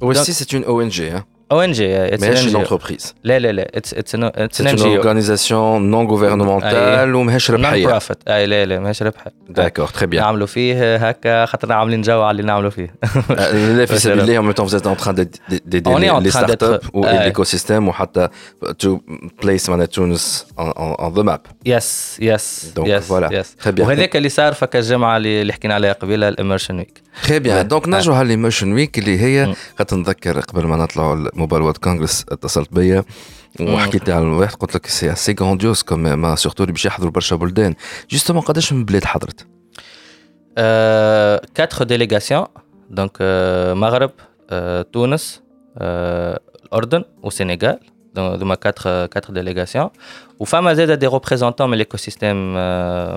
OST, 0.01 0.31
c'est 0.31 0.53
une 0.53 0.63
ONG, 0.63 0.65
hein, 0.65 0.67
أو 0.67 0.81
ان 0.81 0.89
جي 0.89 1.11
ONG, 1.53 1.81
ماشي 2.21 2.51
uh, 2.51 2.53
une 2.53 2.65
entreprise. 2.65 3.13
لا 3.23 3.39
لا 3.39 3.51
لا 3.51 3.71
it's, 3.77 3.89
it's 3.89 4.13
an, 4.13 4.23
it's 4.23 4.59
an 4.61 4.67
NGO. 4.67 4.85
une 4.85 4.97
organisation 4.97 5.79
non 5.79 6.05
gouvernementale 6.05 7.15
وماهيش 7.15 7.51
ربحيه. 7.51 7.83
نون 7.83 7.91
بروفيت 7.91 8.17
اي 8.27 8.45
لا 8.45 8.65
لا 8.65 8.79
ماهيش 8.79 9.03
ربحيه. 9.03 9.33
داكور 9.49 9.87
تخي 9.87 10.05
بيان. 10.05 10.23
نعملوا 10.23 10.47
فيه 10.47 10.95
هكا 10.95 11.45
خاطرنا 11.45 11.75
عاملين 11.75 12.01
جو 12.01 12.21
على 12.21 12.31
اللي 12.31 12.43
نعملوا 12.43 12.69
فيه. 12.69 12.95
لا 13.29 13.85
في 13.85 13.99
سبيل 13.99 14.19
الله 14.19 14.39
ميم 14.39 14.51
تون 14.51 14.65
فوزيت 14.65 14.87
ان 14.87 14.97
تران 14.97 15.29
ديدي 15.65 15.93
لي 15.95 16.31
ستارت 16.31 16.63
اب 16.63 16.81
والايكو 16.93 17.43
سيستيم 17.43 17.87
وحتى 17.87 18.27
تو 18.79 18.99
بليس 19.43 19.69
معناها 19.69 19.85
تونس 19.85 20.47
اون 20.59 21.13
ذا 21.13 21.21
ماب. 21.21 21.41
يس 21.65 22.17
يس. 22.21 22.73
دونك 22.75 22.97
فوالا. 22.97 23.43
تخي 23.59 23.71
بيان. 23.71 23.87
وهذاك 23.87 24.15
اللي 24.15 24.29
صار 24.29 24.53
فك 24.53 24.75
الجمعة 24.75 25.17
اللي 25.17 25.53
حكينا 25.53 25.73
عليها 25.73 25.93
قبيلة 25.93 26.27
الامرشن 26.27 26.77
ويك. 26.77 27.08
خي 27.21 27.39
بيان 27.39 27.67
دونك 27.67 27.87
نرجعوا 27.87 28.17
على 28.17 28.27
ليموشن 28.27 28.73
ويك 28.73 28.99
اللي 28.99 29.19
هي 29.19 29.55
خاطر 29.77 29.97
نتذكر 29.97 30.39
قبل 30.39 30.67
ما 30.67 30.75
نطلعوا 30.77 31.15
لمبالوات 31.15 31.77
كونغرس 31.77 32.25
اتصلت 32.29 32.73
بيا 32.73 33.03
وحكيت 33.61 34.09
على 34.09 34.23
الواحد. 34.23 34.55
قلت 34.55 34.75
لك 34.75 34.85
سي 34.85 35.15
سي 35.15 35.35
غونديوس 35.39 35.83
كوم 35.83 35.99
ما 35.99 36.35
سورتو 36.35 36.63
اللي 36.63 36.73
باش 36.73 36.85
يحضروا 36.85 37.11
برشا 37.11 37.35
بلدان. 37.35 37.75
جوستومون 38.09 38.41
قداش 38.41 38.73
من 38.73 38.85
بلاد 38.85 39.05
حضرت؟ 39.05 39.47
4 40.57 41.83
ديليغاسيون 41.83 42.45
دونك 42.89 43.17
مغرب 43.73 44.11
تونس 44.93 45.41
الأردن 45.77 47.03
والسنغال. 47.23 47.79
هذوما 48.17 48.57
4 48.65 49.09
4 49.17 49.33
ديليغاسيون 49.33 49.89
وفما 50.39 50.73
زاد 50.73 50.91
دي 50.91 51.07
ريبريزونتون 51.07 51.69
من 51.69 51.77
ليكوسيستيم 51.77 52.57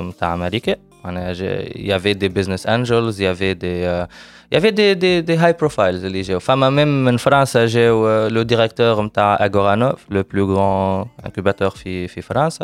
نتاع 0.08 0.34
أمريكا. 0.34 0.76
Il 1.04 1.86
y 1.86 1.92
avait 1.92 2.14
des 2.14 2.28
business 2.28 2.66
angels, 2.66 3.12
il 3.18 3.24
y 3.24 3.26
avait 3.26 3.54
des, 3.54 3.82
euh, 3.84 4.04
il 4.50 4.54
y 4.54 4.58
avait 4.58 4.72
des, 4.72 4.94
des, 4.94 5.22
des 5.22 5.34
high 5.34 5.56
profiles. 5.56 6.00
Enfin, 6.36 6.56
même 6.70 7.08
en 7.08 7.18
France, 7.18 7.56
j'ai 7.66 7.86
euh, 7.86 8.28
le 8.28 8.44
directeur 8.44 9.02
Agoranov, 9.16 10.00
le 10.10 10.24
plus 10.24 10.44
grand 10.46 11.08
incubateur 11.24 11.74
en 11.74 12.22
France. 12.22 12.58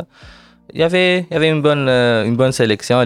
Il 0.75 0.81
y 0.81 0.83
avait, 0.83 1.21
il 1.21 1.33
y 1.33 1.37
avait 1.37 1.49
une, 1.49 1.63
bonne, 1.63 1.89
euh, 1.89 2.27
une 2.27 2.37
bonne 2.37 2.53
sélection. 2.53 3.03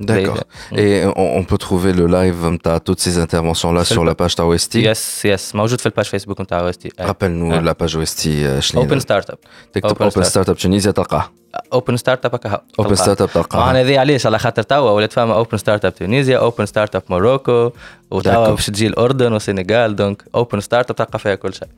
D'accord. 0.00 0.38
Et 0.74 1.04
on, 1.14 1.36
on, 1.36 1.44
peut 1.44 1.58
trouver 1.58 1.92
le 1.92 2.06
live, 2.06 2.58
as 2.64 2.80
toutes 2.80 3.00
ces 3.00 3.18
interventions-là 3.18 3.84
sur 3.84 4.02
la 4.02 4.14
page 4.14 4.34
Tawesti. 4.34 4.80
Yes, 4.80 5.20
yes. 5.24 5.52
Moi, 5.52 5.66
je 5.66 5.76
fais 5.76 5.90
la 5.90 5.90
page 5.90 6.08
Facebook 6.08 6.38
Tawesti. 6.46 6.90
Rappelle-nous 6.98 7.60
la 7.60 7.74
page 7.74 7.96
Westi. 7.96 8.42
Euh, 8.44 8.60
Open 8.76 8.98
Startup. 8.98 9.38
Open, 9.82 10.06
Open 10.06 10.24
Startup 10.24 10.56
Tunisie, 10.56 10.90
Taqa. 10.90 11.30
اوبن 11.72 11.96
ستارت 11.96 12.24
اب 12.26 12.34
هكا 12.34 12.60
اوبن 12.78 12.94
ستارت 12.94 13.20
اب 13.22 13.30
تلقاه 13.30 13.58
معنا 13.58 13.80
هذه 13.80 13.98
علاش 13.98 14.26
على 14.26 14.38
خاطر 14.38 14.62
توا 14.62 14.90
ولات 14.90 15.12
فما 15.12 15.34
اوبن 15.34 15.58
ستارت 15.58 15.84
اب 15.84 15.94
تونيزيا 15.94 16.38
اوبن 16.38 16.66
ستارت 16.66 16.96
اب 16.96 17.02
موروكو 17.10 17.70
وتوا. 18.10 18.50
باش 18.50 18.66
تجي 18.66 18.86
الاردن 18.86 19.32
والسنغال 19.32 19.96
دونك 19.96 20.24
اوبن 20.34 20.60
ستارت 20.60 20.90
اب 20.90 20.96
تلقى 20.96 21.18
فيها 21.18 21.34
كل 21.34 21.54
شيء 21.54 21.68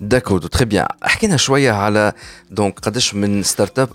داكور 0.00 0.40
تري 0.40 0.64
بيان 0.64 0.86
حكينا 1.02 1.36
شوية 1.36 1.72
على 1.72 2.12
دونك 2.50 2.78
قداش 2.78 3.14
من 3.14 3.42
ستارت 3.42 3.78
اب 3.78 3.90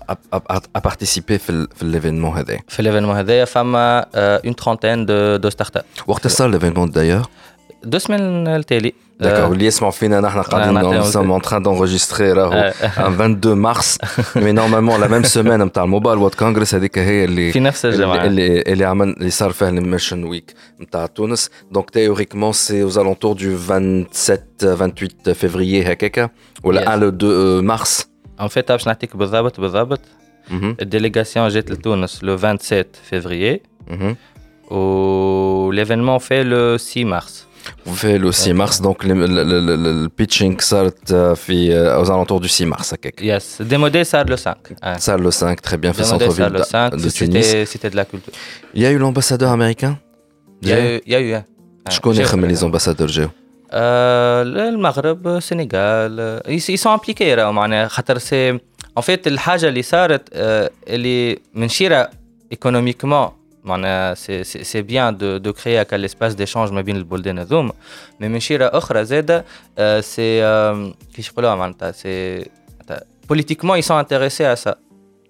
ا 0.76 0.78
بارتيسيبي 0.78 1.38
في 1.38 1.66
في 1.76 1.82
الايفينمون 1.82 2.36
هذا 2.38 2.58
في 2.68 2.80
الايفينمون 2.80 3.16
هذايا 3.16 3.44
فما 3.44 4.06
اون 4.14 4.56
ترونتين 4.56 5.06
دو 5.06 5.36
دو 5.36 5.50
ستارت 5.50 5.76
اب 5.76 5.84
وقت 6.06 6.26
صار 6.26 6.48
الايفينمون 6.48 6.90
دايور 6.90 7.22
دو 7.85 7.97
سمين 7.99 8.47
التالي 8.47 8.93
داكور 9.19 9.51
اللي 9.53 9.65
يسمعوا 9.65 9.91
فينا 9.91 10.19
نحن 10.21 10.41
قاعدين 10.41 10.73
نعطيهم 10.73 11.01
nous 11.03 11.13
sommes 11.13 11.41
en 11.43 11.47
train 11.47 11.59
d'enregistrer 11.61 12.21
راهو 12.21 12.51
آه. 12.51 12.73
un 12.97 13.11
22 13.11 13.55
mars 13.55 13.97
mais 14.35 14.53
normalement 14.53 14.97
la 14.97 15.07
même 15.07 15.25
semaine 15.33 15.61
نتاع 15.61 15.83
الموبايل 15.83 16.17
وورد 16.17 16.35
كونغرس 16.35 16.75
هذيك 16.75 16.97
هي 16.97 17.23
اللي 17.25 17.51
في 17.51 17.59
نفس 17.59 17.85
الجمعة. 17.85 18.25
اللي 18.25 18.47
اللي, 18.47 18.61
اللي 18.73 18.85
عمل 18.85 19.09
اللي 19.09 19.29
صار 19.29 19.51
فيها 19.51 19.69
الميشن 19.69 20.23
ويك 20.23 20.53
نتاع 20.81 21.05
تونس 21.05 21.49
دونك 21.71 21.89
تhéoriquement 21.89 22.53
c'est 22.53 22.83
aux 22.91 22.97
alentours 22.97 23.35
du 23.35 23.55
27 23.57 24.39
28 24.59 25.33
février 25.33 25.87
هكاكا 25.87 26.29
ولا 26.63 26.81
Yes. 26.85 26.87
1 26.87 26.99
le 26.99 27.11
2 27.23 27.61
mars 27.77 28.05
ان 28.41 28.47
فيت 28.47 28.71
باش 28.71 28.87
نعطيك 28.87 29.15
بالضبط 29.17 29.59
بالضبط 29.59 29.99
Mhm. 30.49 30.53
الديليغاسيون 30.81 31.47
جات 31.47 31.71
لتونس 31.71 32.23
لو 32.23 32.37
27 32.37 32.83
فيفريي 33.09 33.61
Mhm. 33.89 34.15
وليفينمون 34.73 36.17
في 36.17 36.43
لو 36.43 36.77
6 36.77 37.03
مارس 37.05 37.05
في 37.05 37.05
le 37.05 37.07
6 37.07 37.19
mars 37.21 37.31
donc 38.81 39.03
le, 39.03 39.13
le, 39.13 39.43
le, 39.43 39.59
le, 39.59 39.75
le 40.03 40.09
pitching 40.09 40.61
صارت 40.61 41.13
في 41.35 41.71
aux 42.03 42.09
alentours 42.09 42.39
du 42.41 42.47
6 42.47 42.65
mars 42.65 42.93
هكاك 42.93 43.21
يس 43.21 43.61
ديمودي 43.61 44.03
صار 44.03 44.29
لو 44.29 44.35
5 44.37 44.55
آه. 44.83 44.97
صار 44.97 45.31
le 45.31 45.33
5 45.33 45.55
très 45.61 45.77
bien 45.77 45.91
في 45.91 46.03
Demandé 46.03 46.03
ça 46.03 46.09
centre-ville 46.09 46.53
le 46.53 46.63
5, 46.63 46.95
de 46.95 47.09
Tunis 47.09 47.45
c'était 47.45 47.65
c'était 47.65 47.89
de 47.89 47.95
la 47.95 48.05
culture. 48.05 48.33
il 48.73 48.81
y 48.81 48.85
a 48.85 48.91
eu 48.91 48.97
l'ambassadeur 48.97 49.51
américain 49.51 49.97
Il 50.63 50.69
y 50.69 50.73
a 50.73 50.79
eu, 50.95 51.01
il 51.05 51.11
y 51.11 51.15
a 51.15 51.19
eu 51.21 51.33
hein. 51.35 51.43
شكون 51.89 52.15
J'ai- 52.15 52.19
يخمم 52.19 52.55
les 52.55 52.59
ambassadeurs 52.63 53.05
جاو 53.11 53.29
آه، 53.71 54.41
المغرب 54.41 55.27
السنغال 55.27 56.41
ils 56.47 56.79
sont 56.81 56.97
impliqués 56.99 57.21
راهو 57.21 57.51
معناها 57.51 57.87
خاطر 57.87 58.17
سي 58.17 58.49
ان 58.49 58.59
فيت 59.01 59.27
الحاجه 59.27 59.67
اللي 59.67 59.81
صارت 59.81 60.29
آه، 60.33 60.69
اللي 60.87 61.39
منشيره 61.53 62.09
ايكونوميكمون 62.51 63.29
c'est 64.14 64.82
bien 64.82 65.12
de, 65.12 65.50
créer 65.50 65.78
un 65.92 66.02
espace 66.02 66.36
d'échange 66.36 66.70
mais 66.72 66.82
bien 66.82 66.94
le 66.94 67.04
mais 68.20 68.28
mais 68.28 68.40
euh, 69.78 70.00
c'est 70.02 70.40
euh, 70.42 70.90
politiquement 73.26 73.74
ils 73.74 73.82
sont 73.82 73.96
intéressés 73.96 74.44
à 74.44 74.56
ça. 74.56 74.78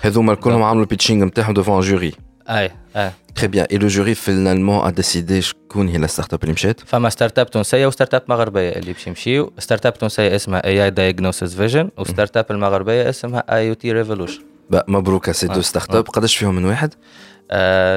هذوما 0.00 0.34
كلهم 0.34 0.62
عملوا 0.62 0.82
البيتشينغ 0.82 1.24
نتاعهم 1.24 1.54
ديفون 1.54 1.80
جوري 1.80 2.12
أي 2.48 2.70
أي. 2.96 3.10
تري 3.34 3.48
بيان 3.48 3.66
اي 3.70 3.78
لو 3.78 3.88
جوري 3.88 4.14
فينالمون 4.14 4.86
ا 4.86 4.90
ديسيدي 4.90 5.42
شكون 5.42 5.88
هي 5.88 5.96
الستارت 5.96 6.34
اب 6.34 6.42
اللي 6.42 6.52
مشات. 6.52 6.80
فما 6.86 7.08
ستارت 7.08 7.38
اب 7.38 7.50
تونسية 7.50 7.86
وستارت 7.86 8.14
اب 8.14 8.22
مغربية 8.28 8.70
اللي 8.70 8.92
باش 8.92 9.06
يمشيو. 9.06 9.52
ستارت 9.58 9.86
اب 9.86 9.98
تونسية 9.98 10.36
اسمها 10.36 10.66
اي 10.66 10.84
اي 10.84 10.90
دايجنوسيس 10.90 11.54
فيجن 11.54 11.90
وستارت 11.98 12.36
اب 12.36 12.46
المغربية 12.50 13.08
اسمها 13.08 13.44
اي 13.56 13.68
أو 13.68 13.74
تي 13.74 13.92
ريفولوشن 13.92 14.42
مبروك 14.88 15.30
سي 15.30 15.46
دو 15.46 15.60
ستارت 15.60 15.94
اب 15.94 16.04
قداش 16.08 16.36
فيهم 16.36 16.54
من 16.54 16.64
واحد؟ 16.64 16.94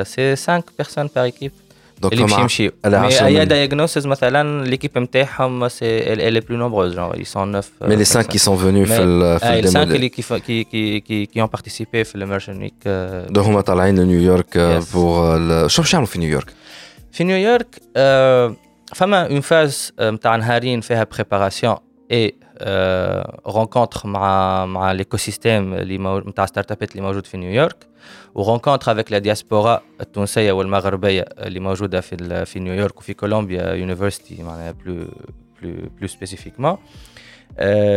سي 0.07 0.35
5 0.35 0.63
بيرسون 0.77 1.09
بار 1.15 1.23
ايكيب 1.23 1.51
اللي 2.04 2.22
باش 2.22 2.32
يمشيو 2.32 2.72
مي 2.86 3.26
اي 3.26 3.44
دايغنوسيس 3.44 4.06
مثلا 4.06 4.64
ليكيب 4.64 4.98
نتاعهم 4.98 5.68
سي 5.68 6.00
elle 6.00 6.40
est 6.40 6.44
plus 6.44 6.56
nombreuse 6.56 6.94
genre 6.94 7.14
ils 7.16 7.26
sont 7.26 7.46
9 7.52 7.70
mais 7.82 7.96
les 7.96 8.04
5 8.04 8.28
qui 8.28 8.38
sont 8.38 8.54
venus 8.54 8.88
في 8.88 9.02
ال 9.02 9.40
في 9.40 9.62
les 9.62 9.72
5 9.72 9.76
اللي 9.76 10.08
qui 10.08 10.22
qui 10.22 10.64
qui 11.06 11.26
qui 11.34 11.42
ont 11.42 11.48
participé 11.58 12.04
في 12.04 12.18
l'immersion 12.18 12.62
week 12.64 12.88
دونك 13.32 13.46
هما 13.46 13.60
طالعين 13.60 13.98
لنيويورك 13.98 14.58
بور 14.94 15.68
شو 15.68 15.82
باش 15.82 15.92
يعملوا 15.92 16.10
في 16.10 16.18
نيويورك 16.18 16.52
في 17.12 17.24
نيويورك 17.24 17.76
فما 18.94 19.26
اون 19.26 19.40
فاز 19.40 19.92
نتاع 20.00 20.36
نهارين 20.36 20.80
فيها 20.80 21.06
بريباراسيون 21.12 21.76
اي 22.12 22.34
رونكونتر 23.47 24.07
مع 24.07 24.65
مع 24.65 24.91
ليكوسيستيم 24.91 25.73
اللي 25.73 25.97
نتاع 26.29 26.45
ستارت 26.45 26.71
ابات 26.71 26.91
اللي 26.91 27.01
موجود 27.01 27.25
في 27.25 27.37
نيويورك 27.37 27.87
ورونكونتر 28.35 28.91
افيك 28.91 29.11
لا 29.11 29.17
دياسبورا 29.17 29.81
التونسيه 30.01 30.51
والمغربيه 30.51 31.21
اللي 31.21 31.59
موجوده 31.59 32.01
في 32.01 32.45
في 32.45 32.59
نيويورك 32.59 32.97
وفي 32.97 33.13
كولومبيا 33.13 33.73
يونيفرسيتي 33.73 34.43
معناها 34.43 34.71
بلو 34.71 35.07
بلو 35.61 35.89
بلو 35.99 36.07
سبيسيفيكمون 36.07 36.77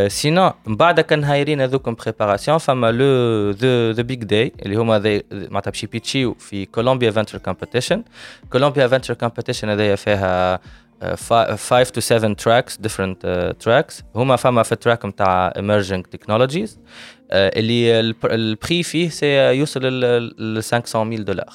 سينون 0.07 0.51
من 0.67 0.75
بعد 0.75 0.99
كان 0.99 1.23
هايرين 1.23 1.61
هذوكم 1.61 1.95
بريباراسيون 1.95 2.57
فما 2.57 2.91
لو 2.91 3.51
ذا 3.91 4.01
بيج 4.01 4.23
داي 4.23 4.51
اللي 4.65 4.75
هما 4.75 5.21
معناتها 5.31 5.71
باش 5.71 5.83
يبيتشيو 5.83 6.33
في 6.33 6.65
كولومبيا 6.65 7.11
فنتشر 7.11 7.37
كومبيتيشن 7.37 8.03
كولومبيا 8.49 8.87
فنتشر 8.87 9.13
كومبيتيشن 9.13 9.69
هذايا 9.69 9.95
فيها 9.95 10.59
5 11.01 11.83
تو 11.83 12.01
7 12.01 12.33
تراكس 12.33 12.77
ديفرنت 12.77 13.55
تراكس 13.59 14.03
هما 14.15 14.35
فما 14.35 14.63
في 14.63 14.71
التراك 14.71 15.05
نتاع 15.05 15.53
ايمرجينج 15.55 16.05
تكنولوجيز 16.05 16.79
اللي 17.31 17.99
البري 18.23 18.83
فيه 18.83 19.09
سي 19.09 19.25
يوصل 19.35 19.81
ل 19.83 20.63
500000 20.63 21.21
دولار. 21.21 21.53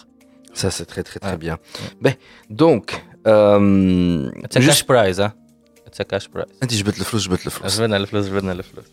سا 0.54 0.68
سي 0.68 0.84
تري 0.84 1.02
تري 1.02 1.20
تري 1.20 1.36
بيان 1.36 1.56
باهي 2.00 2.16
دونك 2.50 3.04
اتس 3.26 4.58
كاش 4.58 4.82
برايز 4.82 5.20
اتس 5.20 6.02
كاش 6.02 6.28
برايز 6.28 6.50
انت 6.62 6.74
جبت 6.74 6.98
الفلوس 6.98 7.28
جبت 7.28 7.46
الفلوس 7.46 7.80
جبنا 7.80 7.96
الفلوس 7.96 8.26
جبنا 8.26 8.52
الفلوس 8.52 8.84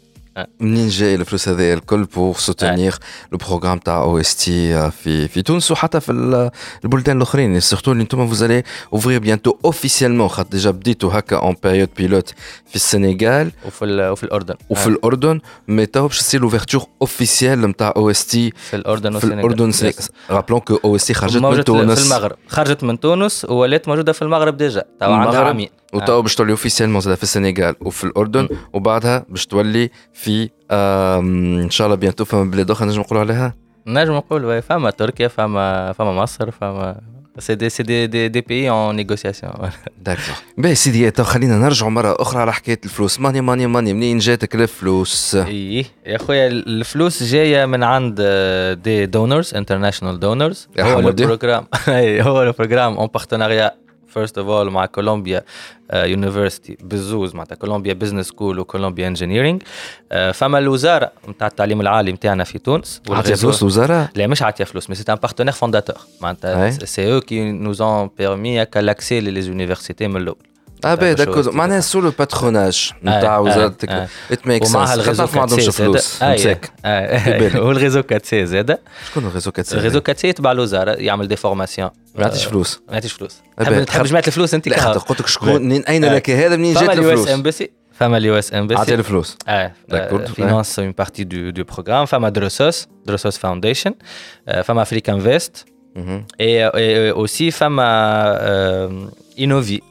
منين 0.59 0.87
جاي 0.87 1.15
الفلوس 1.15 1.49
هذايا 1.49 1.73
الكل 1.73 2.03
بور 2.03 2.35
سوتينير 2.35 2.95
لو 3.31 3.37
بروغرام 3.37 3.77
تاع 3.77 4.01
أو 4.01 4.19
اس 4.19 4.35
تي 4.35 4.91
في 4.91 5.27
في 5.27 5.41
تونس 5.41 5.71
وحتى 5.71 5.99
في 5.99 6.11
البلدان 6.83 7.17
الأخرين. 7.17 7.59
سورتو 7.59 7.91
اللي 7.91 8.03
أنتم 8.03 8.27
فوزالي 8.27 8.63
اوفرير 8.93 9.19
بيانتو 9.19 9.57
اوفيسيالمون 9.65 10.27
خاطر 10.27 10.49
ديجا 10.49 10.71
بديتوا 10.71 11.19
هكا 11.19 11.35
اون 11.35 11.55
بيريود 11.63 11.89
بيلوت 11.97 12.33
في 12.69 12.75
السنغال. 12.75 13.51
وفي 13.65 14.09
وفي 14.11 14.23
الأردن. 14.23 14.55
وفي 14.69 14.87
الأردن. 14.87 15.39
مي 15.67 15.85
تو 15.85 16.07
باش 16.07 16.19
تصير 16.19 16.41
لوفرتور 16.41 16.85
اوفيسيال 17.01 17.61
نتاع 17.61 17.93
أو 17.95 18.09
اس 18.09 18.25
تي 18.25 18.51
في 18.69 18.75
الأردن 18.75 19.19
في 19.19 19.23
الأردن 19.23 19.71
رابلون 20.29 20.59
كو 20.59 20.79
أو 20.85 20.95
اس 20.95 21.05
تي 21.05 21.13
خرجت 21.13 21.37
من 21.37 21.63
تونس. 21.63 21.99
في 21.99 22.05
المغرب. 22.05 22.35
خرجت 22.47 22.83
من 22.83 22.99
تونس 22.99 23.45
ولات 23.45 23.87
موجودة 23.87 24.11
في 24.11 24.21
المغرب 24.21 24.57
ديجا. 24.57 24.83
تو 24.99 25.13
عندها 25.13 25.41
عامين 25.41 25.69
وتو 25.93 26.21
باش 26.21 26.35
تولي 26.35 26.51
اوفيسيالمون 26.51 27.01
زاد 27.01 27.17
في 27.17 27.23
السنغال 27.23 27.75
وفي 27.81 28.03
الأردن. 28.03 28.47
وبعدها 28.73 29.25
باش 29.29 29.45
تولي 29.45 29.89
في 30.13 30.28
إن 30.71 31.69
شاء 31.69 31.87
الله 31.87 31.97
بيانتو 31.97 32.25
فما 32.25 32.51
بلاد 32.51 32.71
أخرى 32.71 32.87
نجم 32.87 32.99
نقولوا 32.99 33.23
عليها؟ 33.23 33.55
نجم 33.87 34.13
نقول 34.13 34.61
فما 34.61 34.89
تركيا 34.89 35.27
فما 35.27 35.93
فما 35.93 36.11
مصر 36.11 36.51
فما 36.51 37.01
سي 37.39 37.55
دي 37.55 37.69
سي 37.69 37.83
دي 37.83 38.07
دي, 38.07 38.27
دي 38.27 38.41
بي 38.41 38.69
اون 38.69 38.95
نيغوسياسيون 38.95 39.53
داكور 40.01 40.23
باهي 40.57 40.75
سيدي 40.75 41.11
تو 41.11 41.23
خلينا 41.23 41.57
نرجعوا 41.57 41.91
مرة 41.91 42.15
أخرى 42.19 42.41
على 42.41 42.53
حكاية 42.53 42.79
الفلوس. 42.85 43.19
ماني 43.19 43.41
ماني 43.41 43.67
ماني 43.67 43.93
منين 43.93 44.17
جاتك 44.17 44.55
الفلوس؟ 44.55 45.35
إيه 45.35 45.85
يا 46.05 46.17
خويا 46.17 46.47
الفلوس 46.47 47.23
جاية 47.23 47.65
من 47.65 47.83
عند 47.83 48.21
دي 48.83 49.05
دونرز 49.05 49.55
انترناشونال 49.55 50.19
دونرز 50.19 50.67
هو 50.79 50.99
البروجرام. 50.99 51.65
هو 52.27 52.43
البروجرام 52.43 52.97
اون 52.97 53.07
بارتناريا 53.07 53.71
فيرست 54.09 54.37
اوف 54.37 54.47
اول 54.47 54.69
مع 54.69 54.85
كولومبيا 54.85 55.43
يونيفرسيتي 55.93 56.77
بزوز 56.81 57.35
معناتها. 57.35 57.55
كولومبيا 57.55 57.93
بزنس 57.93 58.27
سكول 58.27 58.59
وكولومبيا 58.59 59.07
انجينيرينغ 59.07 59.59
فما 60.33 60.57
الوزارة 60.57 61.11
نتاع 61.29 61.47
التعليم 61.47 61.81
العالي 61.81 62.11
نتاعنا 62.11 62.43
في 62.43 62.59
تونس؟ 62.59 63.01
عطيه 63.09 63.35
فلوس 63.35 63.61
الوزارة؟ 63.61 64.09
لا 64.15 64.27
مش 64.27 64.43
عطيه 64.43 64.63
فلوس 64.63 64.89
مي 64.89 64.95
سي 64.95 65.11
ان 65.11 65.15
بارتنير 65.15 65.53
فونداتور 65.53 65.97
معناتها 66.21 66.69
سي 66.69 67.13
أو 67.13 67.21
كي 67.21 67.51
نوز 67.51 67.81
اون 67.81 68.09
بيرمي 68.17 68.63
هكا 68.63 68.79
لاكسي 68.79 69.19
لي 69.19 69.41
زونيفرسيتي 69.41 70.07
من 70.07 70.17
الأول. 70.17 70.48
آه 70.85 70.95
باهي 70.95 71.13
داكوز 71.13 71.49
معناها 71.49 71.79
سو 71.79 71.99
لو 71.99 72.11
باتروناج 72.19 72.91
نتاع 73.03 73.37
وزاره 73.37 73.75
ات 74.31 74.47
ميك 74.47 74.63
سنس 74.63 74.75
ومعها 74.75 74.93
الغيزو 74.93 75.27
ما 75.33 75.41
عندهمش 75.41 75.69
فلوس 75.69 76.23
مساك 76.23 76.71
والغيزو 77.55 77.99
4 77.99 78.21
سي 78.23 78.45
زاد 78.45 78.77
شكون 79.09 79.23
الغيزو 79.25 79.49
4 79.49 79.63
سي؟ 79.63 79.75
الغيزو 79.75 79.99
4 79.99 80.15
سي 80.17 80.27
يتبع 80.27 80.51
الوزاره 80.51 80.91
يعمل 80.91 81.27
دي 81.27 81.35
فورماسيون 81.35 81.89
ما 82.15 82.21
يعطيش 82.21 82.45
فلوس 82.45 82.81
ما 82.87 82.93
يعطيش 82.93 83.13
فلوس 83.13 83.41
تحب 83.87 84.03
جماعة 84.05 84.23
الفلوس 84.27 84.53
انت 84.53 84.67
لا 84.67 84.91
قلت 84.91 85.21
لك 85.21 85.27
شكون 85.27 85.69
من 85.69 85.85
اين 85.85 86.05
لك 86.05 86.29
هذا 86.29 86.55
منين 86.55 86.73
جات 86.73 86.89
الفلوس؟ 86.89 86.99
فما 86.99 87.13
اليو 87.13 87.23
اس 87.23 87.29
امباسي 87.29 87.71
فما 87.93 88.17
اليو 88.17 88.39
اس 88.39 88.53
امباسي 88.53 88.81
عطيه 88.81 88.95
الفلوس 88.95 89.37
آه 89.47 89.71
فينانس 90.35 90.79
اون 90.79 90.91
بارتي 90.91 91.23
دو 91.23 91.49
دو 91.49 91.63
بروغرام 91.63 92.05
فما 92.05 92.29
دروسوس 92.29 92.87
دروسوس 93.05 93.37
فاونديشن 93.37 93.93
فما 94.63 94.81
افريكان 94.81 95.19
فيست 95.19 95.65
اي 96.41 97.11
اوسي 97.11 97.51
فما 97.51 97.89
انوفي 99.39 99.81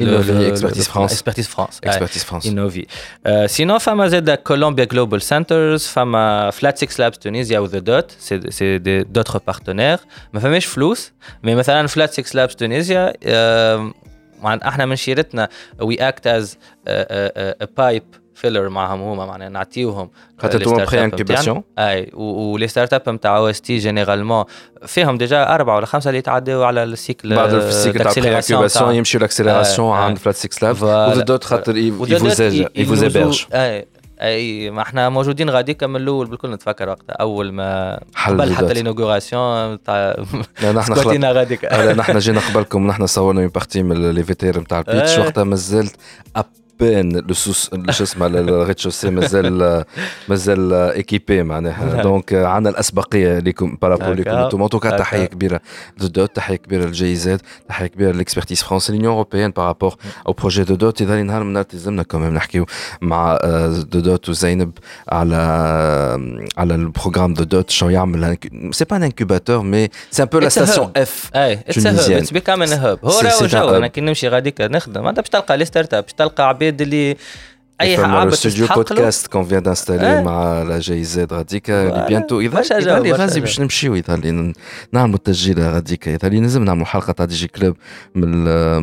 Innovi, 0.00 0.44
Expertise 0.44 0.88
France. 0.88 1.12
Expertise 1.12 1.48
France. 1.48 1.80
Expertise 1.82 2.24
France. 2.24 2.44
Innovi. 2.44 2.86
Euh, 3.26 3.46
sinon, 3.46 3.78
فما 3.78 4.08
زاد 4.08 4.38
Columbia 4.48 4.84
Global 4.84 5.20
Centers, 5.20 5.88
فما 5.88 6.50
Flat 6.50 6.76
Six 6.76 6.98
Labs 6.98 7.18
Tunisia 7.18 7.62
ou 7.62 7.66
The 7.66 7.80
Dot, 7.80 8.16
c'est 8.18 8.78
d'autres 9.08 9.40
partenaires. 9.40 10.06
ما 10.32 10.40
فماش 10.40 10.66
فلوس، 10.66 11.12
mais 11.44 11.48
مثلا 11.48 11.88
Flat 11.88 12.10
Six 12.10 12.34
Labs 12.34 12.54
Tunisia 12.56 13.12
احنا 14.44 14.86
من 14.86 14.96
شيرتنا 14.96 15.48
we 15.82 15.94
act 15.94 16.26
as 16.26 16.44
a, 16.86 16.90
a, 16.90 17.64
a 17.64 17.66
pipe 17.66 18.19
فيلر 18.41 18.69
معهم 18.69 19.01
هما 19.01 19.25
معناها 19.25 19.49
نعطيوهم 19.49 20.09
خاطر 20.37 20.57
أنتم 20.57 20.85
بري 20.85 21.03
انكوباسيون 21.03 21.63
أي 21.79 22.11
ولي 22.13 22.67
ستارت 22.67 22.93
اب 22.93 23.09
نتاع 23.09 23.37
أو 23.37 23.49
اس 23.49 23.61
تي 23.61 23.77
جينيرالمون 23.77 24.45
فيهم 24.85 25.17
ديجا 25.17 25.55
أربعة 25.55 25.75
ولا 25.75 25.85
خمسة 25.85 26.07
اللي 26.07 26.19
يتعداو 26.19 26.63
على 26.63 26.83
السيكل 26.83 27.35
بعد 27.35 27.53
السيكل 27.53 27.99
تاع 27.99 28.13
بري 28.17 28.37
انكوباسيون 28.37 28.95
يمشيو 28.95 29.21
لاكسيليراسيون 29.21 29.97
عند 29.97 30.17
فلات 30.17 30.35
6 30.35 30.67
لاب 30.67 30.83
ودوت 31.17 31.43
خاطر 31.43 31.77
يفوزيبرج 32.75 33.45
أي 33.53 33.87
أي 34.21 34.69
ما 34.69 34.81
إحنا 34.81 35.09
موجودين 35.09 35.49
غاديك 35.49 35.83
من 35.83 35.95
الأول 35.95 36.27
بالكل 36.27 36.51
نتفكر 36.51 36.89
وقتها 36.89 37.13
أول 37.13 37.51
ما 37.51 37.99
قبل 38.27 38.53
حتى 38.53 38.73
لينوغوراسيون 38.73 39.83
تاع 39.83 40.15
سكوتينا 40.81 41.31
غاديك. 41.31 41.65
نحن 41.73 42.17
جينا 42.17 42.39
قبلكم 42.39 42.87
نحن 42.87 43.05
صورنا 43.05 43.47
بارتي 43.47 43.83
من 43.83 44.11
لي 44.11 44.23
فيتير 44.23 44.59
نتاع 44.59 44.79
البيتش 44.79 45.17
وقتها 45.17 45.43
مازلت 45.43 45.95
بان 46.81 47.17
لو 47.17 47.33
سوس 47.33 47.69
شو 47.89 48.03
اسمه 48.03 48.73
شوسي 48.77 49.09
مازال 49.09 49.85
مازال 50.27 50.73
ايكيبي 50.73 51.43
معناها. 51.43 52.01
دونك 52.01 52.33
عندنا 52.33 52.73
الأسبقية 52.73 53.39
ليكم 53.39 53.77
بارابور 53.81 54.13
ليكم 54.13 54.31
أنتم 54.31 54.67
توكا 54.67 54.97
تحية 54.97 55.25
كبيرة. 55.25 55.61
دو 55.97 56.07
دوت 56.07 56.35
تحية 56.35 56.55
كبيرة 56.55 56.85
للجي 56.85 57.15
زاد 57.15 57.41
تحية 57.69 57.87
كبيرة 57.87 58.11
للإكسبرتيز 58.11 58.63
فرونس 58.63 58.91
لونيون 58.91 59.13
اوروبيان 59.13 59.51
بارابور 59.51 59.95
أو 60.27 60.33
بروجي 60.33 60.63
دو 60.63 60.75
دوت. 60.75 61.01
إذا 61.01 61.23
نهار 61.23 61.43
من 61.43 61.57
التزمنا 61.57 62.03
كمان 62.03 62.33
نحكيو 62.33 62.65
مع 63.01 63.37
دو 63.67 63.99
دوت 63.99 64.29
وزينب 64.29 64.71
على 65.09 65.35
على 66.57 66.75
البروغرام 66.75 67.33
دو 67.33 67.43
دوت. 67.43 67.69
شو 67.69 67.89
يعمل؟ 67.89 68.37
سي 68.71 68.85
با 68.85 68.97
ان 68.97 69.03
انكوباتور 69.03 69.61
مي 69.61 69.89
سي 70.11 70.23
ان 70.23 70.27
بو 70.27 70.39
لا 70.39 70.49
ستاسيون 70.49 70.91
اف 70.97 71.29
أي 71.35 71.53
اتس 71.53 71.87
هاب 71.87 72.11
اتس 72.11 72.31
بيكامين 72.31 72.73
هاب 72.73 72.99
هو 73.03 73.19
راهو 73.19 73.45
جو 73.45 73.69
أنا 73.69 73.87
كي 73.87 74.01
نمشي 74.01 74.27
غاديك 74.27 74.61
نخدم. 74.61 75.07
انت 75.07 75.19
باش 75.19 75.29
تلقى 75.29 75.57
لي 75.57 75.65
ستارت 75.65 75.93
اب 75.93 76.03
باش 76.03 76.13
تلقى 76.13 76.47
عباد 76.47 76.70
العباد 76.71 76.81
اللي 76.81 77.17
اي 77.81 77.95
عبد 77.95 78.31
استوديو 78.31 78.67
بودكاست 78.67 79.27
كون 79.27 79.43
فيان 79.43 79.63
دانستالي 79.63 80.23
مع 80.23 80.63
لا 80.63 80.79
جي 80.79 81.03
زاد 81.03 81.33
غاديكا 81.33 81.89
اللي 81.89 82.05
بيانتو 82.07 82.39
اذا 82.39 82.77
اللي 82.77 83.11
غازي 83.11 83.39
باش 83.39 83.59
نمشيو 83.59 83.95
اذا 83.95 84.15
اللي 84.15 84.53
نعملوا 84.93 85.15
التسجيل 85.15 85.59
غاديكا 85.59 86.15
اذا 86.15 86.29
لي 86.29 86.39
لازم 86.39 86.63
نعملوا 86.63 86.85
حلقه 86.85 87.13
تاع 87.13 87.25
دي 87.25 87.35
جي 87.35 87.47
كلوب 87.47 87.75
من 88.15 88.29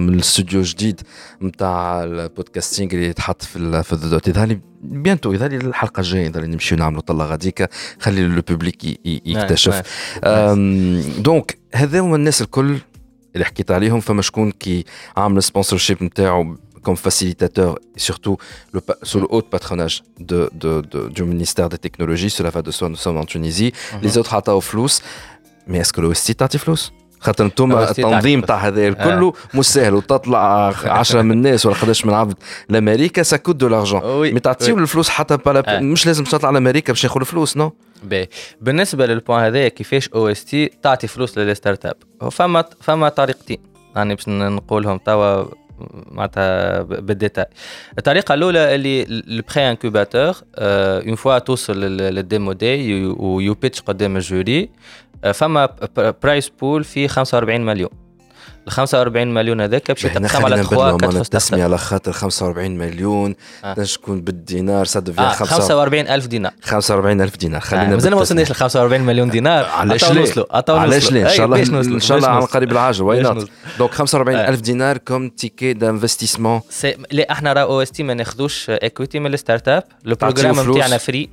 من 0.01 0.15
الاستوديو 0.15 0.61
الجديد 0.61 1.01
نتاع 1.43 2.05
البودكاستينغ 2.05 2.93
اللي 2.93 3.07
يتحط 3.07 3.43
في 3.43 3.83
في 3.83 3.93
الدوت 3.93 4.29
اذا 4.29 4.47
لي 4.47 4.61
بيانتو 4.83 5.33
اذا 5.33 5.49
لي 5.49 5.57
الحلقة 5.57 6.01
الجايه 6.01 6.27
اذا 6.27 6.39
اللي 6.39 6.51
نمشيو 6.51 6.79
نعملوا 6.79 7.01
طله 7.01 7.25
غاديكا 7.25 7.69
خلي 8.01 8.29
لو 8.29 8.43
بوبليك 8.49 8.85
يكتشف 9.05 9.83
دونك 11.19 11.59
هذا 11.75 12.01
هما 12.01 12.17
الناس 12.17 12.43
الكل 12.43 12.79
اللي 13.35 13.45
حكيت 13.45 13.71
عليهم 13.71 14.01
فما 14.01 14.23
شكون 14.23 14.51
كي 14.51 14.85
عامل 15.17 15.43
سبونسر 15.43 15.77
شيب 15.77 16.03
نتاعو 16.03 16.57
comme 16.88 16.98
facilitateur 17.08 17.72
et 17.98 18.02
surtout 18.10 18.36
le, 18.76 18.80
pa- 18.88 19.00
sous 19.10 19.20
le 19.24 19.28
haut 19.34 19.42
patronage 19.56 19.96
de, 20.30 20.40
de- 20.64 20.82
de- 20.94 21.08
du 21.18 21.24
ministère 21.34 21.68
des 21.74 21.82
technologies. 21.86 22.32
Cela 22.38 22.50
va 22.56 22.62
de 22.68 22.72
soi, 22.78 22.86
nous 22.94 23.02
sommes 23.06 23.20
en 23.24 23.28
Tunisie. 23.34 23.72
Les 24.04 24.18
autres 24.18 24.34
عطاو 24.34 24.60
فلوس 24.60 25.02
mais 25.68 25.78
est-ce 25.80 25.94
que 25.94 26.02
l'OST 26.02 26.32
تعطي 26.36 26.58
فلوس؟ 26.58 26.92
خاطر 27.20 27.46
انتم 27.46 27.72
OST 27.76 27.86
تعطي 27.86 28.02
التنظيم 28.02 28.40
فلوس. 28.40 28.48
تاع 28.48 28.58
هذا 28.58 28.88
الكل 28.88 29.32
مش 29.54 29.66
سهل 29.66 29.94
وتطلع 29.94 30.74
10 30.86 31.22
من 31.22 31.32
الناس 31.32 31.66
ولا 31.66 31.76
11 31.76 32.08
من 32.08 32.14
عبد 32.14 32.36
لامريكا 32.70 33.24
سا 33.24 33.38
كوت 33.38 33.56
دو 33.56 33.68
لارجون 33.68 34.04
وي 34.04 34.32
مي 34.32 34.40
تعطيو 34.40 34.78
الفلوس 34.78 35.10
حتى 35.10 35.38
بلا 35.38 35.78
آه. 35.78 35.80
مش 35.80 36.06
لازم 36.06 36.24
تطلع 36.24 36.50
لامريكا 36.50 36.94
باش 36.94 37.04
ياخذوا 37.04 37.22
الفلوس 37.22 37.58
نو 37.58 37.72
باهي 38.04 38.28
بالنسبه 38.62 39.06
للبوان 39.06 39.44
هذايا 39.44 39.68
كيفاش 39.68 40.10
او 40.10 40.28
اس 40.28 40.46
تي 40.46 40.72
تعطي 40.84 41.08
فلوس 41.08 41.38
للستارت 41.38 41.86
اب 41.86 41.96
هو 42.22 42.30
فما 42.30 42.66
فما 42.82 43.10
طريقتين 43.10 43.58
يعني 43.96 44.16
باش 44.16 44.28
نقولهم 44.30 44.98
توا 44.98 45.46
معناتها 46.11 46.83
بالديتاي. 46.83 47.47
الطريقة 47.99 48.35
الأولى 48.35 48.75
اللي 48.75 49.03
البري 49.03 49.71
انكوباتور 49.71 50.35
اون 50.59 51.15
فوا 51.15 51.39
توصل 51.39 51.81
لل- 51.81 52.15
للديمو 52.15 52.53
داي 52.53 53.05
ويو 53.07 53.55
بيتش 53.55 53.81
قدام 53.81 54.17
الجوري 54.17 54.71
آه، 55.25 55.33
فما 55.33 55.69
برايس 56.23 56.49
بول 56.49 56.85
في 56.85 57.09
45 57.09 57.61
مليون. 57.67 57.91
ال 58.69 58.73
45 58.73 59.35
مليون 59.35 59.61
هذاك 59.61 59.91
باش 59.91 60.05
يتقسم 60.05 60.19
على 60.25 60.29
خلينا 60.29 60.63
3 60.63 60.91
نبدلوا 60.93 61.11
4 61.11 61.21
التسمية 61.21 61.65
على 61.65 61.79
خاطر 61.79 62.13
45 62.13 62.71
مليون 62.79 63.35
آه. 63.65 63.75
تكون 63.75 64.21
بالدينار 64.21 64.85
سا 64.85 65.01
دوفيان 65.01 65.27
آه 65.27 65.33
45 65.33 66.07
ألف 66.09 66.27
دينار 66.27 66.53
45 66.63 67.21
ألف 67.21 67.37
دينار 67.37 67.61
خلينا 67.61 67.87
آه، 67.87 67.91
مازال 67.91 68.15
ما. 68.15 68.21
وصلناش 68.21 68.51
ل 68.51 68.55
45 68.55 69.01
مليون 69.01 69.31
دينار 69.31 69.65
علاش 69.65 70.05
عطاو 70.51 70.77
علاش 70.77 71.13
ليه؟ 71.13 71.25
ان 71.25 71.29
شاء 71.37 71.47
الله 71.47 71.81
إن 71.81 72.01
شاء 72.01 72.19
الله 72.19 72.29
على. 72.29 72.45
قريب 72.45 72.73
العاجل 72.73 73.03
واي 73.05 73.21
نوت. 73.21 73.49
دونك 73.79 73.91
45 73.91 74.37
آه. 74.39 74.49
ألف 74.49 74.61
دينار 74.61 74.99
كوم 74.99 75.29
تيكي 75.29 75.73
دانفستيسمون 75.73 76.61
لا 77.13 77.33
إحنا 77.33 77.53
راه 77.53 77.63
أو 77.63 77.83
إس 77.83 77.91
تي 77.91 78.03
ما 78.03 78.15
ناخذوش 78.15 78.71
ايكويتي 78.71 79.19
من 79.19 79.35
الستارت 79.35 79.69
أب 79.69 79.83
لو 80.05 80.15
تعطيو 80.15 80.35
بروجرام 80.43 80.65
فلوس. 80.65 80.77
نتاعنا 80.77 80.99
فري 80.99 81.29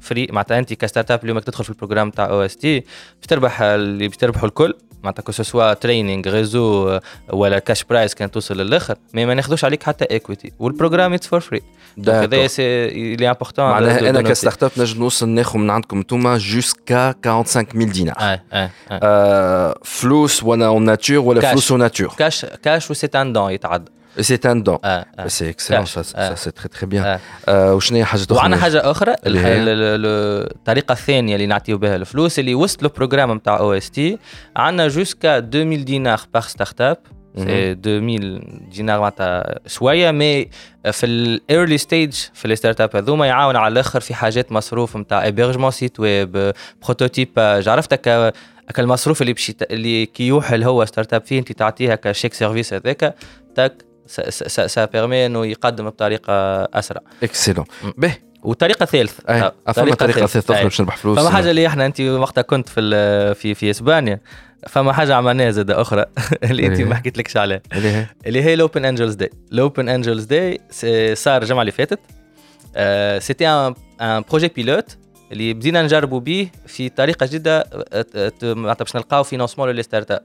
فري 0.00 0.26
معناتها 0.30 0.58
أنت 0.58 0.72
كستارت 0.72 1.10
أب 1.10 1.24
اليوم 1.24 1.38
تدخل 1.38 1.64
في 1.64 1.70
البروجرام 1.70 2.10
تاع 2.10 2.26
أو 2.28 2.42
إس 2.42 2.56
تي 2.56 2.80
باش 2.80 3.26
تربح 3.28 3.62
اللي 3.62 4.08
باش 4.08 4.16
تربحوا 4.16 4.48
الكل 4.48 4.74
معناتها 5.02 5.22
كو 5.22 5.32
سوا 5.32 5.74
تريننج 5.74 6.28
ريزو 6.28 6.98
ولا 7.32 7.58
كاش 7.58 7.84
برايس 7.84 8.14
كان 8.14 8.30
توصل 8.30 8.56
للآخر 8.56 8.96
مي 9.14 9.26
ما 9.26 9.34
ناخذوش 9.34 9.64
عليك 9.64 9.82
حتى 9.82 10.04
ايكويتي 10.10 10.52
والبروجرام 10.58 11.12
اتس 11.12 11.26
فور 11.26 11.40
فري 11.40 11.60
هذا 12.08 12.46
سي 12.46 12.88
لي 13.16 13.28
امبورتون 13.28 13.64
معناها 13.64 14.10
أنا 14.10 14.22
كستارت 14.22 14.62
أب 14.62 14.70
نجم 14.76 15.00
نوصل 15.00 15.28
ناخذ 15.28 15.58
من 15.58 15.70
عندكم 15.70 15.98
انتوما 15.98 16.38
جوسكا 16.38 17.14
45000 17.24 17.92
دينار. 17.92 18.14
آه 18.18 18.40
آه 18.52 18.70
آه، 18.90 19.74
فلوس 19.84 20.42
ولا 20.42 20.66
اون 20.66 20.84
ناتور 20.84 21.18
ولا 21.18 21.40
كاش. 21.40 21.50
فلوس 21.50 21.70
اون 21.70 21.80
ناتور 21.80 22.14
كاش 22.18 22.44
كاش 22.44 22.90
وسيت 22.90 23.16
ان 23.16 23.32
دون 23.32 23.52
يتعدى 23.52 23.90
سي 24.20 24.38
ان 24.46 24.62
دون 24.62 24.78
سي 25.26 25.50
اكسلون. 25.50 25.84
سا. 25.84 26.34
سي 26.34 26.50
تري 26.50 26.68
تري 26.68 26.86
بيان. 26.86 27.18
وشنو 27.48 27.98
هي 27.98 28.04
حاجة 28.04 28.22
أخرى؟ 28.22 28.36
وعندنا 28.36 28.60
حاجة 28.60 28.90
أخرى 28.90 29.14
الطريقة 29.26 30.92
الثانية 30.92 31.34
اللي 31.34 31.46
نعطيو 31.46 31.78
بها 31.78 31.96
الفلوس 31.96 32.38
اللي 32.38 32.54
وصلوا 32.54 32.90
بروجرام 32.96 33.32
نتاع 33.32 33.58
أو 33.58 33.72
اس 33.72 33.90
تي 33.90 34.18
عندنا 34.56 34.88
جوسكا 34.88 35.38
2000 35.38 35.84
دينار 35.84 36.20
باغ 36.34 36.46
ستارت 36.46 36.80
اب 36.80 36.96
سي 37.36 37.42
2000 37.42 38.40
دينار 38.70 39.00
معناتها 39.00 39.58
شوية 39.66 40.10
مي 40.10 40.48
في 40.92 41.06
الايرلي 41.06 41.78
ستيج 41.78 42.12
في 42.34 42.44
الستارت 42.44 42.80
اب 42.80 42.96
هذوما 42.96 43.26
يعاون 43.26 43.56
على 43.56 43.72
الآخر 43.72 44.00
في 44.00 44.14
حاجات 44.14 44.52
مصروف 44.52 44.96
نتاع 44.96 45.24
ايبرجمون 45.24 45.70
سيت 45.70 46.00
ويب 46.00 46.52
بروتوتيباج 46.82 47.68
عرفت 47.68 47.92
هكا 47.92 48.32
هكا 48.68 48.82
المصروف 48.82 49.20
اللي 49.22 49.32
بشي 49.32 49.56
اللي 49.70 50.06
كي 50.06 50.26
يوحل 50.26 50.62
هو 50.64 50.84
ستارت 50.84 51.14
اب 51.14 51.22
فيه 51.24 51.38
أنت 51.38 51.52
تعطيه 51.52 51.92
هكا 51.92 52.12
شيك 52.12 52.34
سيرفيس 52.34 52.74
هذاك. 52.74 53.14
تاك 53.54 53.89
سا 54.66 54.84
بيرمي 54.84 55.26
انه 55.26 55.46
يقدم 55.46 55.84
بطريقة 55.84 56.32
أسرع. 56.64 57.00
اكسلون. 57.22 57.64
به. 57.98 58.16
والطريقة 58.42 58.82
الثالثه 58.82 59.22
آه، 59.28 59.52
فما 59.72 59.94
طريقة 59.94 60.26
ثالثة. 60.26 60.62
باش 60.62 60.80
نربح 60.80 60.96
فلوس. 60.96 61.18
فما 61.18 61.30
حاجة 61.30 61.50
اللي 61.50 61.66
إحنا 61.66 61.86
أنت 61.86 62.00
وقتها 62.00 62.42
كنت 62.42 62.68
في 62.68 63.34
في 63.34 63.54
في 63.54 63.70
إسبانيا. 63.70 64.20
فما 64.68 64.92
حاجة 64.92 65.14
عملناها 65.14 65.50
زاد 65.50 65.70
أخرى. 65.70 66.04
اللي 66.50 66.66
أنت؟ 66.66 66.80
ما 66.80 66.94
حكيتلكش 66.94 67.36
عليها. 67.36 67.60
اللي 67.72 67.88
هي. 67.88 68.06
اللي 68.26 68.42
هي 68.42 68.54
الأوبن 68.54 68.84
أنجلز 68.84 69.14
داي. 69.14 69.30
الأوبن 69.52 69.88
أنجلز 69.88 70.24
داي 70.24 70.60
صار 71.14 71.42
الجمعة 71.42 71.60
اللي 71.60 71.72
فاتت. 71.72 72.00
سيتي 73.22 73.48
ان 73.48 73.74
بروجي 74.00 74.48
بيلوت 74.48 74.96
اللي 75.32 75.54
بدينا 75.54 75.82
نجربوا 75.82 76.20
به 76.20 76.50
في 76.66 76.88
طريقة 76.88 77.26
جديده 77.26 77.64
معناتها 78.42 78.84
باش 78.84 78.96
نلقاو 78.96 79.22
فينانسمون 79.22 79.68
للي 79.68 79.82
ستارت 79.82 80.10
اب 80.10 80.22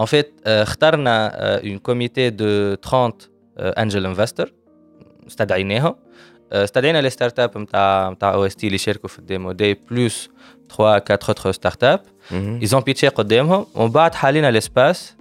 ان 0.00 0.04
فيت 0.04 0.32
اخترنا 0.46 1.28
اون 1.58 1.78
كوميتي 1.78 2.30
دو 2.30 2.74
30 2.74 3.12
انجل 3.58 4.06
انفستور 4.06 4.52
استدعيناهم 5.26 5.94
استدعينا 6.52 6.98
لي 7.02 7.10
ستارت 7.10 7.38
اب 7.40 7.58
نتاع 7.58 8.10
نتاع 8.10 8.34
أو 8.34 8.46
اس 8.46 8.56
تي 8.56 8.66
اللي 8.66 8.78
شاركوا 8.78 9.08
في 9.08 9.18
الديمو. 9.18 9.52
داي 9.52 9.78
بلوس 9.90 10.28
3 10.76 10.84
4 10.84 11.04
اوتر 11.28 11.52
ستارت 11.52 11.84
اب. 11.84 12.00
ايزون 12.32 12.80
بيتشي 12.80 13.08
قدامهم. 13.08 13.66
ومن 13.74 13.90
بعد 13.90 14.14
حالينا 14.14 14.48
الاسباس 14.48 15.14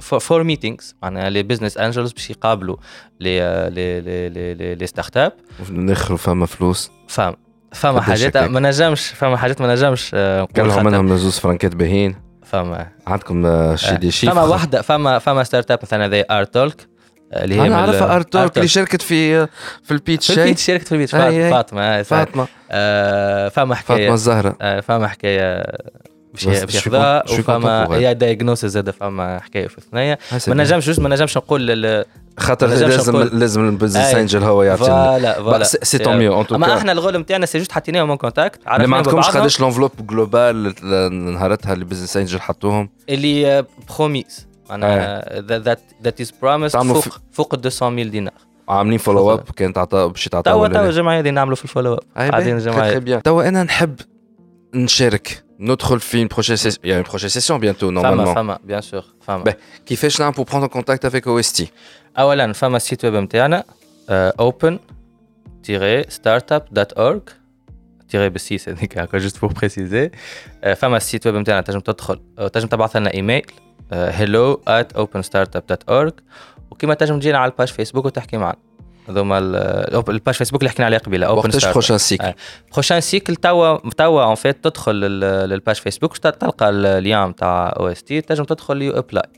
فور 0.00 0.42
ميتينغز 0.42 0.94
معناها 1.02 1.30
لي 1.30 1.42
بزنس 1.42 1.78
انجلز 1.78 2.12
باش 2.12 2.30
يقابلوا 2.30 2.76
لي 3.20 3.40
لي 3.70 4.00
لي 4.00 4.28
لي- 4.28 4.54
لي 4.54 4.74
لي 4.74 4.86
ستارت 4.86 5.16
اب 5.16 5.32
نخروا 5.70 6.18
فما 6.18 6.46
فلوس. 6.46 6.90
فما. 7.08 7.36
فما 7.72 8.00
حاجات؟ 8.00 8.36
ما 8.36 8.60
نجمش 8.60 9.06
فما 9.06 9.36
حاجات 9.36 9.60
ما 9.60 9.74
نجمش 9.74 10.10
آه، 10.14 10.48
نقول 10.56 10.70
خاطر 10.70 10.84
منهم 10.84 11.16
زوز 11.16 11.38
فرانكات 11.38 11.74
باهين 11.74 12.14
فما 12.44 12.86
عندكم 13.06 13.46
آه، 13.46 13.74
شي 13.76 13.96
دي 13.96 14.10
شيف 14.10 14.30
فما 14.30 14.42
واحدة 14.42 14.82
فما 14.82 15.18
فما 15.18 15.44
ستارت 15.44 15.70
اب 15.70 15.78
مثلا 15.82 16.08
زي 16.08 16.24
ار 16.30 16.44
تولك 16.44 16.88
اللي 17.32 17.60
هي 17.60 17.66
أنا 17.66 17.76
عارفها 17.76 18.16
ارتورك 18.16 18.50
Artalk. 18.50 18.56
اللي 18.56 18.68
شاركت 18.68 19.02
في 19.02 19.46
في 19.82 19.90
البيتش 19.90 20.32
في 20.32 20.40
البيتش 20.40 20.66
شاركت 20.66 20.86
في 20.86 20.92
البيتش. 20.92 21.10
فاطمة 21.12 21.82
آه،. 21.82 22.02
فاطمة 22.02 22.46
آه، 22.70 23.48
فما 23.48 23.74
فاطمة 23.74 23.96
حكايه 23.96 24.12
الزهراء 24.12 24.56
آه، 24.60 24.80
فما 24.80 25.08
حكاية 25.08 25.64
باش 26.34 26.46
ياخذها 26.74 27.24
وفما 27.32 27.96
هي 27.96 28.14
دايجنوسيس 28.14 28.70
زاد 28.70 28.90
فما 28.90 29.40
حكاية 29.40 29.66
في 29.66 29.80
سي 30.38 30.50
ما. 30.50 30.62
نجمش 30.62 30.98
ما 30.98 31.08
نجمش 31.08 31.36
نقول 31.36 31.66
لل- 31.66 32.04
خاطر 32.38 32.66
لازم. 32.66 33.22
لازم 33.32 33.68
البزنس. 33.68 34.14
انجل 34.14 34.42
هو 34.42 34.62
يعطي 34.62 34.84
فوالا 34.84 35.32
فوالا. 35.42 35.64
سي 35.64 35.98
طون 35.98 36.16
ميو 36.18 36.44
أما 36.52 36.76
إحنا 36.78 36.92
الغول 36.92 37.16
نتاعنا 37.16 37.46
سي 37.46 37.58
جوست 37.58 37.72
حطيناهم 37.72 38.08
اون 38.08 38.18
كونتاكت 38.18 38.60
ما 38.68 38.96
عندكمش 38.96 39.28
قداش 39.28 39.60
لونفلوب 39.60 39.90
جلوبال 40.06 40.74
نهارتها 41.34 41.72
اللي 41.72 41.84
بزنس 41.84 42.16
انجل 42.16 42.40
حطوهم؟ 42.40 42.90
اللي 43.08 43.64
بروميس 43.98 44.46
معناها 44.70 45.40
ذات 45.40 45.80
ذات 46.04 46.20
از 46.20 46.32
بروميس 46.42 46.76
فوق 46.76 47.04
فوق 47.32 47.54
200 47.82 48.02
دينار. 48.10 48.34
عاملين 48.68 48.98
فولو 48.98 49.32
اب 49.32 49.42
كانت 49.56 49.76
تعطى 49.76 50.08
باش 50.08 50.24
تعطى 50.24 50.50
توا 50.50 50.68
توا 50.68 50.86
الجمعيه 50.88 51.18
هذه 51.18 51.30
نعملوا 51.30 51.56
في 51.56 51.64
الفولو 51.64 51.94
اب 51.94 52.00
قاعدين 52.16 52.56
الجمعيه 52.56 53.18
توا 53.18 53.48
إنا 53.48 53.62
نحب 53.62 54.00
نشارك 54.75 55.43
ندخل 55.59 55.99
في 55.99 56.27
une 56.27 56.29
prochaine 56.29 56.57
session 56.57 56.79
il 56.83 56.89
y 56.89 56.93
a 56.93 56.97
une 56.97 57.11
prochaine 57.11 57.29
session 57.29 57.59
bientôt 57.59 57.85
فما 57.85 58.01
normalement 58.01 58.35
فما 58.35 58.59
بيان 58.63 58.81
سور 58.81 59.03
فما 59.21 59.43
Ben, 59.43 59.53
كيفاش 59.85 60.19
نعمل 60.19 60.33
pour 60.33 60.45
prendre 60.45 60.67
contact 60.67 61.09
avec 61.09 61.25
OST 61.25 61.63
اولا 62.17 62.53
فما 62.53 62.77
السيت 62.77 63.05
ويب 63.05 63.15
نتاعنا 63.15 63.63
open 64.41 64.73
startup.org 66.09 67.31
تيري 68.09 68.29
بالسيس 68.29 68.69
هذيك 68.69 68.97
هكا 68.97 69.17
جوست 69.17 69.41
بور 69.41 69.53
بريسيزي 69.53 70.11
فما 70.75 70.97
السيت 70.97 71.27
ويب 71.27 71.35
نتاعنا 71.35 71.61
تنجم 71.61 71.79
تدخل 71.79 72.21
آه، 72.39 72.47
تنجم 72.47 72.67
تبعث 72.67 72.95
لنا 72.95 73.13
ايميل 73.13 73.45
hello 73.91 74.57
at 74.67 74.97
openstartup.org 74.97 76.13
وكما 76.71 76.93
تنجم 76.93 77.19
تجينا 77.19 77.37
على 77.37 77.51
الباج 77.51 77.67
فيسبوك 77.67 78.05
وتحكي 78.05 78.37
معنا 78.37 78.57
هذوما 79.08 79.38
ال- 79.38 80.08
الباج 80.10 80.34
فيسبوك 80.34 80.60
اللي 80.60 80.70
حكينا 80.70 80.86
عليه 80.86 80.98
قبيلة 80.98 81.26
اوبن 81.26 81.38
وقتاش 81.38 81.66
بروشان 81.66 81.98
سيكل 81.98 82.32
بروشان 82.72 83.00
سيكل 83.00 83.36
توا 83.36 83.90
توا 83.90 84.30
ان 84.30 84.34
فيت 84.34 84.64
تدخل 84.64 84.92
لل- 84.94 85.48
للباج 85.50 85.76
فيسبوك 85.76 86.16
تلقى 86.16 86.68
اللين 86.68 87.34
تاع 87.34 87.68
أو 87.76 87.88
اس 87.88 88.02
تي 88.02 88.20
تنجم 88.20 88.44
تدخل 88.44 88.82
يو 88.82 88.98
ابلاي 88.98 89.28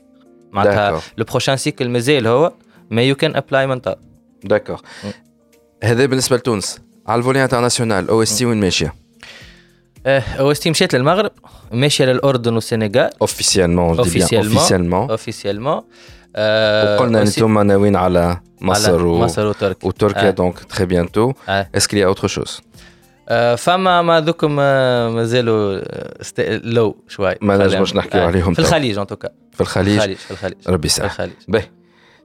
معناتها 0.51 1.01
لو 1.17 1.25
بروشان 1.25 1.57
سيكل 1.57 1.89
مازال 1.89 2.27
هو 2.27 2.51
ما 2.89 3.01
يو 3.01 3.15
كان 3.15 3.35
ابلاي 3.35 3.67
من 3.67 3.81
توا 3.81 3.93
داكور 4.43 4.81
هذا 5.83 6.05
بالنسبة 6.05 6.35
لتونس. 6.37 6.79
على 7.07 7.19
الفولي 7.19 7.43
انترناسيونال 7.43 8.09
أو 8.09 8.23
اس 8.23 8.37
تي 8.37 8.45
وين 8.45 8.59
ماشية؟ 8.59 8.93
أو 10.07 10.51
اس 10.51 10.59
تي 10.59 10.69
مشيت 10.69 10.95
للمغرب 10.95 11.31
ماشية 11.71 12.05
للأردن 12.05 12.53
والسنغال. 12.53 13.09
اوفيسيالمون. 13.21 13.97
اوفيسيالمون 13.97 15.09
اوفيسيالمون 15.09 15.81
آه، 16.35 16.95
وقلنا 16.95 17.21
أنتم 17.21 17.59
ناويين 17.61 17.95
على 17.95 18.37
مصر 18.61 18.93
على 18.93 19.03
و... 19.03 19.17
مصر 19.17 19.47
وتركيا. 19.47 19.87
وتركيا 19.87 20.27
آه. 20.27 20.31
دونك 20.31 20.59
تري 20.59 20.85
بيانتو 20.85 21.33
آه. 21.49 21.67
اسكو 21.75 21.95
لي 21.97 22.05
اوتر 22.05 22.27
شوز 22.27 22.61
آه، 23.29 23.55
فما 23.55 24.01
ما 24.01 24.21
ذوكم 24.21 24.57
آه، 24.59 25.09
مازالوا 25.09 25.79
آه، 26.39 26.61
لو 26.63 26.95
شوي. 27.07 27.35
ما 27.41 27.57
نجموش 27.57 27.95
نحكيو 27.95 28.21
آه، 28.21 28.25
عليهم 28.25 28.53
في. 28.53 28.59
الخليج 28.59 28.97
ان 28.97 29.07
توكا 29.07 29.29
في 29.51 29.61
الخليج؟ 29.61 30.13
في 30.15 30.31
الخليج 30.31 30.55
ربي 30.67 30.89
في 30.89 30.93
يسعدك 30.95 31.11
الخليج. 31.11 31.33
باهي. 31.47 31.63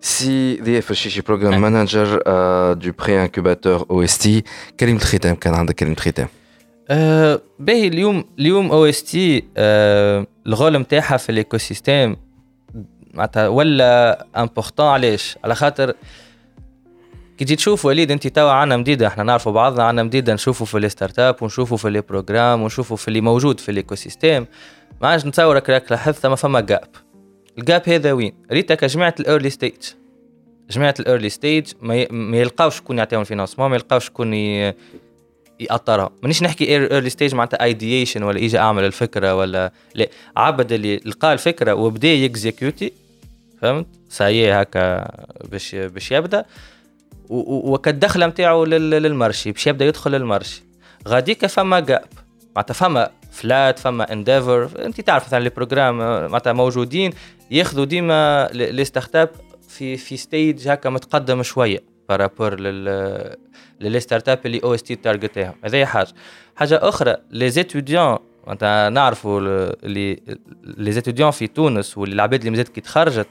سي 0.01 0.57
ضياء 0.63 0.81
فرشيشي 0.81 1.21
بروجرام. 1.21 1.61
مانجر 1.61 2.17
دو 2.73 2.93
بري 2.99 3.23
انكوباتور 3.23 3.87
أو 3.91 4.03
اس 4.05 4.19
تي 4.19 4.45
كلمة 4.81 4.99
ختام 4.99 5.35
كان 5.35 5.55
عندك 5.55 5.75
كلمة 5.75 5.95
ختام 5.95 6.29
آه، 6.91 7.41
باهي 7.59 7.87
اليوم 7.89 8.25
اليوم 8.39 8.71
أو 8.71 8.85
اس 8.85 9.03
تي 9.05 9.45
الغول 10.47 10.79
نتاعها 10.79 11.17
في 11.17 11.31
الايكو 11.33 11.59
سيستيم 11.59 12.17
معناتها 13.17 13.49
ولا 13.49 14.27
امبورتون 14.37 14.87
علاش؟ 14.87 15.39
على 15.45 15.55
خاطر 15.55 15.95
كي 17.39 17.45
تجي 17.45 17.57
تشوف 17.57 17.85
وليد 17.85 18.11
انت 18.11 18.27
توا 18.27 18.51
عنا 18.51 18.77
مديدة 18.77 19.07
إحنا 19.07 19.23
نعرفوا 19.23 19.53
بعضنا 19.53 19.85
عنا 19.85 20.03
مديدة 20.03 20.35
نشوفوا 20.35 20.67
في 20.67 20.79
لي 20.79 20.89
ستارت 20.89 21.19
اب 21.19 21.43
ونشوفوا 21.43 21.77
في 21.77 21.91
لي 21.91 22.01
بروجرام 22.01 22.63
ونشوفوا 22.63 22.97
في 22.97 23.09
اللي 23.09 23.21
موجود 23.21 23.61
في 23.61 23.71
الايكو 23.71 23.95
سيستيم 23.95 24.47
ما 25.03 25.09
عادش 25.09 25.27
نتصورك 25.27 25.71
راك 25.71 25.91
لاحظت 25.91 26.27
ما 26.27 26.37
فما 26.37 26.61
جاب 26.61 26.89
الجاب 27.59 27.89
هذا 27.89 28.13
وين؟ 28.13 28.33
ريتك 28.53 28.85
جماعة 28.85 29.15
الايرلي 29.21 29.51
ستيج 29.51 29.75
جماعة 30.71 30.95
الايرلي 31.01 31.29
ستيج 31.29 31.73
ما, 31.83 32.37
يلقاوش 32.39 32.77
شكون 32.77 32.99
يعطيهم 32.99 33.21
الفينانسمون 33.21 33.71
ما 33.71 33.77
يلقاوش 33.77 34.07
شكون. 34.07 34.35
يأطرها 35.61 36.11
مانيش 36.23 36.43
نحكي 36.43 36.69
ايرلي 36.69 37.11
ستيج 37.11 37.35
معناتها 37.35 37.65
ايديشن 37.65 38.23
ولا 38.23 38.39
اجى 38.39 38.59
أعمل 38.59 38.85
الفكرة 38.85 39.35
ولا 39.35 39.73
لا. 39.95 40.09
عبد 40.37 40.73
اللي 40.73 40.97
لقى 40.97 41.33
الفكرة 41.33 41.75
وبدأ 41.75 42.09
يكزيكيوتي 42.09 42.93
فهمت؟ 43.63 43.87
سايي 44.09 44.53
هكا 44.53 45.09
باش 45.51 45.75
باش 45.75 46.13
يبدأ. 46.13 46.45
وكالدخله 47.29 48.27
نتاعو 48.27 48.65
لل- 48.65 48.91
للمرشي 48.91 49.53
باش 49.53 49.67
يبدأ 49.67 49.85
يدخل 49.85 50.11
للمرشي. 50.11 50.63
غاديك 51.09 51.47
فما 51.47 51.81
جاب 51.81 52.05
معناتها 52.57 52.75
فما 52.75 53.11
فلات 53.33 53.79
فما 53.79 54.13
انديفر 54.13 54.69
أنت 54.85 55.01
تعرف 55.01 55.27
مثلا 55.27 55.41
لي 55.45 55.51
بروجرام 55.51 55.99
معناتها 55.99 56.53
موجودين 56.53 57.13
ياخذوا 57.51 57.85
ديما 57.85 58.49
لي 58.53 58.85
ستارت 58.85 59.17
اب 59.17 59.31
في 59.69 59.97
في 59.97 60.17
ستيج 60.17 60.69
هكا 60.69 60.91
متقدم 60.91 61.43
شوية 61.43 61.83
بارابور 62.09 62.61
لل 62.61 63.37
للي 63.81 64.01
ستارت 64.01 64.29
اب 64.29 64.39
اللي 64.47 64.61
أو 64.65 64.75
اس 64.75 64.83
تي 64.83 64.95
تارجت 64.97 65.35
تاعهم 65.35 65.55
هذه 65.65 65.85
حاجة. 65.85 66.09
حاجة 66.57 66.79
أخرى 66.83 67.17
لي 67.31 67.51
زيتوديون 67.51 68.19
معناتها 68.47 68.89
نعرفوا 68.91 69.41
ال- 69.41 69.85
اللي 69.85 70.21
لي 70.65 70.93
زيتوديون 70.93 71.31
في 71.31 71.47
تونس 71.47 71.99
واللي 71.99 72.15
العباد 72.15 72.39
اللي 72.41 72.51
مازالت 72.51 72.69
كي 72.69 72.81
تخرجت 72.81 73.27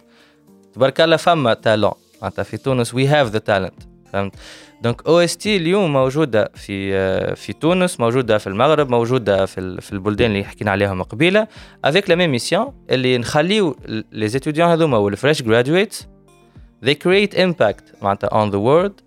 تبارك 0.76 1.02
الله 1.02 1.15
فما 1.15 1.53
تالون 1.53 1.91
معناتها 2.22 2.43
في 2.43 2.57
تونس 2.57 2.93
وي 2.93 3.07
هاف 3.07 3.27
ذا 3.27 3.39
تالنت 3.39 3.73
فهمت؟ 4.14 4.34
دونك 4.81 5.07
أو 5.07 5.19
اس 5.19 5.38
تي 5.38 5.57
اليوم 5.57 5.93
موجودة 5.93 6.52
في 6.56 6.95
آه، 6.95 7.34
في 7.34 7.53
تونس 7.53 7.99
موجودة 7.99 8.38
في 8.38 8.47
المغرب 8.47 8.89
موجودة 8.89 9.45
في 9.45 9.81
في 9.81 9.93
البلدان 9.93 10.31
اللي 10.31 10.43
حكينا 10.43 10.72
عليهم 10.72 11.03
قبيلة 11.03 11.47
افيك 11.85 12.10
لا 12.10 12.15
ميم 12.15 12.31
ميسيون 12.31 12.73
اللي 12.89 13.18
نخليو 13.18 13.76
لي 14.11 14.27
زيتوديون 14.27 14.69
هذوما 14.69 14.97
والفريش 14.97 15.41
جرادويتس 15.41 16.07
they 16.85 16.93
create 16.93 17.38
impact 17.38 18.03
معناتها 18.03 18.30
on 18.30 18.52
the 18.52 18.60
world 18.60 19.06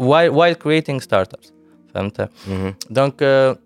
while 0.00 0.30
while 0.32 0.54
creating 0.54 1.00
startups. 1.00 1.52
فهمت؟ 1.94 2.28
دونك 2.90 3.14
آه، 3.22 3.58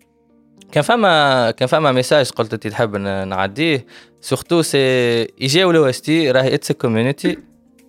كان 0.71 0.83
فما 0.83 1.51
كان 1.51 1.67
فما 1.67 1.91
ميساج 1.91 2.29
قلت 2.29 2.53
انت 2.53 2.67
تحب 2.67 2.95
نعديه. 2.95 3.85
سورتو 4.23 4.61
سي 4.61 4.77
يجاو 5.21 5.71
لو 5.71 5.85
اس 5.85 6.01
تي 6.01 6.31
راهي 6.31 6.53
اتس 6.53 6.71
كوميونيتي 6.71 7.37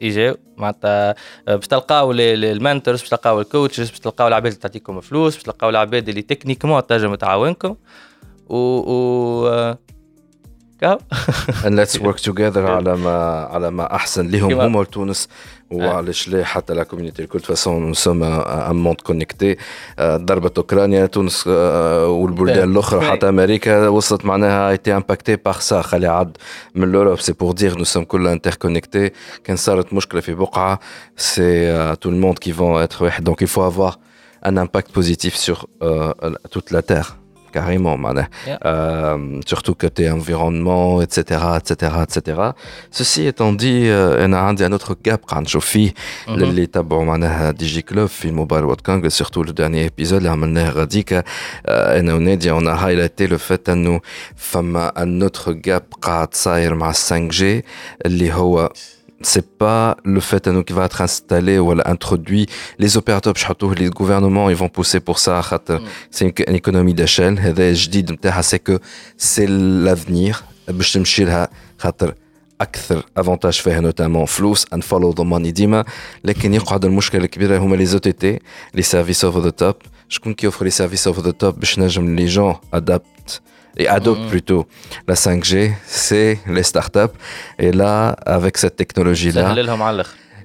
يجاو 0.01 0.37
معناتها 0.57 1.15
باش 1.47 1.67
تلقاو 1.67 2.13
المنتورز 2.13 3.01
باش 3.01 3.09
تلقاو 3.09 3.41
الكوتشز 3.41 3.91
باش 3.91 4.01
تلقاو 4.01 4.29
العباد 4.29 4.53
اللي 4.53 4.63
تعطيكم 4.63 5.01
فلوس 5.01 5.35
باش 5.35 5.43
تلقاو 5.43 5.71
العباد 5.71 6.09
اللي 6.09 6.23
تكنيكمون 6.23 6.87
تنجم 6.87 7.15
تعاونكم 7.15 7.77
و 8.49 8.57
و 8.57 9.49
آه، 9.49 9.79
كاو. 10.81 10.99
And 11.65 11.75
let's 11.79 11.99
work 12.01 12.19
together 12.31 12.57
على 12.77 12.97
ما 12.97 13.15
على 13.51 13.71
ما 13.71 13.95
أحسن. 13.95 14.29
لهم 14.29 14.53
هما 14.53 14.85
لا 14.87 15.15
حتى 16.44 16.74
لا 16.74 16.84
كوميونيتي 16.84 17.22
الكل 17.22 17.40
فاسون 17.40 17.88
نو 17.88 17.94
سوم 17.94 18.24
ان 18.24 18.76
موند 18.76 19.02
كونيكتي 19.02 19.58
ضربت 20.02 20.58
اوكرانيا 20.58 21.06
تونس 21.06 21.46
آه، 21.48 22.08
والبلدان 22.08 22.72
الاخرى 22.72 23.00
Oui. 23.00 23.04
حتى 23.04 23.30
امريكا 23.30 23.88
وصلت 23.88 24.26
معناها 24.26 24.70
ايتي 24.70 24.96
امباكتي 24.96 25.36
باغ 25.36 25.60
سا 25.60 25.82
خلي 25.82 26.08
عد 26.08 26.38
من 26.76 26.92
لوروب 26.92 27.20
سي 27.20 27.34
بور 27.34 27.54
دير 27.54 27.78
نو 27.78 27.84
سوم 27.84 28.04
كلنا 28.04 28.34
انتركونيكتي 28.34 29.12
كان 29.44 29.56
صارت 29.56 29.94
مشكله 29.94 30.22
في 30.22 30.34
بقعه 30.34 30.80
سي 31.18 31.96
تو 31.96 32.10
الموند 32.10 32.40
كي 32.40 32.54
فون 32.54 32.82
اتر 32.82 33.04
واحد 33.04 33.24
دونك 33.24 33.44
il 33.44 33.48
faut 33.48 33.62
avoir 33.74 34.00
un 34.46 34.58
impact 34.58 34.92
positif 35.00 35.36
sur 35.36 35.68
euh, 35.84 36.14
toute 36.52 36.72
la 36.72 36.82
terre 36.82 37.18
carrément, 37.55 37.97
man. 37.97 38.27
Yeah. 38.47 38.59
Euh, 38.67 39.41
surtout 39.47 39.75
côté 39.75 40.11
environnement, 40.11 41.01
etc., 41.01 41.41
etc., 41.59 41.93
etc. 42.03 42.41
Ceci 42.91 43.27
étant 43.27 43.53
dit, 43.53 43.87
euh, 43.87 44.27
on 44.27 44.33
a 44.33 44.41
un 44.41 44.73
autre 44.73 44.97
gap 45.07 45.23
quand 45.27 45.47
je 45.49 45.61
fais 45.61 45.95
l'état 46.37 46.83
bon, 46.83 47.05
man, 47.05 47.53
DigiClub, 47.57 48.09
film 48.09 48.41
au 48.41 48.47
Balwat 48.47 48.83
Kang, 48.83 49.09
surtout 49.09 49.45
le 49.45 49.53
dernier 49.53 49.85
épisode, 49.85 50.23
là, 50.23 50.35
on 50.37 50.57
euh, 50.57 50.83
a 50.83 50.87
dit 50.87 51.05
que, 51.05 51.23
on 51.69 52.67
a 52.67 52.75
highlighté 52.85 53.27
le 53.29 53.39
fait 53.39 53.69
à 53.69 53.77
nous, 53.77 54.01
femme, 54.37 54.91
un 54.97 55.21
autre 55.21 55.53
gap, 55.53 55.85
quand 56.01 56.27
ça, 56.33 56.59
5G, 56.59 57.63
les 58.05 58.33
Hoa, 58.33 58.73
c'est 59.24 59.58
pas 59.58 59.98
le 60.06 60.20
fait 60.20 60.48
انه 60.48 60.64
qui 60.64 60.74
va 60.74 60.86
être 60.86 61.02
installé 61.02 61.60
ou 61.60 61.72
introduit 61.86 62.46
les 62.80 62.98
opérateurs 62.98 63.34
باش 63.34 63.44
يحطوه 63.44 63.76
les 63.76 63.90
gouvernements 63.90 64.50
ils 64.50 64.56
vont 64.56 64.70
pousser 64.70 65.00
pour 65.00 65.20
ça 65.20 65.42
خاطر 65.42 65.82
c'est 66.12 66.26
une, 66.26 66.34
une 66.48 66.56
économie 66.56 66.94
d'échelle 66.94 67.40
هذا 67.40 67.70
الجديد 67.70 68.12
نتاعها 68.12 68.42
c'est 68.42 68.60
que 68.60 68.80
c'est 69.18 69.48
l'avenir 69.86 70.44
باش 70.70 70.94
تمشي 70.94 71.24
لها 71.24 71.50
خاطر 71.78 72.14
اكثر 72.62 73.06
افونتاج 73.18 73.54
فيها 73.54 73.80
نوتامون 73.80 74.26
فلوس 74.26 74.66
ان 74.74 74.82
فولو 74.82 75.14
ذا 75.18 75.24
ماني 75.24 75.52
ديما 75.52 75.86
لكن 76.24 76.54
يقعد 76.54 76.86
المشكله 76.86 77.24
الكبيره 77.24 77.58
هما 77.58 77.76
لي 77.76 77.86
زو 77.86 77.98
تي 77.98 78.12
تي 78.12 78.40
لي 78.74 78.82
سيرفيس 78.82 79.26
اوفر 79.26 79.42
ذا 79.42 79.50
توب 79.50 79.76
شكون 80.10 80.34
كي 80.34 80.46
اوفر 80.46 80.66
لي 80.66 80.72
سيرفيس 80.72 81.08
اوفر 81.08 81.22
ذا 81.22 81.32
توب 81.32 81.60
باش 81.60 81.80
نجم 81.80 82.16
لي 82.16 82.26
جون 82.26 82.56
ادابت 82.74 83.42
et 83.77 83.89
adoptent 83.89 84.29
plutôt 84.29 84.67
la 85.07 85.15
5G, 85.15 85.73
c'est 85.87 86.39
les 86.47 86.63
startups. 86.63 87.15
Et 87.59 87.73
là, 87.73 88.17
avec 88.27 88.59
cette 88.59 88.77
technologie-là, 88.77 89.55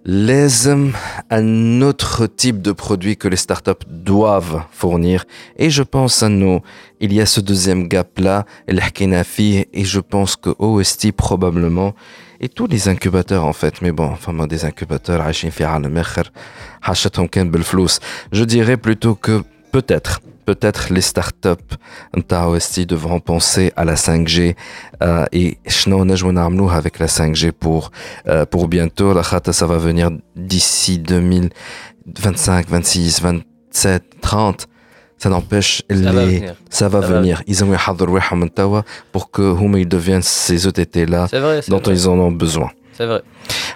l'aisme 0.06 0.94
un 1.30 1.82
autre 1.82 2.26
type 2.26 2.62
de 2.62 2.72
produit 2.72 3.18
que 3.18 3.28
les 3.28 3.36
startups 3.36 3.86
doivent 3.88 4.64
fournir. 4.72 5.26
Et 5.58 5.70
je 5.70 5.84
pense 5.84 6.24
à 6.24 6.30
nous, 6.30 6.62
il 7.00 7.14
y 7.14 7.22
a 7.22 7.26
ce 7.26 7.42
deuxième 7.42 7.88
gap-là, 7.88 8.46
l'Akhenafi, 8.68 9.66
et 9.74 9.86
je 9.86 10.00
pense 10.00 10.36
que 10.36 10.52
OST 10.58 11.12
probablement, 11.12 11.94
et 12.42 12.48
tous 12.48 12.68
les 12.68 12.88
incubateurs 12.88 13.46
en 13.46 13.54
fait, 13.54 13.82
mais 13.82 13.92
bon, 13.92 14.06
enfin 14.06 14.32
moi 14.32 14.48
des 14.48 14.64
incubateurs, 14.66 15.22
je 18.32 18.44
dirais 18.46 18.78
plutôt 18.78 19.16
que 19.16 19.44
Peut-être, 19.72 20.22
peut-être 20.46 20.92
les 20.92 21.02
startups 21.02 21.76
devront 22.86 23.20
penser 23.20 23.72
à 23.76 23.86
la 23.86 23.96
5G 23.96 24.56
euh, 25.04 25.26
et 25.32 25.58
avec 26.74 26.98
la 27.00 27.08
5G 27.08 27.52
pour, 27.52 27.92
euh, 28.28 28.46
pour 28.46 28.68
bientôt. 28.68 29.14
La 29.14 29.22
khata, 29.22 29.54
ça 29.54 29.68
va 29.68 29.78
venir 29.78 30.10
d'ici 30.36 30.98
2025, 30.98 32.68
26, 32.68 33.22
27, 33.22 34.04
30. 34.22 34.68
Ça 35.20 35.30
n'empêche, 35.30 35.84
les... 35.90 35.98
ça 35.98 36.12
va 36.12 36.26
venir. 36.26 36.56
Ça 36.70 36.88
va 36.88 37.02
ça 37.02 37.08
venir. 37.08 37.38
Va... 37.38 37.44
Pour 39.12 39.32
que 39.32 39.42
ils 39.78 39.88
deviennent 39.88 40.22
ces 40.22 40.68
ETT-là 40.68 41.28
dont 41.68 41.82
ils 41.82 42.08
en 42.08 42.18
ont 42.18 42.32
besoin. 42.32 42.72
C'est 42.99 43.07
vrai. 43.07 43.23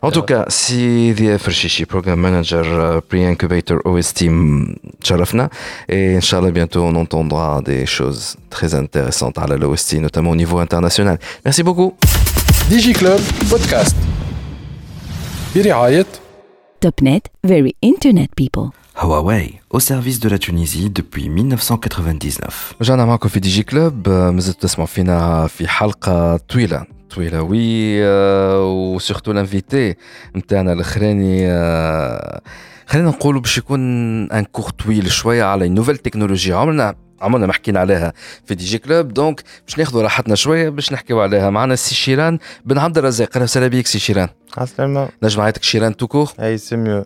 En 0.00 0.10
tout 0.12 0.22
cas, 0.22 0.44
si 0.48 1.12
Dia 1.12 1.38
Fershishi, 1.38 1.84
Program 1.84 2.20
Manager, 2.20 2.64
euh, 2.64 3.00
Pre-Incubator 3.00 3.78
OST, 3.84 4.28
mm, 4.28 4.76
Sharafna, 5.02 5.50
et 5.88 6.16
Inch'Allah, 6.16 6.52
bientôt 6.52 6.84
on 6.84 6.94
entendra 6.94 7.60
des 7.62 7.84
choses 7.84 8.36
très 8.48 8.74
intéressantes 8.74 9.36
à 9.38 9.46
l'OST, 9.46 9.94
notamment 9.94 10.30
au 10.30 10.36
niveau 10.36 10.58
international. 10.58 11.18
Merci 11.44 11.62
beaucoup. 11.64 11.94
ديجي 12.70 12.92
كلوب 12.92 13.20
بودكاست 13.50 13.96
برعاية 15.56 16.06
Topnet, 16.86 17.22
very 17.44 17.74
internet 17.82 18.30
people. 18.36 18.70
Huawei, 19.03 19.59
au 19.69 19.79
service 19.81 20.19
de 20.21 20.29
la 20.29 20.37
Tunisie 20.37 20.89
depuis 20.89 21.27
1999. 21.29 22.73
رجعنا 22.81 23.05
معكم 23.05 23.29
في 23.29 23.39
دي 23.39 23.49
جي 23.49 23.63
كلوب 23.63 24.09
آه، 24.09 24.31
مازلتوا 24.31 24.61
تسمعوا 24.61 24.87
فينا 24.87 25.47
في 25.47 25.67
حلقة 25.67 26.37
طويلة. 26.37 26.85
طويلة 27.15 27.41
وي 27.41 28.05
آه، 28.05 28.71
وسورتو 28.71 29.31
الانفيتي 29.31 29.95
نتاعنا 30.35 30.73
الأخراني 30.73 31.47
آه، 31.47 32.41
خلينا 32.87 33.09
نقولوا 33.09 33.41
باش 33.41 33.57
يكون 33.57 33.79
ان 34.31 34.43
كور 34.43 34.69
طويل 34.69 35.11
شوية 35.11 35.43
على 35.43 35.69
نوفيل 35.69 35.97
تكنولوجيا 35.97 36.55
عمرنا 36.55 36.95
عمرنا 37.21 37.47
ما 37.47 37.53
حكينا 37.53 37.79
عليها 37.79 38.13
في 38.45 38.55
دي 38.55 38.65
جي 38.65 38.77
كلوب 38.77 39.13
دونك 39.13 39.43
باش 39.67 39.77
ناخذوا 39.77 40.01
راحتنا 40.01 40.35
شوية 40.35 40.69
باش 40.69 40.93
نحكيو 40.93 41.21
عليها. 41.21 41.49
معنا 41.49 41.75
سي 41.75 41.95
شيران 41.95 42.39
بن 42.65 42.77
عبد 42.77 42.97
الرزاق. 42.97 43.29
أهلا 43.35 43.43
وسهلا 43.43 43.67
بيك 43.67 43.87
سي 43.87 43.99
شيران. 43.99 44.27
عسلامة. 44.57 45.09
نجم 45.23 45.41
نعيطك 45.41 45.63
شيران 45.63 45.97
توكور 45.97 46.31
أي 46.39 46.57
سي 46.57 46.75
ميو 46.75 47.05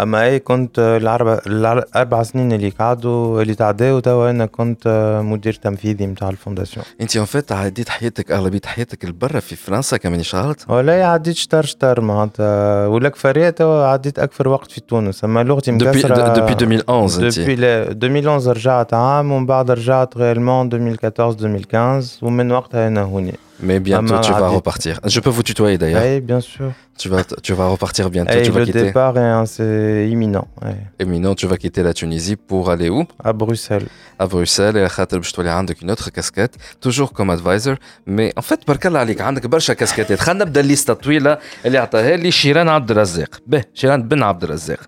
أما 0.00 0.24
اي 0.24 0.38
كنت 0.38 0.78
الاربع 0.78 1.38
الأربع 1.46 2.22
سنين 2.22 2.52
اللي 2.52 2.68
قعدوا 2.68 3.42
اللي 3.42 3.54
تعداو 3.54 3.98
توا 3.98 4.30
أنا 4.30 4.46
كنت 4.46 4.88
مدير 5.24 5.52
تنفيذي 5.52 6.06
نتاع 6.06 6.28
الفونداسيون. 6.28 6.84
أنت 7.00 7.16
ان 7.16 7.24
فيت 7.24 7.52
عديت 7.52 7.88
حياتك 7.88 8.32
أغلبية 8.32 8.60
حياتك 8.66 9.04
لبرا 9.04 9.40
في 9.40 9.56
فرنسا 9.56 9.96
كمان 9.96 10.22
شغلت 10.22 10.70
ولا 10.70 11.06
عديت 11.06 11.36
شطر 11.36 11.64
شطر 11.64 12.00
معناتها. 12.00 12.86
ولك 12.86 13.16
فريا 13.16 13.50
توا 13.50 13.86
عديت 13.86 14.18
أكثر 14.18 14.48
وقت 14.48 14.70
في 14.70 14.80
تونس. 14.80 15.24
أما 15.24 15.42
لغتي 15.42 15.72
مكسره 15.72 16.34
دوبي 16.34 16.52
2011 16.52 17.28
دوبي 17.28 17.54
2011 17.54 18.56
رجعت 18.56 18.94
عام 18.94 19.32
ومن 19.32 19.46
بعد 19.46 19.70
رجعت 19.70 20.16
غيرمون 20.16 20.66
2014 20.66 21.46
2015 21.46 22.26
ومن 22.26 22.52
وقتها 22.52 22.88
أنا 22.88 23.02
هوني. 23.02 23.34
Mais 23.61 23.79
bientôt, 23.79 24.19
tu 24.27 24.31
vas 24.31 24.49
repartir. 24.59 24.93
Je 25.15 25.19
peux 25.19 25.33
vous 25.37 25.45
tutoyer 25.51 25.77
d'ailleurs. 25.81 26.03
Oui, 26.03 26.21
bien 26.21 26.41
sûr. 26.51 26.69
Tu 27.01 27.07
vas, 27.09 27.23
tu 27.47 27.53
vas 27.59 27.67
repartir 27.75 28.05
bientôt. 28.15 28.37
Et 28.37 28.43
tu 28.47 28.51
vas 28.51 28.59
le 28.59 28.65
quitter... 28.65 28.83
départ, 28.89 29.17
hein, 29.17 29.45
c'est 29.45 30.07
imminent. 30.13 30.47
Ouais. 30.61 30.77
Imminent, 31.03 31.33
tu 31.41 31.47
vas 31.51 31.57
quitter 31.63 31.81
la 31.89 31.93
Tunisie 31.99 32.35
pour 32.35 32.63
aller 32.73 32.89
où 32.89 33.01
À 33.29 33.33
Bruxelles. 33.33 33.87
À 34.19 34.27
Bruxelles, 34.27 34.77
et 34.77 34.87
خاطر 34.87 35.17
باش 35.17 35.31
تولي 35.31 35.49
عندك 35.49 35.77
une 35.83 35.91
autre 35.91 36.09
casquette, 36.11 36.55
toujours 36.85 37.11
comme 37.13 37.31
advisor. 37.31 37.75
Mais 38.07 38.31
en 38.37 38.41
fait, 38.41 38.59
بارك 38.67 38.85
الله 38.87 38.99
عليك 38.99 39.21
عندك 39.21 39.45
برشا 39.45 39.73
كاسكيتات. 39.73 40.19
خلينا 40.19 40.43
نبدا 40.43 40.61
الليسته 40.61 40.91
الطويله 40.91 41.37
اللي 41.65 41.77
عطاها 41.77 42.15
لي 42.15 42.31
شيران 42.31 42.69
عبد 42.69 42.91
الرزاق. 42.91 43.41
به 43.47 43.63
شيران 43.73 44.03
بن 44.03 44.23
عبد 44.23 44.43
الرزاق. 44.43 44.79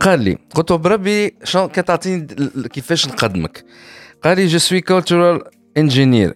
قال 0.00 0.20
لي 0.20 0.38
قلت 0.54 0.70
له 0.70 0.76
بربي 0.76 1.34
شلون 1.44 1.68
كتعطيني 1.68 2.26
كيفاش 2.72 3.06
نقدمك. 3.06 3.64
قال 4.24 4.36
لي 4.36 4.46
جو 4.46 4.58
سوي 4.58 4.82
cultural 4.90 5.40
engineer. 5.78 6.32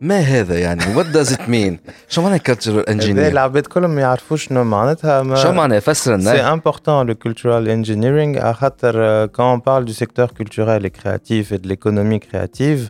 ما 0.00 0.18
هذا 0.18 0.58
يعني؟ 0.58 0.96
وات 0.96 1.06
داز 1.06 1.32
ات 1.32 1.48
مين 1.48 1.78
شو 2.08 2.22
معناها 2.22 2.38
كالتشرال 2.38 2.88
انجينير 2.88 3.28
العباد 3.28 3.66
كلهم 3.66 3.90
ما 3.90 4.00
يعرفوش 4.00 4.44
شنو 4.44 4.64
معناتها 4.64 5.22
ما 5.22 5.36
شو 5.36 5.52
معناها 5.52 5.80
فسر 5.80 6.16
لنا؟ 6.16 6.32
سي 6.32 6.40
امبورطون 6.40 7.06
لو 7.06 7.14
كولتورال 7.14 7.68
انجينيرينغ 7.68 8.38
على 8.38 8.54
خاطر 8.54 9.26
كون 9.26 9.44
اون 9.44 9.58
بارل 9.58 9.84
دو 9.84 9.92
سيكتور 9.92 10.26
كولتورال 10.26 10.84
اي 10.84 10.90
كرياتيف 10.90 11.52
اي 11.52 11.58
دو 11.58 11.68
ليكونومي 11.68 12.18
كرياتيف 12.18 12.88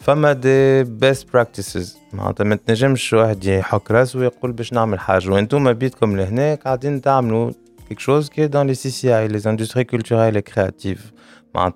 فما 0.00 0.32
دي 0.32 0.84
بيست 0.84 1.32
براكتيسز 1.32 1.96
معناتها 2.12 2.44
ما 2.44 2.54
تنجمش 2.54 3.12
واحد 3.12 3.44
يحك 3.44 3.90
راسه 3.90 4.18
ويقول 4.18 4.52
باش 4.52 4.72
نعمل 4.72 5.00
حاجة. 5.00 5.30
وأنتم 5.30 5.72
بيتكم 5.72 6.16
لهنا 6.16 6.54
قاعدين 6.54 7.00
تعملوا 7.00 7.50
quelque 7.88 8.00
chose 8.00 8.28
qui 8.30 8.40
est 8.40 8.48
dans 8.48 8.64
les 8.64 8.74
CCI, 8.74 9.28
les 9.28 9.46
industries 9.46 9.86
culturelles 9.86 10.36
et 10.36 10.42
créatives. 10.42 11.04
Bah, 11.54 11.72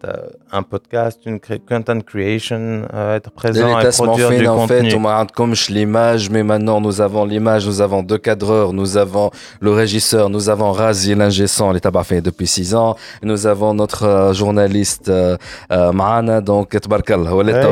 un 0.51 0.65
podcast, 0.65 1.21
une 1.25 1.39
content 1.39 2.01
creation, 2.01 2.83
euh, 2.93 3.15
être 3.15 3.31
présent 3.31 3.79
et 3.79 3.89
produire 3.91 4.31
du 4.31 4.47
en 4.49 4.57
contenu. 4.57 4.91
fait, 4.91 4.97
on 4.97 5.01
m'a 5.01 5.25
comme 5.33 5.55
l'image, 5.69 6.31
mais 6.31 6.43
maintenant 6.43 6.81
nous 6.81 7.01
avons 7.01 7.25
l'image, 7.25 7.65
nous 7.65 7.81
avons 7.81 8.03
deux 8.03 8.19
cadreurs, 8.19 8.73
nous 8.73 8.97
avons 8.97 9.31
le 9.61 9.71
régisseur, 9.71 10.31
nous 10.31 10.49
avons 10.49 10.73
Razi 10.73 11.15
l'ingessant, 11.15 11.71
les 11.71 11.79
tabac 11.79 12.21
depuis 12.25 12.49
six 12.49 12.75
ans, 12.75 12.97
nous 13.23 13.47
avons 13.47 13.73
notre 13.73 14.05
euh, 14.05 14.33
journaliste 14.33 15.11
euh, 15.11 15.37
Maana, 15.71 16.41
donc 16.41 16.71
Tbarkal, 16.71 17.29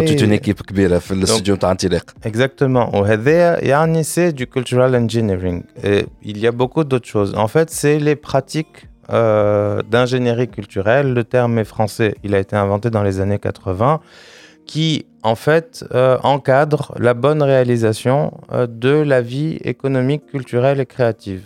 toute 0.06 0.20
une 0.20 0.32
équipe 0.32 0.62
kbira 0.62 1.00
le 1.10 1.26
studio 1.26 1.56
Exactement. 2.22 2.92
C'est 4.04 4.32
du 4.32 4.46
cultural 4.46 4.94
engineering. 4.94 5.64
Et 5.82 6.06
il 6.22 6.38
y 6.38 6.46
a 6.46 6.52
beaucoup 6.52 6.84
d'autres 6.84 7.08
choses. 7.08 7.34
En 7.36 7.48
fait, 7.48 7.70
c'est 7.70 7.98
les 7.98 8.14
pratiques 8.14 8.85
euh, 9.12 9.82
d'ingénierie 9.88 10.48
culturelle. 10.48 11.14
Le 11.14 11.22
terme 11.22 11.58
est 11.58 11.64
français, 11.64 12.16
il 12.24 12.34
a 12.34 12.40
été 12.40 12.56
inventé 12.56 12.90
dans 12.90 13.04
les 13.04 13.20
années 13.20 13.38
80, 13.38 14.00
qui 14.66 15.06
en 15.22 15.36
fait 15.36 15.84
euh, 15.94 16.18
encadre 16.24 16.92
la 16.98 17.14
bonne 17.14 17.40
réalisation 17.40 18.32
euh, 18.50 18.66
de 18.66 18.90
la 18.90 19.20
vie 19.20 19.58
économique, 19.62 20.26
culturelle 20.26 20.80
et 20.80 20.86
créative. 20.86 21.42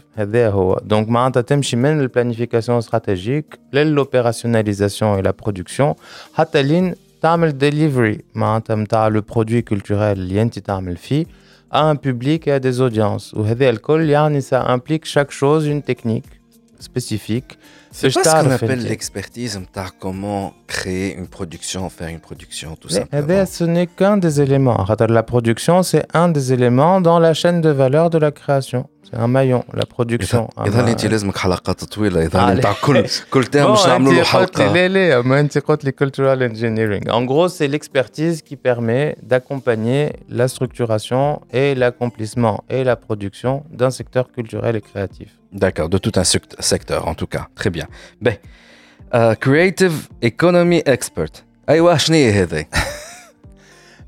Donc, 0.87 1.09
Maantatem 1.09 1.63
Shimen, 1.63 2.01
la 2.01 2.09
planification 2.09 2.81
stratégique, 2.81 3.47
l'opérationnalisation 3.73 5.19
et 5.19 5.23
la 5.23 5.35
production. 5.35 5.97
Hatalin, 6.37 6.93
Tamil 7.21 7.55
Delivery, 7.55 8.25
le 8.35 9.21
produit 9.21 9.65
culturel, 9.65 10.27
Lienti 10.27 10.63
Tamil 10.63 10.97
Fi 10.97 11.27
à 11.71 11.85
un 11.89 11.97
public 11.97 12.49
et 12.49 12.53
à 12.53 12.59
des 12.59 12.81
audiences. 12.81 13.35
Ou 13.35 13.45
ça 14.41 14.65
implique 14.67 15.05
chaque 15.05 15.31
chose 15.31 15.67
une 15.67 15.83
technique 15.83 16.40
spécifique. 16.81 17.59
C'est 17.92 18.14
pas 18.14 18.24
ce 18.24 18.44
qu'on 18.44 18.52
appelle 18.52 18.84
l'expertise, 18.84 19.54
comment 20.00 20.54
créer 20.68 21.16
une 21.16 21.28
production, 21.28 21.90
faire 21.90 22.10
une 22.10 22.20
production, 22.20 22.76
tout 22.76 22.90
simplement. 22.90 23.46
ce 23.46 23.64
n'est 23.64 23.88
qu'un 23.88 24.18
des 24.18 24.42
éléments. 24.42 24.86
La 25.20 25.24
production, 25.24 25.82
c'est 25.84 26.06
un 26.14 26.28
des 26.30 26.52
éléments 26.52 27.00
dans 27.00 27.20
la 27.20 27.34
chaîne 27.34 27.62
de 27.62 27.70
valeur 27.70 28.10
de 28.10 28.18
la 28.18 28.32
création. 28.32 28.82
C'est 29.10 29.18
un 29.18 29.28
maillon, 29.28 29.64
la 29.74 29.86
production. 29.86 30.50
اذا 30.58 30.92
انت 30.92 31.06
لازمك 31.06 31.38
حلقات 31.38 31.84
طويله 31.84 32.26
اذا 32.26 32.54
نتاع 32.54 32.74
كل 32.82 33.06
كل 33.32 33.44
تيرم 33.44 33.72
باش 33.72 33.88
نعملوا 33.88 34.14
له 34.14 34.24
حلقه 34.24 34.74
لا 34.74 34.88
لا 34.88 35.22
ما 35.22 35.40
انت 35.40 35.58
قلت 35.58 35.86
لي 35.86 35.92
cultural 35.92 36.42
engineering. 36.42 37.12
En 37.12 37.24
gros, 37.24 37.48
c'est 37.50 37.68
l'expertise 37.68 38.42
qui 38.42 38.56
permet 38.56 39.16
d'accompagner 39.24 40.14
la 40.30 40.48
structuration 40.48 41.42
et 41.54 41.76
l'accomplissement 41.76 42.64
et 42.70 42.84
la 42.84 42.96
production 42.96 43.64
d'un 43.70 43.92
secteur 43.92 44.32
culturel 44.32 44.76
et 44.76 44.82
créatif. 44.82 45.30
D'accord, 45.56 45.90
de 45.90 45.98
tout 45.98 46.12
un 46.18 46.26
secteur 46.74 47.08
en 47.08 47.14
tout 47.14 47.28
cas. 47.28 47.48
Très 47.56 47.70
bien. 47.70 47.79
Ben, 48.22 48.38
uh, 49.14 49.36
Creative 49.36 50.10
Economy 50.22 50.82
Expert. 50.86 51.44
أيوة 51.70 51.98
شنو 51.98 52.18
هي 52.18 52.32
هذه؟ 52.32 52.66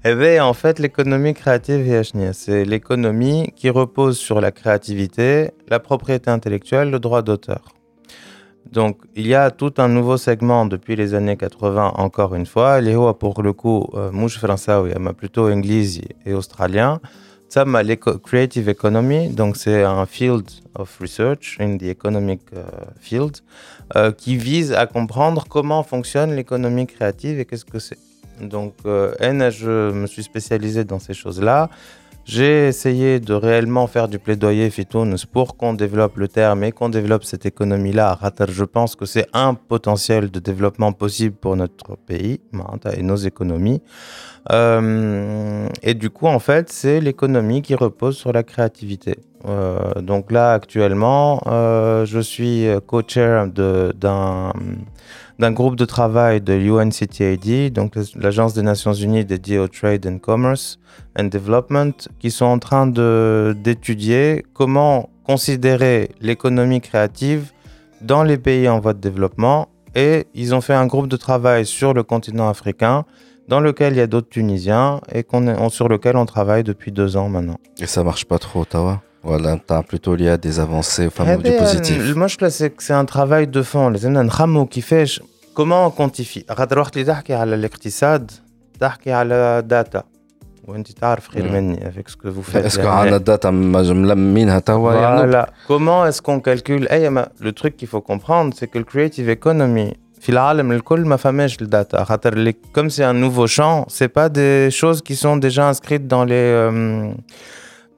هذه 0.05 0.51
en 0.51 0.53
fait 0.53 0.80
l'économie 0.80 1.34
créative 1.34 1.69
هي 1.69 2.03
شنو 2.03 2.34
C'est 2.34 2.65
l'économie 2.65 3.51
qui 3.55 3.69
repose 3.69 4.18
sur 4.18 4.41
la 4.41 4.51
créativité, 4.51 5.51
la 5.69 5.80
propriété 5.80 6.30
intellectuelle, 6.30 6.91
le 6.91 6.99
droit 6.99 7.22
d'auteur. 7.22 7.64
Donc, 8.72 8.97
il 9.15 9.27
y 9.27 9.35
a 9.35 9.49
tout 9.51 9.73
un 9.77 9.88
nouveau 9.88 10.18
segment 10.18 10.65
depuis 10.65 10.95
les 10.95 11.14
années 11.14 11.38
80, 11.38 11.93
encore 11.95 12.35
une 12.35 12.45
fois. 12.45 12.81
Les 12.81 12.95
hauts, 12.95 13.14
pour 13.14 13.41
le 13.41 13.53
coup, 13.53 13.88
mouche 14.11 14.38
français, 14.39 14.77
mais 14.99 15.14
plutôt 15.14 15.49
anglais 15.49 15.85
et 16.26 16.34
australien. 16.34 16.99
Ça, 17.54 17.66
les 17.82 17.98
creative 17.98 18.70
economy, 18.70 19.28
donc 19.28 19.58
c'est 19.58 19.82
un 19.82 20.06
field 20.06 20.48
of 20.74 20.98
research 21.02 21.58
in 21.60 21.76
the 21.76 21.82
economic 21.82 22.40
field 22.98 23.40
euh, 23.94 24.10
qui 24.10 24.38
vise 24.38 24.72
à 24.72 24.86
comprendre 24.86 25.44
comment 25.46 25.82
fonctionne 25.82 26.34
l'économie 26.34 26.86
créative 26.86 27.38
et 27.38 27.44
qu'est-ce 27.44 27.66
que 27.66 27.78
c'est. 27.78 27.98
Donc, 28.40 28.72
euh, 28.86 29.12
je 29.50 29.92
me 29.92 30.06
suis 30.06 30.22
spécialisé 30.22 30.84
dans 30.84 30.98
ces 30.98 31.12
choses-là. 31.12 31.68
J'ai 32.24 32.69
essayé 32.69 33.19
de 33.19 33.35
réellement 33.35 33.89
faire 33.89 34.07
du 34.07 34.20
plaidoyer 34.20 34.70
Fitounes 34.70 35.16
pour 35.32 35.57
qu'on 35.57 35.74
développe 35.74 36.16
le 36.16 36.28
terme 36.28 36.62
et 36.62 36.70
qu'on 36.70 36.89
développe 36.89 37.24
cette 37.24 37.47
économie-là. 37.47 38.19
Je 38.49 38.65
pense 38.65 38.94
que 38.94 39.07
c'est 39.07 39.27
un 39.32 39.55
potentiel 39.55 40.31
de 40.31 40.39
développement 40.39 40.93
possible 40.93 41.35
pour 41.35 41.57
notre 41.57 41.97
pays 41.97 42.40
et 42.97 43.03
nos 43.03 43.16
économies. 43.16 43.82
Euh, 44.53 45.69
et 45.82 45.94
du 45.94 46.11
coup, 46.11 46.27
en 46.27 46.39
fait, 46.39 46.70
c'est 46.70 47.01
l'économie 47.01 47.61
qui 47.62 47.74
repose 47.74 48.16
sur 48.16 48.32
la 48.32 48.44
créativité. 48.44 49.19
Euh, 49.49 50.01
donc 50.01 50.31
là, 50.31 50.53
actuellement, 50.53 51.40
euh, 51.47 52.05
je 52.05 52.20
suis 52.20 52.66
co-chair 52.86 53.49
d'un 53.49 54.53
d'un 55.43 55.51
groupe 55.51 55.74
de 55.74 55.85
travail 55.85 56.40
de 56.40 56.52
UNCTAD, 56.55 57.73
donc 57.73 57.94
l'Agence 58.14 58.55
des 58.55 58.62
Nations 58.62 58.93
Unies 58.93 59.24
dédiée 59.24 59.59
au 59.59 59.66
Trade 59.66 60.06
and 60.06 60.19
Commerce 60.19 60.78
and 61.19 61.24
Development, 61.24 62.09
qui 62.20 62.31
sont 62.31 62.44
en 62.44 62.60
train 62.60 62.86
d'étudier 62.86 64.47
comment 64.55 65.10
considérer 65.24 66.12
l'économie 66.20 66.81
créative 66.81 67.51
dans 68.02 68.23
les 68.23 68.39
pays 68.39 68.69
en 68.69 68.78
voie 68.78 68.93
de 68.93 69.01
développement. 69.01 69.69
Et 69.97 70.27
ils 70.32 70.55
ont 70.55 70.60
fait 70.60 70.74
un 70.74 70.86
groupe 70.86 71.09
de 71.09 71.16
travail 71.16 71.66
sur 71.66 71.93
le 71.93 72.05
continent 72.05 72.48
africain 72.48 73.05
dans 73.48 73.59
lequel 73.59 73.94
il 73.94 73.97
y 73.97 74.01
a 74.01 74.06
d'autres 74.06 74.28
Tunisiens 74.28 75.01
et 75.12 75.27
on, 75.32 75.69
sur 75.70 75.89
lequel 75.89 76.16
on 76.16 76.24
travaille 76.24 76.62
depuis 76.62 76.93
deux 76.93 77.16
ans 77.16 77.28
maintenant. 77.28 77.59
Et 77.81 77.86
ça 77.86 78.05
marche 78.05 78.27
pas 78.27 78.39
trop, 78.39 78.60
Ottawa? 78.60 79.02
Voilà, 79.24 79.56
as 79.69 79.82
plutôt 79.82 80.16
y 80.16 80.28
a 80.28 80.36
des 80.36 80.59
avancées, 80.59 81.06
enfin, 81.06 81.36
du 81.36 81.51
positif. 81.52 82.14
Moi, 82.14 82.27
je 82.27 82.36
pense 82.36 82.59
que 82.59 82.70
c'est 82.78 82.93
un 82.93 83.05
travail 83.05 83.47
de 83.47 83.62
fond. 83.62 83.89
Les 83.89 84.01
gens 84.01 84.66
qui 84.66 84.82
fait 84.82 85.05
comment 85.53 85.88
on 85.88 85.91
quantifie 85.91 86.51
خاطر 86.51 86.80
وقت 86.80 86.97
اللي 86.97 87.05
تحكي 87.05 87.34
على 87.34 87.55
الاقتصاد 87.55 88.31
تحكي 88.80 89.11
على 89.11 89.64
داتا 89.65 90.03
وانت 90.68 90.91
تعرف 90.91 91.27
خير 91.27 91.51
مني 91.51 91.91
avec 91.91 92.09
ce 92.09 92.15
que 92.15 92.27
vous 92.27 92.43
faites 92.43 92.65
est-ce 92.65 92.80
qu'on 92.80 93.14
a 93.14 93.19
data 93.19 93.45
ملمينها 93.45 94.59
توا 94.59 95.26
voilà 95.26 95.49
comment 95.68 96.05
est-ce 96.05 96.22
qu'on 96.22 96.39
calcule 96.39 96.88
اي 96.91 97.26
le 97.41 97.51
truc 97.51 97.77
qu'il 97.77 97.88
faut 97.88 98.01
comprendre 98.01 98.53
c'est 98.57 98.68
que 98.68 98.77
le 98.77 98.84
creative 98.84 99.30
economy 99.30 99.93
comme 102.73 102.89
c'est 102.89 103.03
un 103.03 103.14
nouveau 103.14 103.47
champ, 103.47 103.85
c'est 103.88 104.07
pas 104.07 104.30
des 104.30 104.69
choses 104.72 105.01
qui 105.01 105.15
sont 105.15 105.38
déjà 105.38 105.69
inscrites 105.69 106.07
dans 106.07 106.26
les 106.26 106.34
euh, 106.35 107.11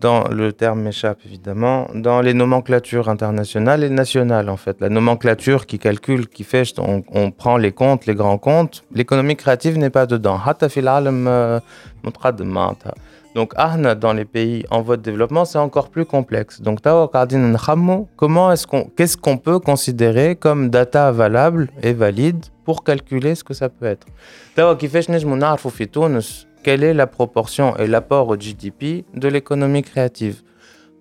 dans 0.05 0.28
le 0.28 0.52
terme 0.52 0.82
m'échappe 0.82 1.20
évidemment, 1.24 1.89
dans 1.94 2.20
les 2.20 2.35
nomenclatures 2.35 3.09
internationales 3.09 3.82
et 3.82 3.89
nationales 3.89 4.51
en 4.51 4.59
fait. 4.59 4.76
La 4.82 4.90
nomenclature 4.90 5.64
qui 5.64 5.78
calcule, 5.78 6.28
qui 6.28 6.44
fait, 6.44 6.78
on, 6.78 7.31
prend 7.31 7.56
les 7.56 7.72
comptes, 7.72 8.05
les 8.05 8.14
grands 8.14 8.36
comptes, 8.36 8.85
l'économie 8.94 9.35
créative 9.35 9.78
n'est 9.78 9.89
pas 9.89 10.05
dedans. 10.05 10.39
Donc, 13.35 13.55
dans 14.05 14.12
les 14.12 14.26
pays 14.26 14.66
en 14.70 14.82
voie 14.82 14.98
de 14.98 15.02
développement, 15.02 15.47
c'est 15.47 15.59
encore 15.59 15.89
plus 15.89 16.05
complexe. 16.05 16.60
Donc, 16.60 16.81
comment 18.16 18.52
est-ce 18.52 18.66
qu'on, 18.66 18.85
qu'est-ce 18.97 19.16
qu'on 19.16 19.39
peut 19.39 19.59
considérer 19.59 20.36
comme 20.36 20.68
data 20.68 21.10
valable 21.12 21.70
et 21.82 21.94
valide 21.94 22.44
pour 22.64 22.85
calculer 22.85 23.35
ce 23.35 23.43
que 23.43 23.55
ça 23.55 23.70
peut 23.70 23.86
être? 23.86 24.06
Quelle 26.64 26.84
est 26.84 26.94
la 26.94 27.07
proportion 27.07 27.78
et 27.78 27.88
l'apport 27.88 28.28
au 28.28 28.36
GDP 28.36 29.06
de 29.16 29.28
l'économie 29.28 29.84
créative 29.84 30.44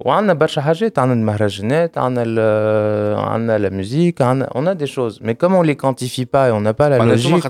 وعندنا 0.00 0.34
برشا 0.34 0.60
حاجات 0.62 0.98
عندنا 0.98 1.14
المهرجانات 1.14 1.98
عندنا 1.98 3.20
عندنا 3.20 3.58
la 3.58 3.70
musique 3.70 4.20
on 4.54 4.66
a 4.66 4.74
des 4.74 4.86
choses 4.86 5.18
mais 5.20 5.34
comme 5.34 5.54
on 5.54 5.62
les 5.62 5.76
quantifie 5.76 6.26
pas 6.26 6.48
et 6.48 6.52
on 6.52 6.60
n'a 6.60 6.74
pas 6.74 6.88
la 6.88 6.98
logique 6.98 7.44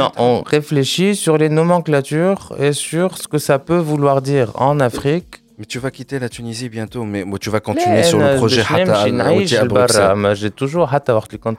non 0.00 0.10
on 0.16 0.42
réfléchit 0.42 1.16
sur 1.16 1.36
les 1.38 1.48
nomenclatures 1.48 2.54
et 2.58 2.72
sur 2.72 3.18
ce 3.18 3.26
que 3.26 3.38
ça 3.38 3.58
peut 3.58 3.82
vouloir 3.90 4.22
dire 4.22 4.48
en 4.54 4.78
Afrique 4.78 5.42
mais 5.58 5.66
tu 5.72 5.78
vas 5.84 5.92
quitter 5.98 6.18
la 6.24 6.30
Tunisie 6.36 6.68
bientôt, 6.76 7.02
mais 7.12 7.22
tu 7.44 7.50
vas 7.54 7.62
continuer 7.68 8.02
sur 8.10 8.18
le 8.18 8.28
projet 8.40 8.62
Hatta 8.74 10.34
J'ai 10.40 10.50
toujours 10.50 10.86
Hatta 10.94 11.12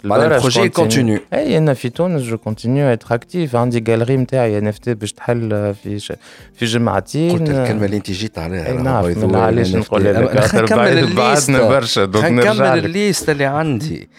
Le 0.04 0.38
projet 0.44 0.70
continue. 0.82 1.22
Et 1.32 1.58
en 1.60 1.68
Tunis, 1.76 2.24
je 2.32 2.36
continue 2.48 2.84
à 2.90 2.92
être 2.98 3.12
actif. 3.12 3.56
عندي 3.56 3.80
galerie 3.80 4.12
نتاعي 4.12 4.62
NFT 4.62 4.90
باش 4.90 5.14
تحل 5.14 5.74
في 5.84 6.16
في 6.54 6.66
جمعتين. 6.66 7.32
قلت 7.32 7.50
الكلمة 7.50 7.86
اللي 7.86 7.98
انت 7.98 8.12
جيت 8.12 8.38
عليها. 8.38 8.74
نعرف 8.74 9.36
علاش 9.36 9.76
نقول 9.76 10.04
لك 10.06 10.40
خاطر 10.40 11.14
بعدنا 11.14 11.68
برشا 11.70 12.06
دونك 12.06 12.26
نكمل 12.26 12.86
الليست 12.86 13.30
اللي 13.30 13.46
عندي. 13.46 14.10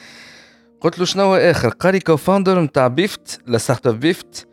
قلت 0.80 0.98
له 0.98 1.04
شنو 1.04 1.34
اخر 1.34 1.68
قاري 1.68 2.00
كوفاوندر 2.00 2.60
نتاع 2.60 2.88
بيفت 2.88 3.40
لا 3.46 3.58
ستارت 3.58 3.86
اب 3.86 4.00
بيفت 4.00 4.46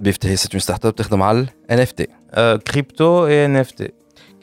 بيفت 0.00 0.26
هي 0.26 0.36
سيت 0.36 0.56
ستارت 0.56 0.86
اب 0.86 0.94
تخدم 0.94 1.22
على 1.22 1.46
ال 1.70 1.88
NFT. 1.88 2.04
كريبتو 2.70 3.26
اي 3.26 3.44
ان 3.46 3.56
اف 3.56 3.70
تي 3.70 3.88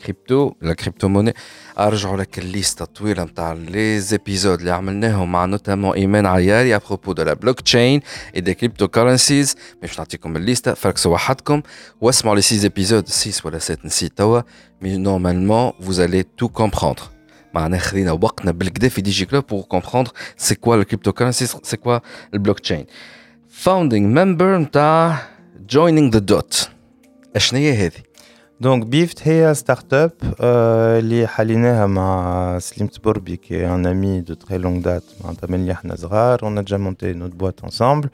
كريبتو 0.03 0.53
لا 0.61 0.73
كريبتو 0.73 1.07
موني 1.07 1.33
ارجعوا 1.79 2.17
لك 2.17 2.39
الليسته 2.39 2.83
الطويله 2.83 3.23
نتاع 3.23 3.53
لي 3.53 3.99
زيبيزود 3.99 4.59
اللي 4.59 4.71
عملناهم 4.71 5.31
مع 5.31 5.45
نوتامون 5.45 5.95
ايمان 5.95 6.25
عياري 6.25 6.75
ابروبو 6.75 7.13
دو 7.13 7.23
لا 7.23 7.33
بلوك 7.33 7.61
تشين 7.61 8.01
اي 8.35 8.41
دي 8.41 8.53
كريبتو 8.53 8.87
كورنسيز 8.87 9.55
باش 9.81 9.99
نعطيكم 9.99 10.35
الليسته 10.35 10.73
فركسوا 10.73 11.13
وحدكم 11.13 11.61
واسمعوا 12.01 12.35
لي 12.35 12.41
سي 12.41 12.57
زيبيزود 12.57 13.07
6 13.07 13.47
ولا 13.47 13.59
7 13.59 13.85
نسيت 13.85 14.17
توا 14.17 14.41
مي 14.81 14.97
نورمالمون 14.97 15.71
vous 15.81 15.99
allez 15.99 16.23
tout 16.23 16.61
comprendre 16.61 17.01
معناها 17.53 17.79
خذينا 17.79 18.11
وقتنا 18.11 18.51
بالكدا 18.51 18.89
في 18.89 19.01
دي 19.01 19.11
جي 19.11 19.25
كلوب 19.25 19.43
pour 19.43 19.67
comprendre 19.77 20.11
c'est 20.37 20.55
quoi 20.55 20.77
le 20.77 20.83
cryptocurrency 20.83 21.45
c'est 21.63 21.77
quoi 21.77 22.01
le 22.33 22.39
blockchain 22.39 22.83
founding 23.63 24.05
member 24.17 24.59
نتاع 24.59 25.27
joining 25.75 26.11
the 26.15 26.19
dot 26.33 26.67
اشنو 27.35 27.59
هي 27.59 27.73
هذه 27.73 28.04
Donc 28.61 28.85
Bift 28.85 29.19
هي 29.23 29.53
ستارت 29.53 29.93
اب 29.93 30.11
اللي 30.39 31.27
حليناها 31.27 31.87
مع 31.87 32.59
سليم 32.59 32.87
تبوربي 32.87 33.39
qui 33.45 33.53
est 33.53 33.65
un 33.65 33.85
ami 33.85 34.21
de 34.21 34.35
très 34.35 34.57
longue 34.59 34.81
date 34.83 35.23
معناتها 35.23 35.47
من 35.47 35.55
اللي 35.55 35.71
احنا 35.71 35.95
صغار 35.95 36.39
on 36.39 36.57
a 36.57 36.63
déjà 36.63 36.77
monté 36.77 37.15
notre 37.15 37.35
boîte 37.35 37.63
ensemble 37.63 38.09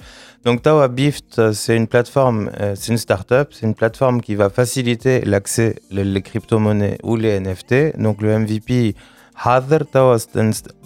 donc 0.48 0.62
توا 0.62 0.88
Bift 0.88 1.52
c'est 1.52 1.76
une 1.76 1.88
plateforme 1.88 2.50
c'est 2.76 2.92
une 2.92 2.98
start-up 2.98 3.48
c'est 3.52 3.66
une 3.66 3.76
plateforme 3.76 4.22
qui 4.22 4.36
va 4.36 4.50
faciliter 4.50 5.22
l'accès 5.26 5.76
les 5.92 6.22
crypto-monnaies 6.22 6.98
ou 7.04 7.16
les 7.18 7.40
NFT 7.40 7.74
donc 8.06 8.22
le 8.22 8.30
MVP 8.40 8.96
حاضر 9.36 9.84
توا 9.84 10.18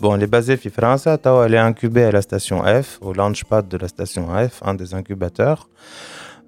bon 0.01 0.15
elle 0.15 0.23
est 0.23 0.31
basée 0.39 0.55
في 0.55 0.69
فرنسا 0.69 1.15
توا 1.15 1.47
elle 1.47 1.53
est 1.53 1.71
incubée 1.71 2.05
à 2.05 2.11
la 2.11 2.21
station 2.21 2.63
F 2.83 2.97
au 3.01 3.13
launchpad 3.13 3.67
de 3.67 3.77
la 3.77 3.87
station 3.87 4.23
F 4.49 4.63
un 4.63 4.75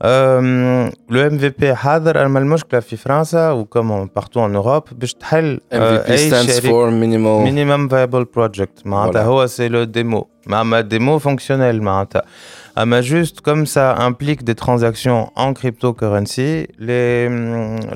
des 0.01 0.07
incubateurs 0.07 0.91
le 1.09 1.29
MVP 1.29 1.65
حاضر 1.65 2.25
اما 2.25 2.39
المشكله 2.39 2.79
في 2.79 2.97
فرنسا 2.97 3.51
وكم 3.51 4.07
partout 4.07 4.39
en 4.39 4.53
Europe 4.53 4.93
باش 4.93 5.13
تحل 5.13 5.59
MVP 5.73 6.31
stands 6.31 6.59
for 6.59 6.91
minimal 6.91 7.43
minimum 7.45 7.87
viable 7.89 8.25
project 8.37 8.85
معناتها 8.85 9.23
هو 9.23 9.47
c'est 9.47 9.69
le 9.69 9.85
démo 9.85 10.23
ما 10.47 10.81
démo 10.81 11.19
fonctionnel 11.19 11.81
معناتها 11.81 12.21
اما 12.77 13.01
juste 13.01 13.41
comme 13.41 13.65
ça 13.65 13.95
implique 13.97 14.43
des 14.43 14.55
transactions 14.55 15.31
en 15.35 15.53
cryptocurrency 15.53 16.67
les 16.79 17.29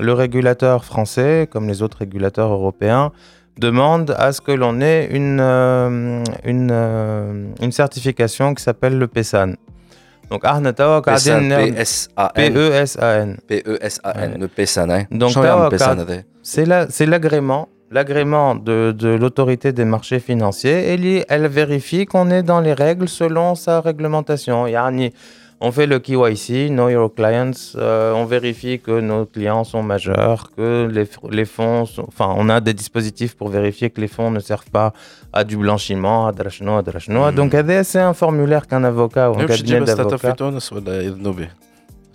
le 0.06 0.12
régulateur 0.12 0.84
français 0.84 1.48
comme 1.52 1.68
les 1.68 1.82
autres 1.82 1.98
régulateurs 1.98 2.52
européens 2.52 3.12
demande 3.58 4.14
à 4.16 4.32
ce 4.32 4.40
que 4.40 4.52
l'on 4.52 4.80
ait 4.80 5.08
une, 5.10 5.40
une, 6.44 6.72
une 7.60 7.72
certification 7.72 8.54
qui 8.54 8.62
s'appelle 8.62 8.96
le 8.98 9.08
PESAN. 9.08 9.54
Donc, 10.30 10.44
احنا 10.44 10.70
توا 10.70 10.98
قاعدين 10.98 11.74
PESAN 11.74 12.08
PESAN 12.28 13.36
le 14.38 14.46
PESAN 14.46 14.90
hein 14.90 15.04
Donc 15.10 15.32
c'est 16.42 16.66
la 16.66 16.86
c'est 16.90 17.06
l'agrément 17.06 17.68
l'agrément 17.90 18.54
de, 18.54 18.92
de 18.92 19.08
l'autorité 19.08 19.72
des 19.72 19.84
marchés 19.84 20.20
financiers 20.20 20.92
et 20.92 21.24
elle 21.28 21.46
vérifie 21.46 22.04
qu'on 22.04 22.30
est 22.30 22.42
dans 22.42 22.60
les 22.60 22.74
règles 22.74 23.08
selon 23.08 23.54
sa 23.54 23.80
réglementation. 23.80 24.66
Yani, 24.66 25.12
on 25.60 25.72
fait 25.72 25.86
le 25.86 25.98
KYC, 25.98 26.70
Know 26.70 26.88
Your 26.88 27.12
Clients, 27.12 27.60
euh, 27.76 28.12
on 28.12 28.24
vérifie 28.24 28.78
que 28.78 29.00
nos 29.00 29.26
clients 29.26 29.64
sont 29.64 29.82
majeurs, 29.82 30.52
que 30.56 30.88
les, 30.96 31.06
les 31.30 31.44
fonds, 31.44 31.84
sont, 31.84 32.06
enfin, 32.06 32.32
on 32.36 32.48
a 32.48 32.60
des 32.60 32.74
dispositifs 32.74 33.34
pour 33.36 33.48
vérifier 33.48 33.90
que 33.90 34.00
les 34.00 34.06
fonds 34.06 34.30
ne 34.30 34.38
servent 34.38 34.70
pas 34.70 34.92
à 35.32 35.42
du 35.42 35.56
blanchiment, 35.56 36.28
à 36.28 36.32
drachno, 36.32 36.76
à 36.76 36.82
drachno. 36.82 37.20
Mm. 37.30 37.34
Donc, 37.34 37.56
c'est 37.82 37.98
un 37.98 38.14
formulaire 38.14 38.66
qu'un 38.68 38.84
avocat 38.84 39.30
ou 39.30 39.38
un 39.40 39.46
cabinet 39.46 39.80
d'avocat. 39.80 40.34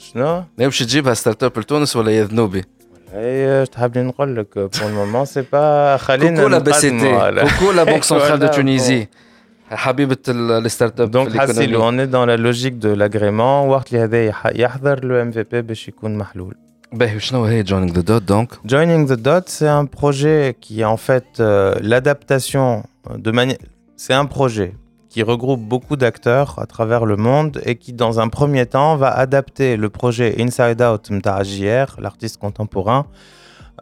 شنو؟ 0.03 0.43
باش 0.57 0.79
تجيبها 0.79 1.13
ستارت 1.13 1.43
اب 1.43 1.59
لتونس 1.59 1.95
ولا 1.95 2.11
يذنوبي؟ 2.19 2.63
اي 3.13 3.65
تحب 3.65 3.97
نقول 3.97 4.35
لك 4.35 4.57
بور 4.57 4.89
المومون 4.89 5.25
سي 5.25 5.43
با 5.53 5.97
خلينا 5.97 6.35
كوكو 6.35 6.47
لا 6.47 6.57
بي 6.57 6.73
سي 6.73 6.89
تي 6.89 7.45
كوكو 7.59 7.71
لا 7.71 7.83
بنك 7.83 8.03
سنترال 8.03 8.39
دو 8.39 8.47
تونيزي 8.47 9.07
donc, 11.08 11.28
on 11.78 11.98
est 11.98 12.06
dans 12.06 12.26
la 12.26 12.36
logique 12.36 12.78
de 12.78 12.88
l'agrément. 12.88 13.66
le 15.02 15.24
MVP 15.24 15.62
Joining 17.66 17.92
the 17.92 17.98
Dot 17.98 18.24
donc 18.24 18.52
Joining 18.64 19.06
the 19.06 19.20
Dot, 19.20 19.44
c'est 19.48 19.68
un 19.68 19.84
projet 19.84 20.56
qui 20.58 20.80
est 20.80 20.84
en 20.84 20.96
fait 20.96 21.26
euh, 21.38 21.74
l'adaptation 21.82 22.84
euh, 23.10 23.18
de 23.18 23.30
manière. 23.30 23.58
C'est 23.96 24.14
un 24.14 24.24
projet 24.24 24.74
qui 25.10 25.22
regroupe 25.22 25.60
beaucoup 25.60 25.96
d'acteurs 25.96 26.58
à 26.58 26.66
travers 26.66 27.04
le 27.04 27.16
monde 27.16 27.60
et 27.64 27.76
qui, 27.76 27.92
dans 27.92 28.20
un 28.20 28.28
premier 28.28 28.66
temps, 28.66 28.96
va 28.96 29.10
adapter 29.10 29.76
le 29.76 29.90
projet 29.90 30.40
Inside 30.40 30.80
Out 30.80 31.10
de 31.10 32.00
l'artiste 32.02 32.38
contemporain. 32.38 33.06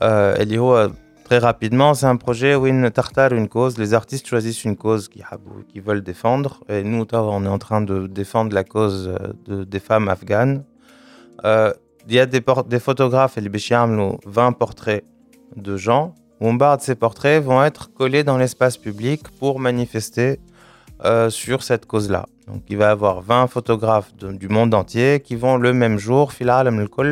Euh, 0.02 0.36
euh 0.38 0.88
Très 1.26 1.38
rapidement, 1.38 1.92
c'est 1.94 2.06
un 2.06 2.14
projet 2.14 2.54
où 2.54 2.68
ils 2.68 2.80
tartarent 2.88 3.32
une 3.32 3.48
cause. 3.48 3.78
Les 3.78 3.94
artistes 3.94 4.28
choisissent 4.28 4.62
une 4.62 4.76
cause 4.76 5.08
qu'ils 5.08 5.82
veulent 5.82 6.04
défendre. 6.04 6.62
Et 6.68 6.84
nous, 6.84 7.04
on 7.12 7.44
est 7.44 7.48
en 7.48 7.58
train 7.58 7.80
de 7.80 8.06
défendre 8.06 8.54
la 8.54 8.62
cause 8.62 9.08
euh, 9.08 9.32
de, 9.44 9.64
des 9.64 9.80
femmes 9.80 10.08
afghanes. 10.08 10.62
Euh, 11.44 11.72
il 12.08 12.14
y 12.14 12.20
a 12.20 12.26
des, 12.26 12.40
photographes, 12.78 13.38
et 13.38 13.40
les 13.40 13.48
20 14.24 14.52
portraits 14.52 15.02
de 15.56 15.76
gens. 15.76 16.14
de 16.76 16.82
ces 16.82 16.94
portraits 16.94 17.42
vont 17.42 17.64
être 17.64 17.92
collés 17.92 18.22
dans 18.22 18.38
l'espace 18.38 18.76
public 18.76 19.22
pour 19.40 19.58
manifester 19.58 20.38
euh, 21.04 21.28
sur 21.28 21.64
cette 21.64 21.86
cause-là. 21.86 22.26
Donc 22.46 22.62
il 22.68 22.76
va 22.76 22.84
y 22.84 22.88
avoir 22.88 23.20
20 23.20 23.48
photographes 23.48 24.14
du 24.14 24.48
monde 24.48 24.72
entier 24.74 25.18
qui 25.18 25.34
vont 25.34 25.56
le 25.56 25.72
même 25.72 25.98
jour, 25.98 26.32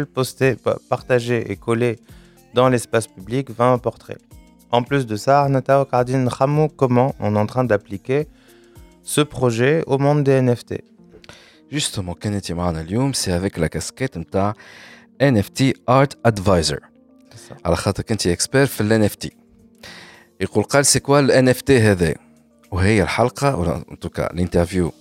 poster, 0.06 0.54
partager 0.88 1.50
et 1.50 1.56
coller 1.56 1.98
dans 2.53 2.69
l'espace 2.69 3.07
public 3.07 3.51
20 3.51 3.77
portraits. 3.79 4.21
En 4.71 4.83
plus 4.83 5.05
de 5.05 5.15
ça, 5.15 5.47
comment 6.77 7.15
on 7.19 7.35
est 7.35 7.39
en 7.39 7.45
train 7.45 7.63
d'appliquer 7.63 8.27
ce 9.03 9.21
projet 9.21 9.83
au 9.87 9.97
monde 9.97 10.23
des 10.23 10.41
NFT. 10.41 10.81
Justement, 11.71 12.15
c'est 13.13 13.31
avec 13.31 13.57
la 13.57 13.69
casquette 13.69 14.17
de 14.17 14.53
NFT 15.19 15.73
Art 15.87 16.09
Advisor. 16.23 16.79
على 17.65 17.75
خاطر 17.75 18.03
كنت 18.03 18.27
اكسبير 18.27 18.65
في 18.65 18.81
ال 18.81 19.09
NFT. 19.09 19.29
يقول 20.41 20.63
قال 20.63 20.85
سي 20.85 20.99
كوا 20.99 21.19
ال 21.19 21.55
NFT 21.55 21.71
هذا 21.71 22.15
وهي 22.71 23.03
الحلقه 23.03 23.55
ولا 23.55 23.83
ان 23.91 23.99
توكا 23.99 24.33
الانترفيو 24.33 24.91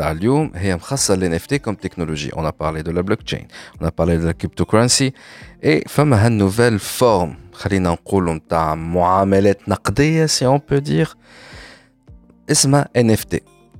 تاع 0.00 0.10
اليوم 0.10 0.50
هي 0.54 0.76
مخصصة 0.76 1.14
لل 1.14 1.40
NFT 1.40 1.54
comme 1.54 1.76
technologie. 1.76 2.30
On 2.36 2.44
a 2.44 2.52
parlé 2.52 2.82
de 2.82 2.90
la 2.90 3.02
blockchain, 3.02 3.44
on 3.80 3.84
a 3.84 3.90
parlé 3.90 4.16
de 4.18 4.26
la 4.26 4.32
cryptocurrency 4.32 5.12
et 5.62 5.88
فما 5.88 6.26
هالنوفيل 6.26 6.78
فورم 6.78 7.36
خلينا 7.52 7.90
نقولوا 7.90 8.34
نتاع 8.34 8.74
معاملات 8.74 9.68
نقدية 9.68 10.26
سي 10.26 10.46
اون 10.46 10.60
بو 10.70 10.78
دير 10.78 11.16
اسمها 12.50 12.88
NFT. 12.98 13.38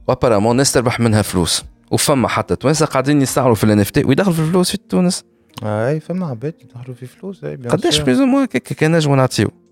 وابارامون 0.08 0.50
الناس 0.50 0.72
تربح 0.72 1.00
منها 1.00 1.22
فلوس 1.22 1.64
وفما 1.90 2.28
حتى 2.28 2.56
توانسه 2.56 2.86
قاعدين 2.86 3.22
يستعملوا 3.22 3.54
في 3.54 3.64
الإن 3.64 3.80
إف 3.80 3.90
تي 3.90 4.04
ويدخلوا 4.04 4.34
في 4.34 4.40
الفلوس 4.40 4.70
في 4.70 4.76
تونس 4.76 5.24
أي 5.62 6.00
فما 6.00 6.26
عباد 6.26 6.54
يدخلوا 6.62 6.94
في 6.94 7.06
فلوس 7.06 7.44
أي 7.44 7.56
قداش 7.56 7.96
سور. 7.96 8.04
بلوز 8.04 8.20
مو 8.20 8.46
كان 8.46 8.96
نجموا 8.96 9.16
نعطيو 9.16 9.50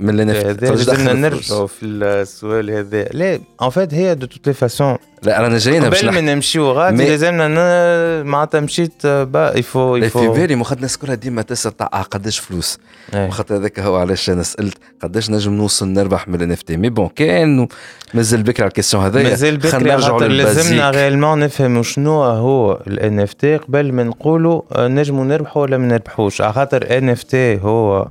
من 0.00 0.16
تي 0.26 0.66
لازمنا 0.66 1.12
نرجعوا 1.12 1.66
في 1.66 1.86
السؤال 1.86 2.70
هذا. 2.70 3.02
لا 3.02 3.40
ان 3.62 3.70
فيت 3.70 3.94
هي 3.94 4.14
دو 4.14 4.26
توت 4.26 4.46
لي 4.46 4.52
فاسون 4.52 4.96
لا 5.22 5.40
رانا 5.40 5.58
جايين 5.58 5.90
باش 5.90 6.04
قبل 6.04 6.14
ما 6.14 6.20
نمشيو 6.20 6.72
غادي 6.72 7.08
لازمنا 7.08 8.22
معناتها 8.22 8.60
مشيت 8.60 9.06
با 9.06 9.58
يفو 9.58 9.98
في 9.98 10.06
يفو 10.06 10.32
بالي 10.32 10.54
مو 10.54 10.64
خاطر 10.64 10.76
الناس 10.76 10.98
كلها 10.98 11.14
ديما 11.14 11.42
تسال 11.42 11.76
تاع 11.76 11.90
آه 11.94 12.02
قداش 12.02 12.38
فلوس. 12.38 12.78
إيه. 13.14 13.26
وخاطر 13.26 13.56
هذاك 13.56 13.80
هو 13.80 13.96
علاش 13.96 14.30
أنا 14.30 14.42
سألت 14.42 14.74
قداش 15.02 15.30
نجم 15.30 15.52
نوصل 15.52 15.88
نربح 15.88 16.28
من 16.28 16.34
الان 16.34 16.52
اف 16.52 16.62
تي 16.62 16.76
مي 16.76 16.88
بون 16.90 17.08
كان 17.08 17.68
مازال 18.14 18.42
بكري 18.42 18.62
على 18.62 18.68
الكيستيون 18.68 19.04
هذايا. 19.04 19.28
مازال 19.28 19.56
بكري 19.56 19.98
خاطر 19.98 20.28
لازمنا 20.28 20.90
غيالمون 20.90 21.38
نفهموا 21.40 21.82
شنو 21.82 22.22
هو 22.22 22.80
الان 22.86 23.20
اف 23.20 23.32
تي 23.32 23.56
قبل 23.56 23.92
ما 23.92 24.04
نقولوا 24.04 24.62
آه، 24.72 24.88
نجموا 24.88 25.24
نربحوا 25.24 25.62
ولا 25.62 25.78
ما 25.78 25.86
نربحوش. 25.86 26.40
على 26.40 26.52
خاطر 26.52 26.98
ان 26.98 27.08
اف 27.08 27.22
تي 27.22 27.58
هو 27.60 28.08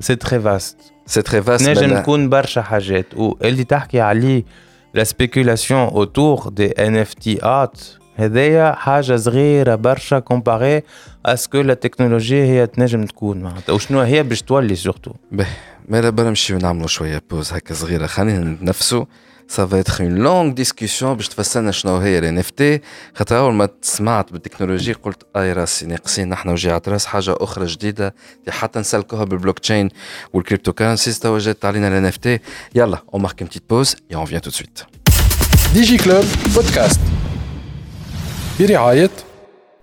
سي 0.00 0.16
تري 0.16 0.40
فاست 0.40 0.76
سي 1.06 1.22
تري 1.22 1.42
فاست 1.42 1.68
نجم 1.68 1.98
تكون 1.98 2.28
برشا 2.28 2.62
حاجات 2.62 3.06
واللي 3.14 3.64
تحكي 3.64 4.00
عليه 4.00 4.44
لا 4.94 5.04
سبيكولاسيون 5.04 5.80
اوتور 5.80 6.48
دي 6.48 6.66
ان 6.66 6.96
اف 6.96 7.14
تي 7.14 7.38
ات 7.42 7.80
هذايا 8.16 8.72
حاجة 8.72 9.16
صغيره 9.16 9.74
برشا 9.74 10.18
كومباري 10.18 10.82
اسكو 11.26 11.60
لا 11.60 11.74
تكنولوجيا 11.74 12.44
هي 12.44 12.66
تنجم 12.66 13.04
تكون 13.04 13.42
معناتها 13.42 13.72
وشنو 13.72 14.00
هي 14.00 14.22
باش 14.22 14.42
تولي 14.42 14.74
سورتو 14.74 15.12
ما 15.88 16.00
لا 16.00 16.10
بلا 16.10 16.28
نمشيو 16.28 16.58
نعملوا 16.58 16.86
شوية 16.86 17.22
بوز 17.30 17.52
هكا 17.52 17.74
صغيره 17.74 18.06
خلينا 18.06 18.44
نتنفسوا 18.44 19.04
سا 19.48 19.66
فا 19.66 19.80
اتر 19.80 20.04
اون 20.04 20.14
لونغ 20.14 20.52
ديسكسيون 20.52 21.14
باش 21.14 21.28
تفسرنا 21.28 21.70
شنو 21.70 21.96
هي 21.96 22.40
اف 22.40 22.50
تي 22.50 22.80
خاطر 23.14 23.38
أول 23.38 23.54
ما 23.54 23.68
سمعت 23.82 24.32
بالتكنولوجي 24.32 24.92
قلت 24.92 25.22
أي 25.36 25.52
راسي 25.52 25.86
ناقصين 25.86 26.28
نحن 26.28 26.48
وجيعة 26.48 26.82
راس 26.88 27.06
حاجة 27.06 27.34
أخرى 27.40 27.66
جديدة. 27.66 28.14
اللي 28.40 28.52
حتى 28.52 28.78
نسلكوها 28.78 29.24
بالبلوك 29.24 29.58
تشين 29.58 29.88
والكريبتو 30.32 30.72
كارنسيز 30.72 31.18
توا 31.18 31.38
جات 31.38 31.64
علينا 31.64 32.08
اف 32.08 32.16
تي 32.16 32.38
يلا 32.74 32.98
اون 33.14 33.22
مارك 33.22 33.42
une 33.42 33.46
petite 33.46 33.66
pause 33.72 33.96
et 34.10 34.16
on 34.16 34.24
vient 34.24 34.40
tout 34.40 34.50
de 34.50 34.54
suite. 34.54 34.86
ديجي 35.74 35.96
كلوب 35.96 36.24
بودكاست 36.54 37.00
برعاية 38.60 39.10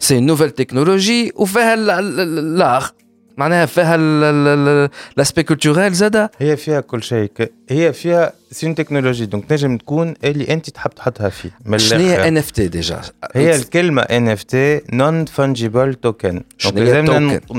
سي 0.00 0.20
نوفيل 0.20 0.50
تكنولوجي 0.50 1.32
وفيها 1.36 1.76
لاغ 1.76 2.88
معناها 3.36 3.66
فيها 3.66 3.96
لاسبي 5.16 5.42
كولتوريل 5.42 5.92
زادا. 5.92 6.28
هي 6.38 6.56
فيها 6.56 6.80
كل 6.80 7.02
شيء. 7.02 7.30
هي 7.70 7.92
فيها 7.92 8.32
سي 8.50 8.74
تكنولوجي 8.74 9.26
دونك 9.26 9.52
نجم 9.52 9.76
تكون 9.76 10.14
اللي 10.24 10.52
أنت 10.52 10.70
تحب 10.70 10.90
تحطها 10.90 11.28
فيه. 11.28 11.50
من 11.64 11.78
شنو 11.78 12.00
هي. 12.00 12.28
ان 12.28 12.36
اف 12.36 12.50
تي 12.50 12.68
ديجا 12.68 13.00
هي 13.34 13.56
الكلمة 13.56 14.02
NFT 14.02 14.80
non 14.92 15.26
fungible 15.36 15.94
token. 16.06 16.40
شنو 16.58 16.82
هي 16.82 17.06
token؟ 17.06 17.56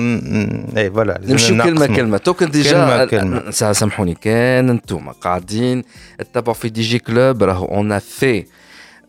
اي 0.78 0.92
فوالا 0.92 1.22
نمشيو 1.24 1.64
كلمه. 1.64 1.88
كلمة. 1.88 2.18
توكن 2.18 2.50
ديجا 2.50 3.52
سامحوني 3.52 4.14
كان 4.14 4.70
انتوما 4.70 5.12
قاعدين. 5.12 5.84
تتبعوا 6.20 6.54
في 6.54 6.70
دي 6.70 6.82
جي 6.82 7.00
كلوب 7.00 7.44
راهو 7.44 7.66
اون 7.66 7.92
ا 7.92 8.00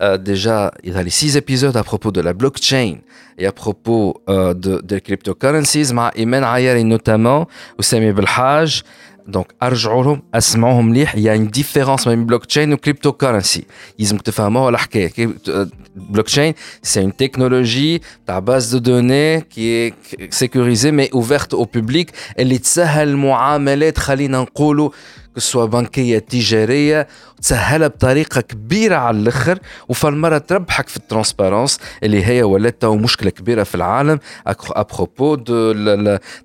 Euh, 0.02 0.18
déjà, 0.18 0.72
il 0.82 0.92
y 0.92 0.96
a 0.96 1.02
les 1.02 1.10
six 1.10 1.36
épisodes 1.36 1.76
à 1.76 1.84
propos 1.84 2.10
de 2.10 2.20
la 2.20 2.32
blockchain 2.32 2.96
et 3.38 3.46
à 3.46 3.52
propos 3.52 4.20
euh, 4.28 4.52
de, 4.52 4.80
de 4.82 4.98
cryptocurrencies, 4.98 5.92
ma 5.94 6.10
Imen 6.16 6.42
Ayari 6.42 6.84
notamment, 6.84 7.46
Oussami 7.78 8.12
Belhaj. 8.12 8.82
Donc, 9.28 9.50
arjouroum, 9.60 10.20
asmaoum 10.32 10.92
lih, 10.92 11.06
il 11.14 11.20
y 11.20 11.28
a 11.28 11.36
une 11.36 11.46
différence 11.46 12.06
même 12.06 12.24
blockchain 12.24 12.70
et 12.70 12.74
ou 12.74 12.76
cryptocurrency. 12.76 13.68
Ils 13.96 14.12
ont 14.12 14.18
fait 14.18 14.40
un 14.40 14.50
mot 14.50 14.66
à 14.66 14.72
euh, 14.96 15.66
Blockchain, 15.94 16.52
c'est 16.82 17.02
une 17.02 17.12
technologie, 17.12 18.00
ta 18.26 18.40
base 18.40 18.72
de 18.72 18.78
données 18.80 19.44
qui 19.48 19.68
est 19.68 19.94
sécurisée 20.30 20.90
mais 20.90 21.08
ouverte 21.12 21.54
au 21.54 21.66
public. 21.66 22.10
Elle 22.34 22.52
est 22.52 22.64
sahal 22.64 23.14
mu'amalet, 23.14 23.92
khalina 23.92 24.40
nqoulou. 24.42 24.90
سواء 25.36 25.66
بنكية 25.66 26.18
تجارية 26.18 27.08
تسهلها 27.42 27.88
بطريقة 27.88 28.40
كبيرة 28.40 28.96
على 28.96 29.16
الآخر 29.16 29.58
وفالمرة 29.88 30.38
تربحك 30.38 30.88
في 30.88 30.96
الترانسبارونس 30.96 31.78
اللي 32.02 32.26
هي 32.26 32.42
ولات 32.42 32.84
مشكلة 32.84 33.30
كبيرة 33.30 33.62
في 33.62 33.74
العالم 33.74 34.18
ابروبو 34.46 35.34
دو 35.34 35.72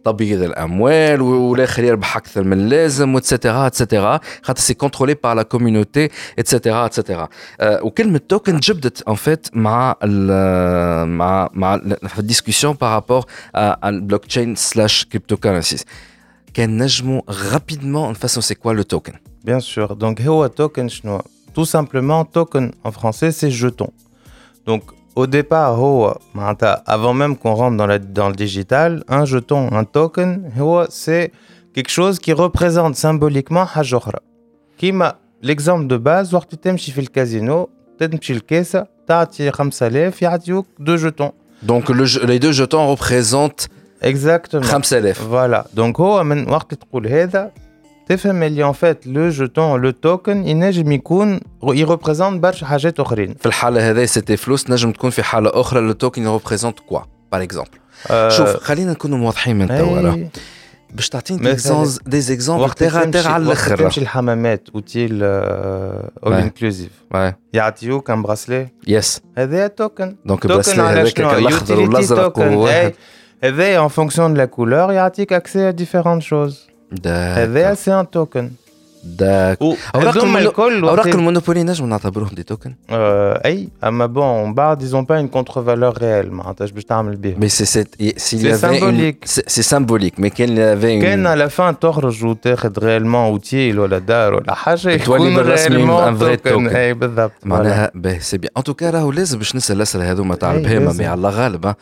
تبييض 0.06 0.42
الأموال 0.42 1.22
والآخر 1.22 1.84
يربح 1.84 2.18
أكثر 2.18 2.44
من 2.44 2.54
اللازم 2.54 3.16
واتسيتيرا 3.16 3.68
اتسيتيرا 3.68 4.20
خاطر 4.42 4.62
سي 4.62 4.74
كونترولي 4.74 5.14
بار 5.24 5.36
لا 5.36 5.44
كوميونيتي 5.44 6.10
اتسيتيرا 6.40 6.86
اتسيتيرا 6.86 7.30
وكلمة 7.62 8.22
توكن 8.30 8.60
جبدت 8.60 9.08
ان 9.10 9.16
فيت 9.16 9.48
مع 9.54 9.96
ال 10.04 11.08
مع 11.10 11.50
مع 11.54 11.82
الديسكسيون 12.20 12.74
بارابور 12.82 13.26
البلوك 13.56 14.26
تشين 14.26 14.56
سلاش 14.56 15.06
كريبتو 15.06 15.38
كارنسيز 15.38 15.86
كان 16.57 16.83
نجموا 16.83 17.21
رابيدمون 17.53 18.11
نفسروا 18.11 18.43
سي 18.43 18.55
كوا 18.55 18.73
لو 18.73 18.83
توكن 18.83 19.13
Bien 19.47 19.61
sûr. 19.61 19.89
Donc, 19.97 20.21
هو 20.21 20.51
token 20.61 20.87
شنو 20.87 21.21
Tout 21.59 21.65
simplement, 21.67 22.25
token 22.25 22.71
en 22.85 22.91
français, 22.93 23.31
c'est 23.33 23.51
jeton. 23.51 23.91
Donc, 24.67 24.83
au 25.17 25.27
départ, 25.27 25.53
هو 25.79 26.19
معناتها, 26.35 26.83
avant 26.87 27.15
même 27.15 27.37
qu'on 27.37 27.55
rentre 27.55 27.77
dans, 27.77 27.87
la, 27.87 27.99
dans 27.99 28.29
le 28.29 28.35
digital, 28.35 29.05
un 29.09 29.25
jeton, 29.25 29.69
un 29.73 29.85
token, 29.85 30.59
هو 30.59 30.87
c'est 30.91 31.31
quelque 31.75 31.91
chose 31.91 32.19
qui 32.19 32.33
représente 32.33 32.97
symboliquement 32.97 33.65
حاجة 33.65 33.97
أخرى. 33.97 34.19
كيما 34.79 35.15
l'exemple 35.45 35.87
de 35.89 35.99
base 35.99 36.35
وقت 36.35 36.55
تمشي 36.55 36.93
في 36.93 37.01
الكازينو 37.01 37.69
تمشي 37.99 38.33
الكاسة 38.33 38.87
تعطي 39.07 39.51
5000 39.51 40.23
يعطيوك 40.23 40.67
دو 40.79 40.97
jetons. 40.97 41.33
Donc 41.67 41.89
le 41.89 42.05
jeu- 42.05 42.25
les 42.27 42.39
deux 42.39 42.53
jetons 42.53 42.87
représentent 42.95 43.69
Exactement. 44.05 44.65
5000 44.65 45.23
فوالا 45.23 45.67
دونك 45.75 46.01
هو 46.01 46.25
من 46.25 46.49
وقت 46.51 46.75
تقول 46.75 47.07
هذا 47.07 47.51
تفهم 48.09 48.43
اللي 48.43 48.65
ان 48.67 48.73
فات 48.73 49.07
لو 49.07 49.29
جوتون 49.29 49.81
لو 49.81 49.91
توكن 49.91 50.49
ينجم 50.49 50.93
يكون 50.93 51.41
يريبريزونت 51.63 52.43
برشا 52.43 52.67
حاجات 52.67 53.01
اخرين 53.01 53.35
في 53.35 53.47
الحاله 53.47 53.91
هذه 53.91 54.05
سيتي 54.05 54.37
فلوس 54.37 54.71
نجم 54.71 54.93
تكون 54.93 55.11
في 55.11 55.23
حاله 55.23 55.51
اخرى 55.55 55.81
لو 55.81 55.93
توكن 55.93 56.29
ريبريزونت 56.29 56.81
كوا 56.81 57.01
باغ 57.33 57.43
اكزومبل 57.43 57.71
آه، 58.11 58.29
شوف 58.29 58.57
خلينا 58.57 58.93
نكونوا 58.93 59.27
واضحين 59.27 59.57
من 59.57 59.71
أي، 59.71 59.79
توا 59.79 60.01
راه. 60.01 60.19
باش 60.95 61.09
تعطيني 61.09 61.53
مثلاً 61.53 61.87
دي 62.07 62.21
زيكزومبل 62.21 62.63
وقت 62.63 62.79
تيغ 62.79 63.03
تمشي 63.05 63.11
تيغ 63.11 63.29
على 63.29 63.47
وقت 63.47 63.57
الاخر 63.57 63.77
تمشي 63.77 64.01
الحمامات 64.01 64.69
اوتيل 64.75 65.23
اول 65.23 66.33
Ouais. 66.35 66.43
انكلوزيف 66.43 66.91
Ouais. 67.15 67.33
يعطيوك 67.53 68.11
ان 68.11 68.23
براسلي 68.23 68.69
يس 68.87 69.21
هذا 69.39 69.67
توكن 69.67 70.17
دونك 70.27 70.43
توكن 70.43 70.55
براسلي 70.55 70.83
على 70.83 71.01
هذاك 71.01 71.17
شنو 71.19 71.31
الاخضر 71.31 71.77
Utility 71.77 71.89
والازرق 71.89 72.39
Et 73.44 73.78
en 73.78 73.90
fonction 73.90 74.30
de 74.30 74.38
la 74.38 74.48
couleur, 74.48 74.92
il 74.92 74.96
y 74.96 74.98
a 74.98 75.04
accès 75.32 75.66
à 75.66 75.74
différentes 75.74 76.24
choses? 76.24 76.68
Eh 76.92 77.00
ben, 77.00 77.74
Et 77.74 77.76
c'est 77.76 77.92
un 77.92 78.06
token. 78.06 78.52
داك. 79.16 79.58
أوراق 79.96 80.24
الكل 80.24 80.84
أوراق 80.84 81.08
المونوبولي 81.08 81.64
نجم 81.64 81.86
نعتبروهم 81.86 82.36
دي 82.36 82.44
توكن؟ 82.44 82.76
آه، 82.90 83.42
أي 83.46 83.70
أما 83.84 84.06
بون 84.06 84.44
من 84.44 84.54
بعد 84.54 84.84
ils 84.84 84.94
ont 84.94 85.06
pas 85.06 85.20
une 85.20 85.30
contre-valeur 85.30 85.94
réelle 85.98 86.32
معناتها 86.32 86.68
باش 86.68 86.84
تعمل 86.84 87.16
بيهم 87.16 87.40
مي 87.40 87.50
سي 87.50 87.66
سي 87.66 87.84
c'est 89.26 89.44
c'est 89.48 89.76
symbolique 89.76 90.20
mais 90.20 90.28
كان 90.28 90.78
avait 90.78 91.02
كان 91.02 91.28
على 91.28 91.50
فان 91.50 91.80
تخرج 91.80 92.26
وتاخذ 92.26 92.80
ريالمون 92.80 93.26
اوتيل 93.26 93.80
ولا 93.80 93.98
دار 93.98 94.34
ولا 94.34 94.54
حاجة 94.54 94.96
تولي 94.96 95.36
بالرسمي 95.36 95.88
vrai 95.88 96.38
token. 96.38 96.72
token. 96.72 96.76
أي 96.76 96.94
بالضبط 96.94 97.32
معناها 97.44 97.92
باهي 97.96 98.20
سي 98.20 98.38
بيان 98.38 98.52
ان 98.58 98.64
توكا 98.64 98.90
راهو 98.90 99.12
لازم 99.12 99.38
باش 99.38 99.56
نسال 99.56 99.78
الأسئلة 99.78 100.12
هذوما 100.12 100.36
تاع 100.36 100.52
البهيمه. 100.52 100.94
مي 100.94 101.06
على 101.06 101.30
غالب 101.30 101.76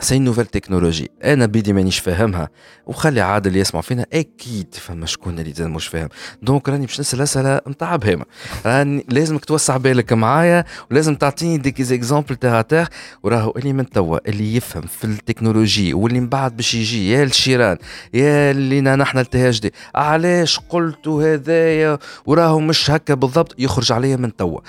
سي 0.00 0.18
نوفيل 0.18 0.46
تكنولوجي 0.46 1.10
أنا 1.24 1.46
بيدي 1.46 1.72
مانيش 1.72 1.98
فاهمها. 1.98 2.48
وخلي 2.86 3.20
عادل 3.20 3.56
يسمع 3.56 3.80
فينا 3.80 4.06
أكيد 4.12 4.74
فما 4.74 5.06
شكون 5.06 5.38
اللي 5.38 5.68
مش 5.68 5.86
فاهم. 5.86 6.08
دونك 6.48 6.68
راني 6.68 6.86
باش 6.86 7.00
نسأل 7.00 7.20
أسئلة 7.20 7.60
نتاع 7.68 7.96
بهيمة. 7.96 8.24
راني 8.66 9.04
لازمك 9.08 9.44
توسع 9.44 9.76
بالك 9.76 10.12
معايا 10.12 10.64
ولازم 10.90 11.14
تعطيني 11.14 11.58
ديك 11.58 11.82
زيكزامبل 11.82 12.36
تاع 12.36 12.62
تاع 12.62 12.88
وراهو 13.22 13.52
اللي 13.56 13.72
من 13.72 13.90
توا 13.90 14.28
اللي 14.28 14.56
يفهم 14.56 14.82
في 14.82 15.04
التكنولوجي 15.04 15.94
واللي 15.94 16.20
من 16.20 16.28
بعد 16.28 16.56
باش 16.56 16.74
يجي 16.74 17.10
يا 17.10 17.22
الشيران 17.22 17.76
يا 18.14 18.50
اللي 18.50 18.80
نحن 18.80 19.18
التي 19.18 19.50
دي. 19.50 19.72
علاش 19.94 20.60
قلتوا 20.68 21.34
هذايا؟ 21.34 21.98
وراهو 22.26 22.60
مش 22.60 22.90
هكا 22.90 23.14
بالضبط 23.14 23.54
يخرج 23.58 23.92
عليا 23.92 24.16
من 24.16 24.36
توا. 24.36 24.60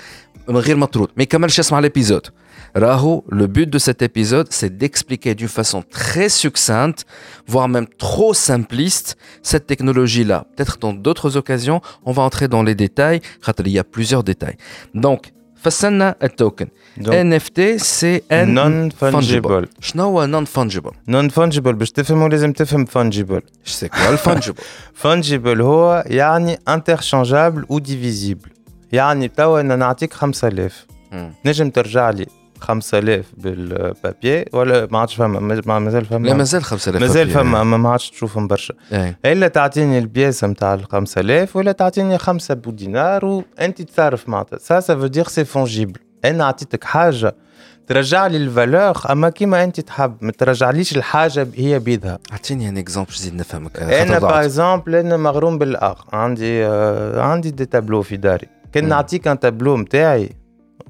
من 0.48 0.56
غير 0.56 0.76
مطرود. 0.76 1.08
ما 1.16 1.22
يكملش 1.22 1.58
يسمع 1.58 1.78
ليبيزود 1.78 2.26
Raho, 2.75 3.23
le 3.29 3.47
but 3.47 3.69
de 3.69 3.79
cet 3.79 4.01
épisode, 4.01 4.47
c'est 4.49 4.77
d'expliquer 4.77 5.35
d'une 5.35 5.47
façon 5.47 5.81
très 5.81 6.29
succincte, 6.29 7.05
voire 7.47 7.67
même 7.67 7.87
trop 7.87 8.33
simpliste, 8.33 9.17
cette 9.41 9.65
technologie-là. 9.67 10.45
Peut-être 10.55 10.77
dans 10.79 10.93
d'autres 10.93 11.37
occasions, 11.37 11.81
on 12.03 12.11
va 12.11 12.23
entrer 12.23 12.47
dans 12.47 12.63
les 12.63 12.75
détails, 12.75 13.21
il 13.59 13.71
y 13.71 13.79
a 13.79 13.83
plusieurs 13.83 14.23
détails. 14.23 14.57
Donc, 14.93 15.31
Fassana 15.65 16.15
un 16.21 16.27
token. 16.27 16.67
NFT, 16.97 17.79
c'est 17.79 18.23
un 18.29 18.45
non-fungible. 18.45 19.67
شنو 19.79 20.27
non-fungible 20.27 20.91
Non-fungible 21.07 21.73
باش 21.73 21.91
تفهموا 21.91 22.29
لازم 22.29 22.51
تفهم 22.51 22.85
fungible. 22.85 23.41
C'est 23.63 23.89
quoi 23.89 24.11
le 24.11 24.17
fungible 24.17 24.59
fungible 25.03 25.61
هو 25.61 26.03
يعني 26.07 26.59
interchangeable 26.69 27.65
ou 27.69 27.79
divisible. 27.79 28.49
يعني 28.91 29.27
توا 29.27 29.59
انا 29.59 29.75
نعطيك 29.75 30.13
5000 30.13 30.85
نجم 31.45 31.69
ترجع 31.69 32.09
لي 32.09 32.25
5000 32.60 33.26
بالبابي 33.38 34.44
ولا 34.52 34.88
ما 34.90 34.98
عادش 34.98 35.14
فما 35.14 35.40
مازال 35.78 36.04
فما. 36.04 36.26
لا 36.28 36.34
مازال 36.34 36.64
5000 36.64 37.00
مازال 37.02 37.30
فما 37.30 37.64
ما 37.64 37.90
عادش 37.90 38.10
تشوفهم 38.10 38.46
برشا. 38.46 38.74
إيه. 38.92 39.18
إلا 39.24 39.48
تعطيني 39.48 39.98
البياسة 39.98 40.46
نتاع 40.46 40.74
ال 40.74 40.84
5000 40.84 41.56
ولا 41.56 41.72
تعطيني 41.72 42.18
5 42.18 42.54
دينار 42.54 43.24
وانت 43.24 43.82
تصرف 43.82 44.28
معناتها 44.28 44.58
سا 44.58 44.80
سا 44.80 44.96
فو 44.96 45.06
دير 45.06 45.24
سي 45.26 45.44
فونجيبل 45.44 46.00
أنا 46.24 46.44
عطيتك 46.44 46.84
حاجة 46.84 47.34
ترجع 47.86 48.26
لي 48.26 48.36
الفالور 48.36 48.96
أما 49.10 49.28
كيما 49.30 49.64
أنت 49.64 49.80
تحب 49.80 50.16
ما 50.20 50.32
ترجعليش 50.32 50.96
الحاجة 50.96 51.46
هي 51.54 51.78
بيدها. 51.78 52.18
أعطيني 52.32 52.68
ان 52.68 52.78
اكزومبل 52.78 53.10
نزيد 53.12 53.34
نفهمك 53.34 53.82
أنا 53.82 54.18
باغ 54.18 54.40
اكزومبل 54.40 54.94
أنا 54.94 55.16
مغروم 55.16 55.58
بالأخ. 55.58 56.14
عندي 56.14 56.66
آه 56.66 57.20
عندي 57.22 57.50
دي 57.50 57.66
تابلو 57.66 58.02
في 58.02 58.16
داري. 58.16 58.46
كان 58.72 58.88
نعطيك 58.88 59.28
ان 59.28 59.38
تابلو 59.40 59.76
نتاعي 59.76 60.30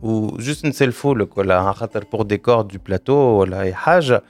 وجوست 0.02 0.66
نسلفوا 0.66 1.16
لك 1.16 1.38
ولا 1.38 1.72
خاطر 1.72 2.04
بور 2.12 2.22
ديكور 2.22 2.62
دو 2.62 2.80
بلاتو 2.86 3.14
ولا 3.14 3.62
اي 3.62 3.74
حاجه 3.74 4.24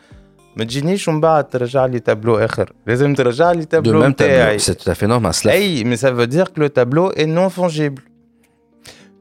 ما 0.55 0.63
تجينيش 0.63 1.07
ومن 1.07 1.21
بعد 1.21 1.49
ترجع 1.49 1.85
لي 1.85 1.99
تابلو 1.99 2.37
اخر 2.37 2.73
لازم 2.87 3.13
ترجع 3.13 3.51
لي 3.51 3.65
تابلو 3.65 4.07
نتاعي 4.07 4.59
سي 4.59 4.73
تو 4.73 4.93
في 4.93 5.05
نورمال 5.05 5.33
اي 5.45 5.83
مي 5.83 5.95
سا 5.95 6.13
فو 6.13 6.23
دير 6.23 6.47
كو 6.47 6.61
لو 6.61 6.67
تابلو 6.67 7.07
اي 7.07 7.25
نون 7.25 7.47
فونجيبل 7.47 8.01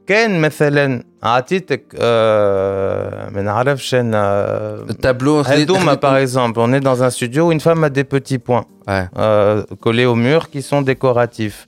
كان 0.07 0.41
مثلا 0.41 1.03
عطيتك 1.23 1.95
آه 1.99 3.29
ما 3.29 3.41
نعرفش 3.41 3.95
انا 3.95 4.45
التابلو 4.89 5.39
هذوما 5.41 5.93
باغ 5.93 6.21
اكزومبل 6.21 6.61
اون 6.61 6.73
اي 6.73 6.79
دون 6.79 7.01
ان 7.01 7.09
ستوديو 7.09 7.47
وين 7.47 7.59
فما 7.59 7.87
دي 7.87 8.03
بوتي 8.03 8.37
بوين 8.37 8.63
كولي 9.81 10.05
او 10.05 10.15
مور 10.15 10.43
كي 10.43 10.61
سون 10.61 10.83
ديكوراتيف 10.83 11.67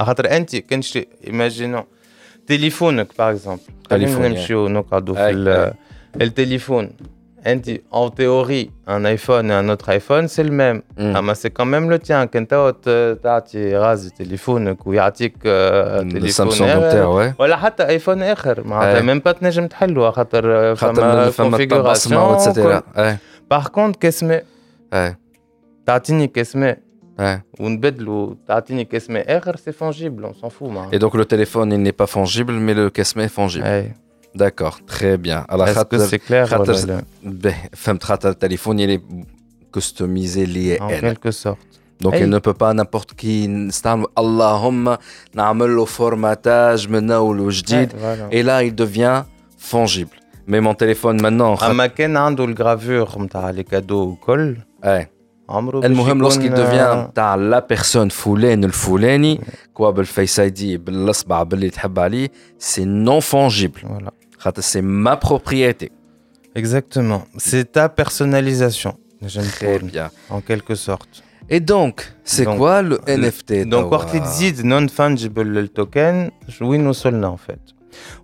خاطر 0.00 0.36
انت 0.36 0.56
كان 0.56 0.80
ايماجينون 1.26 1.84
تليفونك 2.46 3.08
باغ 3.18 3.30
اكزومبل 3.30 3.62
خلينا 3.90 4.28
نمشيو 4.28 4.68
نقعدوا 4.68 5.14
في 5.14 5.74
التليفون 6.20 6.90
انت 7.46 7.70
un 7.70 9.04
iPhone 9.16 9.46
et 9.50 9.56
un 9.62 9.68
autre 9.68 9.88
iPhone 9.90 10.26
c'est 10.28 10.42
le 10.42 10.50
même. 10.50 10.82
اما 10.98 11.34
سي 11.34 11.48
كون 11.48 11.66
ميم 11.66 11.90
لو 11.90 11.96
تيان 11.96 12.24
كان 12.24 12.48
تعطي 13.22 13.76
غازي 13.76 14.10
تليفونك 14.10 14.86
ويعطيك 14.86 15.42
تليفون 15.42 17.34
ولا 17.38 17.56
حتى 17.56 17.86
ايفون 17.88 18.22
اخر 18.22 18.66
معناتها 18.66 19.02
ميم 19.02 19.18
با 19.18 19.32
تنجم 19.32 19.66
تحلوها 19.66 20.10
خاطر 20.10 20.74
فما 20.74 21.30
كونفيغوراسيون 21.30 22.80
باغ 23.50 23.68
كونت 23.68 23.96
كاسماء 23.96 24.44
تعطيني 25.86 26.26
كاسماء 26.26 26.78
ونبدلوا 27.59 28.33
تعطيني 28.47 28.85
كاس 28.85 29.09
ماء 29.09 29.37
اخر 29.37 29.55
سي 29.55 29.71
فونجيبل 29.71 30.23
اون 30.23 30.33
سون 30.33 30.49
فو 30.49 30.85
Et 30.91 30.99
donc 30.99 31.15
le 31.17 31.25
téléphone 31.25 31.71
il 31.71 31.81
n'est 31.83 31.97
pas 32.03 32.07
fongible 32.07 32.53
mais 32.53 32.73
le 32.73 32.89
casse 32.89 33.15
est 33.17 33.27
fongible. 33.39 33.65
اي 33.65 33.91
D'accord, 34.35 34.77
très 34.93 35.15
bien. 35.17 35.39
Alors 35.53 35.67
Est-ce 35.67 35.83
que 35.85 35.99
c'est 35.99 36.19
clair 36.27 36.45
خاطر 36.49 36.71
ولا 36.73 36.85
لا؟ 36.85 37.03
به 37.23 37.55
فهمت 37.73 38.03
خاطر 38.03 38.29
التليفون 38.29 38.79
il 38.79 38.97
est 38.97 39.01
customisé 39.77 40.45
lié 40.45 40.77
En 40.81 40.87
à 40.87 40.93
quelque 41.01 41.31
sorte. 41.31 41.67
Donc 42.03 42.13
أي. 42.13 42.21
il 42.23 42.29
ne 42.29 42.39
peut 42.39 42.53
pas 42.63 42.73
n'importe 42.73 43.13
qui 43.21 43.47
نستعمل 43.47 44.05
اللهم 44.17 44.97
نعمل 45.35 45.75
له 45.75 45.85
formatage 45.85 46.89
من 46.89 47.11
اول 47.11 47.39
وجديد 47.39 47.89
Ouais, 47.91 47.95
voilà. 47.95 48.33
et 48.35 48.43
là 48.43 48.63
il 48.63 48.75
devient 48.75 49.23
fongible. 49.57 50.17
Mais 50.47 50.59
mon 50.61 50.73
téléphone 50.73 51.21
maintenant 51.21 51.55
خاطر- 51.55 51.71
اما 51.71 51.87
كان 51.87 52.17
عنده 52.17 52.45
الجرافور 52.45 53.21
نتاع 53.21 53.49
لي 53.49 53.63
كادو 53.63 54.01
وكل 54.03 54.57
اي 54.83 54.89
عمره 54.89 54.99
باش 54.99 55.07
المهم 55.49 56.17
يكون- 56.17 56.31
lorsqu'il 56.31 56.53
devient 56.55 57.11
تاع 57.15 57.35
لا 57.35 57.67
بيرسون 57.69 58.09
فلان 58.09 58.63
الفلاني 58.63 59.41
كوا 59.73 59.89
بالفيس 59.89 60.39
اي 60.39 60.49
دي 60.49 60.77
بالاصبع 60.77 61.43
باللي 61.43 61.69
تحب 61.69 61.99
عليه 61.99 62.29
سي 62.59 62.85
نون 62.85 63.19
فونجيبل 63.19 63.79
Voilà. 63.81 64.11
خاطر 64.39 64.61
سي 64.61 64.81
ما 64.81 65.13
بروبريتي 65.13 65.89
Exactement. 66.59 67.21
C'est 67.37 67.65
ta 67.77 67.89
personnalisation. 68.01 68.93
j'aime 69.33 69.49
Très 69.57 69.79
trop, 69.79 69.87
bien. 69.93 70.07
En 70.35 70.39
quelque 70.49 70.75
sorte. 70.87 71.13
Et 71.55 71.59
donc, 71.73 71.95
c'est 72.33 72.45
Donc, 72.49 72.57
quoi 72.61 72.81
le 72.89 72.97
NFT 73.21 73.49
Donc, 73.65 73.69
توا؟ 73.71 73.83
وقت 73.97 74.15
تزيد 74.17 74.55
non-fungible 74.61 75.67
token, 75.79 76.31
وين 76.61 76.87
وصلنا 76.87 77.35
en 77.35 77.51
fait 77.51 77.73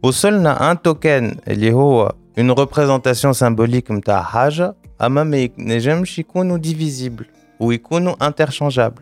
وصلنا 0.04 0.74
un 0.74 0.90
token 0.90 1.38
اللي 1.48 1.74
هو 1.74 2.12
une 2.40 2.52
représentation 2.60 3.34
symbolique 3.34 3.92
نتاع 3.92 4.24
حاجة 4.24 4.76
أما 5.02 5.24
ما 5.24 5.38
ينجمش 5.58 6.20
يكونوا 6.20 6.58
divisible 6.58 7.26
ويكونوا 7.60 8.16
interchangeable 8.30 9.02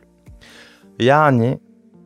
يعني 1.00 1.60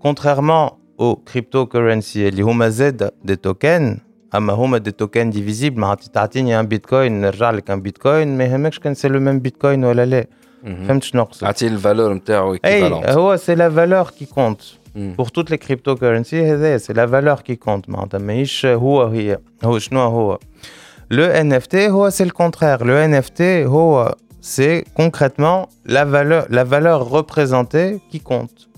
contrairement 0.07 0.71
aux 1.01 1.15
cryptocurrency 1.33 2.15
اللي 2.17 2.41
هما 2.41 2.69
زاد 2.69 3.11
des 3.27 3.49
tokens 3.49 3.99
اما 4.35 4.53
هما 4.53 4.77
دي 4.77 4.91
توكن 4.91 5.29
ديفيزيبل 5.29 5.79
معناتها 5.79 6.07
تعطيني 6.07 6.59
ان 6.59 6.65
بيتكوين 6.67 7.21
نرجع 7.21 7.51
لك 7.51 7.71
ان 7.71 7.81
بيتكوين 7.81 8.37
ما 8.37 8.43
يهمكش 8.43 8.79
كان 8.79 8.93
سي 8.93 9.07
لو 9.07 9.19
ميم 9.19 9.39
بيتكوين 9.39 9.83
ولا 9.85 10.05
لا 10.05 10.25
مهم. 10.63 10.87
فهمت 10.87 11.03
شنو 11.03 11.21
نقصد 11.21 11.47
عطيه 11.47 11.67
الفالور 11.67 12.13
نتاعو 12.13 12.53
اي 12.53 12.59
ايكيفالونت 12.65 13.09
هو 13.09 13.35
سي 13.35 13.55
لا 13.55 13.69
فالور 13.69 14.03
كي 14.09 14.25
كونت 14.25 14.61
مم. 14.95 15.15
pour 15.21 15.25
toutes 15.25 15.49
les 15.53 15.57
cryptocurrencies 15.57 16.33
هذا 16.33 16.77
سي 16.77 16.93
لا 16.93 17.07
فالور 17.07 17.35
كي 17.35 17.55
كونت 17.55 17.89
معناتها 17.89 18.17
ماهيش 18.17 18.65
هو 18.65 19.03
هي 19.03 19.37
هو 19.63 19.79
شنو 19.79 19.99
هو 19.99 20.39
Le 21.08 21.28
NFT, 21.28 21.90
oh, 21.92 22.10
c'est 22.10 22.24
le 22.24 22.32
contraire. 22.32 22.84
Le 22.84 23.06
NFT, 23.06 23.68
oh, 23.70 24.04
c'est 24.40 24.84
concrètement 24.94 25.68
la 25.84 26.04
valeur, 26.04 26.46
la 26.50 26.64
valeur 26.64 27.08
représentée 27.08 28.00
qui 28.10 28.20
compte. 28.20 28.68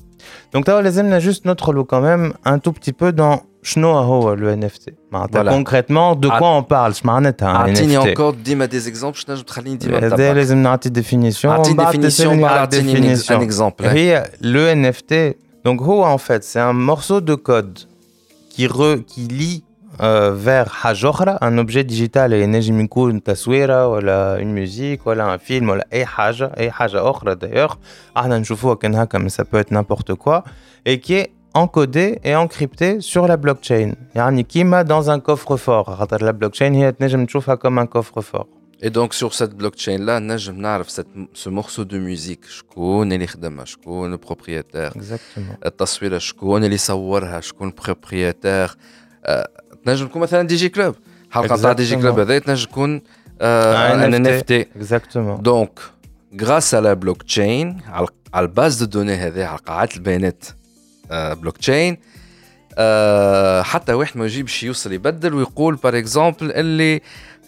Donc, 0.52 0.66
tu 0.66 0.70
as 0.70 1.18
juste 1.20 1.44
notre 1.46 1.72
lot 1.72 1.84
quand 1.84 2.00
même 2.00 2.34
un 2.44 2.58
tout 2.58 2.72
petit 2.72 2.92
peu 2.92 3.12
dans 3.12 3.42
oh, 3.76 4.34
le 4.34 4.54
NFT. 4.54 4.92
Bah, 5.10 5.26
concrètement, 5.48 6.16
de 6.16 6.28
quoi 6.28 6.50
on 6.50 6.62
parle 6.62 6.94
Je 6.94 7.00
m'en 7.04 7.16
hein, 7.16 7.24
ai 7.24 7.42
un 7.42 7.66
NFT. 7.66 7.96
encore, 7.96 8.34
dis-moi 8.34 8.66
des 8.66 8.88
exemples. 8.88 9.18
Je 9.18 9.26
vais 9.26 10.52
une 10.52 10.66
définition. 10.90 11.62
Une 11.64 11.76
définition, 11.76 12.32
un 12.32 13.40
exemple. 13.40 13.86
Hein. 13.86 14.22
Le 14.42 14.74
NFT, 14.74 15.36
donc, 15.64 15.80
en 15.82 16.18
fait, 16.18 16.44
c'est 16.44 16.60
un 16.60 16.72
morceau 16.72 17.20
de 17.20 17.34
code 17.34 17.78
qui, 18.50 18.66
re, 18.66 18.96
qui 19.06 19.22
lie 19.22 19.64
vers 20.45 20.67
حاجة 20.69 21.09
أخرى 21.09 21.37
un 21.41 21.57
objet 21.65 21.83
digital 21.83 22.31
ينجم 22.31 22.81
يكون 22.81 23.23
تصويرة 23.23 23.87
ولا 23.87 24.37
une 24.39 24.53
musique 24.53 25.07
ولا 25.07 25.37
un 25.37 25.39
film 25.49 25.63
ولا 25.69 25.87
أي 25.93 26.05
حاجة 26.05 26.51
أي 26.57 26.71
حاجة 26.71 27.09
أخرى 27.09 27.35
d'ailleurs 27.35 27.75
احنا 28.17 28.37
نشوفوها 28.39 28.75
كان 28.75 28.95
هكا 28.95 29.19
mais 29.19 29.29
ça 29.31 29.43
peut 29.45 29.57
être 29.59 29.71
n'importe 29.71 30.13
quoi 30.15 30.43
et 30.85 30.99
qui 30.99 31.13
est 31.13 31.31
encodé 31.55 32.19
et 32.23 32.35
encrypté 32.35 33.01
sur 33.01 33.27
la 33.27 33.37
blockchain 33.37 33.93
يعني 34.15 34.43
كيما 34.43 34.83
dans 34.83 35.09
un 35.09 35.19
coffre-fort 35.19 35.89
خاطر 35.89 36.31
la 36.31 36.33
blockchain 36.33 36.61
هي 36.73 36.91
تنجم 36.91 37.25
تشوفها 37.25 37.55
comme 37.55 37.77
un 37.79 37.85
coffre-fort 37.85 38.47
Et 38.85 38.89
donc 38.89 39.13
sur 39.13 39.33
cette 39.33 39.53
blockchain 39.55 39.97
là, 39.99 40.19
نجم 40.19 40.55
نعرف 40.61 40.89
ce 41.33 41.49
morceau 41.49 41.85
de 41.85 41.97
musique 41.97 42.47
شكون 42.49 43.13
اللي 43.13 43.27
خدمها 43.27 43.65
شكون 43.65 44.13
البروبريتير 44.13 44.89
Exactement. 44.91 45.65
التصويره 45.65 46.17
شكون 46.17 46.63
اللي 46.63 46.77
صورها 46.77 47.39
شكون 47.39 47.67
البروبريتير 47.67 48.75
تنجم 49.84 50.06
تكون 50.06 50.22
مثلا 50.22 50.42
دي 50.42 50.56
جي 50.56 50.68
كلوب. 50.68 50.94
حلقة 51.30 51.56
تاع 51.56 51.72
دي 51.72 51.84
جي 51.84 51.96
كلوب 51.96 52.18
هذا 52.18 52.38
تنجم 52.38 52.66
تكون 52.66 53.02
إن 53.40 54.14
إن 54.14 54.26
إف 54.26 54.42
تي. 54.42 54.64
Exactement. 54.64 55.40
دونك 55.40 55.80
غراس 56.40 56.74
على 56.74 56.94
بلوك 56.94 57.22
تشين 57.22 57.80
على 58.34 58.44
الباز 58.44 58.82
دو 58.82 58.84
دوني 58.84 59.14
هذه 59.14 59.44
على 59.44 59.58
قاعات 59.66 59.96
البيانات 59.96 60.44
بلوك 61.10 61.56
تشين 61.56 61.96
حتى 63.62 63.92
واحد 63.92 64.18
ما 64.18 64.24
يجيبش 64.24 64.62
يوصل 64.62 64.92
يبدل 64.92 65.34
ويقول 65.34 65.74
بار 65.74 65.98
اكزومبل 65.98 66.52
اللي 66.52 67.00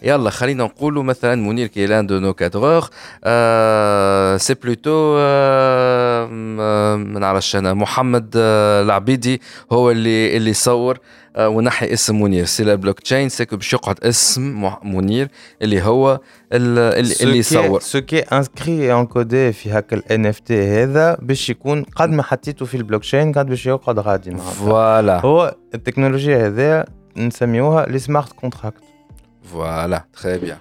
يلا 0.03 0.29
خلينا 0.29 0.63
نقولوا 0.63 1.03
مثلا 1.03 1.35
منير 1.35 1.67
كي 1.67 1.85
لأن 1.85 2.07
دو 2.07 2.19
نو 2.19 2.33
كادغور 2.33 2.81
سي 4.37 4.53
بلوتو 4.53 5.17
ما 6.97 7.19
نعرفش 7.19 7.55
أنا 7.55 7.73
محمد 7.73 8.33
آه، 8.37 8.81
العبيدي 8.81 9.41
هو 9.71 9.91
اللي 9.91 10.37
اللي 10.37 10.53
صور 10.53 10.97
آه، 11.35 11.49
ونحي 11.49 11.93
اسم 11.93 12.21
منير. 12.21 12.45
سي 12.45 12.63
لا 12.63 12.75
بلوك 12.75 12.99
تشين 12.99 13.29
سيكو 13.29 13.55
باش 13.57 13.73
يقعد 13.73 13.99
اسم 14.03 14.71
منير 14.83 15.27
اللي 15.61 15.81
هو 15.81 16.19
ال- 16.53 16.99
اللي, 16.99 17.13
اللي 17.21 17.41
صور 17.43 17.79
est 17.79 18.23
inscrit 18.25 18.81
et 18.89 18.91
encodé 19.07 19.53
في 19.53 19.65
هكا 19.71 19.95
ال 19.95 20.03
NFT 20.33 20.51
هذا 20.51 21.17
باش 21.21 21.49
يكون 21.49 21.83
قد 21.95 22.09
ما 22.09 22.23
حطيته 22.23 22.65
في 22.65 22.77
البلوكشين 22.77 23.31
قد 23.33 23.45
باش 23.45 23.65
يقعد 23.65 23.99
غادي. 23.99 24.37
فوالا. 24.37 25.19
هو 25.25 25.55
التكنولوجيا 25.75 26.47
هذا 26.47 26.85
نسميوها 27.17 27.85
لي 27.85 27.99
سمارت 27.99 28.33
كونتراكت 28.33 28.83
فوالا 29.52 30.04
تري 30.22 30.38
بيان 30.38 30.58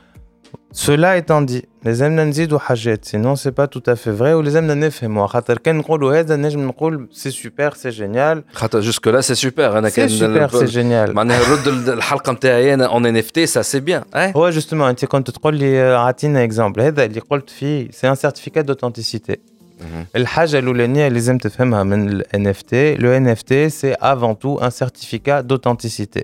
Cela 0.76 1.16
étant 1.16 1.42
dit, 1.42 1.64
لازمنا 1.86 2.24
نزيدوا 2.24 2.60
حاجات 2.60 3.06
sinon 3.06 3.36
c'est 3.36 3.52
pas 3.52 3.68
tout 3.68 3.84
à 3.88 3.96
fait 3.96 4.12
vrai 4.12 4.34
ولازمنا 4.34 4.74
نفهموا 4.74 5.28
خاطر 5.28 5.58
كان 5.58 5.76
نقولوا 5.76 6.20
هذا 6.20 6.36
نجم 6.36 6.68
نقول 6.68 7.08
سي 7.12 7.32
سوبر 7.32 7.74
سي 7.74 7.90
جينيال 7.90 8.44
خاطر 8.54 8.80
جوسك 8.80 9.08
لا 9.08 9.22
سي 9.22 9.36
سوبر 9.36 9.78
انا 9.78 9.90
سي 9.90 9.96
كان 9.96 10.10
سوبر 10.10 10.48
سي 10.48 10.66
جينيال 10.66 11.14
معناها 11.14 11.50
نرد 11.50 11.90
الحلقه 11.90 12.32
نتاعي 12.32 12.74
انا 12.74 12.86
اون 12.86 13.06
ان 13.06 13.18
اف 13.18 13.32
تي 13.32 13.46
سا 13.46 13.62
سي 13.62 13.80
بيان 13.80 14.04
اي 14.16 14.34
هو 14.36 14.50
جوستومون 14.50 14.90
انت 14.90 15.06
كنت 15.06 15.30
تقول 15.30 15.56
لي 15.56 15.82
آه، 15.82 15.96
اعطينا 15.96 16.44
اكزامبل 16.44 16.82
هذا 16.82 17.06
اللي 17.06 17.20
قلت 17.20 17.50
فيه 17.50 17.92
سي 17.92 18.10
ان 18.10 18.16
سيرتيفيكات 18.16 18.66
دوثنتيسيتي 18.66 19.38
الحاجه 20.16 20.60
الاولانيه 20.60 21.08
اللي 21.08 21.20
لازم 21.20 21.38
تفهمها 21.38 21.84
من 21.84 22.10
ال 22.10 22.24
NFT 22.24 22.74
لو 22.74 23.34
NFT 23.34 23.68
سي 23.68 23.94
افون 23.94 24.40
تو 24.40 24.58
ان 24.58 24.70
سيرتيفيكات 24.70 25.46
دوثنتيسيتي 25.46 26.24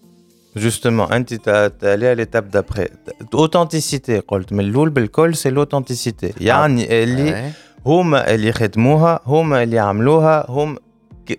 justement, 0.56 1.06
un 1.10 1.22
petit 1.22 1.38
t'es 1.38 1.86
allé 1.94 2.06
à 2.06 2.14
l'étape 2.14 2.48
d'après. 2.48 2.88
Authenticité, 3.34 4.18
قلت 4.28 4.52
من 4.52 4.60
الأول 4.60 4.90
بالكل 4.90 5.34
c'est 5.34 5.50
l'authenticité. 5.50 6.32
يعني 6.40 7.02
اللي 7.04 7.50
هما 7.86 8.34
اللي 8.34 8.52
خدموها 8.52 9.20
هما 9.26 9.62
اللي 9.62 9.78
عملوها 9.78 10.46
هم 10.50 10.76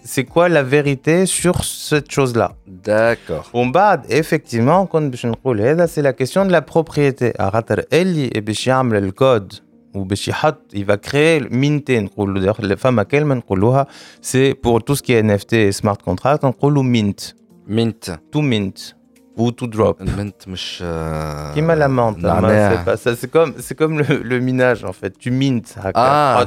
c'est 0.04 0.24
quoi 0.26 0.50
la 0.50 0.64
vérité 0.64 1.26
sur 1.26 1.56
cette 1.64 2.12
chose 2.12 2.36
là 2.36 2.52
داكور 2.68 3.42
ومن 3.54 3.72
بعد 3.72 4.06
effectivement 4.14 4.86
كنت 4.90 5.12
باش 5.12 5.26
نقول 5.26 5.62
هذا 5.62 5.88
c'est 5.88 6.02
la 6.04 6.14
question 6.14 6.46
de 6.48 6.52
la 6.52 6.62
propriété 6.62 7.42
خاطر 7.42 7.84
اللي 7.94 8.28
باش 8.30 8.68
يعمل 8.68 9.04
الكود 9.04 9.54
وباش 9.96 10.28
يحط 10.28 10.62
il 10.76 10.80
va 10.86 10.96
créer 11.10 11.52
مينتي 11.52 12.00
نقولوا 12.00 12.42
داخل- 12.42 12.78
فما 12.78 13.04
كلمه 13.04 13.36
نقولوها 13.36 13.88
c'est 14.24 14.54
pour 14.68 14.80
tout 14.80 14.96
ce 14.96 15.02
qui 15.02 15.12
est 15.14 15.24
NFT 15.24 15.82
smart 15.82 15.98
contract 16.12 16.44
نقولوا 16.46 16.84
mint 16.84 17.34
منت 17.68 18.20
to 18.36 18.40
mint 18.40 18.94
ou 19.37 19.51
to 19.53 19.67
drop. 19.67 20.01
Euh, 20.03 21.53
Qui 21.55 21.63
m'a 21.63 21.75
la 21.75 21.89
menthe 21.89 22.25
hein, 22.25 22.97
C'est 22.97 23.31
comme, 23.31 23.55
comme 23.77 23.99
le, 23.99 24.23
le, 24.23 24.39
minage 24.41 24.85
en 24.85 24.93
fait. 24.93 25.17
Tu 25.19 25.31
mintes. 25.31 25.77
Ah, 25.95 26.47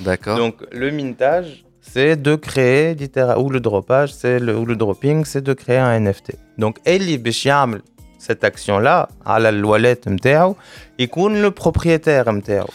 D'accord. 0.00 0.36
Donc 0.36 0.56
le 0.72 0.90
mintage, 0.90 1.64
c'est 1.80 2.20
de 2.20 2.34
créer, 2.34 2.96
ou 3.38 3.50
le 3.50 3.60
dropage, 3.60 4.12
c'est 4.12 4.40
le, 4.40 4.56
ou 4.56 4.64
le 4.64 4.74
dropping, 4.74 5.24
c'est 5.24 5.42
de 5.42 5.52
créer 5.52 5.78
un 5.78 6.00
NFT. 6.00 6.36
Donc, 6.58 6.78
Eli 6.86 7.18
Bishyaml, 7.18 7.82
cette 8.18 8.42
action-là, 8.42 9.08
à 9.24 9.38
la 9.38 9.52
wallet 9.52 10.00
MTAO, 10.06 10.56
il 10.98 11.08
compte 11.08 11.34
le 11.34 11.50
propriétaire 11.50 12.32
MTAO. 12.32 12.66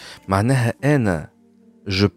Je, 1.88 2.08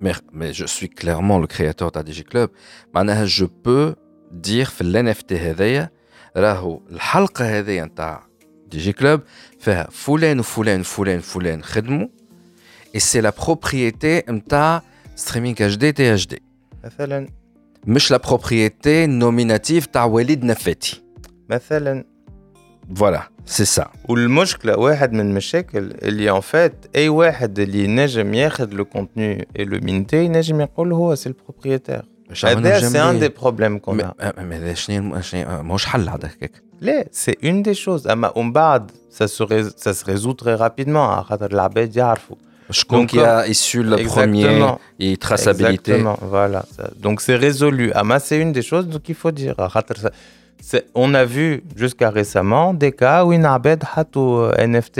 mais, 0.00 0.12
mais 0.32 0.52
je 0.52 0.64
suis 0.64 0.88
clairement 0.88 1.38
le 1.38 1.46
créateur 1.46 1.92
d'ADG 1.92 2.24
Club. 2.24 2.50
Je 2.94 3.44
peux 3.44 3.94
dire 4.32 4.74
que 4.74 4.82
l'NFT 4.84 5.32
est 5.32 5.90
راهو 6.36 6.80
الحلقة 6.90 7.58
هذيا 7.58 7.84
نتاع 7.84 8.26
دي 8.70 8.78
جي 8.78 8.92
كلوب 8.92 9.20
فيها 9.60 9.88
فلان 9.90 10.38
وفلان 10.38 10.80
وفلان 10.80 11.18
وفلان 11.18 11.62
خدموا 11.62 12.06
et 12.96 13.00
c'est 13.00 13.20
la 13.20 13.32
propriété 13.32 14.30
نتاع 14.30 14.82
ستريمينغ 15.16 15.56
اتش 15.60 15.76
دي 15.76 15.92
تي 15.92 16.12
اتش 16.12 16.26
دي 16.26 16.42
مثلا 16.84 17.28
مش 17.86 18.10
لا 18.10 18.18
propriété 18.18 19.06
nominative 19.22 19.86
تاع 19.92 20.04
وليد 20.04 20.44
نفاتي. 20.44 21.02
مثلا 21.50 22.04
فوالا 22.96 23.28
سي 23.46 23.64
سا 23.64 23.90
والمشكلة 24.08 24.78
واحد 24.78 25.12
من 25.12 25.20
المشاكل 25.20 25.78
اللي 25.78 26.30
ان 26.30 26.40
فات 26.40 26.86
أي 26.96 27.08
واحد 27.08 27.58
اللي 27.58 27.86
نجم 27.86 28.34
ياخذ 28.34 28.70
لو 28.70 28.84
كونتوني 28.84 29.48
اي 29.58 29.64
لو 29.64 29.80
مينتي 29.82 30.28
نجم 30.28 30.60
يقول 30.60 30.92
هو 30.92 31.14
سي 31.14 31.28
البروبريتير 31.28 32.15
هذا 32.45 32.79
سي 32.89 33.01
ان 33.01 33.19
دي 33.19 33.29
بروبليم 33.29 33.77
كون 33.77 33.95
مي 34.37 34.55
هذا 34.55 34.73
شنو 34.73 35.21
شنو 35.21 35.63
ماهوش 35.63 35.85
حل 35.85 36.09
هذا 36.09 36.27
هكاك 36.27 36.51
لا 36.81 37.05
سي 37.11 37.35
اون 37.43 37.61
دي 37.61 37.73
شوز 37.73 38.07
اما 38.07 38.37
ومن 38.37 38.51
بعد 38.51 38.91
سا 39.09 39.25
سا 39.25 39.93
se 39.93 40.05
résout 40.05 40.35
très 40.43 40.55
rapidement 40.61 41.21
خاطر 41.23 41.51
العباد 41.51 41.95
يعرفوا 41.95 42.35
شكون 42.71 43.07
Donc, 43.07 43.11
qui 43.11 43.19
a 43.19 43.47
issu 43.47 43.83
le 43.83 43.97
premier 43.97 44.45
Exactement. 44.45 44.79
et 44.99 45.17
traçabilité 45.17 45.91
Exactement, 45.91 46.17
voilà. 46.35 46.61
Ça- 46.75 46.91
Donc 47.05 47.15
c'est 47.25 47.35
résolu. 47.47 47.91
Ah, 47.99 48.03
mais 48.09 48.19
c'est 48.27 48.39
une 48.45 48.53
des 48.57 48.65
choses 48.71 48.87
qu'il 49.03 49.15
faut 49.15 49.31
dire. 49.31 49.55
خاطر 49.67 49.95
ça- 49.97 50.11
c'est- 50.69 50.85
On 51.03 51.13
a 51.13 51.25
vu 51.25 51.47
jusqu'à 51.75 52.09
récemment 52.09 52.73
des 52.73 52.91
cas 53.01 53.25
où 53.25 53.33
une 53.33 53.45
عباد 53.45 53.83
حطوا 53.83 54.51
NFT 54.67 54.99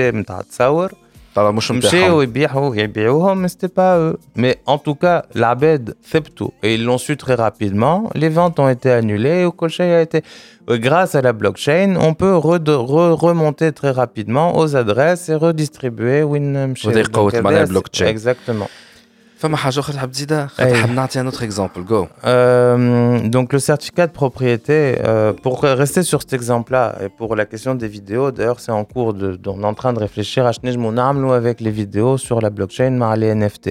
c'était 3.48 3.68
pas 3.68 3.98
eux. 3.98 4.18
Mais 4.36 4.58
en 4.66 4.78
tout 4.78 4.94
cas, 4.94 5.24
l'Abed 5.34 5.96
fait 6.02 6.22
tout. 6.34 6.52
Et 6.62 6.74
ils 6.74 6.84
l'ont 6.84 6.98
su 6.98 7.16
très 7.16 7.34
rapidement. 7.34 8.10
Les 8.14 8.28
ventes 8.28 8.58
ont 8.58 8.68
été 8.68 8.90
annulées. 8.90 9.44
Au 9.44 9.52
a 9.80 10.00
été. 10.00 10.22
Euh, 10.68 10.78
grâce 10.78 11.14
à 11.14 11.22
la 11.22 11.32
blockchain, 11.32 11.96
on 12.00 12.14
peut 12.14 12.34
remonter 12.34 13.72
très 13.72 13.90
rapidement 13.90 14.56
aux 14.58 14.76
adresses 14.76 15.28
et 15.28 15.34
redistribuer. 15.34 16.22
Exactement. 18.08 18.68
فما 19.37 19.57
حاجه 19.57 19.79
اخرى 19.79 19.95
تحب 19.95 20.11
تزيدها 20.11 20.47
خاطر 20.47 20.69
أي. 20.69 20.73
حاب 20.75 20.89
نعطي 20.91 21.23
un 21.23 21.27
autre 21.31 21.43
exemple 21.43 21.81
go 21.91 22.07
Euh, 22.23 23.19
donc 23.35 23.47
le 23.53 23.59
certificat 23.59 24.07
de 24.07 24.11
propriété, 24.11 24.79
euh, 25.03 25.33
pour 25.43 25.55
rester 25.83 26.03
sur 26.03 26.19
cet 26.21 26.33
exemple-là, 26.39 26.85
et 27.03 27.09
pour 27.19 27.35
la 27.35 27.45
question 27.51 27.73
des 27.83 27.87
vidéos, 27.97 28.27
d'ailleurs 28.35 28.59
c'est 28.59 28.71
en 28.81 28.85
cours, 28.93 29.13
de, 29.21 29.27
de- 29.43 29.49
on 29.49 29.61
est 29.63 29.71
en 29.73 29.77
train 29.81 29.93
de 29.93 29.99
réfléchir 30.07 30.41
à 30.45 30.51
nous 31.23 31.33
avec 31.41 31.55
les 31.65 31.71
vidéos 31.81 32.17
sur 32.27 32.37
la 32.45 32.49
blockchain 32.49 32.91
مع 32.99 33.15
les 33.15 33.33
NFT. 33.35 33.69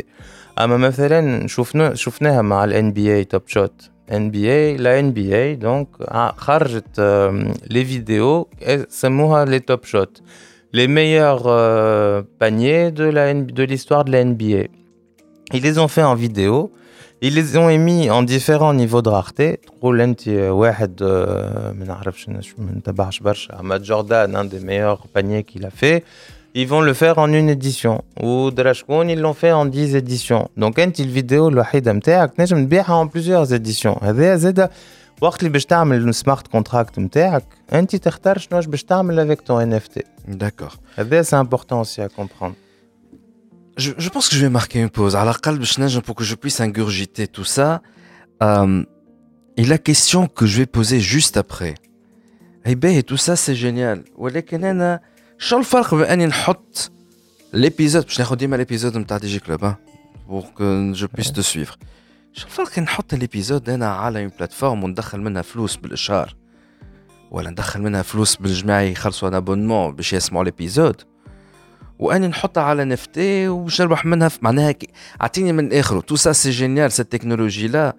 أما 0.59 0.77
مثلا 0.77 1.47
شفنا 1.47 1.94
شفناها 1.94 2.43
مع 2.43 2.64
ال 2.64 2.72
NBA 2.72 3.36
Top 3.36 3.48
Shot. 3.56 3.90
NBA, 4.12 4.77
la 4.78 5.02
NBA 5.02 5.56
donc 5.66 5.89
a 6.09 6.35
خرجت 6.36 6.98
euh, 6.98 7.44
les 7.70 7.85
vidéos 7.85 8.48
سموها 8.89 9.44
les 9.44 9.60
Top 9.60 9.86
Shot. 9.86 10.12
Les 10.72 10.89
meilleurs 10.89 11.44
euh, 11.47 12.22
paniers 12.40 12.90
de 12.90 13.05
la 13.05 13.24
N- 13.31 13.47
de 13.47 13.62
l'histoire 13.70 14.05
de 14.05 14.12
la 14.12 14.24
NBA. 14.24 14.64
Ils 15.55 15.62
les 15.62 15.78
ont 15.78 15.89
fait 15.89 16.02
en 16.02 16.14
vidéo. 16.14 16.70
Ils 17.22 17.35
les 17.35 17.56
ont 17.62 17.68
émis 17.78 18.02
en 18.10 18.22
différents 18.22 18.74
niveaux 18.82 19.02
de 19.02 19.10
rareté. 19.10 19.59
تقول 19.66 20.01
انت 20.01 20.28
واحد 20.28 21.02
آه، 21.02 21.72
ما 21.72 21.85
نعرفش 21.85 22.28
أنا 22.28 22.40
شو- 22.40 22.55
ما 22.59 22.72
نتبعش 22.72 23.20
برشا 23.20 23.60
اما 23.60 23.77
جوردان 23.77 24.36
un 24.36 24.51
des 24.52 24.60
meilleurs 24.64 25.06
paniers 25.16 25.44
qu'il 25.44 25.66
a 25.66 25.70
fait 25.70 26.02
ils 26.56 26.66
vont 26.68 26.81
le 26.90 26.94
faire 26.94 27.18
en 27.18 27.28
une 27.32 27.48
édition 27.56 28.02
ou 28.22 28.51
دراشكون 28.51 29.10
ils 29.10 29.20
l'ont 29.20 29.35
fait 29.43 29.52
en 29.52 29.66
10 29.66 29.94
éditions 29.97 30.48
donc 30.60 30.78
انت 30.78 31.01
الفيديو 31.01 31.48
الوحيده 31.48 31.93
نتاعك 31.93 32.35
تنجم 32.35 32.64
تبيعها 32.64 33.05
en 33.05 33.09
plusieurs 33.09 33.51
éditions 33.52 34.05
هذا 34.05 34.36
زاد 34.36 34.70
وقت 35.20 35.40
اللي 35.40 35.51
باش 35.52 35.66
تعمل 35.66 36.09
السمارت 36.09 36.47
كونتراكت 36.47 36.98
نتاعك 36.98 37.44
انت 37.72 37.97
تختار 37.97 38.39
شنو 38.39 38.60
باش 38.60 38.85
تعمل 38.85 39.35
avec 39.36 39.39
ton 39.40 39.55
NFT 39.74 40.01
d'accord 40.32 40.77
هذا 40.97 41.22
c'est 41.22 41.36
important 41.47 41.81
aussi 41.81 42.01
à 42.02 42.09
comprendre 42.09 42.55
je, 43.77 43.93
je, 43.97 44.09
pense 44.09 44.28
que 44.28 44.36
je 44.36 44.43
vais 44.43 44.51
marquer 44.51 44.81
une 44.81 44.90
pause. 44.90 45.16
À 45.16 45.24
la 45.24 45.35
pour 46.06 46.14
que 46.14 46.24
je 46.24 46.35
puisse 46.35 46.60
ingurgiter 46.60 47.27
tout 47.27 47.44
ça. 47.44 47.82
Euh, 48.43 48.82
et 49.56 49.64
la 49.64 49.78
question 49.78 50.27
que 50.27 50.47
je 50.47 50.59
vais 50.59 50.66
poser 50.66 51.01
juste 51.01 51.36
après. 51.36 51.74
Eh 52.64 52.74
ben, 52.74 53.02
tout 53.02 53.16
ça, 53.16 53.36
c'est 53.36 53.55
génial. 53.55 54.05
ولكن 54.16 54.64
انا 54.64 55.01
شو 55.39 55.59
الفرق 55.59 55.94
بين 55.94 56.05
اني 56.05 56.27
نحط 56.27 56.90
l'épisode 57.55 58.05
باش 58.05 58.18
ناخذ 58.18 58.36
ديما 58.36 58.64
l'épisode 58.64 58.97
نتاع 58.97 59.18
دي 59.18 59.27
جي 59.27 59.39
كلوب 59.39 59.74
pour 60.28 60.55
que 60.55 60.93
je 60.94 61.06
puisse 61.06 61.32
te 61.32 61.40
suivre. 61.40 61.77
شو 62.32 62.47
الفرق 62.47 62.78
نحط 62.78 63.14
الابيزود 63.14 63.68
انا 63.70 63.89
على 63.89 64.22
اون 64.22 64.31
بلاتفورم 64.39 64.85
وندخل 64.85 65.20
منها 65.20 65.43
فلوس 65.43 65.77
بالاشهار 65.77 66.36
ولا 67.31 67.51
ندخل 67.51 67.82
منها 67.82 68.02
فلوس 68.02 68.36
بالجماعه 68.36 68.81
يخلصوا 68.81 69.28
ان 69.28 69.35
ابونمون 69.35 69.94
باش 69.94 70.12
يسمعوا 70.12 70.43
الابيزود 70.43 71.02
واني 71.99 72.27
نحطها 72.27 72.63
على 72.63 72.85
نفتي 72.85 73.47
وباش 73.47 73.81
نربح 73.81 74.05
منها 74.05 74.31
معناها 74.41 74.76
أعطيني 75.22 75.51
من 75.51 75.73
اخره 75.73 75.99
تو 75.99 76.15
سا 76.15 76.31
سي 76.34 76.49
جينيال 76.49 76.91
سي 76.91 77.03
تكنولوجي 77.03 77.67
لا 77.67 77.95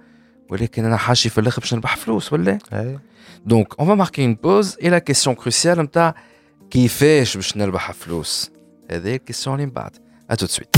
ولكن 0.51 0.85
أنا 0.85 0.97
حاشي 0.97 1.29
في 1.29 1.41
الآخر 1.41 1.61
باش 1.61 1.75
نربح 1.75 1.97
فلوس 1.97 2.33
ولا؟ 2.33 2.59
دونك 3.47 3.81
اون 3.81 3.89
فا 3.89 3.95
ماركي 3.95 4.25
اون 4.25 4.35
بوز 4.35 4.77
اي 4.83 4.91
لا 4.91 4.99
كيسيون 4.99 5.37
كروسيال 5.37 5.79
نتاع 5.79 6.15
كيفاش 6.71 7.37
باش 7.37 7.57
نربح 7.57 7.93
فلوس؟ 7.93 8.51
هذه 8.91 9.15
الكيسيون 9.15 9.57
اللي 9.57 9.67
من 9.67 9.73
بعد. 9.73 9.97
ا 10.31 10.35
تو 10.35 10.47
سويت 10.47 10.77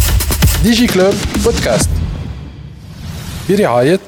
دي 0.62 0.72
جي 0.72 0.86
كلوب 0.86 1.14
بودكاست 1.44 1.90
برعاية 3.48 4.00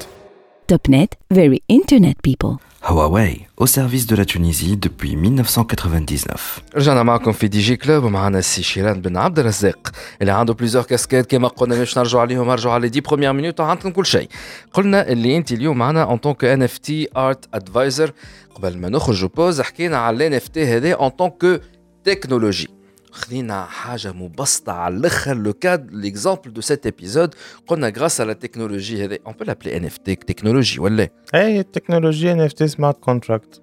توب 0.67 0.79
نت 0.89 1.13
فيري 1.33 1.61
انترنت 1.71 2.17
بيبل 2.23 2.57
Huawei, 2.88 3.46
au 3.56 3.66
service 3.66 4.06
de 4.06 4.14
la 4.16 4.24
Tunisie 4.24 4.76
depuis 4.76 5.16
1999. 5.16 6.62
رجعنا 6.76 7.02
معكم 7.02 7.32
في 7.32 7.48
دي 7.48 7.60
جي 7.60 7.76
كلوب 7.76 8.04
ومعنا 8.04 8.38
السي 8.38 8.62
شيران 8.62 9.00
بن 9.00 9.16
عبد 9.16 9.38
الرزاق 9.38 9.90
اللي 10.20 10.32
عنده 10.32 10.54
بليزور 10.54 10.82
كاسكيت 10.82 11.26
كما 11.26 11.48
قلنا 11.48 11.74
باش 11.78 11.98
نرجعوا 11.98 12.22
عليهم 12.22 12.48
ارجعوا 12.48 12.74
على 12.74 12.88
دي 12.88 13.00
بروميير 13.00 13.32
مينوت 13.32 13.60
وعندكم 13.60 13.90
كل 13.90 14.06
شيء 14.06 14.28
قلنا 14.72 15.08
اللي 15.08 15.36
انت 15.36 15.52
اليوم 15.52 15.78
معنا 15.78 16.02
اون 16.02 16.16
طونك 16.16 16.44
ان 16.44 16.62
اف 16.62 16.78
تي 16.78 17.08
ارت 17.16 17.44
ادفايزر 17.54 18.12
قبل 18.54 18.78
ما 18.78 18.88
نخرجوا 18.88 19.28
بوز 19.36 19.60
حكينا 19.60 19.96
على 19.96 20.16
الان 20.16 20.34
اف 20.34 20.48
تي 20.48 20.66
هذا 20.66 20.92
اون 20.92 21.08
طونك 21.08 21.60
تكنولوجي 22.04 22.68
خلينا 23.11 23.65
حاجة 23.65 24.11
مبسطة 24.11 24.73
على 24.73 24.95
الأخر. 24.95 25.37
لو 25.37 25.53
كاد 25.53 25.93
ليكزامبل 25.93 26.53
دو 26.53 26.61
سيت 26.61 26.85
ايبيزود 26.85 27.35
قلنا 27.67 27.93
غراس 27.97 28.21
على 28.21 28.31
التكنولوجي 28.31 29.05
هذه 29.05 29.19
اون 29.27 29.33
بو 29.33 29.43
لابلي 29.43 29.77
ان 29.77 29.85
اف 29.85 29.97
تي 29.97 30.15
تكنولوجي 30.15 30.79
ولا 30.79 31.09
اي 31.35 31.59
التكنولوجي 31.59 32.31
ان 32.31 32.41
اف 32.41 32.53
تي 32.53 32.67
سمارت 32.67 32.99
كونتراكت 32.99 33.61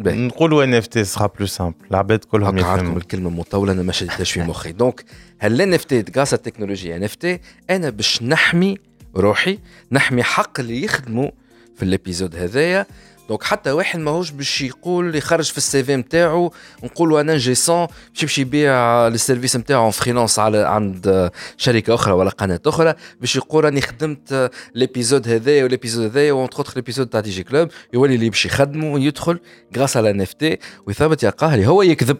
نقولوا 0.00 0.64
ان 0.64 0.74
اف 0.74 0.86
تي 0.86 1.04
سخا 1.04 1.26
بلو 1.26 1.46
سامبل 1.46 1.76
العباد 1.90 2.24
كلهم 2.24 2.58
يفهموا 2.58 2.96
الكلمة 2.96 3.30
مطوله 3.30 3.72
أنا 3.72 3.82
ما 3.82 3.92
شديتهاش 3.92 4.32
في 4.32 4.40
مخي 4.40 4.72
دونك 4.72 5.04
هل 5.38 5.60
ان 5.60 5.74
اف 5.74 5.84
تي 5.84 6.04
غراس 6.16 6.34
التكنولوجي 6.34 6.96
ان 6.96 7.04
اف 7.04 7.14
تي 7.14 7.40
أنا 7.70 7.90
باش 7.90 8.22
نحمي 8.22 8.78
روحي 9.16 9.58
نحمي 9.92 10.22
حق 10.22 10.60
اللي 10.60 10.84
يخدموا 10.84 11.30
في 11.76 11.82
الابيزود 11.82 12.36
هذايا 12.36 12.86
دونك 13.30 13.42
حتى 13.42 13.70
واحد 13.70 13.98
ماهوش 13.98 14.30
باش 14.30 14.60
يقول 14.60 15.16
يخرج 15.16 15.50
في 15.50 15.58
السي 15.58 15.84
في 15.84 15.96
نتاعو 15.96 16.52
نقولوا 16.84 17.20
أنا 17.20 17.36
جي 17.36 17.54
سون 17.54 17.86
باش 18.12 18.22
يمشي 18.22 18.40
يبيع 18.40 18.72
السيرفيس 19.06 19.56
نتاعو 19.56 19.90
فريلانس 19.90 20.38
على 20.38 20.58
عند 20.58 21.30
شركة 21.56 21.94
أخرى 21.94 22.12
ولا 22.12 22.30
قناة 22.30 22.60
أخرى 22.66 22.94
باش 23.20 23.36
يقول 23.36 23.64
راني 23.64 23.80
خدمت 23.80 24.50
ليبيزود 24.74 25.28
هذايا 25.28 25.64
وليبيزود 25.64 26.04
هذايا 26.04 26.32
وانتر 26.32 26.58
اوتر 26.58 26.72
ليبيزود 26.76 27.06
تاع 27.06 27.20
دي 27.20 27.30
جي 27.30 27.42
كلوب 27.42 27.68
يولي 27.92 28.14
اللي 28.14 28.30
باش 28.30 28.46
يخدمه 28.46 28.92
ويدخل 28.92 29.40
غراس 29.76 29.96
على 29.96 30.10
ان 30.10 30.20
اف 30.20 30.32
تي 30.32 30.58
ويثبت 30.86 31.22
يا 31.22 31.30
قاهري 31.30 31.66
هو 31.66 31.82
يكذب. 31.82 32.18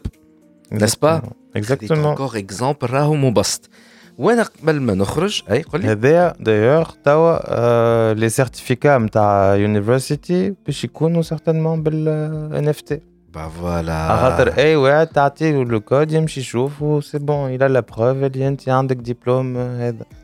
نسبا 0.72 1.22
اكزاكتومون 1.56 2.36
اكزامبل 2.36 2.90
راهو 2.90 3.14
مبسط. 3.14 3.70
وأنا 4.20 4.42
قبل 4.42 4.80
ما 4.80 4.94
نخرج 4.94 5.42
أي 5.50 5.62
قول 5.62 5.80
لي 5.80 5.88
هذايا 5.88 6.34
دايوغ 6.40 6.90
توا 7.04 8.14
لي 8.14 8.28
سيرتيفيكا 8.28 8.98
نتاع 8.98 9.54
يونيفرسيتي 9.54 10.54
باش 10.66 10.84
يكونوا 10.84 11.22
سيغتانمون 11.22 11.82
بال 11.82 12.08
ان 12.54 12.68
اف 12.68 12.80
تي 12.80 13.00
با 13.34 13.48
فوالا 13.48 14.08
خاطر 14.08 14.58
أي 14.58 14.76
واحد 14.76 15.06
تعطي 15.06 15.52
له 15.52 15.64
لو 15.64 15.80
كود 15.80 16.12
يمشي 16.12 16.40
يشوف 16.40 16.82
وسي 16.82 17.18
بون 17.18 17.54
إلى 17.54 17.68
لا 17.68 17.80
بروف 17.80 18.16
اللي 18.16 18.48
انت 18.48 18.68
عندك 18.68 18.96
ديبلوم 18.96 19.56
هذا. 19.56 20.04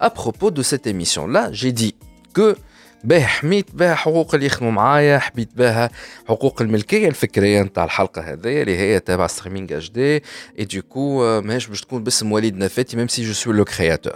à 0.00 0.10
propos 0.10 0.50
de 0.50 0.62
cette 0.62 0.86
émission-là, 0.86 1.50
j'ai 1.52 1.72
dit 1.72 1.94
que 2.34 2.56
باه 3.04 3.20
حميت 3.20 3.74
بها 3.74 3.94
حقوق 3.94 4.34
اللي 4.34 4.46
يخدموا 4.46 4.72
معايا 4.72 5.18
حبيت 5.18 5.48
بها 5.56 5.90
حقوق 6.28 6.62
الملكية 6.62 7.08
الفكرية 7.08 7.62
نتاع 7.62 7.84
الحلقة 7.84 8.22
هذيا 8.22 8.62
اللي 8.62 8.78
هي 8.78 9.00
تابع 9.00 9.26
ستريمينغ 9.26 9.76
اتش 9.76 9.90
دي 9.90 10.22
اي 10.58 10.64
دوكو 10.64 11.40
ماهيش 11.40 11.66
باش 11.66 11.80
تكون 11.80 12.04
باسم 12.04 12.32
وليد 12.32 12.56
نفاتي 12.56 12.96
ميم 12.96 13.08
سي 13.08 13.22
جو 13.22 13.32
سوي 13.32 13.54
لو 13.54 13.64
كرياتور 13.64 14.14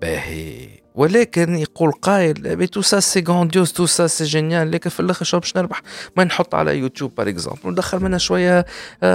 باهي 0.00 0.68
ولكن 0.94 1.54
يقول 1.54 1.92
قائل 1.92 2.56
بي 2.56 2.66
تو 2.66 2.82
سا 2.82 3.00
سي 3.00 3.24
غانديوز 3.28 3.72
تو 3.72 3.86
سا 3.86 4.06
سي 4.06 4.24
جينيال 4.24 4.70
لكن 4.70 4.90
في 4.90 5.00
الآخر 5.00 5.24
شو 5.24 5.38
باش 5.38 5.56
نربح؟ 5.56 5.82
ما 6.16 6.24
نحط 6.24 6.54
على 6.54 6.78
يوتيوب 6.78 7.14
بار 7.14 7.28
اكزومبل 7.28 7.70
ندخل 7.70 8.02
منها 8.02 8.18
شوية 8.18 8.64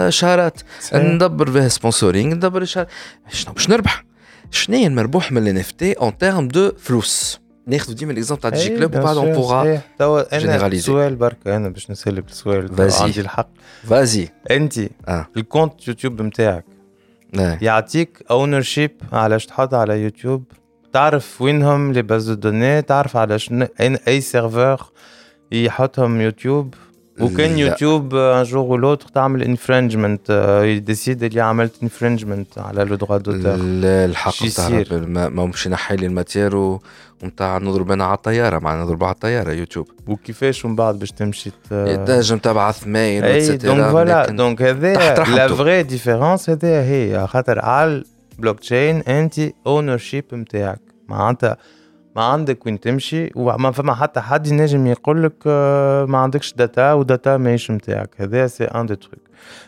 شهرات. 0.10 0.62
ندبر 0.94 1.50
بها 1.50 1.68
سبونسورينغ 1.68 2.34
ندبر 2.34 2.66
شنو 2.66 2.86
باش 3.54 3.70
نربح؟ 3.70 4.05
شنو 4.52 4.78
هي 4.78 4.88
المربوح 4.88 5.32
من 5.32 5.44
الان 5.44 5.58
اف 5.58 5.72
تي 5.72 5.94
اون 5.94 6.18
تيرم 6.18 6.48
دو 6.48 6.72
فلوس 6.78 7.40
ناخذ 7.68 7.94
ديما 7.94 8.14
ليكزومبل 8.14 8.42
تاع 8.42 8.50
جي 8.50 8.78
كلوب 8.78 8.96
وبعد 8.96 9.18
اون 9.18 9.34
بوغا 9.34 9.82
جينيراليزي 10.34 10.84
سؤال 10.84 11.16
برك 11.16 11.48
أنا 11.48 11.70
باش 11.70 11.92
نسالك 11.92 12.30
السؤال. 12.30 12.92
عندي 13.06 13.22
الحق. 13.22 13.50
فازي 13.84 14.28
انت 14.52 14.80
آه. 15.08 15.28
الكونت 15.38 15.88
يوتيوب 15.88 16.22
نتاعك 16.22 16.66
يعطيك 17.62 18.24
اونر 18.32 18.62
شيب 18.62 18.92
علاش 19.14 19.46
تحط 19.46 19.74
على 19.74 20.04
يوتيوب؟ 20.04 20.44
تعرف 20.94 21.42
وينهم 21.42 21.92
لي 21.94 22.02
باز 22.02 22.30
دو 22.30 22.34
دوني؟ 22.34 22.82
تعرف 22.82 23.18
على 23.18 23.40
شنو 23.40 23.68
اي 24.08 24.22
سيرفور 24.22 24.92
يحطهم 25.52 26.22
يوتيوب؟ 26.22 26.74
وكان 27.22 27.58
يوتيوب 27.58 28.16
ان 28.16 28.44
جور 28.44 28.64
و 28.64 28.76
لوتر 28.76 29.08
تعمل 29.08 29.44
انفرنجمنت 29.44 30.30
يديسيد 30.64 31.24
اللي 31.24 31.42
عملت 31.42 31.74
انفرنجمنت 31.84 32.58
على 32.58 32.84
لو 32.84 32.96
دروا 32.96 33.18
دوتور 33.18 33.56
لا 33.56 34.06
الحق 34.06 34.48
تاع 34.56 34.84
ما 35.08 35.46
مش 35.46 35.66
ينحي 35.66 35.96
لي 35.96 36.06
الماتير 36.06 36.56
ونتاع 37.24 37.58
نضرب 37.58 37.92
أنا 37.92 38.06
على 38.06 38.16
الطيارة 38.16 38.60
معناها 38.60 38.86
نضرب 38.86 39.04
على 39.04 39.14
الطيارة 39.14 39.52
يوتيوب. 39.52 39.88
وكيفاش 40.08 40.66
من 40.66 40.76
بعد 40.76 41.00
باش 41.00 41.12
تمشي 41.12 41.52
تنجم 41.70 42.38
تبعث 42.38 42.88
ميل 42.88 43.24
إي 43.24 43.58
دونك 43.58 43.90
فوالا 43.90 44.30
دونك 44.30 44.62
هذا 44.62 44.94
لا 45.36 45.48
فغي 45.48 45.84
ديفيرونس 45.84 46.50
هذا 46.50 46.84
هي. 46.84 47.28
خاطر 47.28 47.60
على 47.60 48.04
البلوك 48.34 48.60
تشين 48.60 49.00
انت 49.00 49.42
اونر 49.68 49.98
شيب 49.98 50.26
نتاعك 50.34 50.82
معناتها 51.08 51.58
ما 52.16 52.24
عندك 52.24 52.66
وين 52.66 52.80
تمشي 52.80 53.32
وما 53.36 53.72
فما 53.72 53.94
حتى 53.94 54.20
حد 54.20 54.48
ينجم 54.48 54.88
يقول 54.88 55.24
لك 55.24 55.48
ما 56.10 56.18
عندكش 56.18 56.54
داتا 56.54 56.94
وداتا 56.94 57.38
ماهيش 57.38 57.72
نتاعك 57.72 58.10
هذا 58.18 58.48
سي 58.48 58.64
ان 58.64 58.86
دو 58.86 58.94
تروك 58.94 59.20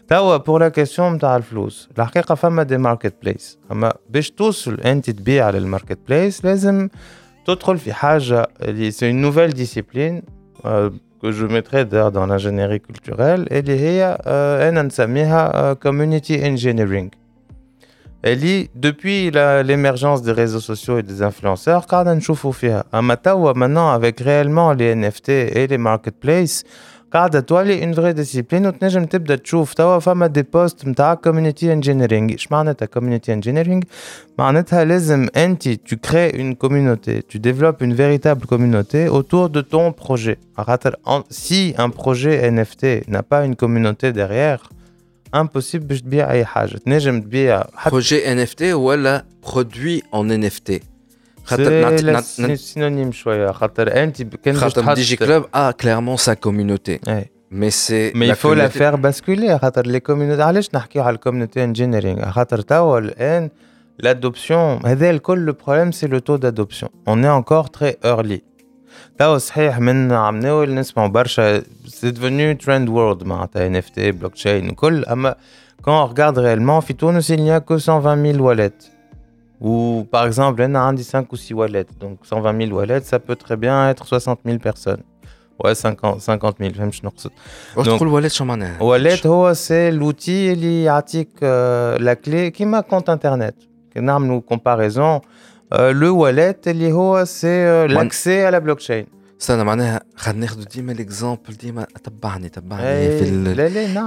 توا 0.07 0.37
بور 0.37 0.59
لا 0.59 0.69
كيسيون 0.69 1.13
نتاع 1.13 1.35
الفلوس 1.35 1.89
الحقيقة 1.97 2.35
فما 2.35 2.63
دي 2.63 2.77
ماركت 2.77 3.13
بليس 3.23 3.57
أما 3.71 3.93
باش 4.09 4.31
توصل 4.31 4.73
أنت 4.73 5.09
تبيع 5.09 5.45
على 5.45 5.57
الماركت 5.57 5.99
بليس 6.07 6.45
لازم 6.45 6.89
تدخل 7.45 7.77
في 7.77 7.93
حاجة 7.93 8.47
اللي 8.61 8.91
سي 8.91 9.07
اون 9.09 9.21
نوفيل 9.21 9.49
ديسيبلين 9.49 10.21
que 11.23 11.31
je 11.31 11.45
mettrai 11.45 11.85
d'ailleurs 11.85 12.11
dans 12.11 12.27
l'ingénierie 12.27 12.79
culturelle 12.79 13.45
اللي 13.51 13.79
هي 13.79 14.17
أنا 14.69 14.81
نسميها 14.81 15.73
community 15.73 16.33
engineering. 16.43 17.26
اللي 18.24 18.68
depuis 18.76 19.30
l'émergence 19.68 20.22
des 20.22 20.32
réseaux 20.32 20.60
sociaux 20.60 20.98
et 20.98 21.02
des 21.02 21.22
influenceurs 21.22 21.86
قاعدة 21.86 22.14
نشوفوا 22.14 22.52
فيها 22.52 22.84
أما 22.94 23.14
توا 23.14 23.52
maintenant 23.52 23.90
avec 23.92 24.20
réellement 24.20 24.72
les 24.72 24.94
NFT 24.94 25.28
et 25.28 25.66
les 25.66 25.78
marketplaces 25.78 26.64
قاعدة 27.12 27.40
تولي 27.40 27.84
اون 27.84 27.92
فري 27.92 28.12
ديسيبلين 28.12 28.66
وتنجم 28.66 29.04
تبدا 29.04 29.36
تشوف 29.36 29.74
توا 29.74 29.98
فما 29.98 30.26
دي 30.26 30.42
بوست 30.42 30.86
نتاع 30.86 31.14
كوميونيتي 31.14 31.72
انجينيرينغ 31.72 32.34
اش 32.34 32.52
معناتها 32.52 32.86
كوميونيتي 32.86 33.32
انجينيرينغ 33.32 33.82
معناتها 34.38 34.84
لازم 34.84 35.28
انت 35.36 35.68
tu 35.68 35.96
crées 36.06 36.32
une 36.34 36.54
communauté 36.56 37.22
tu 37.32 37.38
développes 37.38 37.82
une 37.82 37.94
véritable 37.94 38.46
communauté 38.46 39.08
autour 39.08 39.50
de 39.50 39.60
ton 39.60 39.92
projet 39.92 40.36
خاطر 40.56 40.94
si 41.30 41.74
un 41.78 41.90
projet 41.90 42.50
NFT 42.50 43.08
n'a 43.08 43.22
pas 43.22 43.44
une 43.44 43.56
communauté 43.56 44.12
derrière 44.12 44.60
impossible 45.36 45.76
باش 45.76 46.00
تبيع 46.02 46.30
اي 46.30 46.44
حاجه 46.44 46.76
تنجم 46.76 47.20
تبيع 47.20 47.64
بروجي 47.86 48.32
ان 48.32 48.38
اف 48.38 48.54
تي 48.54 48.72
ولا 48.72 49.24
برودوي 49.52 50.02
ان 50.14 50.30
ان 50.30 50.44
اف 50.44 50.58
تي 50.58 50.80
C'est 51.46 52.56
synonyme 52.74 53.10
شويه 53.12 53.50
خاطر 53.50 54.02
انت 54.02 54.22
كان 54.22 54.54
باش 54.54 54.62
خاطر 54.62 54.94
دي 54.94 55.02
جي 55.02 55.16
كلوب 55.16 55.44
ا 55.54 55.70
كليرمون 55.70 56.16
سا 56.16 56.34
كوميونيتي 56.34 56.98
مي 57.50 57.70
سي 57.70 58.12
مي 58.14 58.26
يفو 58.26 58.52
لا 58.52 58.68
فير 58.68 58.96
باسكولي 58.96 59.58
خاطر 59.58 59.86
لي 59.86 60.00
كوميونيتي 60.00 60.42
علاش 60.42 60.68
نحكيو 60.74 61.02
على 61.02 61.14
الكوميونيتي 61.14 61.64
انجينيرينغ 61.64 62.30
خاطر 62.30 62.60
توا 62.60 62.98
الان 62.98 63.50
l'adoption 64.06 64.86
هذا 64.86 65.10
الكل 65.10 65.38
لو 65.38 65.52
بروبليم 65.52 65.92
سي 65.92 66.06
لو 66.06 66.18
تو 66.18 66.38
d'adoption 66.38 66.88
on 67.08 67.22
est 67.24 67.42
encore 67.42 67.70
très 67.70 67.94
early 68.04 68.40
توا 69.18 69.38
صحيح 69.38 69.78
من 69.78 70.12
عم 70.12 70.38
ناول 70.38 70.74
نسمعوا 70.74 71.08
برشا 71.08 71.62
سي 71.86 72.12
devenu 72.12 72.62
trend 72.64 72.88
world 72.88 73.26
معناتها 73.26 73.66
ان 73.66 73.76
اف 73.76 73.88
تي 73.88 74.12
بلوك 74.12 74.34
تشين 74.34 74.70
وكل 74.70 75.04
اما 75.04 75.34
quand 75.82 76.06
on 76.06 76.14
regarde 76.14 76.38
réellement 76.38 76.80
في 76.80 76.92
تونس 76.92 77.32
il 77.32 77.40
n'y 77.40 77.50
a 77.50 77.60
que 77.60 77.78
120 77.78 78.32
000 78.32 78.44
wallets 78.44 78.92
ou 79.62 80.04
par 80.10 80.26
exemple, 80.26 80.60
on 80.60 80.74
a 80.74 80.96
5 80.96 81.32
ou 81.32 81.36
6 81.36 81.54
wallets. 81.54 81.86
Donc 82.00 82.18
120 82.24 82.66
000 82.66 82.76
wallets, 82.76 83.02
ça 83.02 83.18
peut 83.20 83.36
très 83.36 83.56
bien 83.56 83.88
être 83.90 84.06
60 84.06 84.40
000 84.44 84.58
personnes. 84.58 85.02
Ouais, 85.62 85.74
50, 85.74 86.20
50 86.20 86.58
000, 86.58 86.72
فهمت 86.72 86.94
شنو 86.94 87.10
نقصد. 87.10 87.30
Donc 87.76 88.00
wallet 88.00 88.26
شو 88.26 88.44
معناها؟ 88.44 88.78
wallet 88.78 89.26
هو 89.26 89.54
c'est 89.54 89.92
l'outil 89.92 90.28
اللي 90.28 90.84
يعطيك 90.84 91.28
la 91.98 92.14
clé 92.14 92.48
كيما 92.52 92.84
compte 92.90 93.12
internet. 93.12 93.54
نعملوا 93.96 94.40
comparaison 94.54 95.20
le 95.73 96.09
wallet 96.09 96.67
اللي 96.67 96.91
هو 96.91 97.25
c'est 97.25 97.87
l'accès 97.87 98.45
à 98.45 98.51
la 98.51 98.59
blockchain. 98.59 99.05
استنى 99.41 99.63
معناها 99.63 100.01
خلينا 100.15 100.41
ناخذ 100.41 100.63
ديما 100.63 100.91
ليكزامبل 100.91 101.53
ديما 101.61 101.87
تبعني 102.03 102.49
تبعني 102.49 103.19
في 103.19 103.29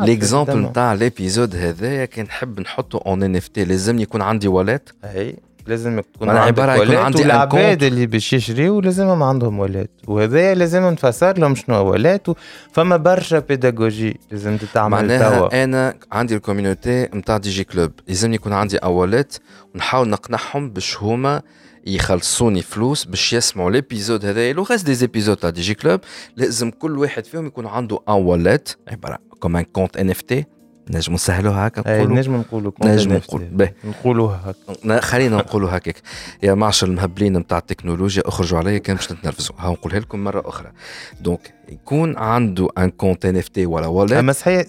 ليكزامبل 0.04 0.58
نتاع 0.58 0.92
ليبيزود 0.94 1.56
هذايا 1.56 2.04
كان 2.04 2.24
نحب 2.24 2.60
نحطه 2.60 3.02
أون 3.06 3.22
إن 3.22 3.36
إف 3.36 3.48
تي 3.48 3.64
لازم 3.64 3.98
يكون 3.98 4.22
عندي 4.22 4.48
واليت 4.48 4.90
إي. 5.04 5.36
لازم 5.70 6.00
تكون 6.00 6.28
عندك 6.30 6.42
عبارة 6.42 6.82
يكون 6.82 6.96
عندي 6.96 7.22
العباد 7.22 7.82
اللي 7.82 8.06
باش 8.06 8.32
يشريوا 8.32 8.82
لازمهم 8.82 9.22
عندهم 9.22 9.58
ولات 9.58 9.90
وهذايا 10.08 10.54
لازم 10.54 10.82
نفسر 10.84 11.38
لهم 11.38 11.54
شنو 11.54 11.90
ولات 11.90 12.26
فما 12.72 12.96
برشا 12.96 13.38
بيداغوجي 13.38 14.20
لازم 14.30 14.56
تتعمل 14.56 14.90
معناها 14.90 15.38
توا. 15.38 15.64
أنا 15.64 15.94
عندي 16.12 16.36
الكوميونيتي 16.36 17.02
نتاع 17.14 17.36
دي 17.36 17.50
جي 17.50 17.64
كلوب. 17.64 17.92
لازم 18.08 18.34
يكون 18.34 18.52
عندي 18.52 18.76
اولات 18.76 19.34
ونحاول 19.74 20.08
نقنعهم 20.08 20.70
باش 20.70 20.96
هما 20.96 21.42
يخلصوني 21.86 22.62
فلوس 22.62 23.04
باش 23.04 23.32
يسمعوا 23.32 23.70
ليبيزود 23.70 24.24
هذايا. 24.24 24.52
لو 24.52 24.62
غاز 24.62 24.82
دي 24.82 24.94
زيبيزود 24.94 25.36
تاع 25.36 25.50
دي 25.50 25.60
جي 25.60 25.74
كلوب 25.74 26.00
لازم 26.36 26.70
كل 26.70 26.98
واحد 26.98 27.24
فيهم 27.24 27.46
يكون 27.46 27.66
عنده 27.66 27.98
ان 28.08 28.14
واليت 28.14 28.68
عبارة 28.88 29.18
كوم 29.40 29.56
ان 29.56 29.64
كونت 29.64 29.96
ان 29.96 30.10
اف 30.10 30.20
تي 30.20 30.44
نجم 30.90 31.14
نسهلوها 31.14 31.66
هكا؟ 31.66 31.80
نقولوا؟ 31.80 32.16
نجم 32.16 32.36
نقولوا. 32.36 32.72
نجم 32.84 33.12
نقول. 33.12 33.44
باهي 33.44 33.72
نقولوها 33.84 34.54
هكا. 34.86 35.00
خلينا 35.00 35.36
نقولوا 35.36 35.76
هكاك. 35.76 35.96
يا 36.42 36.54
معشر 36.54 36.86
المهبلين 36.86 37.36
نتاع 37.36 37.58
التكنولوجيا 37.58 38.22
أخرجوا 38.26 38.58
عليا 38.58 38.78
كان 38.78 38.96
باش 38.96 39.12
نتنرفزوا. 39.12 39.56
ها 39.58 39.70
نقولها 39.70 39.98
لكم 39.98 40.24
مرة 40.24 40.48
أخرى. 40.48 40.72
دونك 41.20 41.54
يكون 41.68 42.18
عنده 42.18 42.68
ان 42.78 42.90
كونت 42.90 43.26
ان 43.26 43.36
اف 43.36 43.48
تي 43.48 43.66
ولا 43.66 43.86
ولا 43.86 44.20
أما 44.20 44.32
صحيح 44.32 44.62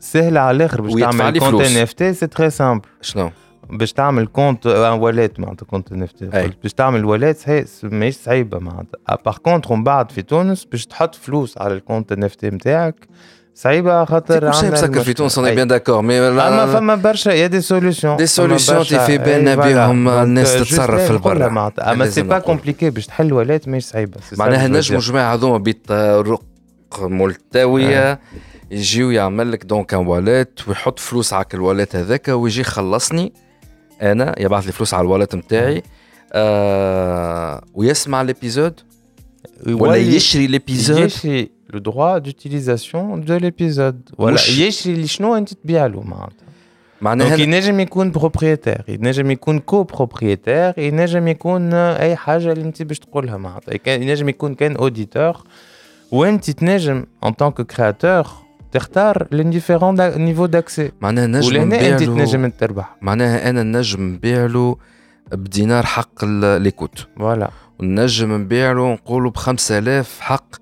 سهله 0.00 0.40
على 0.40 0.56
الآخر 0.56 0.80
باش 0.80 0.92
تعمل 0.92 1.38
كونت 1.38 1.60
ان 1.60 1.76
اف 1.76 1.92
تي 1.92 2.14
سي 2.14 2.26
تري 2.26 2.50
سامبل 2.50 2.88
شنو؟ 3.00 3.30
باش 3.70 3.92
تعمل 3.92 4.26
كونت 4.26 4.66
ان 4.66 4.98
واليت 4.98 5.40
معناتها 5.40 5.66
كونت 5.66 5.92
ان 5.92 6.02
اف 6.02 6.12
تي 6.12 6.50
باش 6.62 6.72
تعمل 6.72 7.04
واليت 7.04 7.38
ماهيش 7.82 8.16
صعيبة 8.16 8.58
معناتها. 8.58 9.18
باغ 9.24 9.36
كونتر 9.36 9.74
من 9.74 9.84
بعد 9.84 10.12
في 10.12 10.22
تونس 10.22 10.64
باش 10.64 10.86
تحط 10.86 11.14
فلوس 11.14 11.58
على 11.58 11.74
الكونت 11.74 12.12
ان 12.12 12.24
اف 12.24 12.34
تي 12.34 12.50
نتاعك 12.50 13.08
صعيبة 13.54 14.04
خاطر 14.04 14.46
عندنا 14.48 14.70
مسكر 14.70 15.00
في 15.00 15.12
تونس 15.12 15.38
اون 15.38 15.54
بيان 15.54 15.68
داكور 15.68 16.02
مي 16.02 16.18
أما 16.18 16.66
فما 16.66 16.94
برشا 16.94 17.30
يا 17.30 17.46
دي 17.46 17.60
سوليسيون 17.60 18.16
دي 18.16 18.26
سوليسيون 18.26 18.82
في 18.82 19.18
بالنا 19.18 19.54
بهم 19.54 20.08
الناس 20.08 20.54
تتصرف 20.54 21.00
في 21.00 21.10
البر. 21.10 21.46
أما 21.80 22.10
سي 22.10 22.22
با 22.22 22.38
كومبليكي 22.38 22.90
باش 22.90 23.06
تحل 23.06 23.32
ولات 23.32 23.68
ماهيش 23.68 23.84
صعيبة. 23.84 24.20
معناها 24.38 24.68
نجموا 24.68 25.00
جماعة 25.00 25.34
هذوما 25.34 25.58
بطرق 25.58 26.42
ملتوية 27.00 28.20
يجيو 28.70 29.10
يعمل 29.10 29.52
لك 29.52 29.64
دونك 29.64 29.94
ان 29.94 30.06
واليت 30.06 30.60
ويحط 30.68 30.98
فلوس 30.98 31.32
على 31.32 31.46
الواليت 31.54 31.96
هذاك 31.96 32.28
ويجي 32.28 32.60
يخلصني 32.60 33.32
أنا 34.02 34.34
يبعث 34.38 34.66
لي 34.66 34.72
فلوس 34.72 34.94
على 34.94 35.02
الواليت 35.02 35.34
نتاعي 35.34 35.82
آه 36.32 37.64
ويسمع 37.74 38.22
ليبيزود 38.22 38.80
ولا 39.66 39.96
يشري 39.96 40.46
ليبيزود 40.46 40.98
يشري 40.98 41.53
لو 41.73 41.79
droit 41.79 42.21
d'utilisation 42.23 43.17
de 43.27 43.39
l'épisode 43.39 44.13
ولا 44.17 44.39
يشري 44.57 44.93
اللي 44.93 45.07
شنو 45.07 45.35
انت 45.35 45.53
تبيع 45.53 45.85
له 45.85 46.01
معناتها 46.01 46.49
معناها 47.01 47.35
ينجم 47.35 47.79
يكون 47.79 48.11
بروبريتير 48.11 48.81
ينجم 48.87 49.31
يكون 49.31 49.59
كو 49.59 49.83
بروبريتير 49.83 50.73
ينجم 50.77 51.27
يكون 51.27 51.73
اي 51.73 52.15
حاجه 52.15 52.51
اللي 52.51 52.63
انت 52.63 52.83
باش 52.83 52.99
تقولها 52.99 53.37
معناتها 53.37 53.93
ينجم 53.93 54.29
يكون 54.29 54.55
كان 54.55 54.75
اوديتور 54.75 55.37
وانت 56.11 56.49
تنجم 56.49 57.05
ان 57.25 57.31
طونك 57.31 57.61
كرياتور 57.61 58.27
تختار 58.71 59.27
لي 59.31 59.43
ديفيرون 59.43 59.95
نيفو 60.17 60.45
داكسي 60.45 60.91
معناها 61.01 61.27
نجم 61.27 61.47
ولهنا 61.47 61.89
انت 61.89 62.03
تنجم 62.03 62.49
تربح 62.49 62.95
معناها 63.01 63.49
انا 63.49 63.63
نجم 63.63 64.03
نبيع 64.03 64.45
له 64.45 64.77
بدينار 65.31 65.85
حق 65.85 66.25
ليكوت 66.25 67.07
فوالا 67.17 67.49
ونجم 67.79 68.33
نبيع 68.33 68.71
له 68.71 68.93
نقولوا 68.93 69.31
ب 69.31 69.37
5000 69.37 70.19
حق 70.19 70.55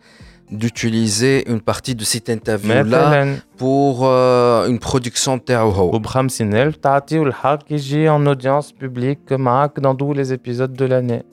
d'utiliser 0.52 1.50
une 1.52 1.62
partie 1.62 1.96
de 1.96 2.04
cet 2.04 2.30
interview 2.30 2.84
là 2.84 3.26
pour 3.58 3.94
euh, 4.04 4.70
une 4.70 4.80
production 4.80 5.38
تاعو 5.46 5.70
هو 5.70 5.96
وب 5.96 6.08
50000 6.08 6.82
تعطيه 6.82 7.24
الحق 7.24 7.60
يجي 7.72 8.10
en 8.10 8.36
audience 8.36 8.72
publique 8.84 9.32
معاك 9.32 9.80
dans 9.80 9.96
tous 9.96 10.14
les 10.14 10.34
épisodes 10.34 10.74
de 10.74 10.86
l'année 10.86 11.24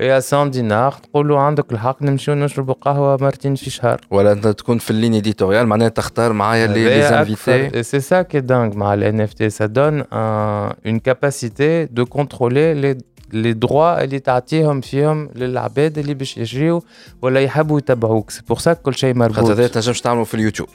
يا 0.00 0.20
100 0.20 0.46
دينار 0.46 0.92
تقول 0.92 1.28
له 1.28 1.40
عندك 1.40 1.72
الحق 1.72 2.02
نمشيو 2.02 2.34
نشربوا 2.34 2.74
قهوه 2.74 3.16
مرتين 3.20 3.54
في 3.54 3.70
شهر 3.70 4.00
ولا 4.10 4.32
انت 4.32 4.48
تكون 4.48 4.78
في 4.78 4.90
اللين 4.90 5.14
اديتوريال 5.14 5.66
معناها 5.66 5.88
تختار 5.88 6.32
معايا 6.32 6.66
لي 6.66 6.84
لي 6.84 7.08
انفيتي 7.08 7.82
سي 7.82 8.00
سا 8.00 8.22
كي 8.22 8.40
دانغ 8.40 8.76
مع 8.76 8.94
الان 8.94 9.20
اف 9.20 9.32
تي 9.32 9.50
سا 9.50 9.66
دون 9.66 10.04
اون 10.12 10.98
كاباسيتي 10.98 11.84
دو 11.84 12.06
كونترولي 12.06 12.74
لي 12.74 12.98
لي 13.33 13.53
دروا 13.53 14.03
اللي 14.03 14.19
تعطيهم 14.19 14.81
فيهم 14.81 15.29
للعباد 15.35 15.97
اللي 15.97 16.13
باش 16.13 16.37
يجريو 16.37 16.83
ولا 17.21 17.39
يحبوا 17.39 17.79
يتبعوك. 17.79 18.29
سي 18.29 18.41
بور 18.47 18.57
سا 18.57 18.73
كل 18.73 18.95
شيء 18.95 19.13
مربوط. 19.13 19.35
خاطر 19.35 19.53
هذا 19.53 19.67
تنجمش 19.67 20.01
تعملوا 20.01 20.25
في 20.25 20.33
اليوتيوب. 20.33 20.69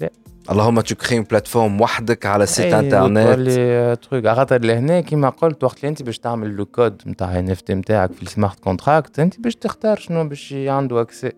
لا 0.00 0.10
اللهم 0.50 0.80
تو 0.80 0.94
كري 0.94 1.20
بلاتفورم 1.20 1.80
وحدك 1.80 2.26
على 2.26 2.46
سيت 2.46 2.74
انترنت 2.74 3.38
لي 3.38 3.96
تروك 3.96 4.28
خاطر 4.28 4.60
لهنا 4.64 5.00
كيما 5.00 5.28
قلت 5.28 5.64
وقت 5.64 5.78
اللي 5.78 5.88
انت 5.88 6.02
باش 6.02 6.18
تعمل 6.18 6.48
لو 6.56 6.66
كود 6.66 7.02
نتاع 7.06 7.38
ان 7.38 7.50
اف 7.50 7.60
تي 7.60 7.74
نتاعك 7.74 8.12
في 8.12 8.22
السمارت 8.22 8.60
كونتراكت 8.60 9.18
انت 9.18 9.40
باش 9.40 9.56
تختار 9.56 9.98
شنو 9.98 10.28
باش 10.28 10.54
عنده 10.56 11.00
اكسي 11.00 11.32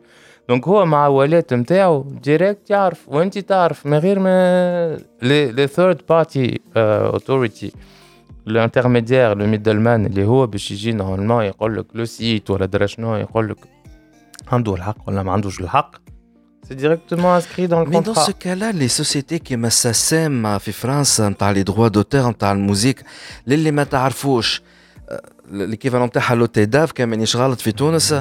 دونك 0.49 0.69
هو 0.69 0.87
مع 0.87 1.07
ولات 1.07 1.55
نتاعو 1.55 2.03
ديريكت 2.03 2.71
يعرف 2.71 3.09
وانت 3.09 3.39
تعرف 3.39 3.87
من 3.87 3.99
غير 3.99 4.19
ما 4.19 4.99
لي 5.23 5.67
ثيرد 5.67 6.01
بارتي 6.09 6.61
اوثوريتي 6.77 7.73
الانترميديير 8.51 9.35
لو 9.35 9.47
ميدل 9.47 9.89
اللي 9.89 10.25
هو 10.25 10.47
باش 10.47 10.71
يجي 10.71 10.93
نورمالمون 10.93 11.45
يقول 11.45 11.77
لك 11.79 11.87
لو 11.95 12.05
سيت 12.05 12.51
ولا 12.51 12.67
درا 12.67 12.87
شنو 12.87 13.17
يقول 13.17 13.49
لك 13.49 13.57
عنده 14.49 14.75
الحق 14.75 15.09
ولا 15.09 15.23
ما 15.23 15.33
عندوش 15.33 15.61
الحق 15.61 15.97
C'est 16.69 16.75
directement 16.75 17.33
inscrit 17.41 17.67
dans 17.67 17.81
le 17.81 17.87
Mais 17.87 17.97
contrat. 17.97 18.15
dans 18.15 18.27
ce 18.27 18.33
cas-là, 18.33 18.73
les 18.73 18.89
sociétés 18.89 19.41
qui 19.41 19.55
SACEM 19.71 20.59
في 20.59 20.73
فرنسا 20.73 21.29
نتاع 21.29 21.51
لي 21.51 21.63
دروا 21.63 21.89
دوتور 21.89 22.31
نتاع 22.31 22.53
الموزيك 22.53 23.03
للي 23.47 23.71
ما 23.71 23.85
تعرفوش 23.85 24.63
ليكيفالون 25.51 26.07
نتاعها 26.07 26.35
لو 26.35 26.47
تيداف 26.47 26.93
كان 26.93 27.09
مانيش 27.09 27.37
غلط 27.37 27.61
في 27.61 27.73
تونس 27.73 28.15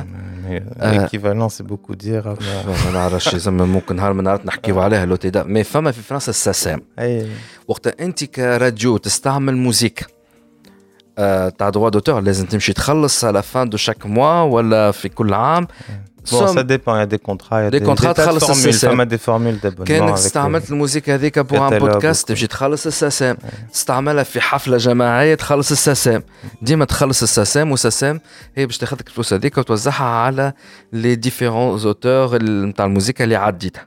ليكيفالون 0.81 1.49
سي 1.49 1.63
بوكو 1.63 1.93
دير 1.93 2.27
ما 2.85 2.91
نعرفش 2.93 3.35
زعما 3.35 3.65
ممكن 3.65 3.95
نهار 3.95 4.13
من 4.13 4.23
نهارات 4.23 4.45
نحكيو 4.45 4.79
عليها 4.79 5.05
لو 5.05 5.15
تيداف 5.15 5.45
مي 5.45 5.63
فما 5.63 5.91
في 5.91 6.01
فرنسا 6.01 6.29
الساسام 6.29 6.81
وقت 7.67 8.01
انت 8.01 8.23
كراديو 8.23 8.97
تستعمل 8.97 9.57
موزيك 9.57 10.05
تاع 11.58 11.68
دروا 11.68 11.88
دوتور 11.88 12.20
لازم 12.20 12.46
تمشي 12.46 12.72
تخلص 12.72 13.24
على 13.24 13.42
فان 13.42 13.68
دو 13.68 13.76
شاك 13.76 14.06
موا 14.06 14.40
ولا 14.40 14.90
في 14.90 15.08
كل 15.08 15.34
عام 15.34 15.66
Bon, 16.30 16.46
ça 16.46 16.62
dépend, 16.62 16.94
il 16.94 16.98
y 16.98 17.02
a 17.02 17.06
des 17.06 17.18
contrats, 17.18 17.60
il 17.60 17.64
y 17.64 17.66
a 17.66 17.70
des, 17.70 17.80
des 17.80 17.86
contrats 17.86 18.12
تخلص 18.12 18.50
الساسام 18.50 19.04
des 19.08 19.18
formules 19.18 19.60
d'abonnement 19.60 19.84
كانك 19.84 20.12
استعملت 20.12 20.70
الموسيقى 20.70 21.14
هذيك 21.14 21.38
بور 21.38 21.68
ان 21.68 21.78
بودكاست 21.78 22.28
تمشي 22.28 22.46
تخلص 22.46 22.86
الساسام 22.86 23.36
تستعملها 23.72 24.22
في 24.22 24.40
حفله 24.40 24.76
جماعيه 24.76 25.34
تخلص 25.34 25.70
الساسام 25.70 26.22
ديما 26.62 26.84
تخلص 26.84 27.22
الساسام 27.22 27.70
والساسام 27.70 28.20
هي 28.54 28.66
باش 28.66 28.78
تاخذ 28.78 28.96
لك 28.96 29.08
الفلوس 29.08 29.32
هذيك 29.32 29.58
وتوزعها 29.58 30.04
على 30.04 30.52
لي 30.92 31.14
ديفيرون 31.14 31.78
زوتور 31.78 32.42
نتاع 32.42 32.84
الموسيقى 32.84 33.24
اللي 33.24 33.36
عديتها 33.36 33.86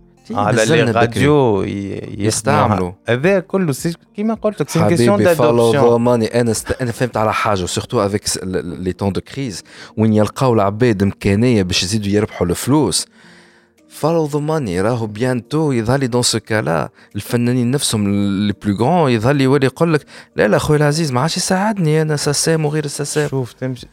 على 0.35 0.65
لي 0.65 0.91
راديو 0.91 1.63
يستعملوا. 2.17 2.91
هذا 3.09 3.39
كله 3.39 3.75
كيما 4.15 4.33
قلت 4.33 4.61
لك 4.61 4.69
سي 4.69 4.87
كيسيون 4.87 5.23
دادوبسيون 5.23 6.23
أنا 6.23 6.51
است... 6.51 6.71
أنا 6.81 6.91
فهمت 6.91 7.17
على 7.17 7.33
حاجة 7.33 7.65
سورتو 7.65 8.05
افيك 8.05 8.23
لي 8.43 8.93
طون 8.93 9.11
دو 9.13 9.21
كريز 9.21 9.63
وين 9.97 10.13
يلقاو 10.13 10.53
العباد 10.53 11.03
امكانيه 11.03 11.63
باش 11.63 11.83
يزيدوا 11.83 12.11
يربحوا 12.11 12.47
الفلوس. 12.47 13.05
فولو 13.89 14.25
ذا 14.25 14.39
ماني 14.39 14.81
راهو 14.81 15.07
بيانتو 15.07 15.71
يظهر 15.71 16.05
دون 16.05 16.21
سو 16.21 16.39
كالا 16.39 16.89
الفنانين 17.15 17.71
نفسهم 17.71 18.09
لي 18.47 18.53
بلو 18.65 18.75
غران 18.75 19.11
يظهر 19.11 19.41
يولي 19.41 19.65
يقول 19.65 19.93
لك 19.93 20.05
لا 20.35 20.47
لا 20.47 20.57
خويا 20.57 20.77
العزيز 20.77 21.11
ما 21.11 21.21
عادش 21.21 21.37
يساعدني 21.37 22.01
أنا 22.01 22.15
ساسام 22.15 22.65
وغير 22.65 22.87
ساسام 22.87 23.29
شوف 23.29 23.53
تمشي 23.53 23.87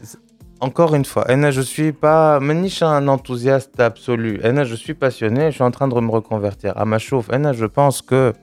encore 0.61 0.95
une 0.95 1.05
fois, 1.05 1.23
Anna, 1.29 1.51
je 1.51 1.61
suis 1.61 1.91
pas, 1.91 2.39
un 2.39 3.07
enthousiaste 3.07 3.79
absolu. 3.79 4.39
Anna, 4.43 4.63
je 4.63 4.75
suis 4.75 4.93
passionné, 4.93 5.51
je 5.51 5.55
suis 5.55 5.63
en 5.63 5.71
train 5.71 5.87
de 5.87 5.93
me 5.99 6.11
reconvertir. 6.11 6.73
À 6.77 6.85
ma 6.85 6.99
chauffe, 6.99 7.29
Anna, 7.31 7.53
je 7.53 7.65
pense 7.65 8.01
que 8.01 8.33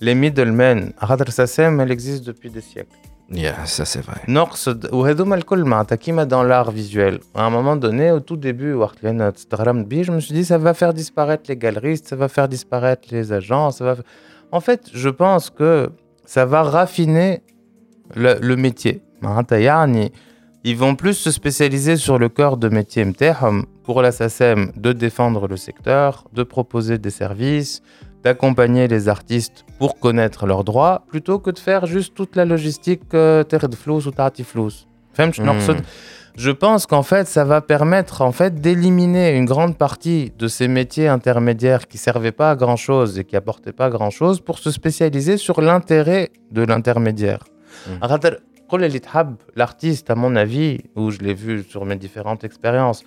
les 0.00 0.14
middlemen, 0.14 0.92
Radar 0.98 1.32
Sassem, 1.32 1.80
elle 1.80 1.90
existe 1.90 2.26
depuis 2.26 2.50
des 2.50 2.60
siècles. 2.60 2.96
Yeah, 3.30 3.64
ça 3.64 3.84
c'est 3.84 4.02
vrai. 4.02 4.20
dans 6.26 6.44
l'art 6.44 6.70
visuel. 6.70 7.18
À 7.34 7.44
un 7.44 7.50
moment 7.50 7.74
donné, 7.74 8.12
au 8.12 8.20
tout 8.20 8.36
début, 8.36 8.72
je 8.72 10.12
me 10.12 10.20
suis 10.20 10.34
dit, 10.34 10.44
ça 10.44 10.58
va 10.58 10.74
faire 10.74 10.94
disparaître 10.94 11.44
les 11.48 11.56
galeristes, 11.56 12.06
ça 12.06 12.16
va 12.16 12.28
faire 12.28 12.48
disparaître 12.48 13.08
les 13.10 13.32
agents. 13.32 13.72
Ça 13.72 13.84
va... 13.84 13.96
En 14.52 14.60
fait, 14.60 14.90
je 14.92 15.08
pense 15.08 15.50
que 15.50 15.90
ça 16.24 16.44
va 16.44 16.62
raffiner 16.62 17.42
le, 18.14 18.36
le 18.40 18.56
métier. 18.56 19.02
Ils 20.68 20.76
vont 20.76 20.96
plus 20.96 21.14
se 21.14 21.30
spécialiser 21.30 21.96
sur 21.96 22.18
le 22.18 22.28
cœur 22.28 22.56
de 22.56 22.68
métier 22.68 23.04
MTHM 23.04 23.66
pour 23.84 24.02
la 24.02 24.10
SACEM 24.10 24.72
de 24.74 24.92
défendre 24.92 25.46
le 25.46 25.56
secteur, 25.56 26.24
de 26.32 26.42
proposer 26.42 26.98
des 26.98 27.10
services, 27.10 27.82
d'accompagner 28.24 28.88
les 28.88 29.08
artistes 29.08 29.64
pour 29.78 30.00
connaître 30.00 30.44
leurs 30.44 30.64
droits, 30.64 31.04
plutôt 31.06 31.38
que 31.38 31.52
de 31.52 31.60
faire 31.60 31.86
juste 31.86 32.14
toute 32.16 32.34
la 32.34 32.44
logistique 32.44 33.02
euh, 33.14 33.44
terre 33.44 33.68
de 33.68 33.76
flous 33.76 34.08
ou 34.08 34.12
flous. 34.42 34.72
Hmm. 35.16 35.76
Je 36.36 36.50
pense 36.50 36.86
qu'en 36.86 37.04
fait, 37.04 37.28
ça 37.28 37.44
va 37.44 37.60
permettre 37.60 38.22
en 38.22 38.32
fait 38.32 38.60
d'éliminer 38.60 39.36
une 39.36 39.44
grande 39.44 39.78
partie 39.78 40.32
de 40.36 40.48
ces 40.48 40.66
métiers 40.66 41.06
intermédiaires 41.06 41.86
qui 41.86 41.96
servaient 41.96 42.32
pas 42.32 42.50
à 42.50 42.56
grand 42.56 42.74
chose 42.74 43.20
et 43.20 43.24
qui 43.24 43.36
apportaient 43.36 43.72
pas 43.72 43.88
grand 43.88 44.10
chose 44.10 44.40
pour 44.40 44.58
se 44.58 44.72
spécialiser 44.72 45.36
sur 45.36 45.60
l'intérêt 45.60 46.32
de 46.50 46.62
l'intermédiaire. 46.62 47.44
Hab, 49.12 49.36
l'artiste, 49.54 50.10
à 50.10 50.14
mon 50.14 50.36
avis, 50.36 50.80
où 50.94 51.10
je 51.10 51.18
l'ai 51.18 51.34
vu 51.34 51.62
sur 51.62 51.84
mes 51.84 51.96
différentes 51.96 52.44
expériences, 52.44 53.04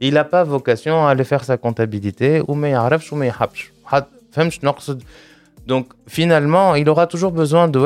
il 0.00 0.14
n'a 0.14 0.24
pas 0.24 0.44
vocation 0.44 1.06
à 1.06 1.10
aller 1.10 1.24
faire 1.24 1.44
sa 1.44 1.56
comptabilité, 1.56 2.42
ou 2.48 2.54
mais 2.54 2.74
ou 3.12 3.16
mais 3.16 3.30
Donc 5.66 5.86
finalement, 6.08 6.74
il 6.74 6.88
aura 6.88 7.06
toujours 7.06 7.30
besoin 7.30 7.68
de 7.68 7.78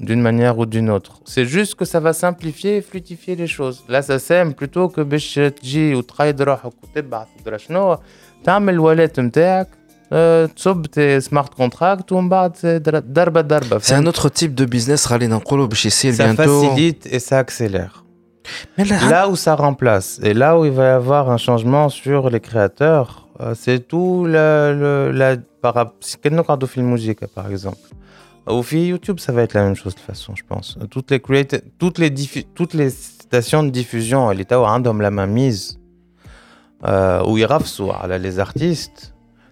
d'une 0.00 0.22
manière 0.22 0.58
ou 0.58 0.64
d'une 0.64 0.88
autre. 0.88 1.20
C'est 1.26 1.44
juste 1.44 1.74
que 1.74 1.84
ça 1.84 2.00
va 2.00 2.14
simplifier 2.14 2.78
et 2.78 2.80
fluidifier 2.80 3.36
les 3.36 3.46
choses. 3.46 3.84
Là, 3.88 4.00
ça 4.00 4.18
sème 4.18 4.54
plutôt 4.54 4.88
que 4.88 5.02
ou 5.94 6.02
وتقيد 10.11 10.49
روحك 10.49 10.53
وتبعث 10.53 10.53
وتدرى 10.53 10.53
شنو 10.53 10.53
تعمل 10.53 10.53
الوالات 10.53 10.53
نتاعك 10.53 10.53
تصب 10.55 10.85
tes 10.85 11.21
smart 11.29 11.53
contracts 11.55 12.11
ومن 12.11 12.29
بعد 12.29 12.57
ضربه 13.13 13.41
ضربه 13.41 13.79
C'est 13.79 13.95
un 13.95 14.05
autre 14.05 14.29
type 14.29 14.55
de 14.55 14.65
business 14.65 15.11
رالي 15.11 15.27
نقولوا 15.27 15.67
باش 15.67 15.85
يصير 15.85 16.13
ça 16.13 16.35
facilite 16.35 17.05
et 17.05 17.19
ça 17.19 17.39
accélère 17.39 18.03
Mais 18.77 18.85
là, 18.85 18.97
là 19.09 19.29
où 19.29 19.35
ça 19.35 19.55
remplace 19.55 20.19
et 20.23 20.33
là 20.33 20.59
où 20.59 20.65
il 20.65 20.71
va 20.71 20.85
y 20.85 20.95
avoir 21.01 21.23
un 21.29 21.37
changement 21.37 21.87
sur 21.89 22.29
les 22.29 22.41
créateurs 22.41 23.09
euh, 23.39 23.55
c'est 23.55 23.79
tout 23.87 24.25
le, 24.25 24.47
le, 24.81 25.11
la 25.11 25.37
par 25.61 25.87
كنا 26.23 26.37
نقعدوا 26.37 26.67
في 26.67 26.77
الموسيقى 26.77 27.27
par 27.27 27.47
exemple 27.51 27.93
ou 28.49 28.61
في 28.61 28.97
YouTube 28.97 29.19
ça 29.19 29.31
va 29.31 29.41
être 29.43 29.53
la 29.53 29.63
même 29.63 29.75
chose 29.75 29.93
de 29.95 29.99
toute 29.99 30.07
façon 30.07 30.35
je 30.35 30.43
pense 30.49 30.77
toutes 30.91 31.11
les 31.11 31.19
create... 31.19 31.63
toutes 31.79 31.97
les 31.99 32.11
toutes 32.57 32.73
les 32.73 32.89
stations 32.89 33.63
de 33.63 33.69
diffusion 33.69 34.29
اللي 34.31 34.43
توا 34.43 34.67
عندهم 34.67 35.01
la 35.01 35.11
main 35.11 35.27
mise 35.27 35.79
euh, 36.85 37.23
où 37.25 37.37
ils 37.37 37.45
rafsou 37.45 37.91
les 38.25 38.39
artistes 38.39 39.13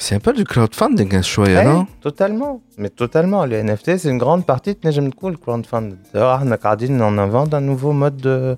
c'est 0.00 0.14
un 0.14 0.20
peu 0.20 0.32
du 0.32 0.44
crowdfunding, 0.44 1.14
un 1.14 1.22
choix, 1.22 1.48
non 1.64 1.86
Totalement. 2.02 2.62
Mais 2.76 2.90
totalement. 2.90 3.44
Les 3.46 3.62
NFT, 3.62 3.96
c'est 3.96 4.10
une 4.10 4.18
grande 4.18 4.44
partie 4.44 4.74
de 4.74 4.80
Nejem 4.84 5.06
le 5.06 5.36
crowdfunding. 5.36 5.96
D'ailleurs, 6.12 6.42
on 6.42 7.18
invente 7.18 7.54
un 7.54 7.60
nouveau 7.62 7.92
mode 7.92 8.16
de, 8.18 8.56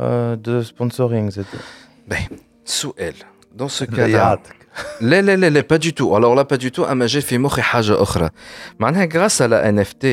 euh, 0.00 0.36
de 0.36 0.62
sponsoring. 0.62 1.32
Ben, 2.06 2.18
sous 2.64 2.94
elle. 2.96 3.14
Dans 3.54 3.68
ce 3.68 3.84
cas-là. 3.84 4.38
لا 5.00 5.22
لا 5.22 5.36
لا 5.36 5.50
لا 5.50 5.62
pas 5.62 5.78
du 5.78 5.94
tout 5.94 6.14
alors 6.14 6.34
là 6.34 6.44
pas 6.44 6.58
du 6.58 6.70
tout 6.70 6.84
اما 6.84 7.06
جا 7.06 7.20
في 7.20 7.38
مخي 7.38 7.62
حاجه 7.62 8.02
اخرى 8.02 8.30
معناها 8.78 9.06
grâce 9.06 9.40
à 9.40 9.48
la 9.48 9.72
NFT 9.72 10.06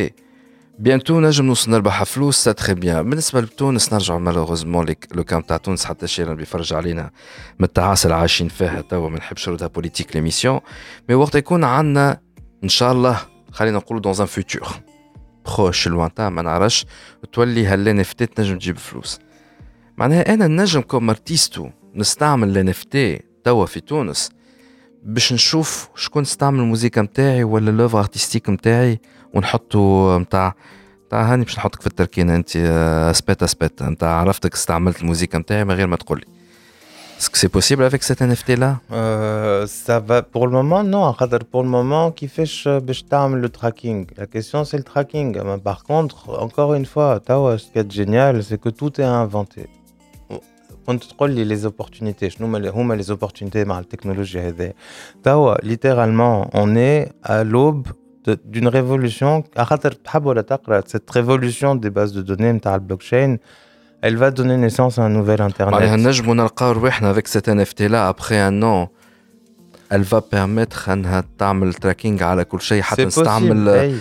بيانتو 0.79 1.21
نجم 1.21 1.45
نوصل 1.45 1.71
نربح 1.71 2.03
فلوس 2.03 2.37
سا 2.37 2.53
تخي 2.53 2.75
بيان 2.75 3.11
بالنسبة 3.11 3.41
لتونس 3.41 3.93
نرجع 3.93 4.19
مالوغوزمون 4.19 4.87
لو 5.15 5.25
كام 5.25 5.41
تاع 5.41 5.57
تونس 5.57 5.85
حتى 5.85 6.07
شي 6.07 6.23
اللي 6.23 6.35
بيفرج 6.35 6.73
علينا 6.73 7.11
من 7.59 7.65
التعاسه 7.65 8.07
اللي 8.07 8.17
عايشين 8.17 8.49
فيها 8.49 8.81
توا 8.81 9.11
ما 9.11 9.19
نحبش 9.19 9.49
نردها 9.49 9.69
بوليتيك 9.69 10.17
ليميسيون 10.17 10.61
مي 11.09 11.15
وقت 11.15 11.35
يكون 11.35 11.65
عندنا 11.65 12.21
ان 12.65 12.69
شاء 12.69 12.93
الله 12.93 13.21
خلينا 13.53 13.77
نقولوا 13.77 14.03
دون 14.03 14.15
ان 14.21 14.27
فيتور 14.27 14.69
بروش 15.47 15.89
لوانتان 15.89 16.29
ما 16.29 16.43
نعرفش 16.43 16.87
تولي 17.33 17.67
هاللي 17.67 17.93
نفتي 17.93 18.29
نجم 18.39 18.59
تجيب 18.59 18.79
فلوس 18.79 19.19
معناها 19.97 20.35
أنا 20.35 20.47
نجم 20.47 20.81
كوم 20.81 21.11
ارتيستو 21.11 21.69
نستعمل 21.95 22.55
لنفتي 22.55 23.23
توا 23.45 23.67
في 23.67 23.81
تونس 23.81 24.31
باش 25.03 25.33
نشوف 25.33 25.89
شكون 25.97 26.23
استعمل 26.23 26.61
الموزيكا 26.61 27.03
متاعي 27.03 27.45
ولا 27.45 27.71
لوفر 27.71 27.99
ارتستيك 27.99 28.49
متاعي 28.49 29.01
ونحطوا 29.34 30.18
نتاع 30.18 30.54
نتاع 31.08 31.34
هاني 31.34 31.44
باش 31.44 31.58
نحطك 31.58 31.82
في 31.82 31.88
التركينه 31.88 32.36
انت 32.36 32.56
اسبيت 32.56 33.44
اسبيت 33.44 33.82
انت 33.82 34.04
عرفتك 34.04 34.54
استعملت 34.54 35.02
الموزيكا 35.02 35.38
نتاعي 35.38 35.64
من 35.64 35.72
غير 35.72 35.88
ما 35.88 35.96
تقول 35.96 36.20
لي 36.20 36.34
Est-ce 37.24 37.30
que 37.30 37.38
c'est 37.38 37.48
possible 37.48 37.84
avec 37.84 38.04
cet 38.04 38.20
NFT 38.22 38.50
là 38.58 38.82
euh, 38.92 39.66
Ça 39.66 40.02
va 40.02 40.24
pour 40.24 40.46
le 40.46 40.52
moment 40.52 40.84
non. 40.84 41.14
Pour 41.52 41.64
le 41.64 41.70
moment, 41.70 42.12
qui 42.12 42.28
fait 42.28 42.44
le 42.44 43.48
tracking. 43.48 44.08
La 44.18 44.28
question 44.28 44.66
c'est 44.66 44.76
le 44.76 44.84
tracking. 44.84 45.40
Par 45.60 45.86
contre, 45.86 46.18
encore 46.48 46.74
une 46.74 46.86
fois, 46.86 47.22
ce 47.26 47.72
qui 47.72 47.80
est 47.80 47.90
génial, 47.90 48.44
c'est 48.44 48.60
que 48.60 48.68
tout 48.68 49.00
est 49.00 49.06
inventé. 49.06 49.68
On 50.30 50.40
contrôle 50.86 51.32
les 51.32 51.66
opportunités. 51.66 52.30
Nous, 52.40 52.94
les 53.02 53.12
opportunités 53.12 53.64
dans 53.64 53.78
la 53.78 53.86
technologie. 53.86 54.40
Littéralement, 55.62 56.50
on 56.54 56.76
est 56.76 57.14
à 57.24 57.46
l'aube 57.46 57.88
d'une 58.45 58.69
révolution. 58.69 59.45
Cette 60.87 61.11
révolution 61.11 61.75
des 61.75 61.91
bases 61.91 62.13
de 62.13 62.23
données, 62.23 62.53
de 62.53 62.79
blockchain, 62.79 63.37
elle 64.01 64.17
va 64.17 64.31
donner 64.31 64.57
naissance 64.57 64.99
à 64.99 65.03
un 65.03 65.09
nouvel 65.09 65.41
Internet. 65.41 65.75
Avec 67.03 67.29
cet 67.29 67.49
NFT-là, 67.49 68.09
après 68.09 68.39
un 68.39 68.63
an, 68.63 68.91
elle 69.94 70.02
va 70.02 70.22
permettre 70.22 70.90
انها 70.90 71.24
تعمل 71.38 71.74
تراكينغ 71.74 72.24
على 72.24 72.46
كل 72.46 72.62
شيء 72.62 72.82
حتى 72.82 73.06
نستعمل 73.06 73.96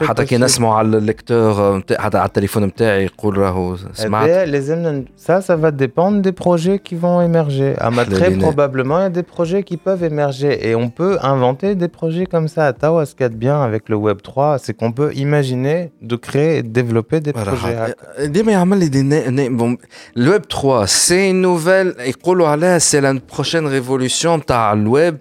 حتى 0.00 0.24
كي 0.24 0.36
نسمعوا 0.36 0.74
على 0.74 0.98
الليكتور 0.98 1.82
حتى 1.98 2.18
على 2.18 2.26
التليفون 2.26 2.64
نتاعي 2.64 3.04
يقول 3.04 3.38
راهو 3.38 3.76
سمعت 3.92 4.28
لازمنا 4.28 5.04
ça 5.26 5.40
ça 5.40 5.56
va 5.56 5.70
dépendre 5.70 6.22
des 6.22 6.32
projets 6.32 6.78
qui 6.78 6.94
vont 6.94 7.20
émerger 7.20 7.82
اما 7.82 8.04
très 8.04 8.30
probablement 8.30 8.98
il 8.98 9.02
y 9.02 9.12
a 9.12 9.16
des 9.20 9.28
projets 9.36 9.62
qui 9.62 9.76
peuvent 9.76 10.04
émerger 10.04 10.68
et 10.68 10.74
on 10.74 10.88
peut 10.88 11.18
inventer 11.22 11.74
des 11.74 11.88
projets 11.88 12.26
comme 12.26 12.48
ça 12.48 12.72
توا 12.72 13.04
ce 13.04 13.14
qu'il 13.14 13.22
y 13.22 13.24
a 13.24 13.28
de 13.28 13.40
bien 13.46 13.58
avec 13.62 13.88
le 13.88 13.96
web 13.96 14.18
3 14.22 14.58
c'est 14.58 14.74
qu'on 14.78 14.92
peut 14.92 15.12
imaginer 15.14 15.92
de 16.02 16.16
créer 16.16 16.58
et 16.58 16.62
de 16.62 16.72
développer 16.80 17.20
des 17.20 17.32
projets 17.32 17.94
ديما 18.20 18.52
يعمل 18.52 18.78
لي 18.78 18.88
دي 18.88 19.50
bon 19.50 19.76
le 20.16 20.30
web 20.30 20.42
3 20.48 20.86
c'est 20.86 21.30
une 21.30 21.42
nouvelle 21.42 21.94
يقولوا 22.00 22.48
عليها 22.48 22.78
c'est 22.78 23.00
la 23.00 23.14
prochaine 23.36 23.66
révolution 23.66 24.44
تاع 24.46 24.72
الويب 24.72 25.19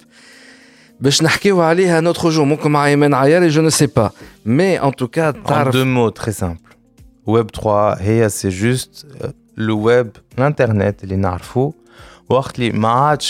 bah, 1.00 1.10
un 1.90 2.04
autre 2.06 2.30
jour, 2.30 2.46
et 3.42 3.50
je 3.50 3.60
ne 3.60 3.70
sais 3.70 3.88
pas. 3.88 4.12
Mais 4.44 4.78
en 4.78 4.92
tout 4.92 5.08
cas, 5.08 5.32
en 5.44 5.70
deux 5.70 5.84
mots 5.84 6.10
très 6.10 6.32
simples. 6.32 6.76
Web 7.26 7.50
3, 7.52 7.96
c'est 8.28 8.50
juste 8.50 9.06
euh, 9.22 9.28
le 9.54 9.72
web, 9.72 10.10
l'internet, 10.36 11.02
les 11.02 11.16
narfou. 11.16 11.74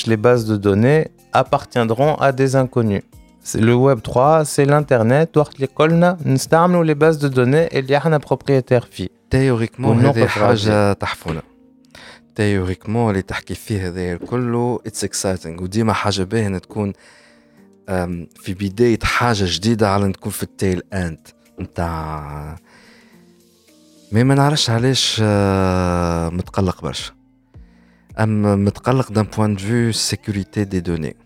les 0.07 0.17
bases 0.17 0.47
de 0.47 0.57
données 0.57 1.09
appartiendront 1.33 2.15
à 2.17 2.33
des 2.33 2.57
inconnus. 2.57 3.03
Le 3.55 3.75
Web 3.75 4.01
3, 4.03 4.45
c'est 4.45 4.65
l'internet. 4.65 5.31
les 6.83 6.95
bases 6.95 7.19
de 7.19 7.29
données 7.29 7.69
et 7.71 7.83
les 7.83 7.97
propriétaires 8.21 8.89
Théoriquement, 9.31 9.91
on 9.91 10.13
تيوريكمون 12.41 13.11
اللي 13.11 13.23
تحكي 13.23 13.55
فيه 13.55 13.89
هذا 13.89 14.17
كله 14.17 14.81
اتس 14.87 15.05
اكسايتنج 15.05 15.61
وديما 15.61 15.93
حاجة 15.93 16.23
باهية 16.23 16.59
تكون 16.59 16.93
في 18.37 18.55
بداية 18.61 18.99
حاجة 19.03 19.45
جديدة 19.47 19.91
على 19.91 20.12
تكون 20.12 20.33
في 20.33 20.43
التيل 20.43 20.83
إند. 20.93 21.29
نتاع 21.61 22.57
مي 24.12 24.25
ما 24.25 24.35
نعرفش 24.35 24.71
علاش 24.71 25.21
متقلق 26.35 26.83
برشا. 26.83 27.12
اما 28.19 28.57
متقلق 28.57 29.12
دان 29.12 29.25
بوان 29.25 29.57
دو 29.57 29.93
سيكوريتي 29.93 30.65
دي 30.65 30.81
دوني 30.81 31.17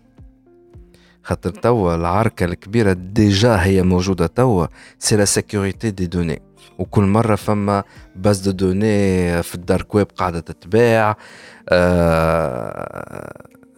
خاطر 1.23 1.49
توا 1.49 1.95
العركة 1.95 2.43
الكبيرة 2.45 2.93
ديجا 2.93 3.55
هي 3.55 3.83
موجودة 3.83 4.27
توا 4.27 4.67
سي 4.99 5.15
لا 5.15 5.25
سيكوريتي 5.25 5.91
دي 5.91 6.05
دوني 6.05 6.41
وكل 6.78 7.02
مرة 7.02 7.34
فما 7.34 7.82
باز 8.16 8.40
دو 8.40 8.50
دوني 8.50 9.42
في 9.42 9.54
الدارك 9.54 9.94
ويب 9.94 10.06
قاعدة 10.16 10.40
تتباع 10.40 11.16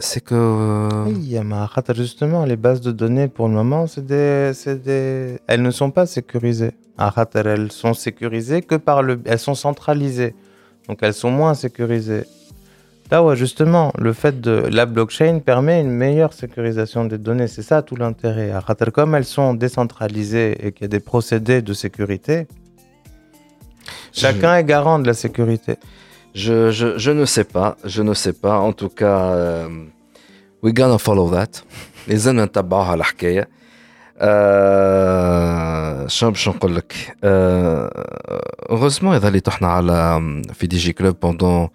c'est 0.02 0.20
que. 0.20 1.04
Oui, 1.06 1.38
mais 1.44 1.94
justement, 1.94 2.44
les 2.44 2.56
bases 2.56 2.80
de 2.80 2.92
données, 2.92 3.28
pour 3.28 3.48
le 3.48 3.54
moment, 3.54 3.86
c'est 3.86 4.04
des, 4.04 4.52
des... 4.84 5.38
elles 5.46 5.62
ne 5.62 5.70
sont 5.70 5.90
pas 5.90 6.06
sécurisées. 6.06 6.72
Elles 7.34 7.72
sont 7.72 7.94
sécurisées 7.94 8.62
que 8.62 8.74
par 8.74 9.02
le. 9.02 9.20
Elles 9.24 9.38
sont 9.38 9.54
centralisées. 9.54 10.34
Donc 10.88 10.98
elles 11.02 11.14
sont 11.14 11.30
moins 11.30 11.54
sécurisées. 11.54 12.24
Là, 13.10 13.22
ouais, 13.22 13.36
justement, 13.36 13.92
le 13.98 14.12
fait 14.12 14.40
de 14.40 14.52
la 14.78 14.86
blockchain 14.86 15.40
permet 15.40 15.80
une 15.80 15.90
meilleure 15.90 16.32
sécurisation 16.32 17.04
des 17.04 17.18
données. 17.18 17.46
C'est 17.46 17.62
ça 17.62 17.82
tout 17.82 17.96
l'intérêt. 17.96 18.50
Comme 18.92 19.14
elles 19.14 19.24
sont 19.24 19.54
décentralisées 19.54 20.66
et 20.66 20.72
qu'il 20.72 20.82
y 20.82 20.86
a 20.86 20.88
des 20.88 21.00
procédés 21.00 21.62
de 21.62 21.74
sécurité, 21.74 22.46
chacun 24.16 24.56
est 24.56 24.64
garant 24.64 24.98
de 24.98 25.06
la 25.06 25.14
sécurité. 25.14 25.76
Je, 26.34 26.70
je, 26.70 26.98
je, 26.98 27.10
ne 27.10 27.24
sais 27.24 27.44
pas, 27.44 27.76
je 27.84 28.02
ne 28.02 28.14
sais 28.14 28.32
pas. 28.32 28.56
En 28.58 28.72
tout 28.72 28.88
cas, 28.88 29.18
euh, 29.34 29.68
we 30.62 30.72
gonna 30.72 30.98
follow 30.98 31.30
that. 31.30 31.62
لازمنا 32.08 32.44
نتبعوها 32.44 32.94
الحكايه. 32.94 33.48
أه 34.18 36.06
شنو 36.06 36.30
باش 36.30 36.48
نقول 36.48 36.76
لك؟ 36.76 36.94
هeureusement 38.70 39.14
يظل 39.14 39.40
احنا 39.48 39.68
على 39.68 40.22
في 40.54 40.66
دي 40.66 40.76
جي 40.76 40.92
كلوب 40.92 41.20
بوندون 41.20 41.68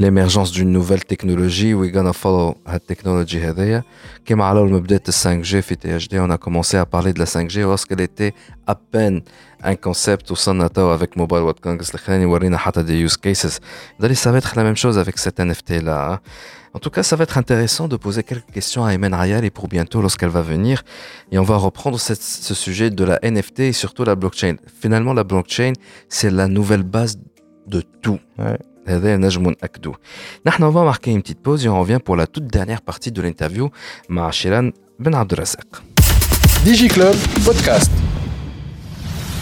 l'émergence 0.00 0.50
d'une 0.52 0.72
nouvelle 0.72 1.04
technologie 1.04 1.74
we're 1.74 1.92
gonna 1.92 2.12
follow 2.12 2.56
cette 2.72 2.86
technologie 2.86 3.44
هذيا 3.44 3.82
كما 4.26 4.44
على 4.44 4.58
اول 4.58 4.70
ما 4.70 4.78
بدات 4.78 5.10
5G 5.10 5.60
في 5.60 5.74
THD 5.74 6.14
on 6.14 6.30
a 6.30 6.38
commencé 6.38 6.76
à 6.76 6.86
parler 6.86 7.12
de 7.12 7.18
la 7.18 7.26
5G 7.26 7.58
lorsqu'elle 7.60 8.00
était 8.00 8.34
à 8.66 8.74
peine 8.74 9.22
un 9.64 9.74
concept 9.74 10.30
وصلنا 10.30 10.68
توا 10.68 10.96
avec 10.96 11.16
Mobile 11.16 11.42
World 11.42 11.60
Congress 11.60 11.94
الخلاني 11.94 12.24
ورينا 12.24 12.58
حتى 12.58 12.82
des 12.82 13.08
use 13.08 13.16
cases 13.16 13.58
d'ailleurs 14.00 14.16
ça 14.16 14.30
va 14.32 14.38
être 14.38 14.56
la 14.56 14.64
même 14.64 14.76
chose 14.76 14.98
avec 14.98 15.18
cet 15.18 15.40
NFT 15.40 15.70
là 15.82 16.20
En 16.72 16.78
tout 16.78 16.90
cas, 16.90 17.02
ça 17.02 17.16
va 17.16 17.24
être 17.24 17.36
intéressant 17.36 17.88
de 17.88 17.96
poser 17.96 18.22
quelques 18.22 18.52
questions 18.52 18.84
à 18.84 18.94
Emen 18.94 19.12
Rayal 19.12 19.44
et 19.44 19.50
pour 19.50 19.66
bientôt 19.66 20.00
lorsqu'elle 20.00 20.34
va 20.40 20.42
venir. 20.54 20.76
Et 21.32 21.36
on 21.42 21.42
va 21.42 21.56
reprendre 21.56 21.98
cette, 21.98 22.22
ce 22.22 22.54
sujet 22.54 22.90
de 22.90 23.04
la 23.10 23.18
NFT 23.32 23.58
et 23.60 23.72
surtout 23.72 24.04
la 24.04 24.14
blockchain. 24.14 24.54
Finalement, 24.82 25.12
la 25.12 25.24
blockchain, 25.24 25.72
c'est 26.08 26.30
la 26.30 26.46
nouvelle 26.46 26.84
base 26.84 27.18
de 27.66 27.80
tout. 28.02 28.20
Ouais. 28.38 28.58
هذا 28.86 29.16
نجم 29.16 29.42
نأكدوه 29.42 29.94
نحن 30.46 30.62
on 30.62 30.70
va 30.70 30.84
marquer 30.84 31.10
une 31.10 31.22
petite 31.22 31.42
pause 31.42 31.64
et 31.64 31.68
on 31.68 31.80
revient 31.80 31.98
pour 32.04 32.16
la 32.16 32.26
toute 32.26 32.46
dernière 32.46 32.82
partie 32.82 33.12
de 33.12 33.22
l'interview 33.22 33.70
مع 34.08 34.30
شيران 34.30 34.72
بن 34.98 35.14
عبد 35.14 35.32
الرزاق 35.32 35.82
دي 36.64 36.72
جي 36.72 36.88
كلوب 36.88 37.14
بودكاست 37.46 37.90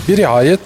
برعاية 0.08 0.58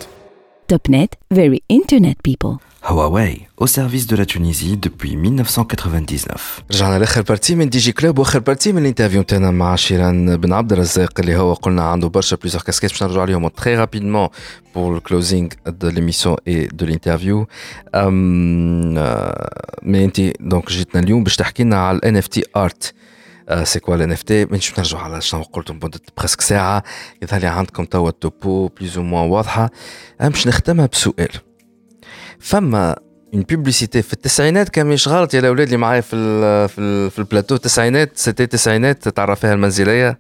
توب 0.69 0.81
نت 0.91 1.15
very 1.35 1.59
internet 1.73 2.17
people 2.29 2.57
Huawei, 2.85 3.47
au 3.59 3.67
service 3.69 4.09
de 4.09 4.17
la 4.17 4.27
Tunisie 4.27 4.77
depuis 4.77 5.17
1999. 5.17 6.63
رجعنا 6.71 6.99
لاخر 6.99 7.23
بارتي 7.23 7.55
من 7.55 7.69
دي 7.69 7.79
جي 7.79 7.93
كلوب 7.93 8.19
واخر 8.19 8.39
بارتي 8.39 8.73
من 8.73 8.83
الانترفيو 8.83 9.21
نتاعنا 9.21 9.51
مع 9.51 9.77
شيران 9.77 10.37
بن 10.37 10.53
عبد 10.53 10.73
الرزاق 10.73 11.21
اللي 11.21 11.37
هو 11.37 11.53
قلنا 11.53 11.83
عنده 11.83 12.09
برشا 12.09 12.37
بليزيور 12.37 12.63
كاسكيت 12.63 12.91
باش 12.91 13.03
نرجعوا 13.03 13.23
عليهم 13.23 13.49
تري 13.49 13.75
رابيدمون 13.77 14.29
pour 14.75 14.93
le 14.97 15.01
closing 15.01 15.49
de 15.67 15.89
l'émission 15.89 16.37
et 16.47 16.69
de 16.75 16.87
l'interview. 16.87 17.47
mais 19.83 19.97
انت 19.97 20.21
دونك 20.41 20.69
جيتنا 20.69 21.01
اليوم 21.01 21.25
باش 21.25 21.37
تحكي 21.37 21.63
لنا 21.63 21.77
على 21.77 21.97
الان 21.97 22.17
اف 22.17 22.27
تي 22.27 22.43
ارت 22.57 22.95
سي 23.64 23.80
كوا 23.80 23.96
الان 23.96 24.12
اف 24.12 24.22
تي 24.24 24.46
مانيش 24.46 24.80
نرجعوا 24.80 25.04
على 25.04 25.22
شنو 25.22 25.42
قلت 25.42 25.72
مدة 25.72 26.00
بريسك 26.18 26.42
ساعة 26.42 26.84
يظهر 27.22 27.42
لي 27.42 27.48
عندكم 27.48 27.86
توا 27.86 28.10
التوبو 28.10 28.68
بليز 28.68 28.98
أو 28.98 29.04
موان 29.04 29.30
واضحة 29.30 29.70
باش 30.20 30.48
نختمها 30.48 30.86
بسؤال 30.86 31.30
فما 32.40 32.96
اون 33.34 33.42
بوبليسيتي 33.44 34.02
في 34.02 34.14
التسعينات 34.14 34.70
كان 34.70 34.86
مش 34.88 35.08
غلط 35.08 35.34
يا 35.34 35.40
الاولاد 35.40 35.68
اللي 35.68 35.78
معايا 35.78 36.02
في 36.02 36.16
ال 36.16 36.70
في 36.70 36.82
ال 36.82 37.12
في 37.12 37.20
البلاتو 37.20 37.56
التسعينات 37.56 38.18
سيتي 38.18 38.44
التسعينات 38.44 39.08
تعرف 39.10 39.40
فيها 39.40 39.54
المنزليه 39.54 40.20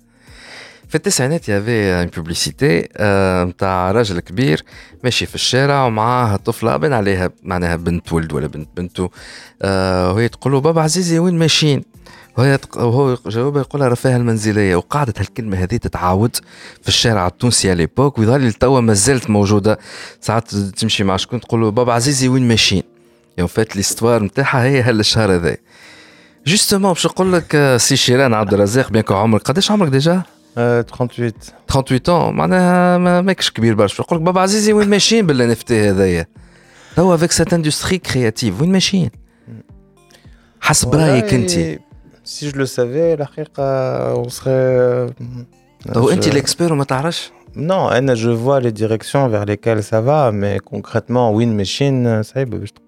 في 0.88 0.96
التسعينات 0.96 1.50
يافي 1.50 1.94
اون 1.94 2.06
بوبليسيتي 2.06 2.88
نتاع 3.50 3.92
راجل 3.92 4.20
كبير 4.20 4.64
ماشي 5.04 5.26
في 5.26 5.36
الشارع 5.36 5.86
ومعاه 5.86 6.36
طفله 6.36 6.78
بين 6.78 6.94
عليها 6.94 7.30
معناها 7.44 7.76
بنت 7.76 8.14
ولد 8.14 8.34
ولا 8.34 8.48
بنت 8.48 8.70
بنته 8.78 9.10
وهي 10.14 10.28
تقول 10.30 10.54
له 10.54 10.62
بابا 10.62 10.82
عزيزي 10.82 11.20
وين 11.20 11.38
ماشيين 11.38 11.84
وهي 12.38 12.60
وهو 12.76 13.18
جوابها 13.28 13.62
يقولها 13.62 13.88
رفاهة 13.88 14.18
المنزلية. 14.18 14.76
وقعدت 14.76 15.20
هالكلمة 15.20 15.58
هذه 15.58 15.78
تتعاود 15.78 16.36
في 16.82 16.88
الشارع 16.88 17.28
التونسي 17.28 17.70
على 17.70 17.78
ليبوك 17.78 18.20
ويظل 18.20 18.54
توا 18.54 18.82
ما 18.82 18.94
زالت 18.94 19.30
موجودة. 19.30 19.80
ساعات 20.22 20.56
تمشي 20.56 21.04
مع 21.04 21.18
شكون 21.18 21.40
تقول 21.40 21.62
له 21.62 21.72
بابا 21.72 21.94
عزيزي 21.94 22.28
وين 22.28 22.48
ماشيين؟ 22.48 22.84
يوم 23.38 23.48
فات 23.48 23.76
ليستوار 23.76 24.24
نتاعها 24.24 24.64
هي 24.64 24.82
هالشهر 24.82 25.36
هذا. 25.36 25.58
جوستومون 26.48 26.94
باش 26.94 27.06
نقول 27.06 27.34
لك 27.34 27.76
سي 27.78 27.96
شيران 27.96 28.34
عبد 28.34 28.54
الرزاق 28.54 28.92
بيان 28.92 29.04
عمرك. 29.10 29.42
قداش 29.42 29.72
عمرك 29.72 29.90
ديجا؟ 29.90 30.24
38 30.56 31.32
38 31.70 32.34
معناها 32.34 32.98
ما 32.98 33.22
ماكش 33.22 33.52
كبير 33.52 33.76
برشا. 33.76 34.04
نقول 34.04 34.20
لك 34.20 34.26
بابا 34.26 34.42
عزيزي 34.42 34.74
وين 34.74 34.90
ماشيين 34.90 35.26
بالان 35.26 35.52
اف 35.52 35.64
تي 35.64 35.90
هذايا؟ 35.90 36.28
توا 36.96 37.16
افيك 37.16 37.32
سات 37.32 37.54
اندستري 37.54 37.98
كرياتيف 37.98 38.62
وين 38.62 38.72
ماشيين؟ 38.72 39.10
حسب 40.62 40.96
رأيك 40.96 41.34
أنت. 41.34 41.87
Si 42.28 42.50
je 42.50 42.56
le 42.56 42.66
savais, 42.66 43.16
la 43.16 43.26
on 44.16 44.30
serait. 44.30 45.08
Donc, 45.94 46.22
je... 46.22 46.30
l'expert, 46.32 46.72
on 46.72 46.84
t'arrache? 46.84 47.32
Non, 47.56 47.90
je 48.14 48.30
vois 48.30 48.60
les 48.60 48.72
directions 48.72 49.28
vers 49.30 49.46
lesquelles 49.46 49.82
ça 49.82 50.00
va, 50.00 50.32
mais 50.32 50.60
concrètement, 50.64 51.32
Win 51.32 51.56
Machine, 51.56 52.22
ça 52.24 52.42
y 52.42 52.44
est, 52.44 52.48
je 52.52 52.72
te 52.72 52.80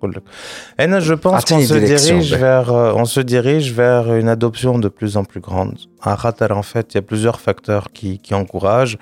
Je 0.99 1.13
pense 1.15 1.45
qu'on 1.45 1.61
se, 1.61 1.73
dirige 1.73 2.35
vers, 2.35 2.71
on 2.71 3.05
se 3.05 3.19
dirige 3.19 3.73
vers 3.73 4.13
une 4.13 4.29
adoption 4.29 4.77
de 4.77 4.87
plus 4.87 5.17
en 5.17 5.23
plus 5.23 5.39
grande. 5.39 5.75
À 6.01 6.15
en 6.51 6.61
fait, 6.61 6.93
il 6.93 6.95
y 6.95 6.99
a 6.99 7.01
plusieurs 7.01 7.39
facteurs 7.39 7.91
qui, 7.91 8.19
qui 8.19 8.35
encouragent. 8.35 8.99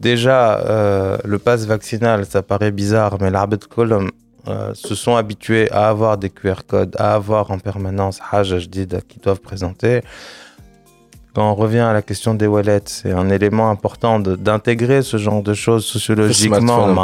Déjà, 0.00 0.58
euh, 0.58 1.16
le 1.24 1.38
pass 1.38 1.64
vaccinal, 1.64 2.26
ça 2.26 2.42
paraît 2.42 2.72
bizarre, 2.72 3.18
mais 3.20 3.30
l'arbitre 3.30 3.68
de 3.68 3.74
colonne 3.74 4.10
euh, 4.46 4.74
se 4.74 4.94
sont 4.94 5.16
habitués 5.16 5.70
à 5.70 5.88
avoir 5.88 6.18
des 6.18 6.30
QR 6.30 6.64
codes, 6.66 6.94
à 6.98 7.14
avoir 7.14 7.50
en 7.50 7.58
permanence 7.58 8.20
HHD 8.32 9.00
qui 9.08 9.18
doivent 9.18 9.40
présenter. 9.40 10.02
Quand 11.34 11.50
on 11.50 11.54
revient 11.56 11.80
à 11.80 11.92
la 11.92 12.02
question 12.02 12.34
des 12.34 12.46
wallets, 12.46 12.82
c'est 12.86 13.10
un 13.10 13.28
élément 13.28 13.68
important 13.68 14.20
d'intégrer 14.20 15.02
ce 15.02 15.16
genre 15.16 15.42
de 15.42 15.52
choses 15.52 15.84
sociologiquement. 15.84 16.94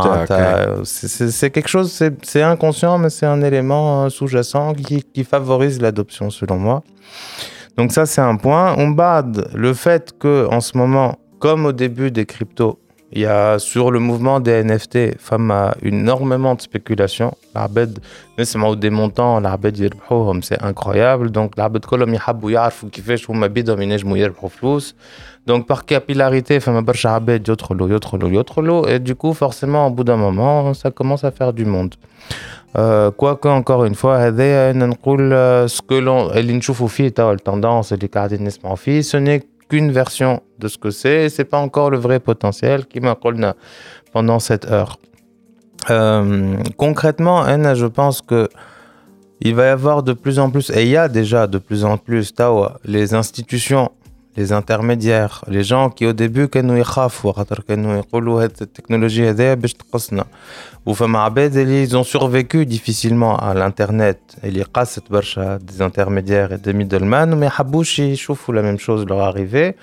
C'est 0.85 1.51
quelque 1.51 1.69
chose, 1.69 1.93
c'est 2.23 2.43
inconscient, 2.43 2.99
mais 2.99 3.11
c'est 3.11 3.27
un 3.27 3.43
élément 3.43 4.05
euh, 4.05 4.09
sous-jacent 4.09 4.75
qui, 4.75 5.03
qui, 5.03 5.25
favorise 5.25 5.81
l'adoption, 5.81 6.31
selon 6.31 6.59
moi. 6.59 6.85
Donc 7.77 7.91
ça, 7.91 8.07
c'est 8.07 8.21
un 8.21 8.37
point. 8.37 8.75
On 8.79 8.89
bade 8.89 9.51
le 9.55 9.75
fait 9.75 10.17
que 10.17 10.47
en 10.49 10.61
ce 10.61 10.79
moment, 10.79 11.19
comme 11.41 11.67
au 11.67 11.73
début 11.73 12.13
des 12.13 12.25
cryptos, 12.27 12.79
il 13.13 13.23
y 13.23 13.27
a 13.27 13.59
sur 13.59 13.91
le 13.91 13.99
mouvement 13.99 14.39
des 14.39 14.63
NFT, 14.63 15.19
femme 15.19 15.51
a 15.51 15.75
énormément 15.83 16.55
de 16.55 16.61
spéculation. 16.61 17.35
L'arbed, 17.55 17.99
notamment 18.39 18.77
des 18.77 18.91
c'est 20.43 20.63
incroyable. 20.63 21.31
Donc 21.31 21.57
l'arbed 21.57 21.85
kifesh 22.89 23.29
ou 23.29 23.33
mabidom 23.35 23.81
inej 23.83 24.05
mouyer 24.05 24.31
flous. 24.49 24.95
Donc 25.47 25.67
par 25.67 25.85
capillarité, 25.87 26.61
lo. 28.63 28.87
Et 28.87 29.01
du 29.01 29.17
coup, 29.17 29.33
forcément, 29.35 29.89
au 29.89 29.91
bout 29.91 30.05
d'un 30.05 30.17
moment, 30.17 30.73
ça 30.75 30.93
commence 30.93 31.25
à 31.25 31.33
faire 31.33 31.53
du 31.53 31.65
monde. 31.65 31.97
Euh, 32.77 33.11
Quoique, 33.11 33.49
encore 33.49 33.85
une 33.85 33.97
fois, 33.97 34.19
ce 35.67 35.83
que 35.83 35.95
l'on, 35.95 36.31
fille, 38.77 39.03
ce 39.03 39.17
n'est 39.17 39.43
qu'une 39.71 39.93
version 39.93 40.43
de 40.59 40.69
ce 40.69 40.77
que 40.77 40.91
c'est. 40.91 41.31
C'est 41.31 41.47
pas 41.47 41.59
encore 41.59 41.89
le 41.91 41.97
vrai 41.97 42.21
potentiel 42.21 42.87
qui 42.87 43.01
m'a 43.01 43.15
pendant 44.13 44.39
cette 44.39 44.67
heure. 44.71 44.99
Euh, 45.89 46.57
concrètement, 46.77 47.41
Anna, 47.41 47.75
je 47.75 47.87
pense 47.87 48.21
que 48.21 48.49
il 49.41 49.55
va 49.55 49.67
y 49.67 49.69
avoir 49.69 50.03
de 50.03 50.13
plus 50.13 50.39
en 50.39 50.51
plus, 50.51 50.69
et 50.69 50.83
il 50.83 50.89
y 50.89 50.99
a 50.99 51.09
déjà 51.09 51.47
de 51.47 51.57
plus 51.57 51.87
en 51.87 51.97
plus, 51.97 52.35
les 52.85 53.15
institutions 53.15 53.91
les 54.40 54.52
intermédiaires, 54.52 55.44
les 55.48 55.64
gens 55.64 55.90
qui 55.90 56.06
au 56.06 56.14
début 56.14 56.48
كانوا 56.48 56.78
يخافوا 56.78 57.32
خاطر 57.32 57.60
كانوا 57.68 57.98
يقولوا 57.98 58.44
هاد 58.44 58.52
التكنولوجيا 58.62 59.30
هذيا 59.30 59.54
باش 59.54 59.74
تقصنا 59.74 60.26
وفما 60.86 61.20
عباد 61.20 61.58
اللي 61.58 61.88
ils 61.88 61.92
ont 61.92 62.04
survécu 62.04 62.66
difficilement 62.66 63.38
à 63.38 63.54
l'internet 63.54 64.44
اللي 64.44 64.64
قاست 64.64 65.04
برشا 65.12 65.60
des 65.60 65.82
intermédiaires 65.82 66.52
et 66.52 66.58
des 66.68 66.74
middlemen 66.74 67.34
وما 67.34 67.46
يحبوش 67.46 68.00
يشوفوا 68.00 68.56
la 68.56 68.62
même 68.62 68.80
chose 68.80 69.06
leur 69.08 69.34
arriver 69.34 69.74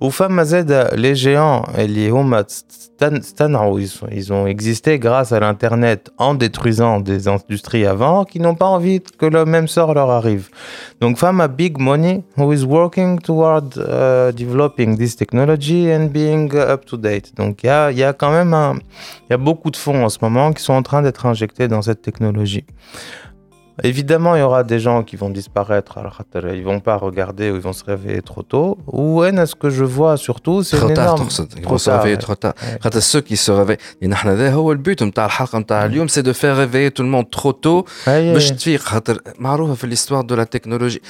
وفما 0.00 0.42
زاد 0.42 0.88
les 0.88 1.18
géants 1.18 1.78
اللي 1.78 2.10
هما 2.10 2.44
ils, 4.11 4.33
ont 4.33 4.47
existé 4.47 4.99
grâce 4.99 5.31
à 5.31 5.39
l'Internet 5.39 6.11
en 6.17 6.33
détruisant 6.33 6.99
des 6.99 7.27
industries 7.27 7.85
avant 7.85 8.25
qui 8.25 8.39
n'ont 8.39 8.55
pas 8.55 8.65
envie 8.65 9.01
que 9.01 9.25
le 9.25 9.45
même 9.45 9.67
sort 9.67 9.93
leur 9.93 10.09
arrive. 10.09 10.49
Donc, 10.99 11.17
femme 11.17 11.41
a 11.41 11.47
big 11.47 11.77
money 11.79 12.23
who 12.37 12.51
is 12.53 12.63
working 12.63 13.19
toward 13.19 13.77
euh, 13.77 14.31
developing 14.31 14.97
this 14.97 15.15
technology 15.15 15.91
and 15.93 16.07
being 16.07 16.53
up 16.55 16.85
to 16.85 16.97
date. 16.97 17.35
Donc, 17.35 17.63
il 17.63 17.97
y 17.97 18.03
a, 18.03 18.13
quand 18.13 18.31
même 18.31 18.53
un, 18.53 18.75
y 19.29 19.33
a 19.33 19.37
beaucoup 19.37 19.71
de 19.71 19.77
fonds 19.77 20.03
en 20.03 20.09
ce 20.09 20.17
moment 20.21 20.51
qui 20.53 20.63
sont 20.63 20.73
en 20.73 20.83
train 20.83 21.01
d'être 21.01 21.25
injectés 21.25 21.67
dans 21.67 21.81
cette 21.81 22.01
technologie. 22.01 22.65
Évidemment, 23.82 24.36
il 24.36 24.40
y 24.40 24.42
aura 24.42 24.62
des 24.64 24.80
gens 24.86 25.02
qui 25.02 25.16
vont 25.16 25.30
disparaître. 25.30 25.92
Alors, 25.98 26.16
ils 26.60 26.66
vont 26.70 26.80
pas 26.80 26.96
regarder 26.96 27.50
ou 27.50 27.54
ils 27.56 27.66
vont 27.68 27.72
se 27.72 27.84
réveiller 27.92 28.22
trop 28.30 28.42
tôt. 28.42 28.78
Ou 28.86 29.24
est-ce 29.24 29.54
que 29.62 29.70
je 29.70 29.84
vois 29.96 30.16
surtout, 30.18 30.62
c'est 30.62 30.76
trop 30.76 30.90
tard. 30.90 31.16
Ils 31.56 31.66
vont 31.72 31.78
se 31.78 31.90
réveiller 31.90 32.18
trop 32.18 32.34
tard. 32.34 32.54
Ouais. 32.84 33.00
Ceux 33.00 33.22
qui 33.22 33.36
se 33.36 33.50
réveillent, 33.50 33.78
le 34.02 34.82
but 34.86 34.98
c'est 36.08 36.22
de 36.22 36.34
faire 36.42 36.56
réveiller 36.64 36.90
tout 36.90 37.02
le 37.02 37.08
monde 37.08 37.28
trop 37.30 37.54
tôt. 37.64 37.84
باش 38.06 38.50
تفيق 38.50 38.80
خاطر 38.80 39.18
معروفه 39.38 39.74
في 39.74 39.86
l'histoire 39.86 40.24
de 40.24 40.34
la 40.34 40.44
technologie. 40.44 41.00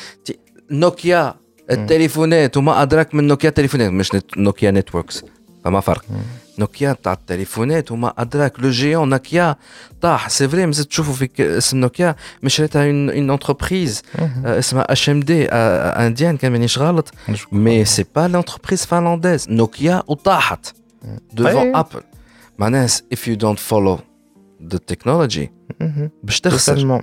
Nokia 0.70 1.34
التليفونات 1.70 2.56
وما 2.56 2.82
ادراك 2.82 3.14
من 3.14 3.26
نوكيا 3.26 3.50
تليفونات 3.50 3.90
مش 3.90 4.10
نوكيا 4.36 4.70
نتوركس 4.70 5.24
فما 5.64 5.80
فرق 5.80 6.04
نوكيا 6.58 6.92
تاع 6.92 7.12
التليفونات 7.12 7.92
وما 7.92 8.12
ادراك 8.18 8.60
لو 8.60 8.70
جيون 8.70 9.08
نوكيا 9.08 9.56
طاح 10.00 10.28
سي 10.28 10.48
فري 10.48 10.66
مازال 10.66 10.88
تشوفوا 10.88 11.14
في 11.14 11.58
اسم 11.58 11.76
نوكيا 11.76 12.16
مش 12.42 12.54
شريتها 12.54 12.86
اون 12.86 13.30
انتربريز 13.30 14.02
اسمها 14.44 14.92
اش 14.92 15.10
ام 15.10 15.20
دي 15.20 15.48
انديان 15.48 16.36
كان 16.36 16.52
مانيش 16.52 16.78
غلط 16.78 17.10
مي 17.52 17.84
سي 17.84 18.04
با 18.16 18.28
لونتربريز 18.28 18.84
فنلانديز 18.84 19.50
نوكيا 19.50 20.02
وطاحت 20.06 20.66
devant 21.36 21.76
ابل 21.76 22.00
معناها 22.58 22.86
if 22.86 23.18
you 23.18 23.36
don't 23.36 23.58
follow 23.70 23.98
the 24.74 24.78
technology 24.92 25.46
باش 26.22 26.40
تخسر 26.40 27.02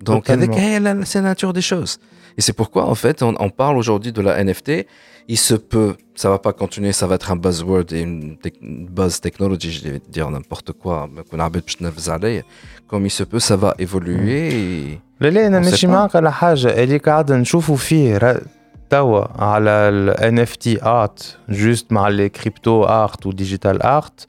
دونك 0.00 0.30
هذيك 0.30 0.50
هي 0.50 0.80
la 0.80 1.04
nature 1.04 1.52
des 1.52 1.72
choses 1.72 1.98
et 2.36 2.40
c'est 2.40 2.56
pourquoi 2.60 2.84
en 2.86 2.94
fait 2.94 3.22
on, 3.22 3.34
on 3.46 3.50
parle 3.50 3.76
aujourd'hui 3.76 4.12
de 4.12 4.22
la 4.22 4.42
NFT 4.42 4.86
il 5.28 5.38
se 5.38 5.54
peut, 5.54 5.94
ça 6.14 6.28
va 6.28 6.38
pas 6.38 6.52
continuer, 6.52 6.92
ça 6.92 7.06
va 7.06 7.14
être 7.14 7.30
un 7.30 7.36
buzzword 7.36 7.92
et 7.92 8.00
une, 8.00 8.36
une 8.60 8.86
buzz 8.86 9.20
technology, 9.20 9.70
je 9.70 9.88
vais 9.88 10.00
dire 10.08 10.30
n'importe 10.30 10.72
quoi, 10.72 11.08
comme 12.88 13.06
il 13.06 13.10
se 13.10 13.22
peut, 13.24 13.38
ça 13.38 13.56
va 13.56 13.74
évoluer. 13.78 14.98
لا 15.20 15.28
لا 15.28 15.46
انا 15.46 15.60
ماشي 15.60 15.86
معاك 15.86 16.16
على 16.16 16.32
حاجه 16.32 16.82
اللي 16.82 16.98
قاعد 16.98 17.32
نشوفوا 17.32 17.76
فيه 17.76 18.40
توا 18.90 19.42
على 19.42 19.70
ال 19.70 20.38
NFT 20.38 20.80
art 20.82 21.52
juste 21.54 21.86
مع 21.90 22.10
les 22.10 22.30
crypto 22.30 22.84
art 22.88 23.24
ou 23.26 23.32
digital 23.32 23.78
art 23.82 24.26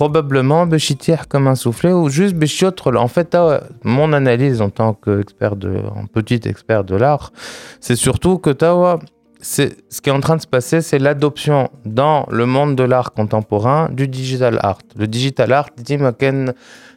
probablement 0.00 0.64
bechitière 0.64 1.28
comme 1.28 1.46
un 1.46 1.54
soufflet 1.54 1.92
ou 1.92 2.08
juste 2.08 2.34
bechiotr. 2.34 2.96
En 2.96 3.06
fait, 3.06 3.36
mon 3.84 4.14
analyse 4.14 4.62
en 4.62 4.70
tant 4.70 4.94
qu'expert 4.94 5.56
de, 5.56 5.72
en 5.94 6.06
petit 6.06 6.40
expert 6.46 6.84
de 6.84 6.96
l'art, 6.96 7.32
c'est 7.80 7.96
surtout 7.96 8.38
que 8.38 8.48
tawa, 8.48 8.98
c'est 9.42 9.76
ce 9.90 10.00
qui 10.00 10.08
est 10.08 10.12
en 10.14 10.20
train 10.20 10.36
de 10.36 10.40
se 10.40 10.46
passer, 10.46 10.80
c'est 10.80 10.98
l'adoption 10.98 11.68
dans 11.84 12.26
le 12.30 12.46
monde 12.46 12.76
de 12.76 12.82
l'art 12.82 13.12
contemporain 13.12 13.90
du 13.92 14.08
digital 14.08 14.58
art. 14.62 14.78
Le 14.96 15.06
digital 15.06 15.52
art, 15.52 15.68
dit 15.76 15.98
Maken 15.98 16.54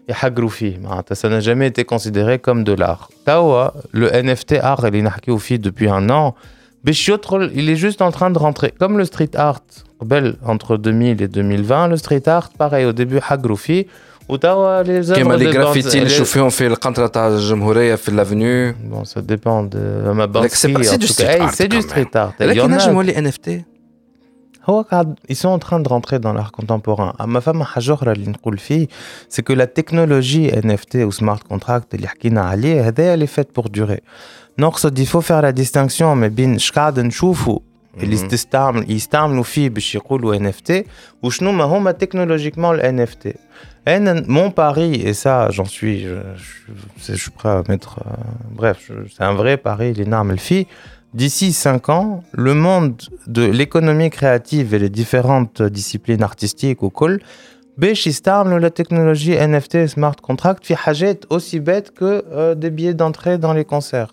hein, 0.10 1.04
ça 1.12 1.28
n'a 1.28 1.42
jamais 1.42 1.68
été 1.68 1.84
considéré 1.84 2.40
comme 2.40 2.64
de 2.64 2.72
l'art. 2.72 3.10
Tawa, 3.26 3.74
le 3.92 4.08
NFT 4.12 4.54
art, 4.62 4.88
il 4.88 4.96
est 4.96 5.58
depuis 5.58 5.90
un 5.90 6.10
an. 6.10 6.36
Béchiotrol, 6.84 7.52
il 7.56 7.70
est 7.70 7.76
juste 7.76 8.02
en 8.02 8.12
train 8.12 8.30
de 8.30 8.38
rentrer. 8.38 8.74
Comme 8.78 8.98
le 8.98 9.06
street 9.06 9.32
art, 9.36 9.62
belle 10.04 10.36
entre 10.46 10.78
2000 10.78 11.22
et 11.22 11.28
2020, 11.28 11.88
le 11.88 11.98
street 11.98 12.28
art, 12.28 12.50
pareil, 12.50 12.86
au 12.86 12.92
début, 12.92 13.20
Hagroufi, 13.28 13.88
ou 14.30 14.36
les 14.36 15.12
œuvres. 15.12 15.22
Comme 15.22 15.36
les 15.38 15.52
graffitis, 15.52 16.00
les 16.00 16.10
chauffeurs 16.10 16.46
ont 16.46 16.50
fait 16.50 16.70
le 16.70 16.76
contrat 16.76 17.32
de 17.32 17.40
Jemhoureya 17.40 17.98
sur 17.98 18.14
l'avenue. 18.14 18.74
Bon, 18.84 19.06
ça 19.06 19.22
dépend 19.22 19.64
de 19.64 19.78
ma 20.14 20.28
banque. 20.28 20.50
C'est 20.52 20.98
du 20.98 21.08
street 21.08 21.40
art. 21.40 21.52
C'est 21.54 21.68
du 21.68 21.82
street 21.82 22.08
art. 22.14 22.34
Il 22.40 22.54
y 22.54 22.62
en 22.62 22.72
a 22.72 23.04
les 23.04 23.22
NFT. 23.22 23.66
Ils 25.28 25.36
sont 25.36 25.50
en 25.50 25.60
train 25.60 25.82
de 25.82 25.90
rentrer 25.90 26.20
dans 26.20 26.32
l'art 26.32 26.54
contemporain. 26.54 27.14
Ah, 27.20 27.28
ma 27.28 27.42
femme, 27.42 27.66
c'est 29.30 29.44
que 29.44 29.54
la 29.54 29.68
technologie 29.68 30.50
NFT 30.52 30.96
ou 31.06 31.12
smart 31.12 31.40
contract, 31.40 31.94
elle 31.94 33.24
est 33.24 33.28
faite 33.28 33.52
pour 33.52 33.70
durer. 33.70 34.04
كونتراكت 34.61 34.85
اللي 34.87 34.97
حكينا 34.97 34.99
عليه 34.99 34.99
هذايا 34.99 34.99
اللي 34.99 34.99
فات 34.99 34.99
بور 34.99 34.99
دوري 34.99 34.99
نقصد 34.99 34.99
il 34.99 35.07
faut 35.07 35.23
faire 35.23 35.43
la 35.43 35.53
distinction 35.53 36.03
ما 36.03 36.29
بين 36.29 36.55
اش 36.55 36.73
قاعد 36.73 37.01
نشوفوا 37.01 37.59
اللي 38.03 38.17
تستعمل 38.17 38.91
يستعملوا 38.91 39.43
فيه 39.43 39.69
باش 39.69 39.95
يقولوا 39.95 40.37
ان 40.37 40.47
اف 40.47 40.61
تي 40.61 40.85
وشنو 41.23 41.53
ما 41.53 41.65
هما 41.65 41.93
تكنولوجيكمون 41.93 42.75
الان 42.75 43.01
اف 43.01 43.15
تي 43.15 43.35
mon 44.27 44.51
pari, 44.51 44.95
et 45.09 45.15
ça, 45.15 45.49
j'en 45.51 45.65
suis, 45.65 46.01
je, 46.03 46.17
je, 46.37 47.13
je, 47.13 47.15
suis 47.15 47.31
prêt 47.31 47.49
à 47.49 47.63
mettre. 47.69 48.01
Euh, 48.01 48.11
bref, 48.51 48.93
c'est 49.15 49.25
un 49.25 49.35
vrai 49.35 49.57
pari, 49.57 49.95
les 49.95 50.05
normes, 50.05 50.37
filles. 50.37 50.67
D'ici 51.15 51.55
5 51.55 51.89
ans, 51.89 52.23
le 52.33 52.53
monde 52.53 53.01
de 53.27 53.43
l'économie 53.43 54.11
créative 54.11 54.75
et 54.75 54.79
les 54.79 54.91
différentes 54.91 55.63
disciplines 55.63 56.23
artistiques 56.23 56.83
au 56.83 56.91
col, 56.91 57.21
la 57.79 58.71
technologie 58.71 59.35
NFT 59.35 59.87
smart 59.87 60.17
contract 60.17 60.67
fait 60.67 60.75
حاجات 60.75 61.25
aussi 61.31 61.61
bête 61.61 61.93
que 61.93 62.25
euh, 62.31 62.55
des 62.55 62.71
billets 62.71 62.95
d'entrée 62.95 63.39
dans 63.39 63.55
les 63.55 63.65
concerts. 63.65 64.13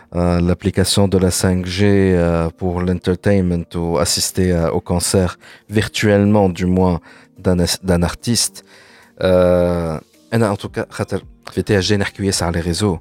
Euh, 0.13 0.41
l'application 0.41 1.07
de 1.07 1.17
la 1.17 1.29
5G 1.29 1.83
euh, 1.83 2.49
pour 2.49 2.81
l'entertainment 2.81 3.63
ou 3.75 3.97
assister 3.97 4.51
euh, 4.51 4.69
au 4.69 4.81
concert 4.81 5.39
virtuellement 5.69 6.49
du 6.49 6.65
moins 6.65 6.99
d'un 7.37 8.03
artiste. 8.03 8.65
en 9.21 10.55
tout 10.57 10.67
cas, 10.69 10.85
sur 12.33 12.51
les 12.51 12.59
réseaux. 12.59 12.99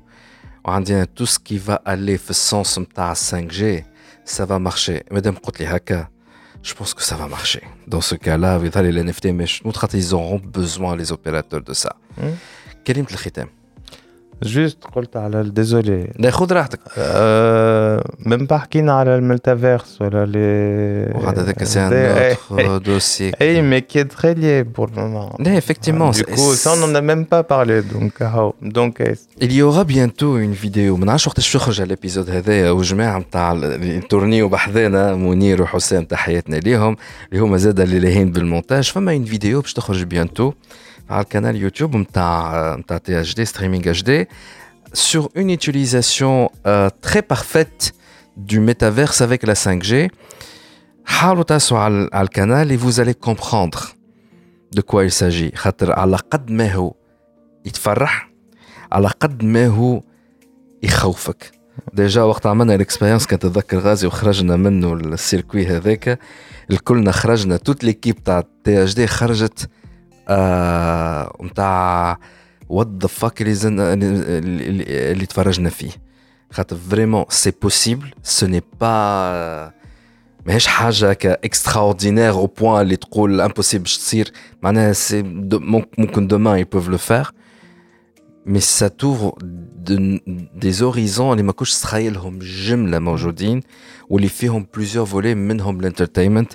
On 0.65 0.81
dit 0.81 0.95
hein, 0.95 1.07
tout 1.13 1.27
ce 1.27 1.39
qui 1.41 1.59
va 1.59 1.83
aller 1.85 2.17
dans 2.17 2.29
le 2.29 2.35
sens 2.35 2.79
5G, 3.15 3.85
ça 4.25 4.47
va 4.47 4.61
marcher. 4.61 5.03
Madame 5.11 5.37
je 6.63 6.75
pense 6.75 6.95
que 6.95 7.03
ça 7.03 7.17
va 7.17 7.27
marcher. 7.27 7.63
Dans 7.89 8.03
ce 8.03 8.15
cas-là, 8.15 8.59
les 8.93 9.03
NFT, 9.03 9.27
mais 9.33 9.47
nous 9.65 9.73
ils 9.95 10.15
auront 10.15 10.39
besoin, 10.39 10.95
les 10.95 11.11
opérateurs, 11.11 11.63
de 11.63 11.73
ça. 11.73 11.97
Hein 12.23 12.31
Quel 12.85 12.99
est 12.99 13.01
le 13.01 13.07
Tlechitem. 13.07 13.49
جوست 14.43 14.85
قلت 14.95 15.17
على 15.17 15.43
ديزولي 15.43 16.13
لا 16.19 16.31
خذ 16.31 16.53
راحتك. 16.53 16.81
أه 16.99 18.05
من 18.27 18.47
با 18.47 18.59
حكينا 18.59 18.93
على 18.93 19.17
الميتافيرس 19.17 20.03
ولا 20.03 20.27
لي 20.27 21.13
وهذا 21.15 21.43
ذاك 21.43 21.65
سي 21.65 21.81
ان 21.81 22.83
دوسي 22.83 23.33
اي 23.41 23.63
مي 23.63 23.81
كي 23.81 24.05
تري 24.05 24.35
لي 24.35 24.63
بور 24.63 24.91
لو 24.97 25.37
لا 25.39 25.61
effectivement 25.61 26.13
du 26.17 26.25
coup 26.25 26.55
ça 26.55 26.71
on 26.71 26.95
a 26.95 27.01
même 27.01 27.27
pas 27.27 27.43
parlé 27.43 27.83
donc 27.83 28.23
هاو 28.23 28.55
donc 28.63 29.03
il 29.43 29.53
y 29.53 29.63
aura 29.63 29.85
bientôt 29.85 30.39
une 30.39 30.53
vidéo. 30.53 30.97
ما 30.97 31.07
نعرفش 31.07 31.27
وقتاش 31.27 31.53
تخرج 31.53 31.81
الابيزود 31.81 32.31
هذايا 32.31 32.71
وجماعه 32.71 33.19
نتاع 33.19 33.53
التورنيو 33.53 34.49
بحذانا 34.49 35.17
منير 35.17 35.63
وحسام 35.63 36.05
تحياتنا 36.05 36.57
ليهم 36.57 36.97
اللي 37.33 37.43
هما 37.43 37.57
زاد 37.57 37.81
اللي 37.81 37.99
لاهين 37.99 38.33
بالمونتاج 38.33 38.91
فما 38.91 39.19
une 39.19 39.29
vidéo 39.31 39.61
باش 39.61 39.73
تخرج 39.73 40.05
bientôt 41.10 41.20
le 41.20 41.24
canal 41.24 41.56
YouTube 41.58 41.96
de 41.96 42.98
THD, 43.00 43.46
Streaming 43.46 43.84
HD, 43.84 44.28
sur 44.94 45.30
une 45.36 45.50
utilisation 45.50 46.52
euh, 46.66 46.90
très 47.02 47.22
parfaite 47.22 47.94
du 48.38 48.60
métaverse 48.60 49.22
avec 49.22 49.44
la 49.44 49.54
5G. 49.54 50.10
sur 51.60 51.90
le 51.90 52.28
canal 52.28 52.72
et 52.72 52.78
vous 52.78 53.00
allez 53.00 53.14
comprendre 53.14 53.96
de 54.74 54.82
quoi 54.82 55.04
il 55.06 55.12
s'agit. 55.12 55.52
على 55.82 56.18
قد 56.32 56.52
ما 56.52 56.74
هو 56.74 56.94
يتفرح 57.66 58.32
على 58.92 59.08
قد 59.08 59.44
ما 59.44 59.68
هو 59.68 60.02
يخوفك 60.84 61.52
ديجا 61.94 62.24
وقت 62.24 62.46
عملنا 62.46 62.76
الاكسبيرينس 62.76 63.28
كنتذكر 63.28 63.80
غازي 63.80 64.08
وخرجنا 64.08 64.56
منه 64.56 64.94
السيركوي 64.94 65.68
هذاك 65.68 66.20
الكلنا 66.72 67.12
خرجنا 67.12 67.58
توت 67.58 67.84
ليكيب 67.84 68.24
تاع 68.24 68.44
تي 68.64 68.84
اش 68.84 68.94
دي 68.94 69.08
خرجت 69.08 69.70
نتاع 71.44 72.18
وات 72.70 72.88
ذا 73.02 73.08
فاك 73.08 73.42
اللي 73.42 73.54
زن 73.54 73.80
اللي, 73.80 75.12
اللي 75.12 75.26
تفرجنا 75.26 75.70
فيه 75.70 75.92
خاطر 76.52 76.76
فريمون 76.92 77.26
سي 77.30 77.52
بوسيبل 77.62 78.14
سو 78.24 78.48
ني 78.48 78.62
با 78.82 79.74
ماهيش 80.46 80.68
حاجه 80.68 81.14
كاكستراوردينير 81.14 82.30
او 82.32 82.46
بوان 82.46 82.82
اللي 82.82 82.96
تقول 82.96 83.42
امبوسيبل 83.42 83.84
باش 83.84 83.98
تصير 83.98 84.32
معناها 84.62 84.94
سي 84.94 85.24
ممكن 85.98 86.28
دومان 86.28 86.60
يبوف 86.60 86.90
لو 86.90 86.98
فير 86.98 87.32
مي 88.46 88.60
سا 88.60 88.88
توفر 88.88 89.34
دي 90.56 90.72
زوريزون 90.72 91.32
اللي 91.32 91.44
ما 91.44 91.52
كنتش 91.52 91.82
تخيلهم 91.82 92.40
جمله 92.40 93.00
موجودين 93.00 93.62
واللي 94.10 94.30
فيهم 94.30 94.68
بلوزيور 94.74 95.06
فولي 95.06 95.36
منهم 95.36 95.80
الانترتينمنت 95.80 96.54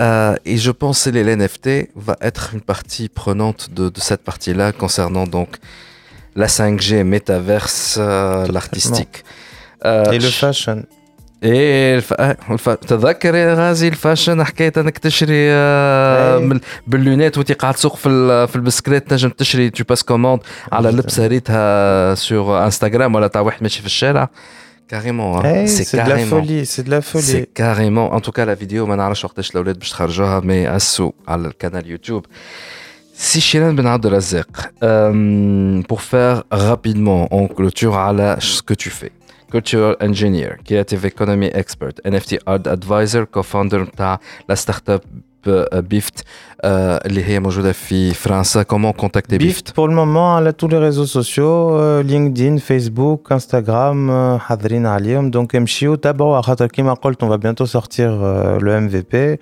Euh, 0.00 0.34
et 0.44 0.56
je 0.56 0.70
pense 0.70 1.04
que 1.04 1.10
l'NFT 1.10 1.90
va 1.94 2.16
être 2.20 2.50
une 2.54 2.62
partie 2.62 3.08
prenante 3.08 3.68
de, 3.72 3.88
de 3.90 4.00
cette 4.00 4.22
partie-là 4.22 4.72
concernant 4.72 5.26
donc 5.26 5.50
la 6.34 6.46
5G, 6.46 7.04
métaverse, 7.04 7.98
euh, 7.98 8.46
l'artistique. 8.46 9.24
Euh, 9.84 10.10
et 10.12 10.18
le 10.18 10.30
fashion. 10.30 10.84
ايه 11.42 11.96
الف... 11.96 12.12
الف... 12.50 12.68
تذكر 12.68 13.34
يا 13.34 13.54
غازي 13.54 13.88
الفاشن 13.88 14.44
حكايه 14.44 14.72
انك 14.76 14.98
تشري 14.98 15.50
آه 15.52 16.60
باللونات 16.86 17.38
وانت 17.38 17.52
قاعد 17.52 17.74
تسوق 17.74 17.96
في 17.96 18.08
ال... 18.08 18.48
في 18.48 18.56
البسكليت 18.56 19.10
تنجم 19.10 19.28
تشري 19.28 19.70
تو 19.70 19.84
باس 19.88 20.02
كوموند 20.02 20.40
على 20.72 20.90
لبسه 20.90 21.26
ريتها 21.26 22.14
سور 22.14 22.64
انستغرام 22.64 23.14
ولا 23.14 23.26
تاع 23.26 23.40
واحد 23.40 23.62
ماشي 23.62 23.80
في 23.80 23.86
الشارع 23.86 24.30
كاريمون 24.88 25.66
سي 25.66 25.96
de 25.96 26.06
la 26.06 26.32
folie 26.32 26.62
سي 26.62 26.82
de 26.82 26.86
la 26.86 27.04
folie 27.12 27.18
سي 27.18 27.46
كاريمون 27.54 28.12
ان 28.12 28.22
توكا 28.22 28.42
لا 28.42 28.54
فيديو 28.54 28.86
ما 28.86 28.96
نعرفش 28.96 29.24
وقتاش 29.24 29.50
الاولاد 29.50 29.78
باش 29.78 29.90
تخرجوها 29.90 30.40
مي 30.40 30.76
اسو 30.76 31.12
على 31.28 31.48
القناه 31.48 31.82
يوتيوب 31.86 32.26
Si 33.30 33.40
Shiran 33.40 33.74
Ben 33.78 33.86
Abdelazek, 33.86 34.52
euh, 34.82 35.82
pour 35.90 36.00
faire 36.00 36.38
rapidement, 36.50 37.28
on 37.30 37.46
clôture 37.46 37.94
à 37.96 38.10
la, 38.12 38.40
ce 38.40 38.62
que 38.62 38.74
tu 38.74 38.90
fais. 38.98 39.12
cultural 39.52 39.94
engineer, 40.00 40.52
creative 40.66 41.04
economy 41.12 41.48
expert, 41.62 41.94
NFT 42.12 42.30
art 42.46 42.66
advisor, 42.76 43.22
co-founder 43.34 43.82
de 43.98 44.10
la 44.48 44.56
startup 44.56 45.02
Bift 45.92 46.22
اللي 46.64 47.24
هي 47.24 47.40
موجوده 47.40 47.72
في 47.72 48.14
فرنسا 48.14 48.62
comment 48.62 48.92
contacter 49.02 49.38
Bift 49.38 49.72
pour 49.74 49.88
le 49.88 49.94
moment 49.94 50.36
على 50.36 50.52
tous 50.52 50.68
les 50.68 50.78
réseaux 50.78 51.06
sociaux 51.06 52.02
LinkedIn 52.02 52.58
Facebook 52.58 53.32
Instagram 53.32 54.10
حاضرين 54.38 54.86
عليهم 54.86 55.30
donc 55.30 55.54
امشيو 55.54 55.94
تابعوا 55.94 56.40
خاطر 56.40 56.66
كيما 56.66 56.94
قلت 56.94 57.24
on 57.24 57.28
va 57.28 57.38
bientôt 57.38 57.66
sortir 57.66 58.10
le 58.64 58.80
MVP 58.80 59.38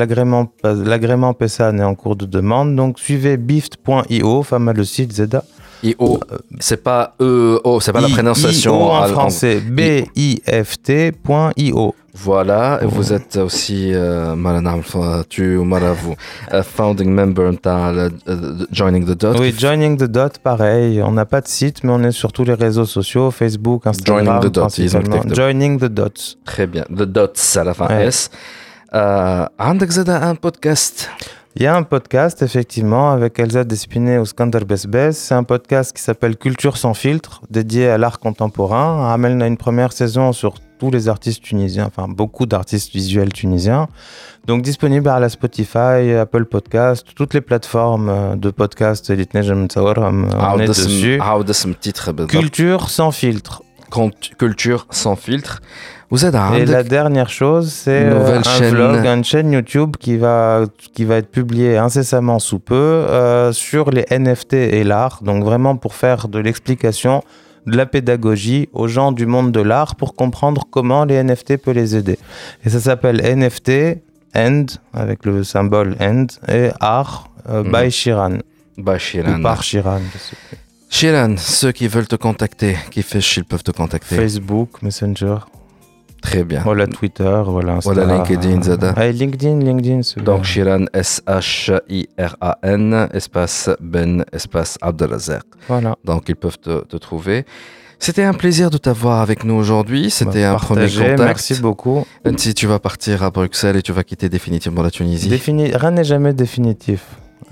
l'agrément 0.00 0.52
l'agrément 0.64 1.32
PSA 1.34 1.72
est 1.72 1.82
en 1.82 1.94
cours 1.94 2.16
de 2.16 2.26
demande 2.26 2.76
donc 2.76 2.98
suivez 2.98 3.36
bift.io 3.36 4.42
femme 4.42 4.70
le 4.72 4.84
site 4.84 5.12
Zeda 5.12 5.42
IO, 5.83 6.19
c'est 6.59 6.81
pas 6.83 7.15
E, 7.19 7.59
O, 7.63 7.79
c'est 7.79 7.93
pas 7.93 8.01
la 8.01 8.09
prononciation 8.09 8.91
en 8.91 9.07
français. 9.07 9.59
B-I-F-T.io. 9.59 11.15
Voilà, 12.17 12.79
et 12.81 12.85
vous 12.85 13.11
êtes 13.11 13.35
aussi, 13.35 13.91
euh, 13.93 14.33
tu 15.27 15.57
ou 15.57 15.65
vous, 15.65 16.15
founding 16.63 17.09
member 17.09 17.51
de 17.51 18.67
Joining 18.71 19.05
the 19.05 19.17
Dot. 19.19 19.37
Oui, 19.37 19.53
Joining 19.57 19.97
the 19.97 20.05
Dot, 20.05 20.37
pareil. 20.41 21.01
On 21.03 21.11
n'a 21.11 21.25
pas 21.25 21.41
de 21.41 21.47
site, 21.49 21.83
mais 21.83 21.91
on 21.91 22.01
est 22.03 22.13
sur 22.13 22.31
tous 22.31 22.45
les 22.45 22.53
réseaux 22.53 22.85
sociaux, 22.85 23.31
Facebook, 23.31 23.85
Instagram. 23.85 24.25
Joining 24.25 24.49
the 24.49 24.53
Dot, 24.53 25.35
Joining 25.35 25.77
the 25.77 25.85
Dots. 25.85 26.37
Très 26.45 26.67
bien, 26.67 26.85
the 26.89 27.03
Dots 27.03 27.57
à 27.57 27.65
la 27.65 27.73
fin 27.73 27.89
S. 27.89 28.29
Euh, 28.93 29.45
un 29.59 30.35
podcast 30.35 31.09
il 31.55 31.63
y 31.63 31.67
a 31.67 31.75
un 31.75 31.83
podcast, 31.83 32.41
effectivement, 32.41 33.11
avec 33.11 33.39
Elsa 33.39 33.63
Despiné 33.63 34.17
ou 34.19 34.25
Skander 34.25 34.65
Besbes. 34.65 35.11
C'est 35.11 35.35
un 35.35 35.43
podcast 35.43 35.95
qui 35.95 36.01
s'appelle 36.01 36.35
Culture 36.35 36.75
sans 36.75 36.93
filtre, 36.93 37.41
dédié 37.49 37.87
à 37.87 37.97
l'art 37.97 38.19
contemporain. 38.19 39.13
Amel 39.13 39.41
a 39.41 39.47
une 39.47 39.55
première 39.55 39.93
saison 39.93 40.33
sur 40.33 40.55
tous 40.79 40.91
les 40.91 41.07
artistes 41.07 41.41
tunisiens, 41.41 41.85
enfin 41.85 42.09
beaucoup 42.09 42.45
d'artistes 42.45 42.91
visuels 42.91 43.31
tunisiens. 43.31 43.87
Donc 44.45 44.63
disponible 44.63 45.07
à 45.07 45.17
la 45.21 45.29
Spotify, 45.29 46.11
Apple 46.19 46.43
Podcast, 46.43 47.07
toutes 47.15 47.33
les 47.33 47.39
plateformes 47.39 48.37
de 48.37 48.49
podcast. 48.49 49.09
On 50.37 50.59
est 50.59 50.67
dessus. 50.67 51.19
Culture 52.27 52.89
sans 52.89 53.11
filtre. 53.11 53.63
Culture 54.37 54.87
sans 54.89 55.15
filtre. 55.15 55.61
Et 56.55 56.65
la 56.65 56.83
dernière 56.83 57.29
chose, 57.29 57.71
c'est 57.71 58.03
euh, 58.03 58.39
un 58.39 58.43
chaîne. 58.43 58.73
vlog, 58.73 59.05
une 59.05 59.23
chaîne 59.23 59.51
YouTube 59.51 59.95
qui 59.99 60.17
va, 60.17 60.65
qui 60.93 61.05
va 61.05 61.17
être 61.17 61.29
publiée 61.29 61.77
incessamment 61.77 62.39
sous 62.39 62.59
peu 62.59 62.75
euh, 62.75 63.51
sur 63.51 63.91
les 63.91 64.05
NFT 64.11 64.53
et 64.53 64.83
l'art. 64.83 65.19
Donc 65.23 65.43
vraiment 65.43 65.75
pour 65.75 65.95
faire 65.95 66.27
de 66.27 66.39
l'explication, 66.39 67.23
de 67.65 67.75
la 67.75 67.85
pédagogie 67.85 68.69
aux 68.73 68.87
gens 68.87 69.11
du 69.11 69.25
monde 69.25 69.51
de 69.51 69.61
l'art 69.61 69.95
pour 69.95 70.15
comprendre 70.15 70.65
comment 70.69 71.05
les 71.05 71.21
NFT 71.23 71.57
peuvent 71.57 71.75
les 71.75 71.95
aider. 71.95 72.17
Et 72.63 72.69
ça 72.69 72.79
s'appelle 72.79 73.21
NFT, 73.21 73.99
End, 74.35 74.65
avec 74.93 75.25
le 75.25 75.43
symbole 75.43 75.95
End, 75.99 76.27
et 76.47 76.69
Art 76.79 77.29
euh, 77.49 77.63
mm. 77.63 77.71
by 77.71 77.91
Shiran. 77.91 78.37
By 78.77 78.99
Shiran. 78.99 79.39
Ou 79.39 79.41
par 79.41 79.63
Shiran, 79.63 80.01
Shiran, 80.89 81.35
ceux 81.37 81.71
qui 81.71 81.87
veulent 81.87 82.07
te 82.07 82.15
contacter, 82.15 82.77
qui 82.91 83.01
fait 83.01 83.19
ils 83.19 83.43
peuvent 83.43 83.63
te 83.63 83.71
contacter 83.71 84.15
Facebook, 84.15 84.81
Messenger. 84.81 85.37
Très 86.25 86.43
bien. 86.43 86.61
Voilà 86.63 86.87
Twitter, 86.87 87.41
voilà 87.45 87.73
Instagram. 87.73 88.07
Voilà 88.07 88.23
LinkedIn, 88.23 88.63
Zada. 88.63 88.93
Ah, 88.97 89.07
LinkedIn, 89.11 89.59
LinkedIn. 89.59 90.01
Donc 90.23 90.43
Shiran, 90.43 90.85
S-H-I-R-A-N, 90.93 91.37
espace 93.13 93.69
Ben, 93.79 94.25
espace 94.33 94.77
Abdelazek. 94.81 95.43
Voilà. 95.67 95.95
Donc 96.03 96.27
ils 96.27 96.35
peuvent 96.35 96.57
te, 96.59 96.83
te 96.85 96.97
trouver. 96.97 97.45
C'était 97.99 98.23
un 98.23 98.33
plaisir 98.33 98.69
de 98.69 98.77
t'avoir 98.77 99.21
avec 99.21 99.43
nous 99.43 99.53
aujourd'hui. 99.53 100.09
C'était 100.09 100.41
bah, 100.41 100.53
un 100.53 100.55
premier 100.55 100.89
contact. 100.89 101.19
Merci 101.19 101.61
beaucoup. 101.61 102.05
Si 102.37 102.53
tu 102.53 102.67
vas 102.67 102.79
partir 102.79 103.23
à 103.23 103.29
Bruxelles 103.29 103.77
et 103.77 103.81
tu 103.81 103.91
vas 103.93 104.03
quitter 104.03 104.27
définitivement 104.29 104.81
la 104.81 104.91
Tunisie. 104.91 105.29
Défini... 105.29 105.73
Rien 105.73 105.91
n'est 105.91 106.03
jamais 106.03 106.33
définitif. 106.33 107.01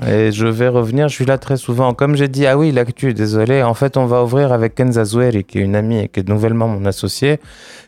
Et 0.08 0.32
je 0.32 0.48
vais 0.48 0.68
revenir, 0.68 1.08
je 1.08 1.14
suis 1.14 1.26
là 1.26 1.38
très 1.38 1.58
souvent. 1.58 1.94
Comme 1.94 2.16
j'ai 2.16 2.28
dit, 2.28 2.48
ah 2.48 2.58
oui, 2.58 2.72
l'actu, 2.72 3.14
désolé. 3.14 3.62
En 3.64 3.74
fait, 3.74 3.96
on 3.96 4.06
va 4.06 4.24
ouvrir 4.24 4.52
avec 4.52 4.76
Kenza 4.76 5.06
Zoueri, 5.06 5.44
qui 5.44 5.60
est 5.60 5.62
une 5.62 5.76
amie 5.76 6.00
et 6.00 6.08
qui 6.08 6.22
est 6.22 6.28
nouvellement 6.28 6.68
mon 6.68 6.86
associé, 6.86 7.40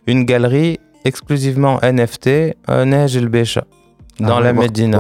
une 0.06 0.24
galerie 0.24 0.80
exclusivement 1.04 1.80
NFT, 1.82 2.56
Neige 2.86 3.18
El 3.18 3.30
Becha, 3.30 3.66
dans 4.20 4.40
la 4.40 4.54
Médina. 4.54 5.00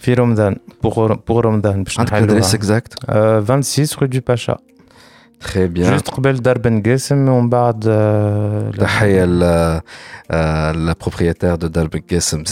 Pour 0.00 0.16
Ramadan. 0.16 0.54
Pour 0.80 1.42
Ramadan. 1.42 1.82
Adresse 1.98 2.54
exacte 2.54 2.94
26 3.08 3.94
rue 3.96 4.08
du 4.08 4.22
Pacha. 4.22 4.58
Très 5.39 5.67
bien. 5.67 5.91
Juste 5.91 6.09
قبل 6.09 6.41
دار 6.41 6.57
بن 6.57 6.81
قاسم 6.81 7.29
ومن 7.29 7.49
بعد 7.49 7.79
تحية 8.79 9.25
la 10.73 10.95
propriétaire 10.95 11.57
de 11.57 11.65
دار 11.65 11.87
بن 11.87 12.01
قاسم 12.11 12.43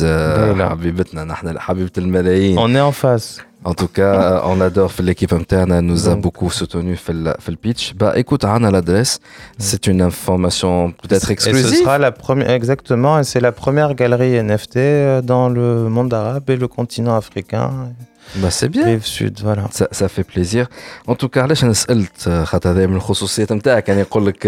حبيبتنا 0.70 1.24
نحن 1.24 1.60
حبيبة 1.60 1.92
الملايين. 1.98 2.58
On 2.58 2.76
est 2.76 2.82
en 2.82 2.92
face. 2.92 3.42
En 3.64 3.76
tout 3.76 3.88
cas, 3.88 4.14
euh, 4.14 4.52
on 4.52 4.60
adore 4.60 4.92
l'équipe 5.04 5.34
interne, 5.34 5.72
elle 5.72 5.86
nous 5.86 6.10
a 6.10 6.16
beaucoup 6.16 6.50
soutenu 6.50 6.96
fait 6.96 7.14
le, 7.14 7.56
pitch. 7.56 7.94
Bah 7.94 8.14
écoute, 8.16 8.44
Anna 8.44 8.72
l'adresse, 8.72 9.20
c'est 9.60 9.86
une 9.86 10.02
information 10.02 10.92
peut-être 11.04 11.30
exclusive. 11.30 11.68
Et 11.68 11.76
ce 11.76 11.84
sera 11.84 12.00
la 12.00 12.12
première, 12.12 12.50
exactement, 12.50 13.20
et 13.20 13.24
c'est 13.24 13.40
la 13.40 13.52
première 13.52 13.94
galerie 13.94 14.42
NFT 14.42 14.78
euh, 14.78 15.22
dans 15.22 15.48
le 15.48 15.90
monde 15.90 16.12
arabe 16.12 16.50
et 16.50 16.56
le 16.56 16.68
continent 16.68 17.16
africain. 17.16 17.94
Bah 18.35 18.51
c'est 18.51 18.69
bien. 18.69 18.85
Rive 18.85 19.07
sud, 19.07 19.41
voilà. 19.43 19.65
Ça, 19.71 19.87
ça 19.93 20.09
fait 20.09 20.25
plaisir. 20.25 20.67
En 21.07 21.15
tout 21.15 21.29
cas, 21.29 21.39
علاش 21.43 21.65
أنا 21.65 21.73
سالت 21.73 22.29
خاطر 22.45 22.71
هذا 22.71 22.87
من 22.87 22.97
الخصوصيات 22.97 23.53
نتاعك؟ 23.53 23.89
يعني 23.89 24.01
يقول 24.01 24.27
لك 24.27 24.47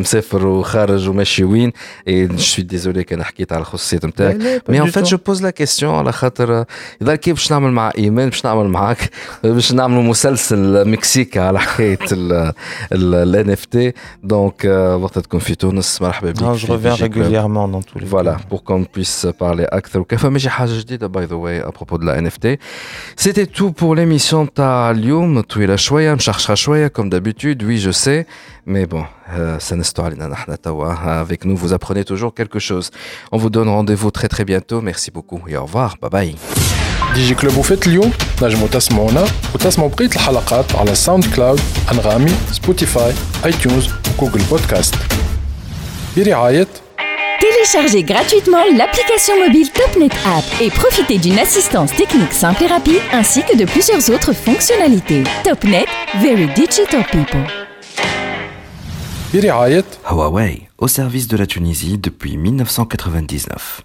مسافر 0.00 0.46
وخارج 0.46 1.08
وماشي 1.08 1.44
وين. 1.44 1.72
اي 2.08 2.26
جو 2.26 2.36
سوي 2.38 2.64
ديزولي 2.64 3.04
كان 3.04 3.22
حكيت 3.22 3.52
على 3.52 3.60
الخصوصيات 3.60 4.04
نتاعك. 4.04 4.62
مي 4.68 4.80
ان 4.80 4.90
فيت 4.90 5.04
جو 5.04 5.16
بوز 5.26 5.42
لا 5.42 5.50
كيستيون 5.50 5.94
على 5.94 6.12
خاطر 6.12 6.64
إذا 7.02 7.16
كيف 7.16 7.34
باش 7.34 7.52
نعمل 7.52 7.70
مع 7.72 7.92
إيمان؟ 7.98 8.28
باش 8.28 8.44
نعمل 8.44 8.68
معاك؟ 8.68 9.10
باش 9.44 9.72
نعملوا 9.72 10.02
مسلسل 10.02 10.88
مكسيكا 10.90 11.40
على 11.40 11.60
حكاية 11.60 11.98
الان 12.92 13.50
اف 13.50 13.64
تي 13.64 13.92
دونك 14.22 14.64
وقت 15.00 15.18
تكون 15.18 15.40
في 15.40 15.54
تونس 15.54 16.02
مرحبا 16.02 16.30
بك 16.30 16.42
جو 16.42 16.78
reviens 16.78 16.96
régulièrement 16.96 17.68
dans 17.68 17.82
tous 17.82 17.98
les 17.98 18.06
Voilà, 18.14 18.36
pour 18.50 18.62
qu'on 18.64 18.84
puisse 18.84 19.26
parler 19.38 19.64
أكثر. 19.68 20.00
وكيف؟ 20.00 20.26
ماشي 20.26 20.50
حاجة 20.50 20.78
جديدة 20.78 21.06
باي 21.06 21.24
ذا 21.24 21.34
واي 21.34 21.60
ابروبو 21.62 21.96
دو 21.96 22.06
لا 22.06 22.18
ان 22.18 22.26
اف 22.26 22.36
تي 22.36 22.58
C'était 23.15 23.47
tout 23.47 23.71
pour 23.71 23.95
l'émission 23.95 24.45
Ta 24.45 24.93
Lyoum, 24.93 25.43
Touila 25.43 25.77
Shwaya, 25.77 26.15
Mcharchra 26.15 26.55
Shwaya, 26.55 26.89
comme 26.89 27.09
d'habitude, 27.09 27.63
oui, 27.63 27.77
je 27.77 27.91
sais, 27.91 28.25
mais 28.65 28.85
bon, 28.85 29.03
c'est 29.59 29.75
une 29.75 29.81
histoire, 29.81 30.09
avec 31.23 31.45
nous, 31.45 31.57
vous 31.57 31.73
apprenez 31.73 32.03
toujours 32.05 32.33
quelque 32.33 32.59
chose. 32.59 32.91
On 33.31 33.37
vous 33.37 33.49
donne 33.49 33.69
rendez-vous 33.69 34.11
très 34.11 34.27
très 34.27 34.45
bientôt, 34.45 34.81
merci 34.81 35.11
beaucoup 35.11 35.41
et 35.47 35.57
au 35.57 35.63
revoir, 35.63 35.97
bye 36.01 36.09
bye. 36.09 36.35
دي 37.13 37.27
جي 37.27 37.35
كلوب 37.35 37.57
وفات 37.57 37.87
اليوم 37.87 38.11
نجموا 38.41 38.67
تسمعونا 38.67 39.25
وتسمعوا 39.55 39.89
بقية 39.89 40.09
الحلقات 40.15 40.75
على 40.75 40.95
ساوند 40.95 41.25
كلاود 41.35 41.59
أنغامي 41.91 42.31
سبوتيفاي 42.51 43.13
اي 43.45 43.51
تيونز 43.51 43.89
وجوجل 44.19 44.41
بودكاست 44.49 44.95
برعاية 46.17 46.67
Téléchargez 47.40 48.02
gratuitement 48.02 48.62
l'application 48.76 49.38
mobile 49.38 49.68
TopNet 49.70 50.10
App 50.26 50.44
et 50.60 50.70
profitez 50.70 51.18
d'une 51.18 51.38
assistance 51.38 51.92
technique 51.94 52.32
simple 52.32 52.64
et 52.64 52.66
rapide 52.66 53.00
ainsi 53.12 53.42
que 53.42 53.56
de 53.56 53.64
plusieurs 53.64 54.10
autres 54.10 54.32
fonctionnalités. 54.32 55.24
TopNet, 55.42 55.86
Very 56.20 56.46
Digital 56.54 57.04
People. 57.10 57.44
Huawei, 60.08 60.68
au 60.78 60.86
service 60.86 61.26
de 61.26 61.36
la 61.36 61.46
Tunisie 61.46 61.98
depuis 61.98 62.36
1999. 62.36 63.82